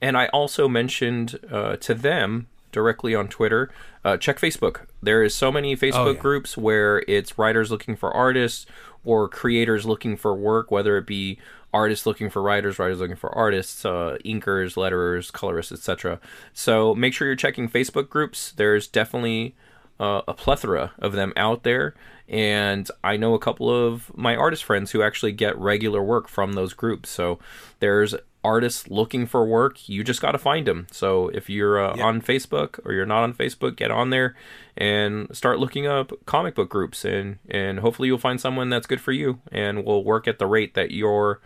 And 0.00 0.16
I 0.16 0.26
also 0.26 0.68
mentioned 0.68 1.38
uh, 1.50 1.76
to 1.76 1.94
them 1.94 2.48
directly 2.70 3.14
on 3.14 3.28
Twitter, 3.28 3.70
uh, 4.04 4.18
check 4.18 4.38
Facebook. 4.38 4.80
There 5.02 5.22
is 5.22 5.34
so 5.34 5.50
many 5.50 5.74
Facebook 5.74 5.94
oh, 5.94 6.10
yeah. 6.10 6.20
groups 6.20 6.58
where 6.58 7.02
it's 7.08 7.38
writers 7.38 7.70
looking 7.70 7.96
for 7.96 8.12
artists 8.12 8.66
or 9.02 9.26
creators 9.26 9.86
looking 9.86 10.18
for 10.18 10.34
work, 10.34 10.70
whether 10.70 10.98
it 10.98 11.06
be 11.06 11.38
artists 11.72 12.04
looking 12.04 12.28
for 12.28 12.42
writers, 12.42 12.78
writers 12.78 13.00
looking 13.00 13.16
for 13.16 13.34
artists, 13.34 13.86
uh, 13.86 14.18
inkers, 14.26 14.76
letterers, 14.76 15.32
colorists, 15.32 15.72
etc. 15.72 16.20
So 16.52 16.94
make 16.94 17.14
sure 17.14 17.26
you're 17.26 17.36
checking 17.36 17.70
Facebook 17.70 18.10
groups. 18.10 18.52
There's 18.52 18.86
definitely 18.86 19.54
uh, 19.98 20.22
a 20.28 20.34
plethora 20.34 20.92
of 20.98 21.12
them 21.12 21.32
out 21.36 21.62
there. 21.62 21.94
And 22.28 22.88
I 23.04 23.16
know 23.16 23.34
a 23.34 23.38
couple 23.38 23.70
of 23.70 24.16
my 24.16 24.34
artist 24.34 24.64
friends 24.64 24.90
who 24.90 25.02
actually 25.02 25.32
get 25.32 25.56
regular 25.58 26.02
work 26.02 26.28
from 26.28 26.54
those 26.54 26.74
groups. 26.74 27.08
So 27.08 27.38
there's 27.78 28.14
artists 28.42 28.88
looking 28.88 29.26
for 29.26 29.44
work. 29.44 29.88
You 29.88 30.04
just 30.04 30.20
got 30.20 30.32
to 30.32 30.38
find 30.38 30.66
them. 30.66 30.86
So 30.90 31.28
if 31.28 31.48
you're 31.48 31.84
uh, 31.84 32.00
on 32.00 32.20
Facebook 32.20 32.80
or 32.84 32.92
you're 32.92 33.06
not 33.06 33.22
on 33.22 33.34
Facebook, 33.34 33.76
get 33.76 33.90
on 33.90 34.10
there 34.10 34.34
and 34.76 35.34
start 35.34 35.58
looking 35.58 35.86
up 35.86 36.12
comic 36.26 36.54
book 36.54 36.68
groups. 36.68 37.04
And, 37.04 37.38
and 37.48 37.80
hopefully 37.80 38.08
you'll 38.08 38.18
find 38.18 38.40
someone 38.40 38.70
that's 38.70 38.86
good 38.86 39.00
for 39.00 39.12
you 39.12 39.40
and 39.52 39.84
will 39.84 40.04
work 40.04 40.26
at 40.26 40.38
the 40.38 40.46
rate 40.46 40.74
that 40.74 40.90
you're 40.90 41.40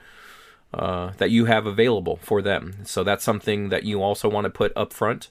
uh, 0.73 1.11
that 1.19 1.31
you 1.31 1.47
have 1.47 1.67
available 1.67 2.21
for 2.23 2.41
them. 2.41 2.77
So 2.85 3.03
that's 3.03 3.25
something 3.25 3.71
that 3.71 3.83
you 3.83 4.03
also 4.03 4.29
want 4.29 4.45
to 4.45 4.51
put 4.51 4.73
up 4.77 4.93
front 4.93 5.29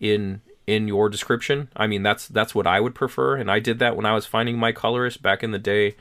in 0.00 0.40
in 0.66 0.88
your 0.88 1.08
description. 1.08 1.68
I 1.76 1.86
mean, 1.86 2.02
that's 2.02 2.28
that's 2.28 2.54
what 2.54 2.66
I 2.66 2.80
would 2.80 2.94
prefer, 2.94 3.36
and 3.36 3.50
I 3.50 3.58
did 3.58 3.78
that 3.80 3.96
when 3.96 4.06
I 4.06 4.14
was 4.14 4.26
finding 4.26 4.58
my 4.58 4.72
colorist 4.72 5.22
back 5.22 5.42
in 5.42 5.50
the 5.50 5.58
day. 5.58 5.96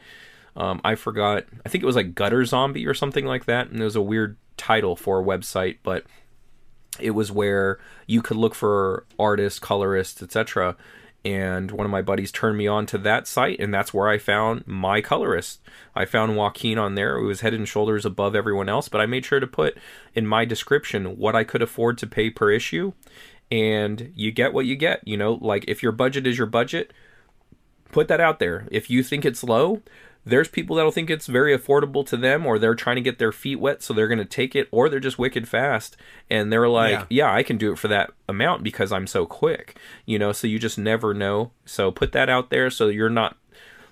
Um, 0.56 0.82
I 0.84 0.96
forgot. 0.96 1.46
I 1.66 1.70
think 1.70 1.84
it 1.84 1.88
was 1.88 1.96
like 1.96 2.16
Gutter 2.16 2.46
Zombie 2.46 2.88
or 2.88 2.94
something 2.94 3.26
like 3.26 3.46
that, 3.46 3.70
and 3.70 3.80
it 3.80 3.84
was 3.84 3.96
a 3.96 4.02
weird 4.02 4.38
title 4.58 4.96
for 4.96 5.20
a 5.20 5.24
website, 5.24 5.78
but 5.84 6.06
it 7.00 7.12
was 7.12 7.32
where 7.32 7.80
you 8.06 8.22
could 8.22 8.38
look 8.38 8.54
for 8.54 9.06
artists, 9.18 9.60
colorists, 9.60 10.22
etc. 10.22 10.76
And 11.24 11.70
one 11.70 11.86
of 11.86 11.92
my 11.92 12.02
buddies 12.02 12.32
turned 12.32 12.58
me 12.58 12.68
on 12.68 12.88
to 12.88 12.98
that 13.00 13.28
site, 13.28 13.60
and 13.60 13.74
that's 13.74 13.94
where 13.94 14.10
I 14.10 14.18
found 14.18 14.66
my 14.66 15.02
colorist. 15.02 15.62
I 15.96 16.06
found 16.06 16.36
Joaquin 16.36 16.80
on 16.80 16.96
there. 16.96 17.18
It 17.18 17.26
was 17.26 17.42
head 17.42 17.54
and 17.54 17.68
shoulders 17.68 18.06
above 18.06 18.36
everyone 18.36 18.70
else, 18.70 18.90
but 18.90 19.02
I 19.02 19.06
made 19.06 19.26
sure 19.26 19.40
to 19.40 19.48
put 19.48 19.78
in 20.16 20.26
my 20.26 20.46
description 20.46 21.18
what 21.18 21.36
I 21.36 21.44
could 21.44 21.62
afford 21.62 22.00
to 22.00 22.08
pay 22.08 22.32
per 22.32 22.52
issue. 22.52 22.94
And 23.52 24.14
you 24.16 24.32
get 24.32 24.54
what 24.54 24.66
you 24.66 24.76
get. 24.76 25.06
You 25.06 25.18
know, 25.18 25.34
like 25.34 25.66
if 25.68 25.84
your 25.84 25.92
budget 25.92 26.26
is 26.26 26.38
your 26.38 26.48
budget, 26.48 26.94
put 27.92 28.08
that 28.08 28.22
out 28.22 28.40
there. 28.40 28.68
If 28.72 28.90
you 28.90 29.04
think 29.04 29.26
it's 29.26 29.44
low, 29.44 29.82
there's 30.26 30.48
people 30.48 30.76
that'll 30.76 30.92
think 30.92 31.10
it's 31.10 31.28
very 31.28 31.58
affordable 31.58 32.06
to 32.06 32.16
them 32.16 32.46
or 32.46 32.60
they're 32.60 32.76
trying 32.76 32.96
to 32.96 33.02
get 33.02 33.18
their 33.18 33.32
feet 33.32 33.60
wet 33.60 33.82
so 33.82 33.94
they're 33.94 34.08
going 34.08 34.20
to 34.20 34.26
take 34.26 34.56
it 34.56 34.68
or 34.72 34.88
they're 34.88 35.00
just 35.00 35.18
wicked 35.18 35.48
fast 35.48 35.98
and 36.30 36.52
they're 36.52 36.70
like 36.70 36.92
yeah. 36.92 37.06
yeah. 37.10 37.34
i 37.34 37.42
can 37.44 37.58
do 37.58 37.72
it 37.72 37.80
for 37.80 37.88
that 37.88 38.12
amount 38.30 38.64
because 38.64 38.92
i'm 38.92 39.08
so 39.08 39.26
quick 39.26 39.78
you 40.06 40.20
know 40.20 40.32
so 40.32 40.48
you 40.48 40.60
just 40.60 40.78
never 40.78 41.14
know 41.14 41.52
so 41.66 41.92
put 41.92 42.12
that 42.12 42.30
out 42.30 42.50
there 42.50 42.70
so 42.70 42.88
you're 42.88 43.10
not 43.10 43.36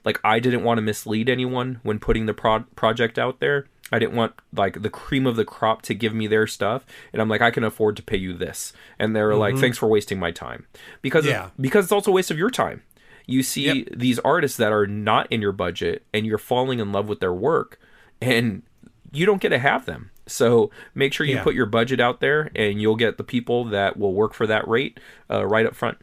like 0.06 0.19
i 0.23 0.40
didn't 0.40 0.64
want 0.64 0.77
to 0.77 0.81
mislead 0.81 1.30
anyone 1.30 1.80
when 1.84 1.99
putting 1.99 2.26
the 2.26 2.34
pro- 2.34 2.64
project 2.76 3.18
out 3.18 3.40
there 3.40 3.65
I 3.91 3.99
didn't 3.99 4.16
want 4.16 4.34
like 4.53 4.82
the 4.82 4.90
cream 4.90 5.26
of 5.26 5.36
the 5.36 5.45
crop 5.45 5.82
to 5.84 5.94
give 5.94 6.14
me 6.14 6.28
their 6.28 6.48
stuff, 6.48 6.86
and 7.14 7.22
I'm 7.22 7.30
like, 7.30 7.41
I 7.41 7.52
can 7.52 7.64
afford 7.64 7.98
to 7.98 8.03
pay 8.03 8.18
you 8.18 8.34
this, 8.34 8.74
and 8.98 9.16
they're 9.16 9.32
mm-hmm. 9.32 9.40
like, 9.40 9.57
thanks 9.57 9.78
for 9.78 9.88
wasting 9.88 10.20
my 10.20 10.32
time, 10.32 10.66
because 11.02 11.26
yeah. 11.26 11.45
Of, 11.45 11.52
because 11.60 11.86
it's 11.86 11.91
also 11.91 12.11
a 12.11 12.14
waste 12.14 12.32
of 12.32 12.38
your 12.38 12.49
time 12.49 12.84
you 13.30 13.44
see 13.44 13.82
yep. 13.82 13.88
these 13.95 14.18
artists 14.20 14.57
that 14.57 14.72
are 14.72 14.88
not 14.88 15.32
in 15.32 15.40
your 15.40 15.52
budget 15.52 16.03
and 16.14 16.26
you're 16.26 16.40
falling 16.40 16.80
in 16.80 16.91
love 16.91 17.07
with 17.07 17.20
their 17.20 17.34
work 17.34 17.80
and 18.20 18.64
you 19.11 19.26
don't 19.26 19.40
get 19.40 19.49
to 19.49 19.60
have 19.60 19.86
them. 19.86 20.10
So 20.26 20.72
make 20.95 21.14
sure 21.14 21.28
you 21.28 21.36
yeah. 21.36 21.44
put 21.44 21.53
your 21.53 21.68
budget 21.68 21.99
out 21.99 22.22
there 22.22 22.49
and 22.56 22.82
you'll 22.82 22.95
get 22.95 23.18
the 23.18 23.24
people 23.24 23.66
that 23.66 23.98
will 23.98 24.14
work 24.14 24.34
for 24.34 24.48
that 24.48 24.68
rate 24.68 24.99
uh, 25.30 25.45
right 25.45 25.68
up 25.68 25.76
front. 25.76 25.99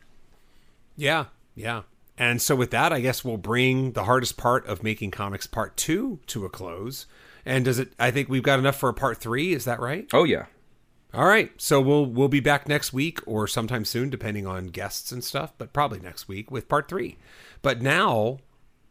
Yeah, 0.97 1.27
yeah. 1.57 1.83
And 2.17 2.41
so 2.41 2.55
with 2.55 2.71
that, 2.71 2.93
I 2.93 3.01
guess 3.01 3.25
we'll 3.25 3.37
bring 3.37 3.93
the 3.93 4.05
hardest 4.05 4.37
part 4.37 4.65
of 4.67 4.85
making 4.85 5.11
comics 5.11 5.49
part 5.49 5.77
two 5.77 6.21
to 6.29 6.45
a 6.45 6.49
close. 6.49 7.07
And 7.47 7.65
does 7.65 7.79
it? 7.79 7.93
I 7.99 8.11
think 8.11 8.29
we've 8.29 8.43
got 8.43 8.59
enough 8.59 8.77
for 8.77 8.91
a 8.91 8.95
part 8.95 9.19
three. 9.19 9.55
Is 9.55 9.65
that 9.65 9.81
right? 9.81 10.07
Oh 10.13 10.25
yeah, 10.25 10.47
all 11.17 11.27
right, 11.27 11.51
so 11.57 11.81
we'll 11.81 12.05
we'll 12.05 12.29
be 12.29 12.41
back 12.41 12.69
next 12.69 12.93
week 12.93 13.21
or 13.25 13.47
sometime 13.47 13.87
soon, 13.87 14.11
depending 14.11 14.47
on 14.47 14.67
guests 14.67 15.13
and 15.13 15.25
stuff. 15.25 15.55
But 15.57 15.73
probably 15.73 15.99
next 15.99 16.29
week 16.29 16.51
with 16.51 16.69
part 16.69 16.89
three. 16.89 17.17
But 17.63 17.81
now, 17.81 18.41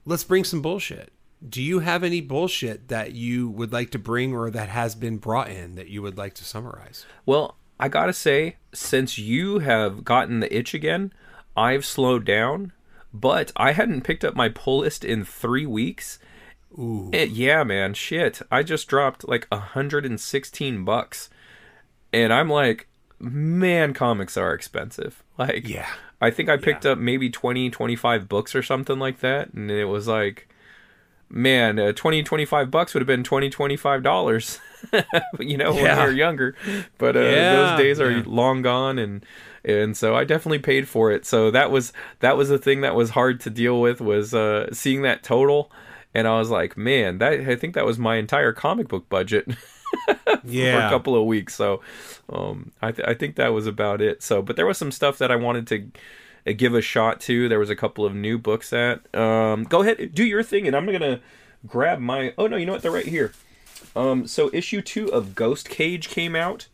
let's 0.06 0.24
bring 0.24 0.44
some 0.44 0.62
bullshit. 0.62 1.12
Do 1.48 1.62
you 1.62 1.80
have 1.80 2.04
any 2.04 2.22
bullshit 2.22 2.88
that 2.88 3.12
you 3.12 3.48
would 3.50 3.72
like 3.72 3.92
to 3.92 4.00
bring 4.00 4.34
or 4.34 4.50
that 4.50 4.70
has 4.70 4.96
been 4.96 5.18
brought 5.18 5.50
in 5.50 5.76
that 5.76 5.90
you 5.90 6.02
would 6.02 6.18
like 6.18 6.34
to 6.36 6.44
summarize? 6.44 7.06
Well, 7.28 7.58
I 7.80 7.90
gotta 7.90 8.14
say, 8.14 8.56
since 8.74 9.20
you 9.20 9.60
have 9.60 10.04
gotten 10.04 10.40
the 10.40 10.58
itch 10.58 10.74
again, 10.74 11.14
I've 11.56 11.86
slowed 11.86 12.26
down. 12.26 12.72
But 13.14 13.52
I 13.56 13.74
hadn't 13.74 14.02
picked 14.02 14.26
up 14.26 14.36
my 14.36 14.50
pull 14.50 14.80
list 14.80 15.06
in 15.06 15.24
three 15.24 15.68
weeks. 15.68 16.18
Ooh. 16.78 17.10
It, 17.14 17.30
yeah, 17.30 17.64
man, 17.64 17.94
shit. 17.94 18.42
I 18.52 18.64
just 18.64 18.88
dropped 18.88 19.28
like 19.28 19.48
116 19.50 20.86
bucks 20.86 21.30
and 22.16 22.32
I'm 22.32 22.50
like, 22.50 22.88
man, 23.20 23.94
comics 23.94 24.38
are 24.38 24.54
expensive. 24.54 25.22
Like, 25.38 25.68
yeah, 25.68 25.90
I 26.22 26.32
think 26.32 26.48
I 26.48 26.56
picked 26.56 26.86
yeah. 26.86 26.92
up 26.92 26.98
maybe 26.98 27.30
20, 27.30 27.70
25 27.70 28.30
books 28.30 28.56
or 28.56 28.64
something 28.64 29.00
like 29.00 29.20
that, 29.20 29.54
and 29.54 29.70
it 29.70 29.86
was 29.86 30.08
like, 30.08 30.48
man, 31.30 31.78
uh, 31.78 31.92
20, 31.92 32.24
25 32.24 32.72
bucks 32.72 32.94
would 32.94 33.02
have 33.02 33.08
been 33.08 33.24
20, 33.24 33.50
25 33.50 34.02
dollars, 34.02 34.60
you 35.40 35.58
know, 35.58 35.74
yeah. 35.74 35.98
when 35.98 36.08
you're 36.08 36.18
younger. 36.18 36.56
But 36.98 37.18
uh, 37.18 37.22
yeah, 37.22 37.56
those 37.56 37.80
days 37.80 38.00
are 38.00 38.24
long 38.24 38.62
gone, 38.62 38.98
and 38.98 39.26
and 39.66 39.98
so 39.98 40.16
I 40.16 40.24
definitely 40.24 40.60
paid 40.60 40.88
for 40.88 41.12
it. 41.12 41.26
So 41.26 41.52
that 41.52 41.70
was 41.70 41.92
that 42.20 42.38
was 42.38 42.48
the 42.48 42.58
thing 42.58 42.80
that 42.82 42.96
was 42.96 43.10
hard 43.10 43.42
to 43.42 43.50
deal 43.50 43.82
with 43.82 44.00
was 44.00 44.34
uh, 44.34 44.74
seeing 44.74 45.02
that 45.02 45.22
total, 45.22 45.70
and 46.16 46.28
I 46.30 46.40
was 46.40 46.50
like, 46.50 46.78
man, 46.78 47.18
that 47.18 47.34
I 47.42 47.56
think 47.58 47.76
that 47.76 47.86
was 47.86 48.00
my 48.00 48.16
entire 48.16 48.54
comic 48.54 48.88
book 48.88 49.08
budget. 49.10 49.48
yeah. 50.46 50.80
for 50.80 50.88
a 50.88 50.90
couple 50.90 51.16
of 51.16 51.26
weeks. 51.26 51.54
So 51.54 51.82
um, 52.30 52.72
I, 52.82 52.94
th- 52.94 53.08
I 53.08 53.14
think 53.14 53.36
that 53.36 53.50
was 53.50 53.68
about 53.68 54.02
it. 54.02 54.24
So, 54.24 54.42
but 54.42 54.56
there 54.56 54.66
was 54.66 54.78
some 54.78 54.92
stuff 54.92 55.18
that 55.18 55.30
I 55.30 55.36
wanted 55.36 55.68
to 55.68 55.92
uh, 56.48 56.54
give 56.56 56.74
a 56.74 56.82
shot 56.82 57.20
to. 57.22 57.50
There 57.50 57.60
was 57.60 57.70
a 57.70 57.76
couple 57.76 58.06
of 58.06 58.16
new 58.16 58.38
books 58.38 58.70
that. 58.70 59.14
Um, 59.14 59.66
go 59.66 59.82
ahead, 59.82 60.16
do 60.16 60.24
your 60.24 60.42
thing, 60.42 60.66
and 60.66 60.76
I'm 60.76 60.86
gonna 60.86 61.20
grab 61.68 62.00
my. 62.00 62.34
Oh 62.38 62.48
no, 62.48 62.56
you 62.56 62.66
know 62.66 62.72
what? 62.72 62.82
They're 62.82 62.92
right 62.92 63.06
here. 63.06 63.34
Um, 63.94 64.26
so 64.26 64.50
issue 64.54 64.82
two 64.82 65.12
of 65.12 65.36
Ghost 65.36 65.68
Cage 65.70 66.08
came 66.08 66.36
out, 66.36 66.68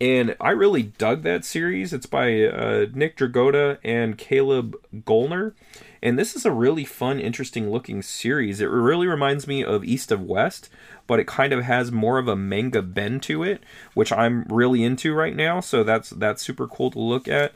and 0.00 0.34
I 0.40 0.50
really 0.50 0.82
dug 0.82 1.22
that 1.22 1.44
series. 1.44 1.92
It's 1.92 2.06
by 2.06 2.42
uh, 2.44 2.86
Nick 2.92 3.16
Dragotta 3.16 3.78
and 3.84 4.18
Caleb 4.18 4.76
Goellner. 4.92 5.54
And 6.02 6.18
this 6.18 6.34
is 6.34 6.44
a 6.44 6.50
really 6.50 6.84
fun, 6.84 7.20
interesting 7.20 7.70
looking 7.70 8.02
series. 8.02 8.60
It 8.60 8.66
really 8.66 9.06
reminds 9.06 9.46
me 9.46 9.62
of 9.62 9.84
East 9.84 10.10
of 10.10 10.22
West, 10.22 10.68
but 11.06 11.20
it 11.20 11.26
kind 11.26 11.52
of 11.52 11.62
has 11.62 11.92
more 11.92 12.18
of 12.18 12.26
a 12.26 12.34
manga 12.34 12.82
bend 12.82 13.22
to 13.24 13.44
it, 13.44 13.62
which 13.94 14.12
I'm 14.12 14.44
really 14.48 14.82
into 14.82 15.14
right 15.14 15.36
now. 15.36 15.60
So 15.60 15.84
that's 15.84 16.10
that's 16.10 16.42
super 16.42 16.66
cool 16.66 16.90
to 16.90 16.98
look 16.98 17.28
at. 17.28 17.52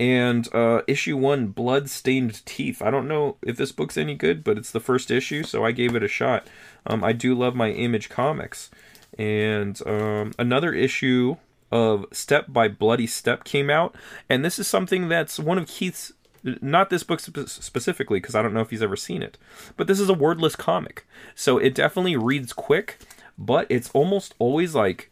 And 0.00 0.52
uh, 0.52 0.82
issue 0.88 1.16
one, 1.16 1.48
Blood 1.48 1.88
Stained 1.88 2.44
Teeth. 2.44 2.82
I 2.82 2.90
don't 2.90 3.06
know 3.06 3.36
if 3.42 3.56
this 3.56 3.70
book's 3.70 3.96
any 3.96 4.16
good, 4.16 4.42
but 4.42 4.58
it's 4.58 4.72
the 4.72 4.80
first 4.80 5.10
issue, 5.10 5.44
so 5.44 5.64
I 5.64 5.70
gave 5.70 5.94
it 5.94 6.02
a 6.02 6.08
shot. 6.08 6.48
Um, 6.84 7.04
I 7.04 7.12
do 7.12 7.32
love 7.34 7.54
my 7.54 7.70
Image 7.70 8.08
comics. 8.08 8.70
And 9.16 9.80
um, 9.86 10.32
another 10.36 10.72
issue 10.72 11.36
of 11.70 12.06
Step 12.10 12.46
by 12.48 12.66
Bloody 12.66 13.06
Step 13.06 13.44
came 13.44 13.70
out, 13.70 13.94
and 14.28 14.44
this 14.44 14.58
is 14.58 14.66
something 14.66 15.08
that's 15.08 15.38
one 15.38 15.58
of 15.58 15.68
Keith's 15.68 16.12
not 16.44 16.90
this 16.90 17.02
book 17.02 17.20
specifically 17.20 18.20
because 18.20 18.34
I 18.34 18.42
don't 18.42 18.54
know 18.54 18.60
if 18.60 18.70
he's 18.70 18.82
ever 18.82 18.96
seen 18.96 19.22
it, 19.22 19.38
but 19.76 19.86
this 19.86 20.00
is 20.00 20.08
a 20.08 20.14
wordless 20.14 20.56
comic. 20.56 21.06
So 21.34 21.58
it 21.58 21.74
definitely 21.74 22.16
reads 22.16 22.52
quick, 22.52 22.98
but 23.38 23.66
it's 23.70 23.90
almost 23.90 24.34
always 24.38 24.74
like 24.74 25.10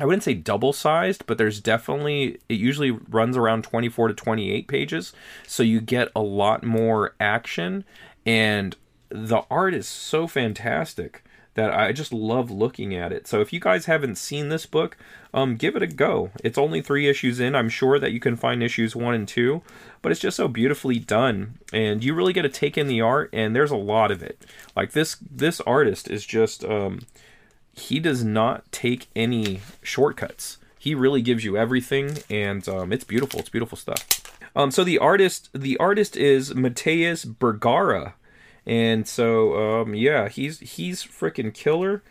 I 0.00 0.04
wouldn't 0.04 0.22
say 0.22 0.34
double 0.34 0.72
sized, 0.72 1.26
but 1.26 1.38
there's 1.38 1.60
definitely 1.60 2.38
it 2.48 2.54
usually 2.54 2.90
runs 2.90 3.36
around 3.36 3.64
24 3.64 4.08
to 4.08 4.14
28 4.14 4.68
pages, 4.68 5.12
so 5.46 5.62
you 5.62 5.80
get 5.80 6.08
a 6.14 6.20
lot 6.20 6.62
more 6.62 7.14
action 7.18 7.84
and 8.24 8.76
the 9.08 9.42
art 9.50 9.74
is 9.74 9.88
so 9.88 10.26
fantastic 10.26 11.24
that 11.54 11.72
I 11.72 11.92
just 11.92 12.12
love 12.12 12.50
looking 12.50 12.94
at 12.94 13.12
it. 13.12 13.26
So 13.26 13.40
if 13.40 13.52
you 13.52 13.60
guys 13.60 13.86
haven't 13.86 14.16
seen 14.16 14.48
this 14.48 14.66
book, 14.66 14.96
um, 15.34 15.56
give 15.56 15.76
it 15.76 15.82
a 15.82 15.86
go. 15.86 16.30
It's 16.44 16.58
only 16.58 16.80
three 16.80 17.08
issues 17.08 17.40
in. 17.40 17.54
I'm 17.54 17.68
sure 17.68 17.98
that 17.98 18.12
you 18.12 18.20
can 18.20 18.36
find 18.36 18.62
issues 18.62 18.94
one 18.94 19.14
and 19.14 19.26
two, 19.26 19.62
but 20.00 20.12
it's 20.12 20.20
just 20.20 20.36
so 20.36 20.48
beautifully 20.48 20.98
done, 20.98 21.58
and 21.72 22.02
you 22.02 22.14
really 22.14 22.32
get 22.32 22.42
to 22.42 22.48
take 22.48 22.78
in 22.78 22.86
the 22.86 23.00
art. 23.00 23.30
And 23.32 23.54
there's 23.54 23.70
a 23.70 23.76
lot 23.76 24.10
of 24.10 24.22
it. 24.22 24.44
Like 24.76 24.92
this, 24.92 25.16
this 25.30 25.60
artist 25.62 26.08
is 26.08 26.24
just 26.24 26.64
um, 26.64 27.00
he 27.72 28.00
does 28.00 28.24
not 28.24 28.70
take 28.72 29.08
any 29.16 29.60
shortcuts. 29.82 30.58
He 30.78 30.94
really 30.94 31.22
gives 31.22 31.44
you 31.44 31.56
everything, 31.56 32.18
and 32.30 32.66
um, 32.68 32.92
it's 32.92 33.04
beautiful. 33.04 33.40
It's 33.40 33.48
beautiful 33.48 33.76
stuff. 33.76 34.06
Um, 34.54 34.70
so 34.70 34.84
the 34.84 34.98
artist, 34.98 35.50
the 35.52 35.76
artist 35.78 36.16
is 36.16 36.52
Matías 36.54 37.26
Bergara 37.38 38.14
and 38.68 39.08
so 39.08 39.80
um, 39.80 39.94
yeah, 39.94 40.28
he's 40.28 40.60
he's 40.60 41.02
freaking 41.02 41.52
killer. 41.52 42.02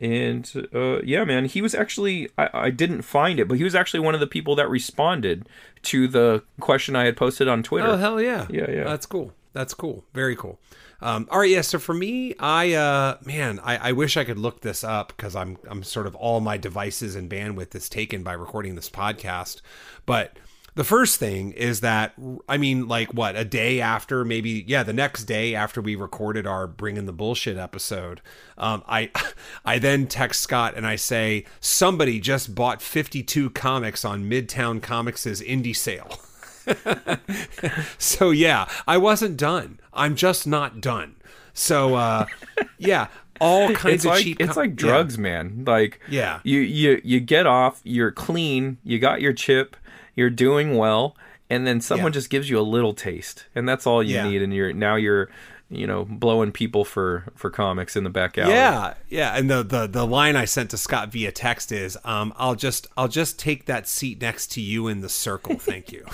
And 0.00 0.68
uh, 0.74 1.00
yeah, 1.02 1.24
man, 1.24 1.44
he 1.46 1.62
was 1.62 1.74
actually 1.74 2.28
I, 2.36 2.48
I 2.52 2.70
didn't 2.70 3.02
find 3.02 3.40
it, 3.40 3.48
but 3.48 3.56
he 3.56 3.64
was 3.64 3.74
actually 3.74 4.00
one 4.00 4.14
of 4.14 4.20
the 4.20 4.26
people 4.26 4.54
that 4.56 4.68
responded 4.68 5.48
to 5.84 6.06
the 6.08 6.42
question 6.60 6.94
I 6.94 7.04
had 7.04 7.16
posted 7.16 7.48
on 7.48 7.62
Twitter. 7.62 7.88
Oh 7.88 7.96
hell 7.96 8.20
yeah, 8.20 8.46
yeah, 8.50 8.70
yeah. 8.70 8.84
That's 8.84 9.06
cool. 9.06 9.32
That's 9.52 9.74
cool. 9.74 10.04
Very 10.12 10.36
cool. 10.36 10.58
Um, 11.00 11.28
all 11.30 11.40
right, 11.40 11.50
yeah. 11.50 11.62
So 11.62 11.78
for 11.78 11.94
me, 11.94 12.34
I 12.38 12.72
uh, 12.74 13.18
man, 13.24 13.58
I, 13.62 13.88
I 13.88 13.92
wish 13.92 14.16
I 14.16 14.24
could 14.24 14.38
look 14.38 14.60
this 14.60 14.84
up 14.84 15.14
because 15.16 15.34
I'm 15.34 15.56
I'm 15.68 15.82
sort 15.82 16.06
of 16.06 16.14
all 16.14 16.40
my 16.40 16.56
devices 16.56 17.14
and 17.16 17.30
bandwidth 17.30 17.74
is 17.74 17.88
taken 17.88 18.22
by 18.22 18.34
recording 18.34 18.74
this 18.74 18.90
podcast. 18.90 19.62
But 20.04 20.36
the 20.74 20.84
first 20.84 21.18
thing 21.18 21.52
is 21.52 21.80
that 21.80 22.14
I 22.48 22.56
mean, 22.56 22.88
like 22.88 23.12
what 23.12 23.36
a 23.36 23.44
day 23.44 23.80
after, 23.80 24.24
maybe 24.24 24.64
yeah, 24.66 24.82
the 24.82 24.92
next 24.92 25.24
day 25.24 25.54
after 25.54 25.80
we 25.80 25.94
recorded 25.96 26.46
our 26.46 26.66
bringing 26.66 27.06
the 27.06 27.12
bullshit 27.12 27.56
episode, 27.58 28.20
um, 28.56 28.82
I 28.88 29.10
I 29.64 29.78
then 29.78 30.06
text 30.06 30.40
Scott 30.40 30.74
and 30.76 30.86
I 30.86 30.96
say 30.96 31.44
somebody 31.60 32.20
just 32.20 32.54
bought 32.54 32.80
52 32.80 33.50
comics 33.50 34.04
on 34.04 34.24
Midtown 34.30 34.82
Comics' 34.82 35.26
indie 35.26 35.76
sale. 35.76 36.18
so 37.98 38.30
yeah, 38.30 38.68
I 38.86 38.96
wasn't 38.98 39.36
done. 39.36 39.80
I'm 39.92 40.16
just 40.16 40.46
not 40.46 40.80
done. 40.80 41.16
So 41.52 41.94
uh, 41.96 42.26
yeah, 42.78 43.08
all 43.40 43.72
kinds 43.74 43.96
it's 43.96 44.04
of 44.04 44.10
like 44.12 44.22
cheap. 44.22 44.40
it's 44.40 44.56
like 44.56 44.74
drugs, 44.76 45.18
man. 45.18 45.64
Like 45.66 46.00
Yeah. 46.08 46.40
you 46.44 46.60
you 46.60 47.00
you 47.04 47.20
get 47.20 47.46
off, 47.46 47.80
you're 47.84 48.12
clean, 48.12 48.78
you 48.84 48.98
got 48.98 49.20
your 49.20 49.32
chip, 49.32 49.76
you're 50.14 50.30
doing 50.30 50.76
well, 50.76 51.16
and 51.50 51.66
then 51.66 51.80
someone 51.80 52.06
Yeah. 52.12 52.14
just 52.14 52.30
gives 52.30 52.48
you 52.50 52.58
a 52.58 52.62
little 52.62 52.94
taste, 52.94 53.46
and 53.54 53.68
that's 53.68 53.86
all 53.86 54.02
you 54.02 54.16
Yeah. 54.16 54.28
need, 54.28 54.42
and 54.42 54.52
you're 54.54 54.72
now 54.72 54.96
you're 54.96 55.28
you 55.70 55.86
know 55.86 56.04
blowing 56.04 56.52
people 56.52 56.84
for 56.84 57.24
for 57.34 57.48
comics 57.48 57.96
in 57.96 58.04
the 58.04 58.10
back 58.10 58.36
alley. 58.36 58.52
Yeah, 58.52 58.92
yeah, 59.08 59.34
and 59.36 59.48
the, 59.50 59.62
the 59.62 59.86
the 59.86 60.06
line 60.06 60.36
I 60.36 60.44
sent 60.44 60.68
to 60.70 60.76
Scott 60.76 61.10
via 61.10 61.32
text 61.32 61.72
is, 61.72 61.96
um, 62.04 62.34
"I'll 62.36 62.54
just 62.54 62.86
I'll 62.96 63.08
just 63.08 63.38
take 63.38 63.64
that 63.66 63.88
seat 63.88 64.20
next 64.20 64.52
to 64.52 64.60
you 64.60 64.86
in 64.88 65.00
the 65.00 65.08
circle, 65.08 65.58
thank 65.58 65.90
you." 65.90 66.04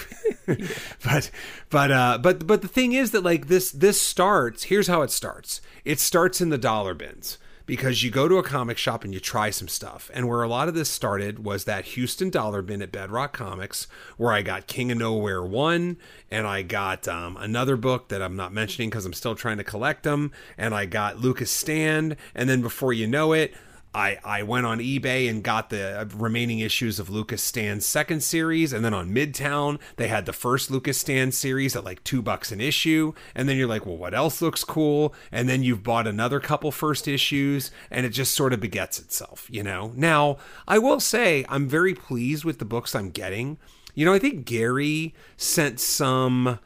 but 1.05 1.31
but 1.71 1.91
uh, 1.91 2.19
but 2.23 2.47
but 2.47 2.63
the 2.63 2.69
thing 2.69 2.93
is 2.93 3.11
that 3.11 3.23
like 3.25 3.49
this 3.49 3.71
this 3.73 4.01
starts. 4.01 4.65
Here's 4.65 4.87
how 4.87 5.03
it 5.03 5.11
starts. 5.11 5.61
It 5.85 5.99
starts 6.01 6.41
in 6.41 6.51
the 6.51 6.59
dollar 6.59 6.95
bins 6.95 7.39
because 7.69 8.03
you 8.03 8.11
go 8.11 8.27
to 8.27 8.39
a 8.39 8.43
comic 8.43 8.79
shop 8.79 9.05
and 9.05 9.13
you 9.13 9.21
try 9.21 9.51
some 9.51 9.69
stuff. 9.69 10.11
And 10.15 10.27
where 10.27 10.43
a 10.43 10.49
lot 10.49 10.69
of 10.69 10.75
this 10.75 10.89
started 10.89 11.45
was 11.45 11.65
that 11.65 11.85
Houston 11.85 12.31
Dollar 12.31 12.63
Bin 12.63 12.81
at 12.81 12.91
Bedrock 12.91 13.35
Comics, 13.35 13.87
where 14.17 14.33
I 14.33 14.41
got 14.41 14.67
King 14.67 14.91
of 14.91 14.97
Nowhere 14.97 15.45
1, 15.45 15.99
and 16.31 16.47
I 16.47 16.63
got 16.63 17.07
um, 17.07 17.37
another 17.37 17.77
book 17.77 18.09
that 18.09 18.23
I'm 18.23 18.37
not 18.37 18.55
mentioning 18.55 18.89
because 18.89 19.05
I'm 19.05 19.13
still 19.13 19.35
trying 19.35 19.59
to 19.59 19.65
collect 19.65 20.03
them, 20.03 20.33
and 20.57 20.75
I 20.75 20.87
got 20.87 21.19
Lucas 21.19 21.51
Stand, 21.51 22.17
and 22.35 22.49
then 22.49 22.63
before 22.63 22.95
you 22.95 23.07
know 23.07 23.35
it, 23.35 23.53
I, 23.95 24.19
I 24.25 24.43
went 24.43 24.67
on 24.67 24.79
eBay 24.79 25.29
and 25.29 25.43
got 25.43 25.71
the 25.71 26.09
remaining 26.15 26.59
issues 26.59 26.99
of 26.99 27.09
Lucas 27.09 27.43
Stand's 27.43 27.87
second 27.87 28.23
series, 28.23 28.73
and 28.73 28.85
then 28.85 28.95
on 28.95 29.11
Midtown 29.11 29.79
they 29.97 30.09
had 30.09 30.27
the 30.27 30.33
first 30.33 30.71
Lucas 30.71 30.99
Stan 30.99 31.33
series 31.33 31.75
at 31.75 31.85
like 31.85 32.05
two 32.05 32.23
bucks 32.23 32.53
an 32.53 32.61
issue, 32.61 33.15
and 33.35 33.49
then 33.49 33.57
you're 33.57 33.69
like, 33.69 33.87
well, 33.87 33.97
what 33.97 34.15
else 34.15 34.43
looks 34.43 34.65
cool? 34.65 35.15
And 35.33 35.49
then 35.49 35.63
you've 35.63 35.83
bought 35.83 36.07
another 36.07 36.41
couple 36.41 36.71
first 36.71 37.09
issues, 37.09 37.71
and 37.91 38.05
it 38.05 38.11
just 38.11 38.35
sort 38.35 38.53
of 38.53 38.61
begets 38.61 38.99
itself, 38.99 39.49
you 39.51 39.63
know. 39.63 39.93
Now 39.97 40.37
I 40.67 40.79
will 40.79 41.01
say 41.01 41.45
I'm 41.49 41.69
very 41.69 41.95
pleased 41.95 42.45
with 42.45 42.59
the 42.59 42.65
books 42.65 42.95
I'm 42.95 43.11
getting. 43.11 43.59
You 43.95 44.05
know, 44.05 44.13
I 44.13 44.21
think 44.21 44.45
Gary 44.45 45.15
sent 45.37 45.81
some 45.81 46.61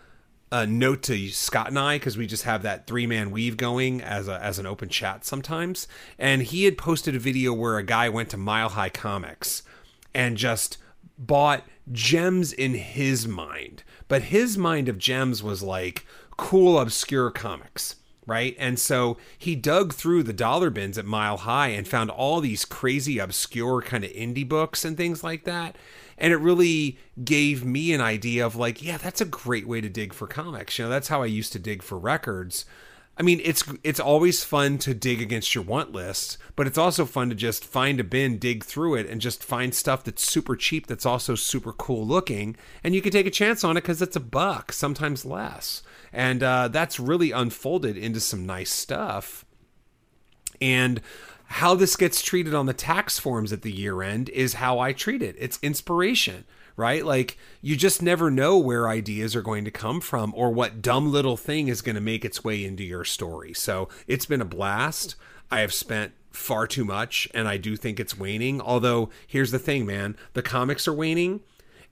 a 0.52 0.66
note 0.66 1.02
to 1.04 1.30
Scott 1.30 1.68
and 1.68 1.78
I 1.78 1.96
because 1.96 2.18
we 2.18 2.26
just 2.26 2.44
have 2.44 2.62
that 2.62 2.86
three 2.86 3.06
man 3.06 3.30
weave 3.30 3.56
going 3.56 4.02
as 4.02 4.28
a, 4.28 4.38
as 4.40 4.58
an 4.58 4.66
open 4.66 4.90
chat 4.90 5.24
sometimes. 5.24 5.88
And 6.18 6.42
he 6.42 6.64
had 6.66 6.76
posted 6.76 7.16
a 7.16 7.18
video 7.18 7.54
where 7.54 7.78
a 7.78 7.82
guy 7.82 8.10
went 8.10 8.28
to 8.30 8.36
Mile 8.36 8.68
High 8.68 8.90
Comics 8.90 9.62
and 10.14 10.36
just 10.36 10.76
bought 11.18 11.64
gems 11.90 12.52
in 12.52 12.74
his 12.74 13.26
mind. 13.26 13.82
But 14.08 14.24
his 14.24 14.58
mind 14.58 14.90
of 14.90 14.98
gems 14.98 15.42
was 15.42 15.62
like 15.62 16.04
cool, 16.36 16.78
obscure 16.78 17.30
comics. 17.30 17.96
Right. 18.24 18.54
And 18.58 18.78
so 18.78 19.16
he 19.36 19.56
dug 19.56 19.94
through 19.94 20.22
the 20.22 20.32
dollar 20.32 20.70
bins 20.70 20.96
at 20.96 21.04
Mile 21.06 21.38
High 21.38 21.68
and 21.68 21.88
found 21.88 22.08
all 22.08 22.40
these 22.40 22.64
crazy, 22.64 23.18
obscure 23.18 23.80
kind 23.80 24.04
of 24.04 24.12
indie 24.12 24.48
books 24.48 24.84
and 24.84 24.96
things 24.96 25.24
like 25.24 25.42
that 25.44 25.76
and 26.22 26.32
it 26.32 26.36
really 26.36 26.96
gave 27.22 27.64
me 27.64 27.92
an 27.92 28.00
idea 28.00 28.46
of 28.46 28.56
like 28.56 28.82
yeah 28.82 28.96
that's 28.96 29.20
a 29.20 29.26
great 29.26 29.66
way 29.66 29.82
to 29.82 29.90
dig 29.90 30.14
for 30.14 30.26
comics. 30.26 30.78
You 30.78 30.86
know 30.86 30.90
that's 30.90 31.08
how 31.08 31.22
i 31.22 31.26
used 31.26 31.52
to 31.52 31.58
dig 31.58 31.82
for 31.82 31.98
records. 31.98 32.64
I 33.18 33.22
mean 33.22 33.40
it's 33.44 33.64
it's 33.82 34.00
always 34.00 34.44
fun 34.44 34.78
to 34.78 34.94
dig 34.94 35.20
against 35.20 35.54
your 35.54 35.64
want 35.64 35.92
list 35.92 36.38
but 36.56 36.66
it's 36.66 36.78
also 36.78 37.04
fun 37.04 37.28
to 37.28 37.34
just 37.34 37.64
find 37.64 38.00
a 38.00 38.04
bin 38.04 38.38
dig 38.38 38.64
through 38.64 38.94
it 38.94 39.06
and 39.06 39.20
just 39.20 39.44
find 39.44 39.74
stuff 39.74 40.04
that's 40.04 40.24
super 40.24 40.56
cheap 40.56 40.86
that's 40.86 41.04
also 41.04 41.34
super 41.34 41.72
cool 41.74 42.06
looking 42.06 42.56
and 42.82 42.94
you 42.94 43.02
can 43.02 43.12
take 43.12 43.26
a 43.26 43.30
chance 43.30 43.64
on 43.64 43.76
it 43.76 43.82
because 43.82 44.00
it's 44.00 44.16
a 44.16 44.20
buck 44.20 44.72
sometimes 44.72 45.26
less. 45.26 45.82
And 46.12 46.42
uh, 46.42 46.68
that's 46.68 47.00
really 47.00 47.32
unfolded 47.32 47.96
into 47.96 48.20
some 48.20 48.46
nice 48.46 48.70
stuff. 48.70 49.44
And 50.60 51.00
how 51.52 51.74
this 51.74 51.96
gets 51.96 52.22
treated 52.22 52.54
on 52.54 52.64
the 52.64 52.72
tax 52.72 53.18
forms 53.18 53.52
at 53.52 53.60
the 53.60 53.70
year 53.70 54.02
end 54.02 54.30
is 54.30 54.54
how 54.54 54.78
I 54.78 54.94
treat 54.94 55.20
it. 55.20 55.36
It's 55.38 55.58
inspiration, 55.60 56.44
right? 56.76 57.04
Like 57.04 57.36
you 57.60 57.76
just 57.76 58.00
never 58.00 58.30
know 58.30 58.56
where 58.56 58.88
ideas 58.88 59.36
are 59.36 59.42
going 59.42 59.66
to 59.66 59.70
come 59.70 60.00
from 60.00 60.32
or 60.34 60.50
what 60.50 60.80
dumb 60.80 61.12
little 61.12 61.36
thing 61.36 61.68
is 61.68 61.82
going 61.82 61.94
to 61.94 62.00
make 62.00 62.24
its 62.24 62.42
way 62.42 62.64
into 62.64 62.82
your 62.82 63.04
story. 63.04 63.52
So 63.52 63.90
it's 64.06 64.24
been 64.24 64.40
a 64.40 64.46
blast. 64.46 65.14
I 65.50 65.60
have 65.60 65.74
spent 65.74 66.12
far 66.30 66.66
too 66.66 66.86
much 66.86 67.28
and 67.34 67.46
I 67.46 67.58
do 67.58 67.76
think 67.76 68.00
it's 68.00 68.18
waning. 68.18 68.62
Although 68.62 69.10
here's 69.26 69.50
the 69.50 69.58
thing, 69.58 69.84
man, 69.84 70.16
the 70.32 70.42
comics 70.42 70.88
are 70.88 70.94
waning. 70.94 71.40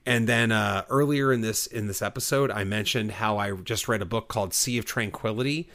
And 0.07 0.27
then 0.27 0.51
uh, 0.51 0.85
earlier 0.89 1.31
in 1.31 1.41
this 1.41 1.67
in 1.67 1.85
this 1.85 2.01
episode, 2.01 2.49
I 2.49 2.63
mentioned 2.63 3.11
how 3.11 3.37
I 3.37 3.51
just 3.51 3.87
read 3.87 4.01
a 4.01 4.05
book 4.05 4.27
called 4.27 4.55
Sea 4.55 4.79
of 4.79 4.85
Tranquility 4.85 5.69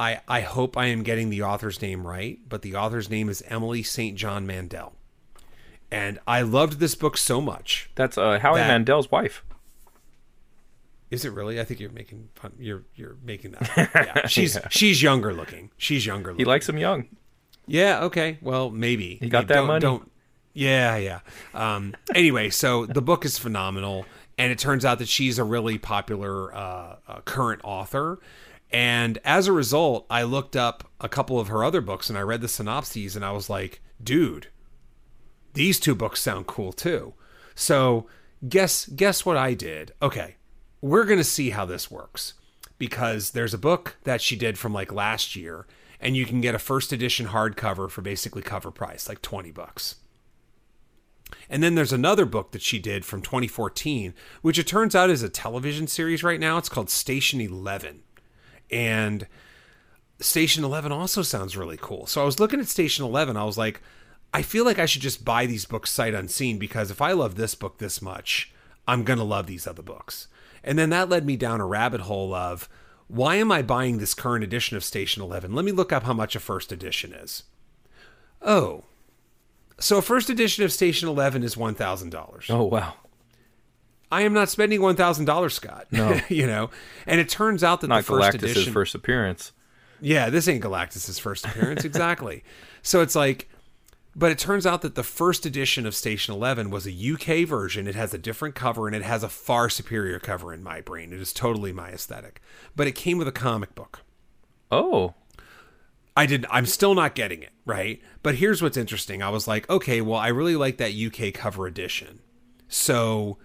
I, 0.00 0.22
I 0.26 0.40
hope 0.40 0.78
I 0.78 0.86
am 0.86 1.02
getting 1.02 1.28
the 1.28 1.42
author's 1.42 1.82
name 1.82 2.06
right, 2.06 2.38
but 2.48 2.62
the 2.62 2.74
author's 2.74 3.10
name 3.10 3.28
is 3.28 3.42
Emily 3.46 3.82
St. 3.82 4.16
John 4.16 4.46
Mandel. 4.46 4.94
And 5.90 6.18
I 6.26 6.40
loved 6.40 6.80
this 6.80 6.94
book 6.94 7.18
so 7.18 7.42
much. 7.42 7.90
That's 7.96 8.16
uh, 8.16 8.38
Howie 8.38 8.60
That- 8.60 8.68
Mandel's 8.68 9.10
wife. 9.10 9.44
Is 11.10 11.24
it 11.24 11.32
really? 11.32 11.60
I 11.60 11.64
think 11.64 11.80
you're 11.80 11.90
making 11.90 12.28
fun. 12.36 12.52
You're 12.56 12.84
you're 12.94 13.16
making 13.22 13.50
that. 13.50 13.90
Yeah, 13.94 14.26
she's 14.28 14.56
she's 14.70 15.02
younger 15.02 15.34
looking. 15.34 15.72
She's 15.76 16.06
younger. 16.06 16.32
He 16.34 16.44
likes 16.44 16.68
him 16.68 16.78
young. 16.78 17.08
Yeah. 17.66 18.04
Okay. 18.04 18.38
Well, 18.40 18.70
maybe 18.70 19.16
he 19.20 19.28
got 19.28 19.48
that 19.48 19.54
don't, 19.54 19.66
money. 19.66 19.80
Don't. 19.80 20.12
Yeah. 20.52 20.96
Yeah. 20.96 21.20
Um. 21.52 21.96
Anyway, 22.14 22.48
so 22.50 22.86
the 22.86 23.02
book 23.02 23.24
is 23.24 23.38
phenomenal, 23.38 24.06
and 24.38 24.52
it 24.52 24.60
turns 24.60 24.84
out 24.84 25.00
that 25.00 25.08
she's 25.08 25.36
a 25.40 25.42
really 25.42 25.78
popular 25.78 26.54
uh, 26.54 26.96
uh, 27.08 27.20
current 27.24 27.60
author. 27.64 28.20
And 28.72 29.18
as 29.24 29.46
a 29.46 29.52
result, 29.52 30.06
I 30.08 30.22
looked 30.22 30.54
up 30.54 30.90
a 31.00 31.08
couple 31.08 31.40
of 31.40 31.48
her 31.48 31.64
other 31.64 31.80
books 31.80 32.08
and 32.08 32.18
I 32.18 32.22
read 32.22 32.40
the 32.40 32.48
synopses, 32.48 33.16
and 33.16 33.24
I 33.24 33.32
was 33.32 33.50
like, 33.50 33.82
dude, 34.02 34.48
these 35.54 35.80
two 35.80 35.94
books 35.94 36.20
sound 36.20 36.46
cool 36.46 36.72
too. 36.72 37.14
So 37.54 38.06
guess 38.48 38.86
guess 38.86 39.26
what 39.26 39.36
I 39.36 39.54
did? 39.54 39.92
Okay, 40.00 40.36
we're 40.80 41.04
gonna 41.04 41.24
see 41.24 41.50
how 41.50 41.64
this 41.64 41.90
works 41.90 42.34
because 42.78 43.32
there's 43.32 43.54
a 43.54 43.58
book 43.58 43.96
that 44.04 44.20
she 44.20 44.36
did 44.36 44.58
from 44.58 44.72
like 44.72 44.92
last 44.92 45.34
year, 45.34 45.66
and 46.00 46.16
you 46.16 46.24
can 46.24 46.40
get 46.40 46.54
a 46.54 46.58
first 46.58 46.92
edition 46.92 47.26
hardcover 47.26 47.90
for 47.90 48.02
basically 48.02 48.42
cover 48.42 48.70
price, 48.70 49.08
like 49.08 49.20
twenty 49.20 49.50
bucks. 49.50 49.96
And 51.48 51.62
then 51.62 51.74
there's 51.74 51.92
another 51.92 52.24
book 52.24 52.52
that 52.52 52.62
she 52.62 52.78
did 52.78 53.04
from 53.04 53.22
2014, 53.22 54.14
which 54.42 54.58
it 54.58 54.66
turns 54.66 54.94
out 54.94 55.10
is 55.10 55.22
a 55.22 55.28
television 55.28 55.86
series 55.86 56.24
right 56.24 56.40
now. 56.40 56.58
It's 56.58 56.68
called 56.68 56.90
Station 56.90 57.40
11. 57.40 58.02
And 58.70 59.26
Station 60.20 60.64
11 60.64 60.92
also 60.92 61.22
sounds 61.22 61.56
really 61.56 61.78
cool. 61.80 62.06
So 62.06 62.22
I 62.22 62.24
was 62.24 62.40
looking 62.40 62.60
at 62.60 62.68
Station 62.68 63.04
11, 63.04 63.36
I 63.36 63.44
was 63.44 63.58
like, 63.58 63.80
I 64.32 64.42
feel 64.42 64.64
like 64.64 64.78
I 64.78 64.86
should 64.86 65.02
just 65.02 65.24
buy 65.24 65.46
these 65.46 65.64
books 65.64 65.90
sight 65.90 66.14
unseen 66.14 66.58
because 66.58 66.90
if 66.90 67.02
I 67.02 67.12
love 67.12 67.34
this 67.34 67.54
book 67.54 67.78
this 67.78 68.00
much, 68.00 68.52
I'm 68.86 69.02
going 69.02 69.18
to 69.18 69.24
love 69.24 69.46
these 69.46 69.66
other 69.66 69.82
books. 69.82 70.28
And 70.62 70.78
then 70.78 70.90
that 70.90 71.08
led 71.08 71.24
me 71.26 71.36
down 71.36 71.60
a 71.60 71.66
rabbit 71.66 72.02
hole 72.02 72.34
of 72.34 72.68
why 73.08 73.36
am 73.36 73.50
I 73.50 73.62
buying 73.62 73.98
this 73.98 74.14
current 74.14 74.44
edition 74.44 74.76
of 74.76 74.84
Station 74.84 75.22
11? 75.22 75.52
Let 75.52 75.64
me 75.64 75.72
look 75.72 75.92
up 75.92 76.04
how 76.04 76.12
much 76.12 76.36
a 76.36 76.40
first 76.40 76.70
edition 76.70 77.12
is. 77.12 77.44
Oh. 78.40 78.84
So 79.78 79.98
a 79.98 80.02
first 80.02 80.30
edition 80.30 80.64
of 80.64 80.72
Station 80.72 81.08
11 81.08 81.42
is 81.42 81.56
$1,000. 81.56 82.50
Oh 82.50 82.64
wow. 82.64 82.94
I 84.10 84.22
am 84.22 84.32
not 84.32 84.48
spending 84.48 84.80
$1,000, 84.80 85.52
Scott. 85.52 85.86
No. 85.90 86.20
you 86.28 86.46
know. 86.46 86.70
And 87.06 87.20
it 87.20 87.28
turns 87.28 87.62
out 87.62 87.80
that 87.80 87.88
Not 87.88 87.98
the 87.98 88.02
first 88.04 88.30
Galactus' 88.30 88.42
edition 88.42 88.72
first 88.72 88.94
appearance. 88.94 89.52
yeah, 90.00 90.30
this 90.30 90.48
ain't 90.48 90.62
Galactus's 90.62 91.18
first 91.18 91.44
appearance 91.44 91.84
exactly. 91.84 92.42
so 92.82 93.00
it's 93.00 93.14
like 93.14 93.48
but 94.14 94.32
it 94.32 94.38
turns 94.38 94.66
out 94.66 94.82
that 94.82 94.96
the 94.96 95.04
first 95.04 95.46
edition 95.46 95.86
of 95.86 95.94
Station 95.94 96.34
11 96.34 96.70
was 96.70 96.86
a 96.86 97.12
UK 97.12 97.46
version. 97.46 97.86
It 97.86 97.94
has 97.94 98.12
a 98.12 98.18
different 98.18 98.54
cover 98.54 98.86
and 98.86 98.96
it 98.96 99.02
has 99.02 99.22
a 99.22 99.28
far 99.28 99.68
superior 99.68 100.18
cover 100.18 100.52
in 100.52 100.62
my 100.62 100.80
brain. 100.80 101.12
It 101.12 101.20
is 101.20 101.32
totally 101.32 101.72
my 101.72 101.90
aesthetic. 101.90 102.40
But 102.74 102.88
it 102.88 102.92
came 102.92 103.18
with 103.18 103.28
a 103.28 103.32
comic 103.32 103.74
book. 103.74 104.00
Oh. 104.70 105.14
I 106.16 106.26
did 106.26 106.44
I'm 106.50 106.66
still 106.66 106.94
not 106.94 107.14
getting 107.14 107.42
it, 107.42 107.52
right? 107.64 108.00
But 108.22 108.34
here's 108.34 108.60
what's 108.60 108.76
interesting. 108.76 109.22
I 109.22 109.28
was 109.28 109.46
like, 109.46 109.70
okay, 109.70 110.00
well, 110.00 110.18
I 110.18 110.28
really 110.28 110.56
like 110.56 110.78
that 110.78 110.92
UK 110.92 111.32
cover 111.32 111.66
edition. 111.66 112.18
So 112.68 113.38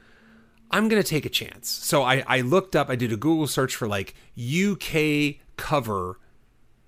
I'm 0.71 0.87
going 0.87 1.01
to 1.01 1.07
take 1.07 1.25
a 1.25 1.29
chance. 1.29 1.69
So 1.69 2.03
I, 2.03 2.23
I 2.27 2.41
looked 2.41 2.75
up, 2.75 2.89
I 2.89 2.95
did 2.95 3.11
a 3.11 3.17
Google 3.17 3.47
search 3.47 3.75
for 3.75 3.87
like 3.87 4.13
UK 4.37 5.35
cover, 5.57 6.19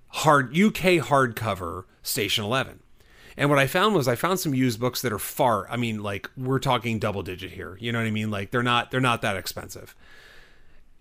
hard 0.08 0.50
UK 0.50 1.00
hardcover 1.04 1.86
Station 2.02 2.44
11. 2.44 2.80
And 3.38 3.52
what 3.52 3.60
I 3.60 3.68
found 3.68 3.94
was 3.94 4.08
I 4.08 4.16
found 4.16 4.40
some 4.40 4.56
used 4.56 4.80
books 4.80 5.02
that 5.04 5.14
are 5.14 5.20
far, 5.20 5.70
I 5.70 5.78
mean, 5.78 6.02
like 6.02 6.30
we're 6.36 6.60
talking 6.60 6.98
double 6.98 7.22
digit 7.22 7.52
here. 7.52 7.78
You 7.80 7.92
know 7.92 8.00
what 8.00 8.08
I 8.08 8.12
mean? 8.12 8.32
Like 8.32 8.50
they're 8.50 8.64
not, 8.64 8.90
they're 8.90 9.00
not 9.00 9.22
that 9.22 9.38
expensive. 9.38 9.96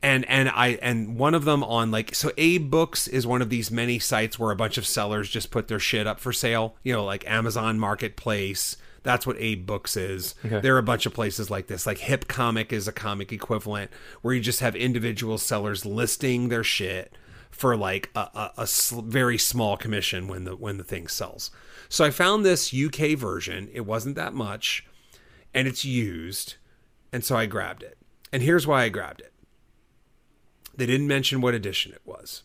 And, 0.03 0.29
and 0.29 0.51
I, 0.51 0.79
and 0.83 1.19
one 1.19 1.35
of 1.35 1.47
them 1.47 1.65
on 1.65 1.91
like, 1.91 2.15
so 2.15 2.31
Abe 2.37 2.71
Books 2.71 3.09
is 3.09 3.27
one 3.27 3.41
of 3.41 3.49
these 3.49 3.71
many 3.71 3.99
sites 3.99 4.39
where 4.39 4.51
a 4.51 4.57
bunch 4.57 4.77
of 4.77 4.87
sellers 4.87 5.31
just 5.31 5.51
put 5.51 5.69
their 5.69 5.79
shit 5.79 6.07
up 6.07 6.21
for 6.21 6.33
sale, 6.33 6.77
you 6.83 6.93
know, 6.93 7.05
like 7.05 7.27
Amazon 7.27 7.79
Marketplace. 7.79 8.77
That's 9.07 9.25
what 9.25 9.37
Abe 9.39 9.65
Books 9.65 9.97
is. 9.97 10.35
Okay. 10.45 10.59
There 10.59 10.75
are 10.75 10.79
a 10.79 10.83
bunch 10.83 11.07
of 11.07 11.15
places 11.15 11.49
like 11.49 11.69
this. 11.69 11.87
Like 11.87 11.99
Hip 11.99 12.27
Comic 12.27 12.73
is 12.73 12.89
a 12.89 12.93
comic 12.93 13.33
equivalent 13.33 13.93
where 14.21 14.35
you 14.35 14.41
just 14.41 14.59
have 14.59 14.75
individual 14.75 15.39
sellers 15.39 15.87
listing 15.87 16.49
their 16.49 16.65
shit 16.65 17.17
for 17.53 17.77
like 17.77 18.11
a, 18.17 18.21
a, 18.35 18.53
a 18.59 18.67
sl- 18.67 19.03
very 19.03 19.39
small 19.39 19.77
commission 19.77 20.27
when 20.27 20.43
the 20.43 20.57
when 20.57 20.77
the 20.77 20.83
thing 20.83 21.07
sells. 21.07 21.53
So 21.89 22.05
I 22.05 22.11
found 22.11 22.45
this 22.45 22.75
UK 22.75 23.17
version. 23.17 23.71
It 23.73 23.87
wasn't 23.87 24.17
that 24.17 24.35
much, 24.35 24.85
and 25.55 25.69
it's 25.69 25.85
used, 25.85 26.57
and 27.13 27.25
so 27.25 27.37
I 27.37 27.47
grabbed 27.47 27.85
it. 27.85 27.97
And 28.33 28.43
here's 28.43 28.67
why 28.67 28.83
I 28.83 28.89
grabbed 28.89 29.21
it. 29.21 29.33
They 30.75 30.85
didn't 30.85 31.07
mention 31.07 31.41
what 31.41 31.55
edition 31.55 31.93
it 31.93 32.03
was. 32.05 32.43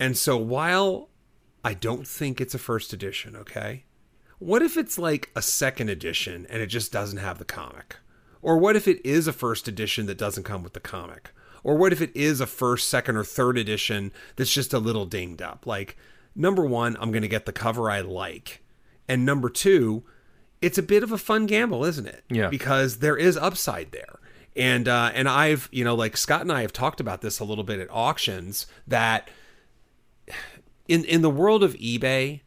And 0.00 0.18
so 0.18 0.36
while 0.36 1.10
I 1.64 1.74
don't 1.74 2.08
think 2.08 2.40
it's 2.40 2.54
a 2.54 2.58
first 2.58 2.92
edition, 2.92 3.36
okay? 3.36 3.84
What 4.42 4.62
if 4.62 4.76
it's 4.76 4.98
like 4.98 5.30
a 5.36 5.42
second 5.42 5.88
edition 5.88 6.46
and 6.50 6.60
it 6.60 6.66
just 6.66 6.90
doesn't 6.90 7.18
have 7.18 7.38
the 7.38 7.44
comic? 7.44 7.96
Or 8.42 8.58
what 8.58 8.74
if 8.74 8.88
it 8.88 9.00
is 9.06 9.28
a 9.28 9.32
first 9.32 9.68
edition 9.68 10.06
that 10.06 10.18
doesn't 10.18 10.42
come 10.42 10.64
with 10.64 10.72
the 10.72 10.80
comic? 10.80 11.30
Or 11.62 11.76
what 11.76 11.92
if 11.92 12.00
it 12.00 12.10
is 12.12 12.40
a 12.40 12.46
first, 12.46 12.88
second, 12.88 13.16
or 13.16 13.22
third 13.22 13.56
edition 13.56 14.10
that's 14.34 14.52
just 14.52 14.72
a 14.72 14.80
little 14.80 15.06
dinged 15.06 15.40
up? 15.40 15.64
Like, 15.64 15.96
number 16.34 16.66
one, 16.66 16.96
I'm 16.98 17.12
going 17.12 17.22
to 17.22 17.28
get 17.28 17.46
the 17.46 17.52
cover 17.52 17.88
I 17.88 18.00
like. 18.00 18.64
And 19.08 19.24
number 19.24 19.48
two, 19.48 20.02
it's 20.60 20.76
a 20.76 20.82
bit 20.82 21.04
of 21.04 21.12
a 21.12 21.18
fun 21.18 21.46
gamble, 21.46 21.84
isn't 21.84 22.06
it? 22.06 22.24
Yeah. 22.28 22.48
Because 22.48 22.98
there 22.98 23.16
is 23.16 23.36
upside 23.36 23.92
there. 23.92 24.18
And 24.56 24.88
uh, 24.88 25.12
and 25.14 25.28
I've 25.28 25.68
you 25.72 25.82
know 25.82 25.94
like 25.94 26.16
Scott 26.16 26.42
and 26.42 26.52
I 26.52 26.60
have 26.60 26.74
talked 26.74 27.00
about 27.00 27.22
this 27.22 27.40
a 27.40 27.44
little 27.44 27.64
bit 27.64 27.80
at 27.80 27.88
auctions 27.90 28.66
that 28.86 29.30
in 30.88 31.04
in 31.04 31.22
the 31.22 31.30
world 31.30 31.62
of 31.62 31.72
eBay, 31.74 32.40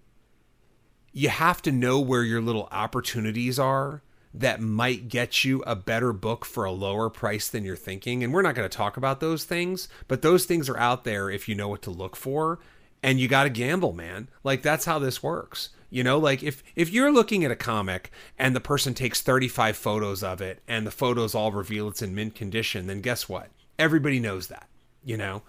you 1.16 1.30
have 1.30 1.62
to 1.62 1.72
know 1.72 1.98
where 1.98 2.24
your 2.24 2.42
little 2.42 2.68
opportunities 2.74 3.58
are 3.58 4.02
that 4.34 4.60
might 4.60 5.08
get 5.08 5.46
you 5.46 5.64
a 5.66 5.74
better 5.74 6.12
book 6.12 6.44
for 6.44 6.66
a 6.66 6.72
lower 6.74 7.10
price 7.10 7.48
than 7.48 7.64
you're 7.64 7.78
thinking. 7.78 8.22
And 8.22 8.34
we're 8.34 8.42
not 8.42 8.54
going 8.54 8.70
to 8.70 8.78
talk 8.78 8.98
about 8.98 9.22
those 9.22 9.46
things, 9.46 9.88
but 10.10 10.22
those 10.22 10.44
things 10.44 10.68
are 10.68 10.78
out 10.78 11.06
there 11.06 11.30
if 11.30 11.48
you 11.48 11.56
know 11.56 11.70
what 11.70 11.82
to 11.84 11.90
look 11.90 12.18
for. 12.18 12.60
And 13.02 13.18
you 13.18 13.30
got 13.30 13.46
to 13.46 13.50
gamble, 13.50 13.94
man. 13.94 14.28
Like 14.44 14.62
that's 14.62 14.84
how 14.84 15.00
this 15.00 15.24
works. 15.24 15.70
You 15.90 16.04
know, 16.04 16.20
like 16.20 16.44
if 16.44 16.62
if 16.76 16.92
you're 16.92 17.14
looking 17.14 17.46
at 17.46 17.52
a 17.52 17.56
comic 17.56 18.12
and 18.38 18.54
the 18.54 18.60
person 18.60 18.94
takes 18.94 19.22
35 19.22 19.78
photos 19.78 20.22
of 20.22 20.42
it 20.42 20.62
and 20.68 20.86
the 20.86 20.92
photos 20.92 21.34
all 21.34 21.54
reveal 21.54 21.88
it's 21.88 22.02
in 22.02 22.14
mint 22.14 22.36
condition, 22.36 22.88
then 22.88 23.00
guess 23.00 23.30
what? 23.30 23.52
Everybody 23.80 24.20
knows 24.20 24.48
that, 24.48 24.68
you 25.06 25.16
know. 25.16 25.44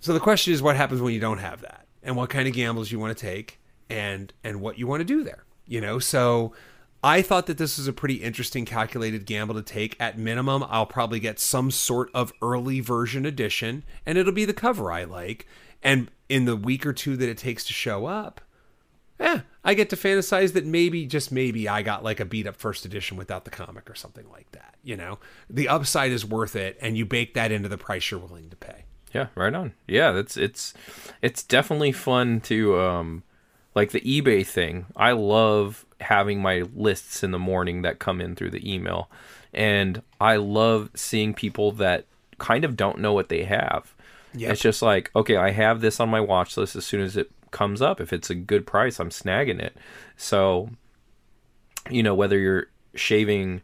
So 0.00 0.12
the 0.12 0.18
question 0.18 0.52
is 0.52 0.62
what 0.62 0.74
happens 0.74 1.00
when 1.00 1.14
you 1.14 1.20
don't 1.20 1.38
have 1.38 1.60
that 1.60 1.86
and 2.02 2.16
what 2.16 2.30
kind 2.30 2.48
of 2.48 2.54
gambles 2.54 2.90
you 2.90 2.98
want 2.98 3.16
to 3.16 3.24
take 3.24 3.59
and 3.90 4.32
and 4.42 4.60
what 4.60 4.78
you 4.78 4.86
want 4.86 5.00
to 5.00 5.04
do 5.04 5.22
there, 5.22 5.44
you 5.66 5.80
know? 5.80 5.98
So 5.98 6.52
I 7.02 7.22
thought 7.22 7.46
that 7.46 7.58
this 7.58 7.78
was 7.78 7.88
a 7.88 7.92
pretty 7.92 8.16
interesting 8.16 8.64
calculated 8.64 9.26
gamble 9.26 9.54
to 9.54 9.62
take. 9.62 9.96
At 10.00 10.18
minimum, 10.18 10.64
I'll 10.68 10.86
probably 10.86 11.20
get 11.20 11.38
some 11.38 11.70
sort 11.70 12.10
of 12.14 12.32
early 12.40 12.80
version 12.80 13.26
edition 13.26 13.84
and 14.06 14.16
it'll 14.16 14.32
be 14.32 14.44
the 14.44 14.54
cover 14.54 14.92
I 14.92 15.04
like. 15.04 15.46
And 15.82 16.10
in 16.28 16.44
the 16.44 16.56
week 16.56 16.84
or 16.86 16.92
two 16.92 17.16
that 17.16 17.28
it 17.28 17.38
takes 17.38 17.64
to 17.64 17.72
show 17.72 18.06
up, 18.06 18.40
yeah, 19.18 19.42
I 19.62 19.74
get 19.74 19.90
to 19.90 19.96
fantasize 19.96 20.54
that 20.54 20.64
maybe, 20.64 21.06
just 21.06 21.30
maybe, 21.30 21.68
I 21.68 21.82
got 21.82 22.02
like 22.02 22.20
a 22.20 22.24
beat 22.24 22.46
up 22.46 22.56
first 22.56 22.86
edition 22.86 23.18
without 23.18 23.44
the 23.44 23.50
comic 23.50 23.88
or 23.90 23.94
something 23.94 24.28
like 24.30 24.50
that. 24.52 24.74
You 24.82 24.96
know, 24.96 25.18
the 25.48 25.68
upside 25.68 26.10
is 26.10 26.24
worth 26.24 26.56
it, 26.56 26.78
and 26.80 26.96
you 26.96 27.04
bake 27.04 27.34
that 27.34 27.52
into 27.52 27.68
the 27.68 27.76
price 27.76 28.10
you're 28.10 28.20
willing 28.20 28.48
to 28.48 28.56
pay. 28.56 28.84
Yeah, 29.12 29.26
right 29.34 29.52
on. 29.52 29.74
Yeah, 29.86 30.12
that's 30.12 30.36
it's 30.36 30.72
it's 31.20 31.42
definitely 31.42 31.92
fun 31.92 32.40
to 32.42 32.80
um 32.80 33.22
like 33.80 33.92
the 33.92 34.00
eBay 34.00 34.46
thing. 34.46 34.84
I 34.94 35.12
love 35.12 35.86
having 36.02 36.42
my 36.42 36.64
lists 36.74 37.24
in 37.24 37.30
the 37.30 37.38
morning 37.38 37.80
that 37.82 37.98
come 37.98 38.20
in 38.20 38.36
through 38.36 38.50
the 38.50 38.70
email. 38.72 39.10
And 39.54 40.02
I 40.20 40.36
love 40.36 40.90
seeing 40.94 41.32
people 41.32 41.72
that 41.72 42.04
kind 42.38 42.64
of 42.64 42.76
don't 42.76 42.98
know 42.98 43.14
what 43.14 43.30
they 43.30 43.44
have. 43.44 43.94
Yep. 44.34 44.52
It's 44.52 44.60
just 44.60 44.82
like, 44.82 45.10
okay, 45.16 45.36
I 45.36 45.50
have 45.50 45.80
this 45.80 45.98
on 45.98 46.10
my 46.10 46.20
watch 46.20 46.56
list 46.56 46.76
as 46.76 46.84
soon 46.84 47.00
as 47.00 47.16
it 47.16 47.30
comes 47.52 47.80
up. 47.80 48.02
If 48.02 48.12
it's 48.12 48.28
a 48.28 48.34
good 48.34 48.66
price, 48.66 49.00
I'm 49.00 49.10
snagging 49.10 49.60
it. 49.60 49.74
So, 50.16 50.68
you 51.88 52.02
know, 52.02 52.14
whether 52.14 52.38
you're 52.38 52.66
shaving, 52.94 53.62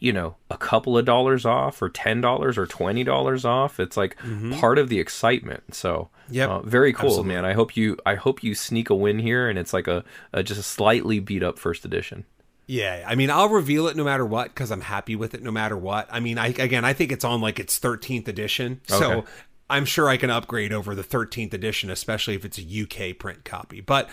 you 0.00 0.12
know, 0.12 0.34
a 0.50 0.56
couple 0.56 0.96
of 0.98 1.04
dollars 1.04 1.44
off 1.46 1.80
or 1.82 1.88
$10 1.90 2.24
or 2.56 2.66
$20 2.66 3.44
off, 3.44 3.78
it's 3.78 3.96
like 3.96 4.16
part 4.58 4.78
of 4.78 4.88
the 4.88 4.98
excitement. 4.98 5.74
So, 5.74 6.08
Yep. 6.30 6.48
uh, 6.48 6.60
very 6.62 6.92
cool, 6.92 7.08
Absolutely. 7.10 7.34
man. 7.34 7.44
I 7.44 7.52
hope 7.52 7.76
you 7.76 7.96
I 8.06 8.14
hope 8.14 8.42
you 8.42 8.54
sneak 8.54 8.88
a 8.88 8.94
win 8.94 9.18
here 9.18 9.48
and 9.48 9.58
it's 9.58 9.72
like 9.72 9.86
a, 9.88 10.04
a 10.32 10.42
just 10.42 10.58
a 10.60 10.62
slightly 10.62 11.20
beat 11.20 11.42
up 11.42 11.58
first 11.58 11.84
edition. 11.84 12.24
Yeah, 12.66 13.04
I 13.06 13.16
mean, 13.16 13.30
I'll 13.30 13.48
reveal 13.48 13.88
it 13.88 13.96
no 13.96 14.04
matter 14.04 14.24
what 14.24 14.48
because 14.48 14.70
I'm 14.70 14.82
happy 14.82 15.16
with 15.16 15.34
it 15.34 15.42
no 15.42 15.50
matter 15.50 15.76
what. 15.76 16.08
I 16.10 16.20
mean, 16.20 16.38
I 16.38 16.48
again, 16.48 16.84
I 16.84 16.92
think 16.92 17.10
it's 17.10 17.24
on 17.24 17.40
like 17.40 17.58
its 17.58 17.78
13th 17.80 18.28
edition, 18.28 18.80
so 18.86 19.24
I'm 19.68 19.84
sure 19.84 20.08
I 20.08 20.16
can 20.16 20.30
upgrade 20.30 20.72
over 20.72 20.94
the 20.94 21.02
13th 21.02 21.52
edition, 21.52 21.90
especially 21.90 22.36
if 22.36 22.44
it's 22.44 22.58
a 22.58 22.62
UK 22.62 23.18
print 23.18 23.44
copy. 23.44 23.80
But 23.80 24.08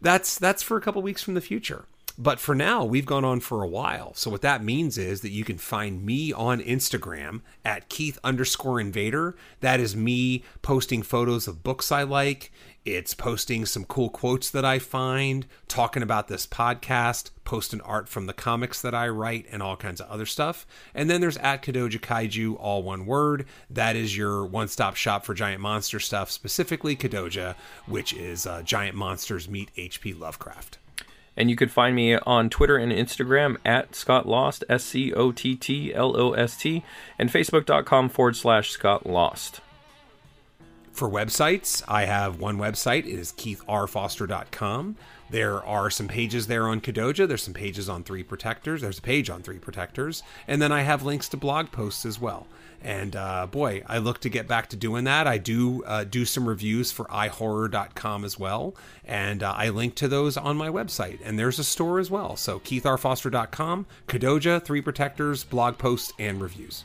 that's 0.00 0.38
that's 0.38 0.62
for 0.62 0.78
a 0.78 0.80
couple 0.80 1.02
weeks 1.02 1.22
from 1.22 1.34
the 1.34 1.40
future. 1.42 1.84
But 2.20 2.40
for 2.40 2.52
now, 2.52 2.84
we've 2.84 3.06
gone 3.06 3.24
on 3.24 3.38
for 3.38 3.62
a 3.62 3.68
while. 3.68 4.12
So 4.14 4.28
what 4.28 4.42
that 4.42 4.64
means 4.64 4.98
is 4.98 5.20
that 5.20 5.30
you 5.30 5.44
can 5.44 5.56
find 5.56 6.04
me 6.04 6.32
on 6.32 6.60
Instagram 6.60 7.42
at 7.64 7.88
Keith 7.88 8.18
underscore 8.24 8.80
Invader. 8.80 9.36
That 9.60 9.78
is 9.78 9.94
me 9.94 10.42
posting 10.60 11.02
photos 11.02 11.46
of 11.46 11.62
books 11.62 11.92
I 11.92 12.02
like. 12.02 12.50
It's 12.84 13.14
posting 13.14 13.66
some 13.66 13.84
cool 13.84 14.08
quotes 14.08 14.50
that 14.50 14.64
I 14.64 14.80
find, 14.80 15.46
talking 15.68 16.02
about 16.02 16.26
this 16.26 16.44
podcast, 16.44 17.30
posting 17.44 17.82
art 17.82 18.08
from 18.08 18.26
the 18.26 18.32
comics 18.32 18.82
that 18.82 18.96
I 18.96 19.08
write, 19.08 19.46
and 19.52 19.62
all 19.62 19.76
kinds 19.76 20.00
of 20.00 20.08
other 20.08 20.26
stuff. 20.26 20.66
And 20.94 21.08
then 21.08 21.20
there's 21.20 21.36
at 21.36 21.62
Kodoja 21.62 22.00
Kaiju, 22.00 22.56
all 22.58 22.82
one 22.82 23.06
word. 23.06 23.46
That 23.70 23.94
is 23.94 24.16
your 24.16 24.44
one 24.44 24.66
stop 24.66 24.96
shop 24.96 25.24
for 25.24 25.34
giant 25.34 25.60
monster 25.60 26.00
stuff, 26.00 26.32
specifically 26.32 26.96
Kodoja, 26.96 27.54
which 27.86 28.12
is 28.12 28.44
uh, 28.44 28.62
giant 28.62 28.96
monsters 28.96 29.48
meet 29.48 29.70
H.P. 29.76 30.14
Lovecraft. 30.14 30.78
And 31.38 31.48
you 31.48 31.56
could 31.56 31.70
find 31.70 31.94
me 31.94 32.16
on 32.16 32.50
Twitter 32.50 32.76
and 32.76 32.90
Instagram 32.90 33.56
at 33.64 33.94
Scott 33.94 34.26
Lost, 34.26 34.64
S 34.68 34.82
C 34.84 35.12
O 35.14 35.30
T 35.30 35.54
T 35.54 35.94
L 35.94 36.20
O 36.20 36.32
S 36.32 36.56
T, 36.56 36.84
and 37.16 37.30
Facebook.com 37.30 38.08
forward 38.08 38.34
slash 38.36 38.70
Scott 38.70 39.06
Lost. 39.06 39.60
For 40.90 41.08
websites, 41.08 41.84
I 41.86 42.06
have 42.06 42.40
one 42.40 42.58
website. 42.58 43.06
It 43.06 43.20
is 43.20 43.30
keithrfoster.com. 43.30 44.96
There 45.30 45.64
are 45.64 45.90
some 45.90 46.08
pages 46.08 46.48
there 46.48 46.66
on 46.66 46.80
Kodoja. 46.80 47.28
There's 47.28 47.44
some 47.44 47.54
pages 47.54 47.88
on 47.88 48.02
Three 48.02 48.24
Protectors. 48.24 48.80
There's 48.80 48.98
a 48.98 49.02
page 49.02 49.30
on 49.30 49.40
Three 49.40 49.58
Protectors. 49.58 50.24
And 50.48 50.60
then 50.60 50.72
I 50.72 50.80
have 50.80 51.04
links 51.04 51.28
to 51.28 51.36
blog 51.36 51.70
posts 51.70 52.04
as 52.04 52.18
well. 52.20 52.48
And 52.82 53.16
uh, 53.16 53.46
boy, 53.46 53.82
I 53.86 53.98
look 53.98 54.20
to 54.20 54.28
get 54.28 54.46
back 54.46 54.68
to 54.70 54.76
doing 54.76 55.04
that. 55.04 55.26
I 55.26 55.38
do 55.38 55.82
uh, 55.84 56.04
do 56.04 56.24
some 56.24 56.48
reviews 56.48 56.92
for 56.92 57.06
ihorror.com 57.06 58.24
as 58.24 58.38
well. 58.38 58.74
And 59.04 59.42
uh, 59.42 59.52
I 59.56 59.68
link 59.70 59.94
to 59.96 60.08
those 60.08 60.36
on 60.36 60.56
my 60.56 60.68
website. 60.68 61.18
And 61.24 61.38
there's 61.38 61.58
a 61.58 61.64
store 61.64 61.98
as 61.98 62.10
well. 62.10 62.36
So 62.36 62.60
keithrfoster.com, 62.60 63.86
Kodoja, 64.06 64.62
Three 64.62 64.80
Protectors, 64.80 65.44
blog 65.44 65.78
posts, 65.78 66.12
and 66.18 66.40
reviews. 66.40 66.84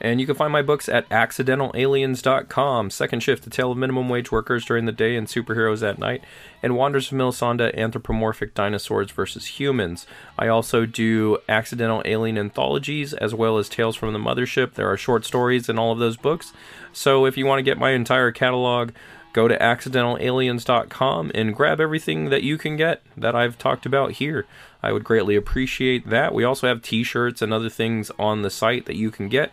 And 0.00 0.18
you 0.18 0.26
can 0.26 0.34
find 0.34 0.50
my 0.50 0.62
books 0.62 0.88
at 0.88 1.08
accidentalaliens.com, 1.10 2.90
Second 2.90 3.20
Shift, 3.20 3.44
The 3.44 3.50
Tale 3.50 3.72
of 3.72 3.78
Minimum 3.78 4.08
Wage 4.08 4.32
Workers 4.32 4.64
During 4.64 4.86
the 4.86 4.92
Day 4.92 5.14
and 5.14 5.26
Superheroes 5.26 5.86
at 5.86 5.98
Night, 5.98 6.24
and 6.62 6.74
Wanders 6.74 7.12
of 7.12 7.18
Milisanda, 7.18 7.76
Anthropomorphic 7.76 8.54
Dinosaurs 8.54 9.10
versus 9.10 9.58
Humans. 9.58 10.06
I 10.38 10.48
also 10.48 10.86
do 10.86 11.38
accidental 11.48 12.02
alien 12.06 12.38
anthologies 12.38 13.12
as 13.12 13.34
well 13.34 13.58
as 13.58 13.68
Tales 13.68 13.96
from 13.96 14.14
the 14.14 14.18
Mothership. 14.18 14.72
There 14.72 14.90
are 14.90 14.96
short 14.96 15.26
stories 15.26 15.68
in 15.68 15.78
all 15.78 15.92
of 15.92 15.98
those 15.98 16.16
books. 16.16 16.54
So 16.92 17.26
if 17.26 17.36
you 17.36 17.44
want 17.44 17.58
to 17.58 17.64
get 17.64 17.78
my 17.78 17.90
entire 17.90 18.32
catalog, 18.32 18.92
go 19.34 19.48
to 19.48 19.58
accidentalaliens.com 19.58 21.32
and 21.34 21.54
grab 21.54 21.78
everything 21.78 22.30
that 22.30 22.42
you 22.42 22.56
can 22.56 22.76
get 22.76 23.02
that 23.16 23.36
I've 23.36 23.58
talked 23.58 23.84
about 23.84 24.12
here. 24.12 24.46
I 24.82 24.92
would 24.92 25.04
greatly 25.04 25.36
appreciate 25.36 26.08
that. 26.08 26.34
We 26.34 26.42
also 26.42 26.68
have 26.68 26.80
t 26.80 27.04
shirts 27.04 27.42
and 27.42 27.52
other 27.52 27.68
things 27.68 28.10
on 28.18 28.40
the 28.40 28.50
site 28.50 28.86
that 28.86 28.96
you 28.96 29.10
can 29.10 29.28
get. 29.28 29.52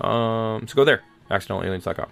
Um, 0.00 0.66
so 0.68 0.74
go 0.74 0.84
there, 0.84 1.02
accidentalaliens.com. 1.30 2.08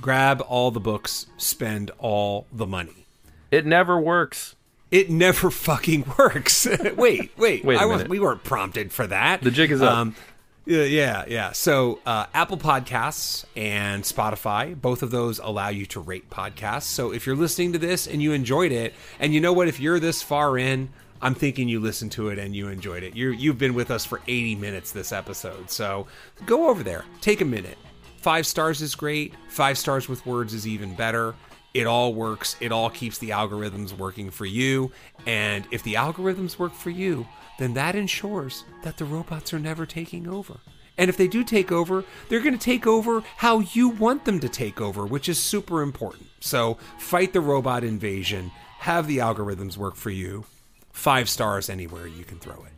Grab 0.00 0.42
all 0.48 0.70
the 0.70 0.80
books, 0.80 1.26
spend 1.36 1.90
all 1.98 2.46
the 2.52 2.66
money. 2.66 3.06
It 3.50 3.64
never 3.64 4.00
works. 4.00 4.56
It 4.90 5.10
never 5.10 5.50
fucking 5.50 6.12
works. 6.18 6.66
wait, 6.96 7.30
wait, 7.36 7.64
Wait 7.64 7.86
was, 7.86 8.04
we 8.08 8.18
weren't 8.18 8.44
prompted 8.44 8.92
for 8.92 9.06
that. 9.06 9.42
The 9.42 9.50
jig 9.50 9.70
is 9.70 9.82
up. 9.82 10.08
yeah, 10.66 10.82
yeah, 10.82 11.24
yeah. 11.28 11.52
So 11.52 12.00
uh, 12.04 12.26
Apple 12.34 12.56
Podcasts 12.56 13.44
and 13.56 14.02
Spotify, 14.02 14.80
both 14.80 15.02
of 15.02 15.10
those 15.10 15.38
allow 15.38 15.68
you 15.68 15.86
to 15.86 16.00
rate 16.00 16.30
podcasts. 16.30 16.84
So 16.84 17.12
if 17.12 17.26
you're 17.26 17.36
listening 17.36 17.72
to 17.74 17.78
this 17.78 18.06
and 18.06 18.22
you 18.22 18.32
enjoyed 18.32 18.72
it, 18.72 18.94
and 19.20 19.32
you 19.32 19.40
know 19.40 19.52
what, 19.52 19.68
if 19.68 19.78
you're 19.78 20.00
this 20.00 20.22
far 20.22 20.58
in, 20.58 20.90
I'm 21.24 21.34
thinking 21.34 21.70
you 21.70 21.80
listened 21.80 22.12
to 22.12 22.28
it 22.28 22.38
and 22.38 22.54
you 22.54 22.68
enjoyed 22.68 23.02
it. 23.02 23.16
You 23.16 23.30
you've 23.30 23.56
been 23.56 23.72
with 23.72 23.90
us 23.90 24.04
for 24.04 24.20
80 24.28 24.56
minutes 24.56 24.92
this 24.92 25.10
episode. 25.10 25.70
So 25.70 26.06
go 26.44 26.68
over 26.68 26.82
there, 26.82 27.06
take 27.22 27.40
a 27.40 27.46
minute. 27.46 27.78
Five 28.18 28.46
stars 28.46 28.82
is 28.82 28.94
great. 28.94 29.32
Five 29.48 29.78
stars 29.78 30.06
with 30.06 30.26
words 30.26 30.52
is 30.52 30.68
even 30.68 30.94
better. 30.94 31.34
It 31.72 31.86
all 31.86 32.12
works. 32.12 32.56
It 32.60 32.72
all 32.72 32.90
keeps 32.90 33.16
the 33.16 33.30
algorithms 33.30 33.96
working 33.96 34.30
for 34.30 34.44
you. 34.44 34.92
And 35.24 35.66
if 35.70 35.82
the 35.82 35.94
algorithms 35.94 36.58
work 36.58 36.74
for 36.74 36.90
you, 36.90 37.26
then 37.58 37.72
that 37.72 37.94
ensures 37.94 38.64
that 38.82 38.98
the 38.98 39.06
robots 39.06 39.54
are 39.54 39.58
never 39.58 39.86
taking 39.86 40.28
over. 40.28 40.58
And 40.98 41.08
if 41.08 41.16
they 41.16 41.26
do 41.26 41.42
take 41.42 41.72
over, 41.72 42.04
they're 42.28 42.40
going 42.40 42.58
to 42.58 42.62
take 42.62 42.86
over 42.86 43.22
how 43.38 43.60
you 43.60 43.88
want 43.88 44.26
them 44.26 44.40
to 44.40 44.48
take 44.50 44.78
over, 44.78 45.06
which 45.06 45.30
is 45.30 45.38
super 45.38 45.80
important. 45.80 46.28
So 46.40 46.76
fight 46.98 47.32
the 47.32 47.40
robot 47.40 47.82
invasion, 47.82 48.50
have 48.80 49.06
the 49.06 49.18
algorithms 49.18 49.78
work 49.78 49.96
for 49.96 50.10
you. 50.10 50.44
Five 50.94 51.28
stars 51.28 51.68
anywhere 51.68 52.06
you 52.06 52.24
can 52.24 52.38
throw 52.38 52.54
it. 52.64 52.72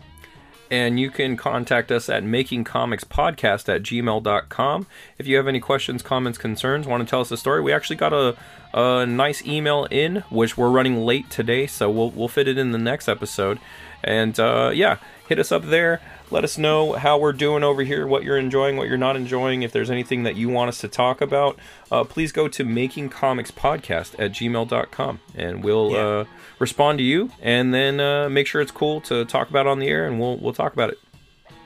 And 0.69 0.99
you 0.99 1.11
can 1.11 1.37
contact 1.37 1.93
us 1.93 2.09
at 2.09 2.25
makingcomicspodcast 2.25 3.73
at 3.73 3.83
gmail.com. 3.85 4.87
If 5.17 5.27
you 5.29 5.37
have 5.37 5.47
any 5.47 5.61
questions, 5.61 6.03
comments, 6.03 6.39
concerns, 6.39 6.89
want 6.89 7.07
to 7.07 7.09
tell 7.09 7.21
us 7.21 7.31
a 7.31 7.37
story, 7.37 7.61
we 7.63 7.73
actually 7.73 7.97
got 7.97 8.13
a, 8.13 8.37
a 8.75 9.07
nice 9.07 9.45
email 9.47 9.85
in, 9.93 10.25
which 10.29 10.57
we're 10.57 10.71
running 10.71 10.97
late 11.05 11.31
today, 11.31 11.69
so 11.69 11.89
we'll, 11.89 12.11
we'll 12.11 12.27
fit 12.27 12.49
it 12.49 12.59
in 12.59 12.73
the 12.73 12.79
next 12.79 13.07
episode. 13.09 13.61
And 14.03 14.39
uh, 14.41 14.73
yeah, 14.75 14.97
hit 15.29 15.39
us 15.39 15.53
up 15.53 15.63
there. 15.67 16.01
Let 16.33 16.43
us 16.43 16.59
know 16.59 16.95
how 16.95 17.17
we're 17.19 17.33
doing 17.33 17.63
over 17.63 17.83
here, 17.83 18.05
what 18.05 18.25
you're 18.25 18.37
enjoying, 18.37 18.77
what 18.77 18.89
you're 18.89 18.99
not 18.99 19.15
enjoying. 19.15 19.63
If 19.63 19.71
there's 19.71 19.91
anything 19.91 20.25
that 20.25 20.35
you 20.35 20.49
want 20.49 20.69
us 20.71 20.81
to 20.81 20.89
talk 20.89 21.21
about, 21.21 21.57
uh, 21.93 22.03
please 22.03 22.33
go 22.33 22.49
to 22.49 22.65
makingcomicspodcast 22.65 24.15
at 24.19 24.33
gmail.com 24.33 25.21
and 25.37 25.63
we'll 25.63 25.93
Yeah. 25.93 25.99
uh, 25.99 26.25
respond 26.59 26.99
to 26.99 27.05
you 27.05 27.31
and 27.41 27.73
then 27.75 28.01
uh, 28.01 28.29
make 28.29 28.47
sure 28.47 28.61
it's 28.61 28.73
cool 28.73 29.01
to 29.03 29.25
talk 29.25 29.51
about 29.51 29.67
on 29.67 29.79
the 29.79 29.89
air 29.89 30.07
and 30.07 30.19
we'll, 30.21 30.37
we'll 30.39 30.53
talk 30.53 30.73
about 30.73 30.91
it. 30.91 30.99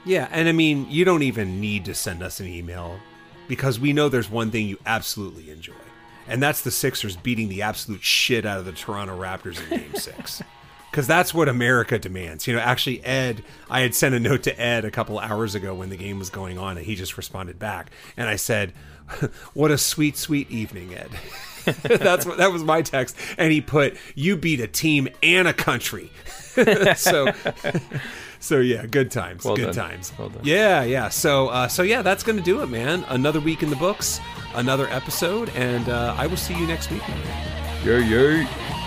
Yeah, 0.04 0.28
and 0.30 0.48
I 0.48 0.52
mean, 0.52 0.86
you 0.88 1.04
don't 1.04 1.22
even 1.22 1.60
need 1.60 1.84
to 1.84 1.94
send 1.94 2.22
us 2.22 2.40
an 2.40 2.46
email 2.46 2.98
because 3.48 3.78
we 3.78 3.92
know 3.92 4.08
there's 4.08 4.30
one 4.30 4.50
thing 4.50 4.66
you 4.66 4.78
absolutely 4.86 5.50
enjoy, 5.50 5.74
and 6.26 6.42
that's 6.42 6.62
the 6.62 6.70
Sixers 6.70 7.16
beating 7.16 7.48
the 7.48 7.62
absolute 7.62 8.02
shit 8.02 8.46
out 8.46 8.58
of 8.58 8.64
the 8.64 8.72
Toronto 8.72 9.18
Raptors 9.18 9.60
in 9.62 9.80
Game 9.80 9.94
Six. 9.96 10.42
Because 10.90 11.06
that's 11.06 11.32
what 11.32 11.48
America 11.48 12.00
demands. 12.00 12.48
You 12.48 12.54
know, 12.54 12.60
actually, 12.60 13.04
Ed, 13.04 13.44
I 13.68 13.80
had 13.80 13.94
sent 13.94 14.14
a 14.14 14.18
note 14.18 14.42
to 14.44 14.60
Ed 14.60 14.84
a 14.84 14.90
couple 14.90 15.20
hours 15.20 15.54
ago 15.54 15.72
when 15.72 15.88
the 15.88 15.96
game 15.96 16.18
was 16.18 16.30
going 16.30 16.58
on, 16.58 16.76
and 16.78 16.84
he 16.84 16.96
just 16.96 17.16
responded 17.16 17.60
back. 17.60 17.90
And 18.16 18.28
I 18.28 18.34
said, 18.34 18.72
What 19.54 19.70
a 19.70 19.78
sweet, 19.78 20.16
sweet 20.16 20.50
evening, 20.50 20.94
Ed. 20.94 21.10
that's 21.82 22.26
what 22.26 22.38
that 22.38 22.52
was 22.52 22.64
my 22.64 22.82
text. 22.82 23.16
And 23.38 23.52
he 23.52 23.60
put, 23.60 23.96
You 24.14 24.36
beat 24.36 24.60
a 24.60 24.66
team 24.66 25.08
and 25.22 25.48
a 25.48 25.52
country. 25.52 26.10
so 26.96 27.32
so 28.40 28.58
yeah, 28.58 28.86
good 28.86 29.10
times. 29.10 29.44
Well 29.44 29.56
good 29.56 29.66
done. 29.66 29.90
times. 29.90 30.12
Well. 30.18 30.32
Yeah, 30.42 30.82
yeah. 30.84 31.08
So 31.08 31.48
uh, 31.48 31.68
so 31.68 31.82
yeah, 31.82 32.02
that's 32.02 32.22
gonna 32.22 32.42
do 32.42 32.62
it, 32.62 32.68
man. 32.68 33.04
Another 33.08 33.40
week 33.40 33.62
in 33.62 33.70
the 33.70 33.76
books, 33.76 34.20
another 34.54 34.88
episode, 34.88 35.50
and 35.50 35.88
uh, 35.88 36.14
I 36.18 36.26
will 36.26 36.36
see 36.36 36.54
you 36.54 36.66
next 36.66 36.90
week. 36.90 37.02
Yay, 37.84 38.02
yay. 38.02 38.79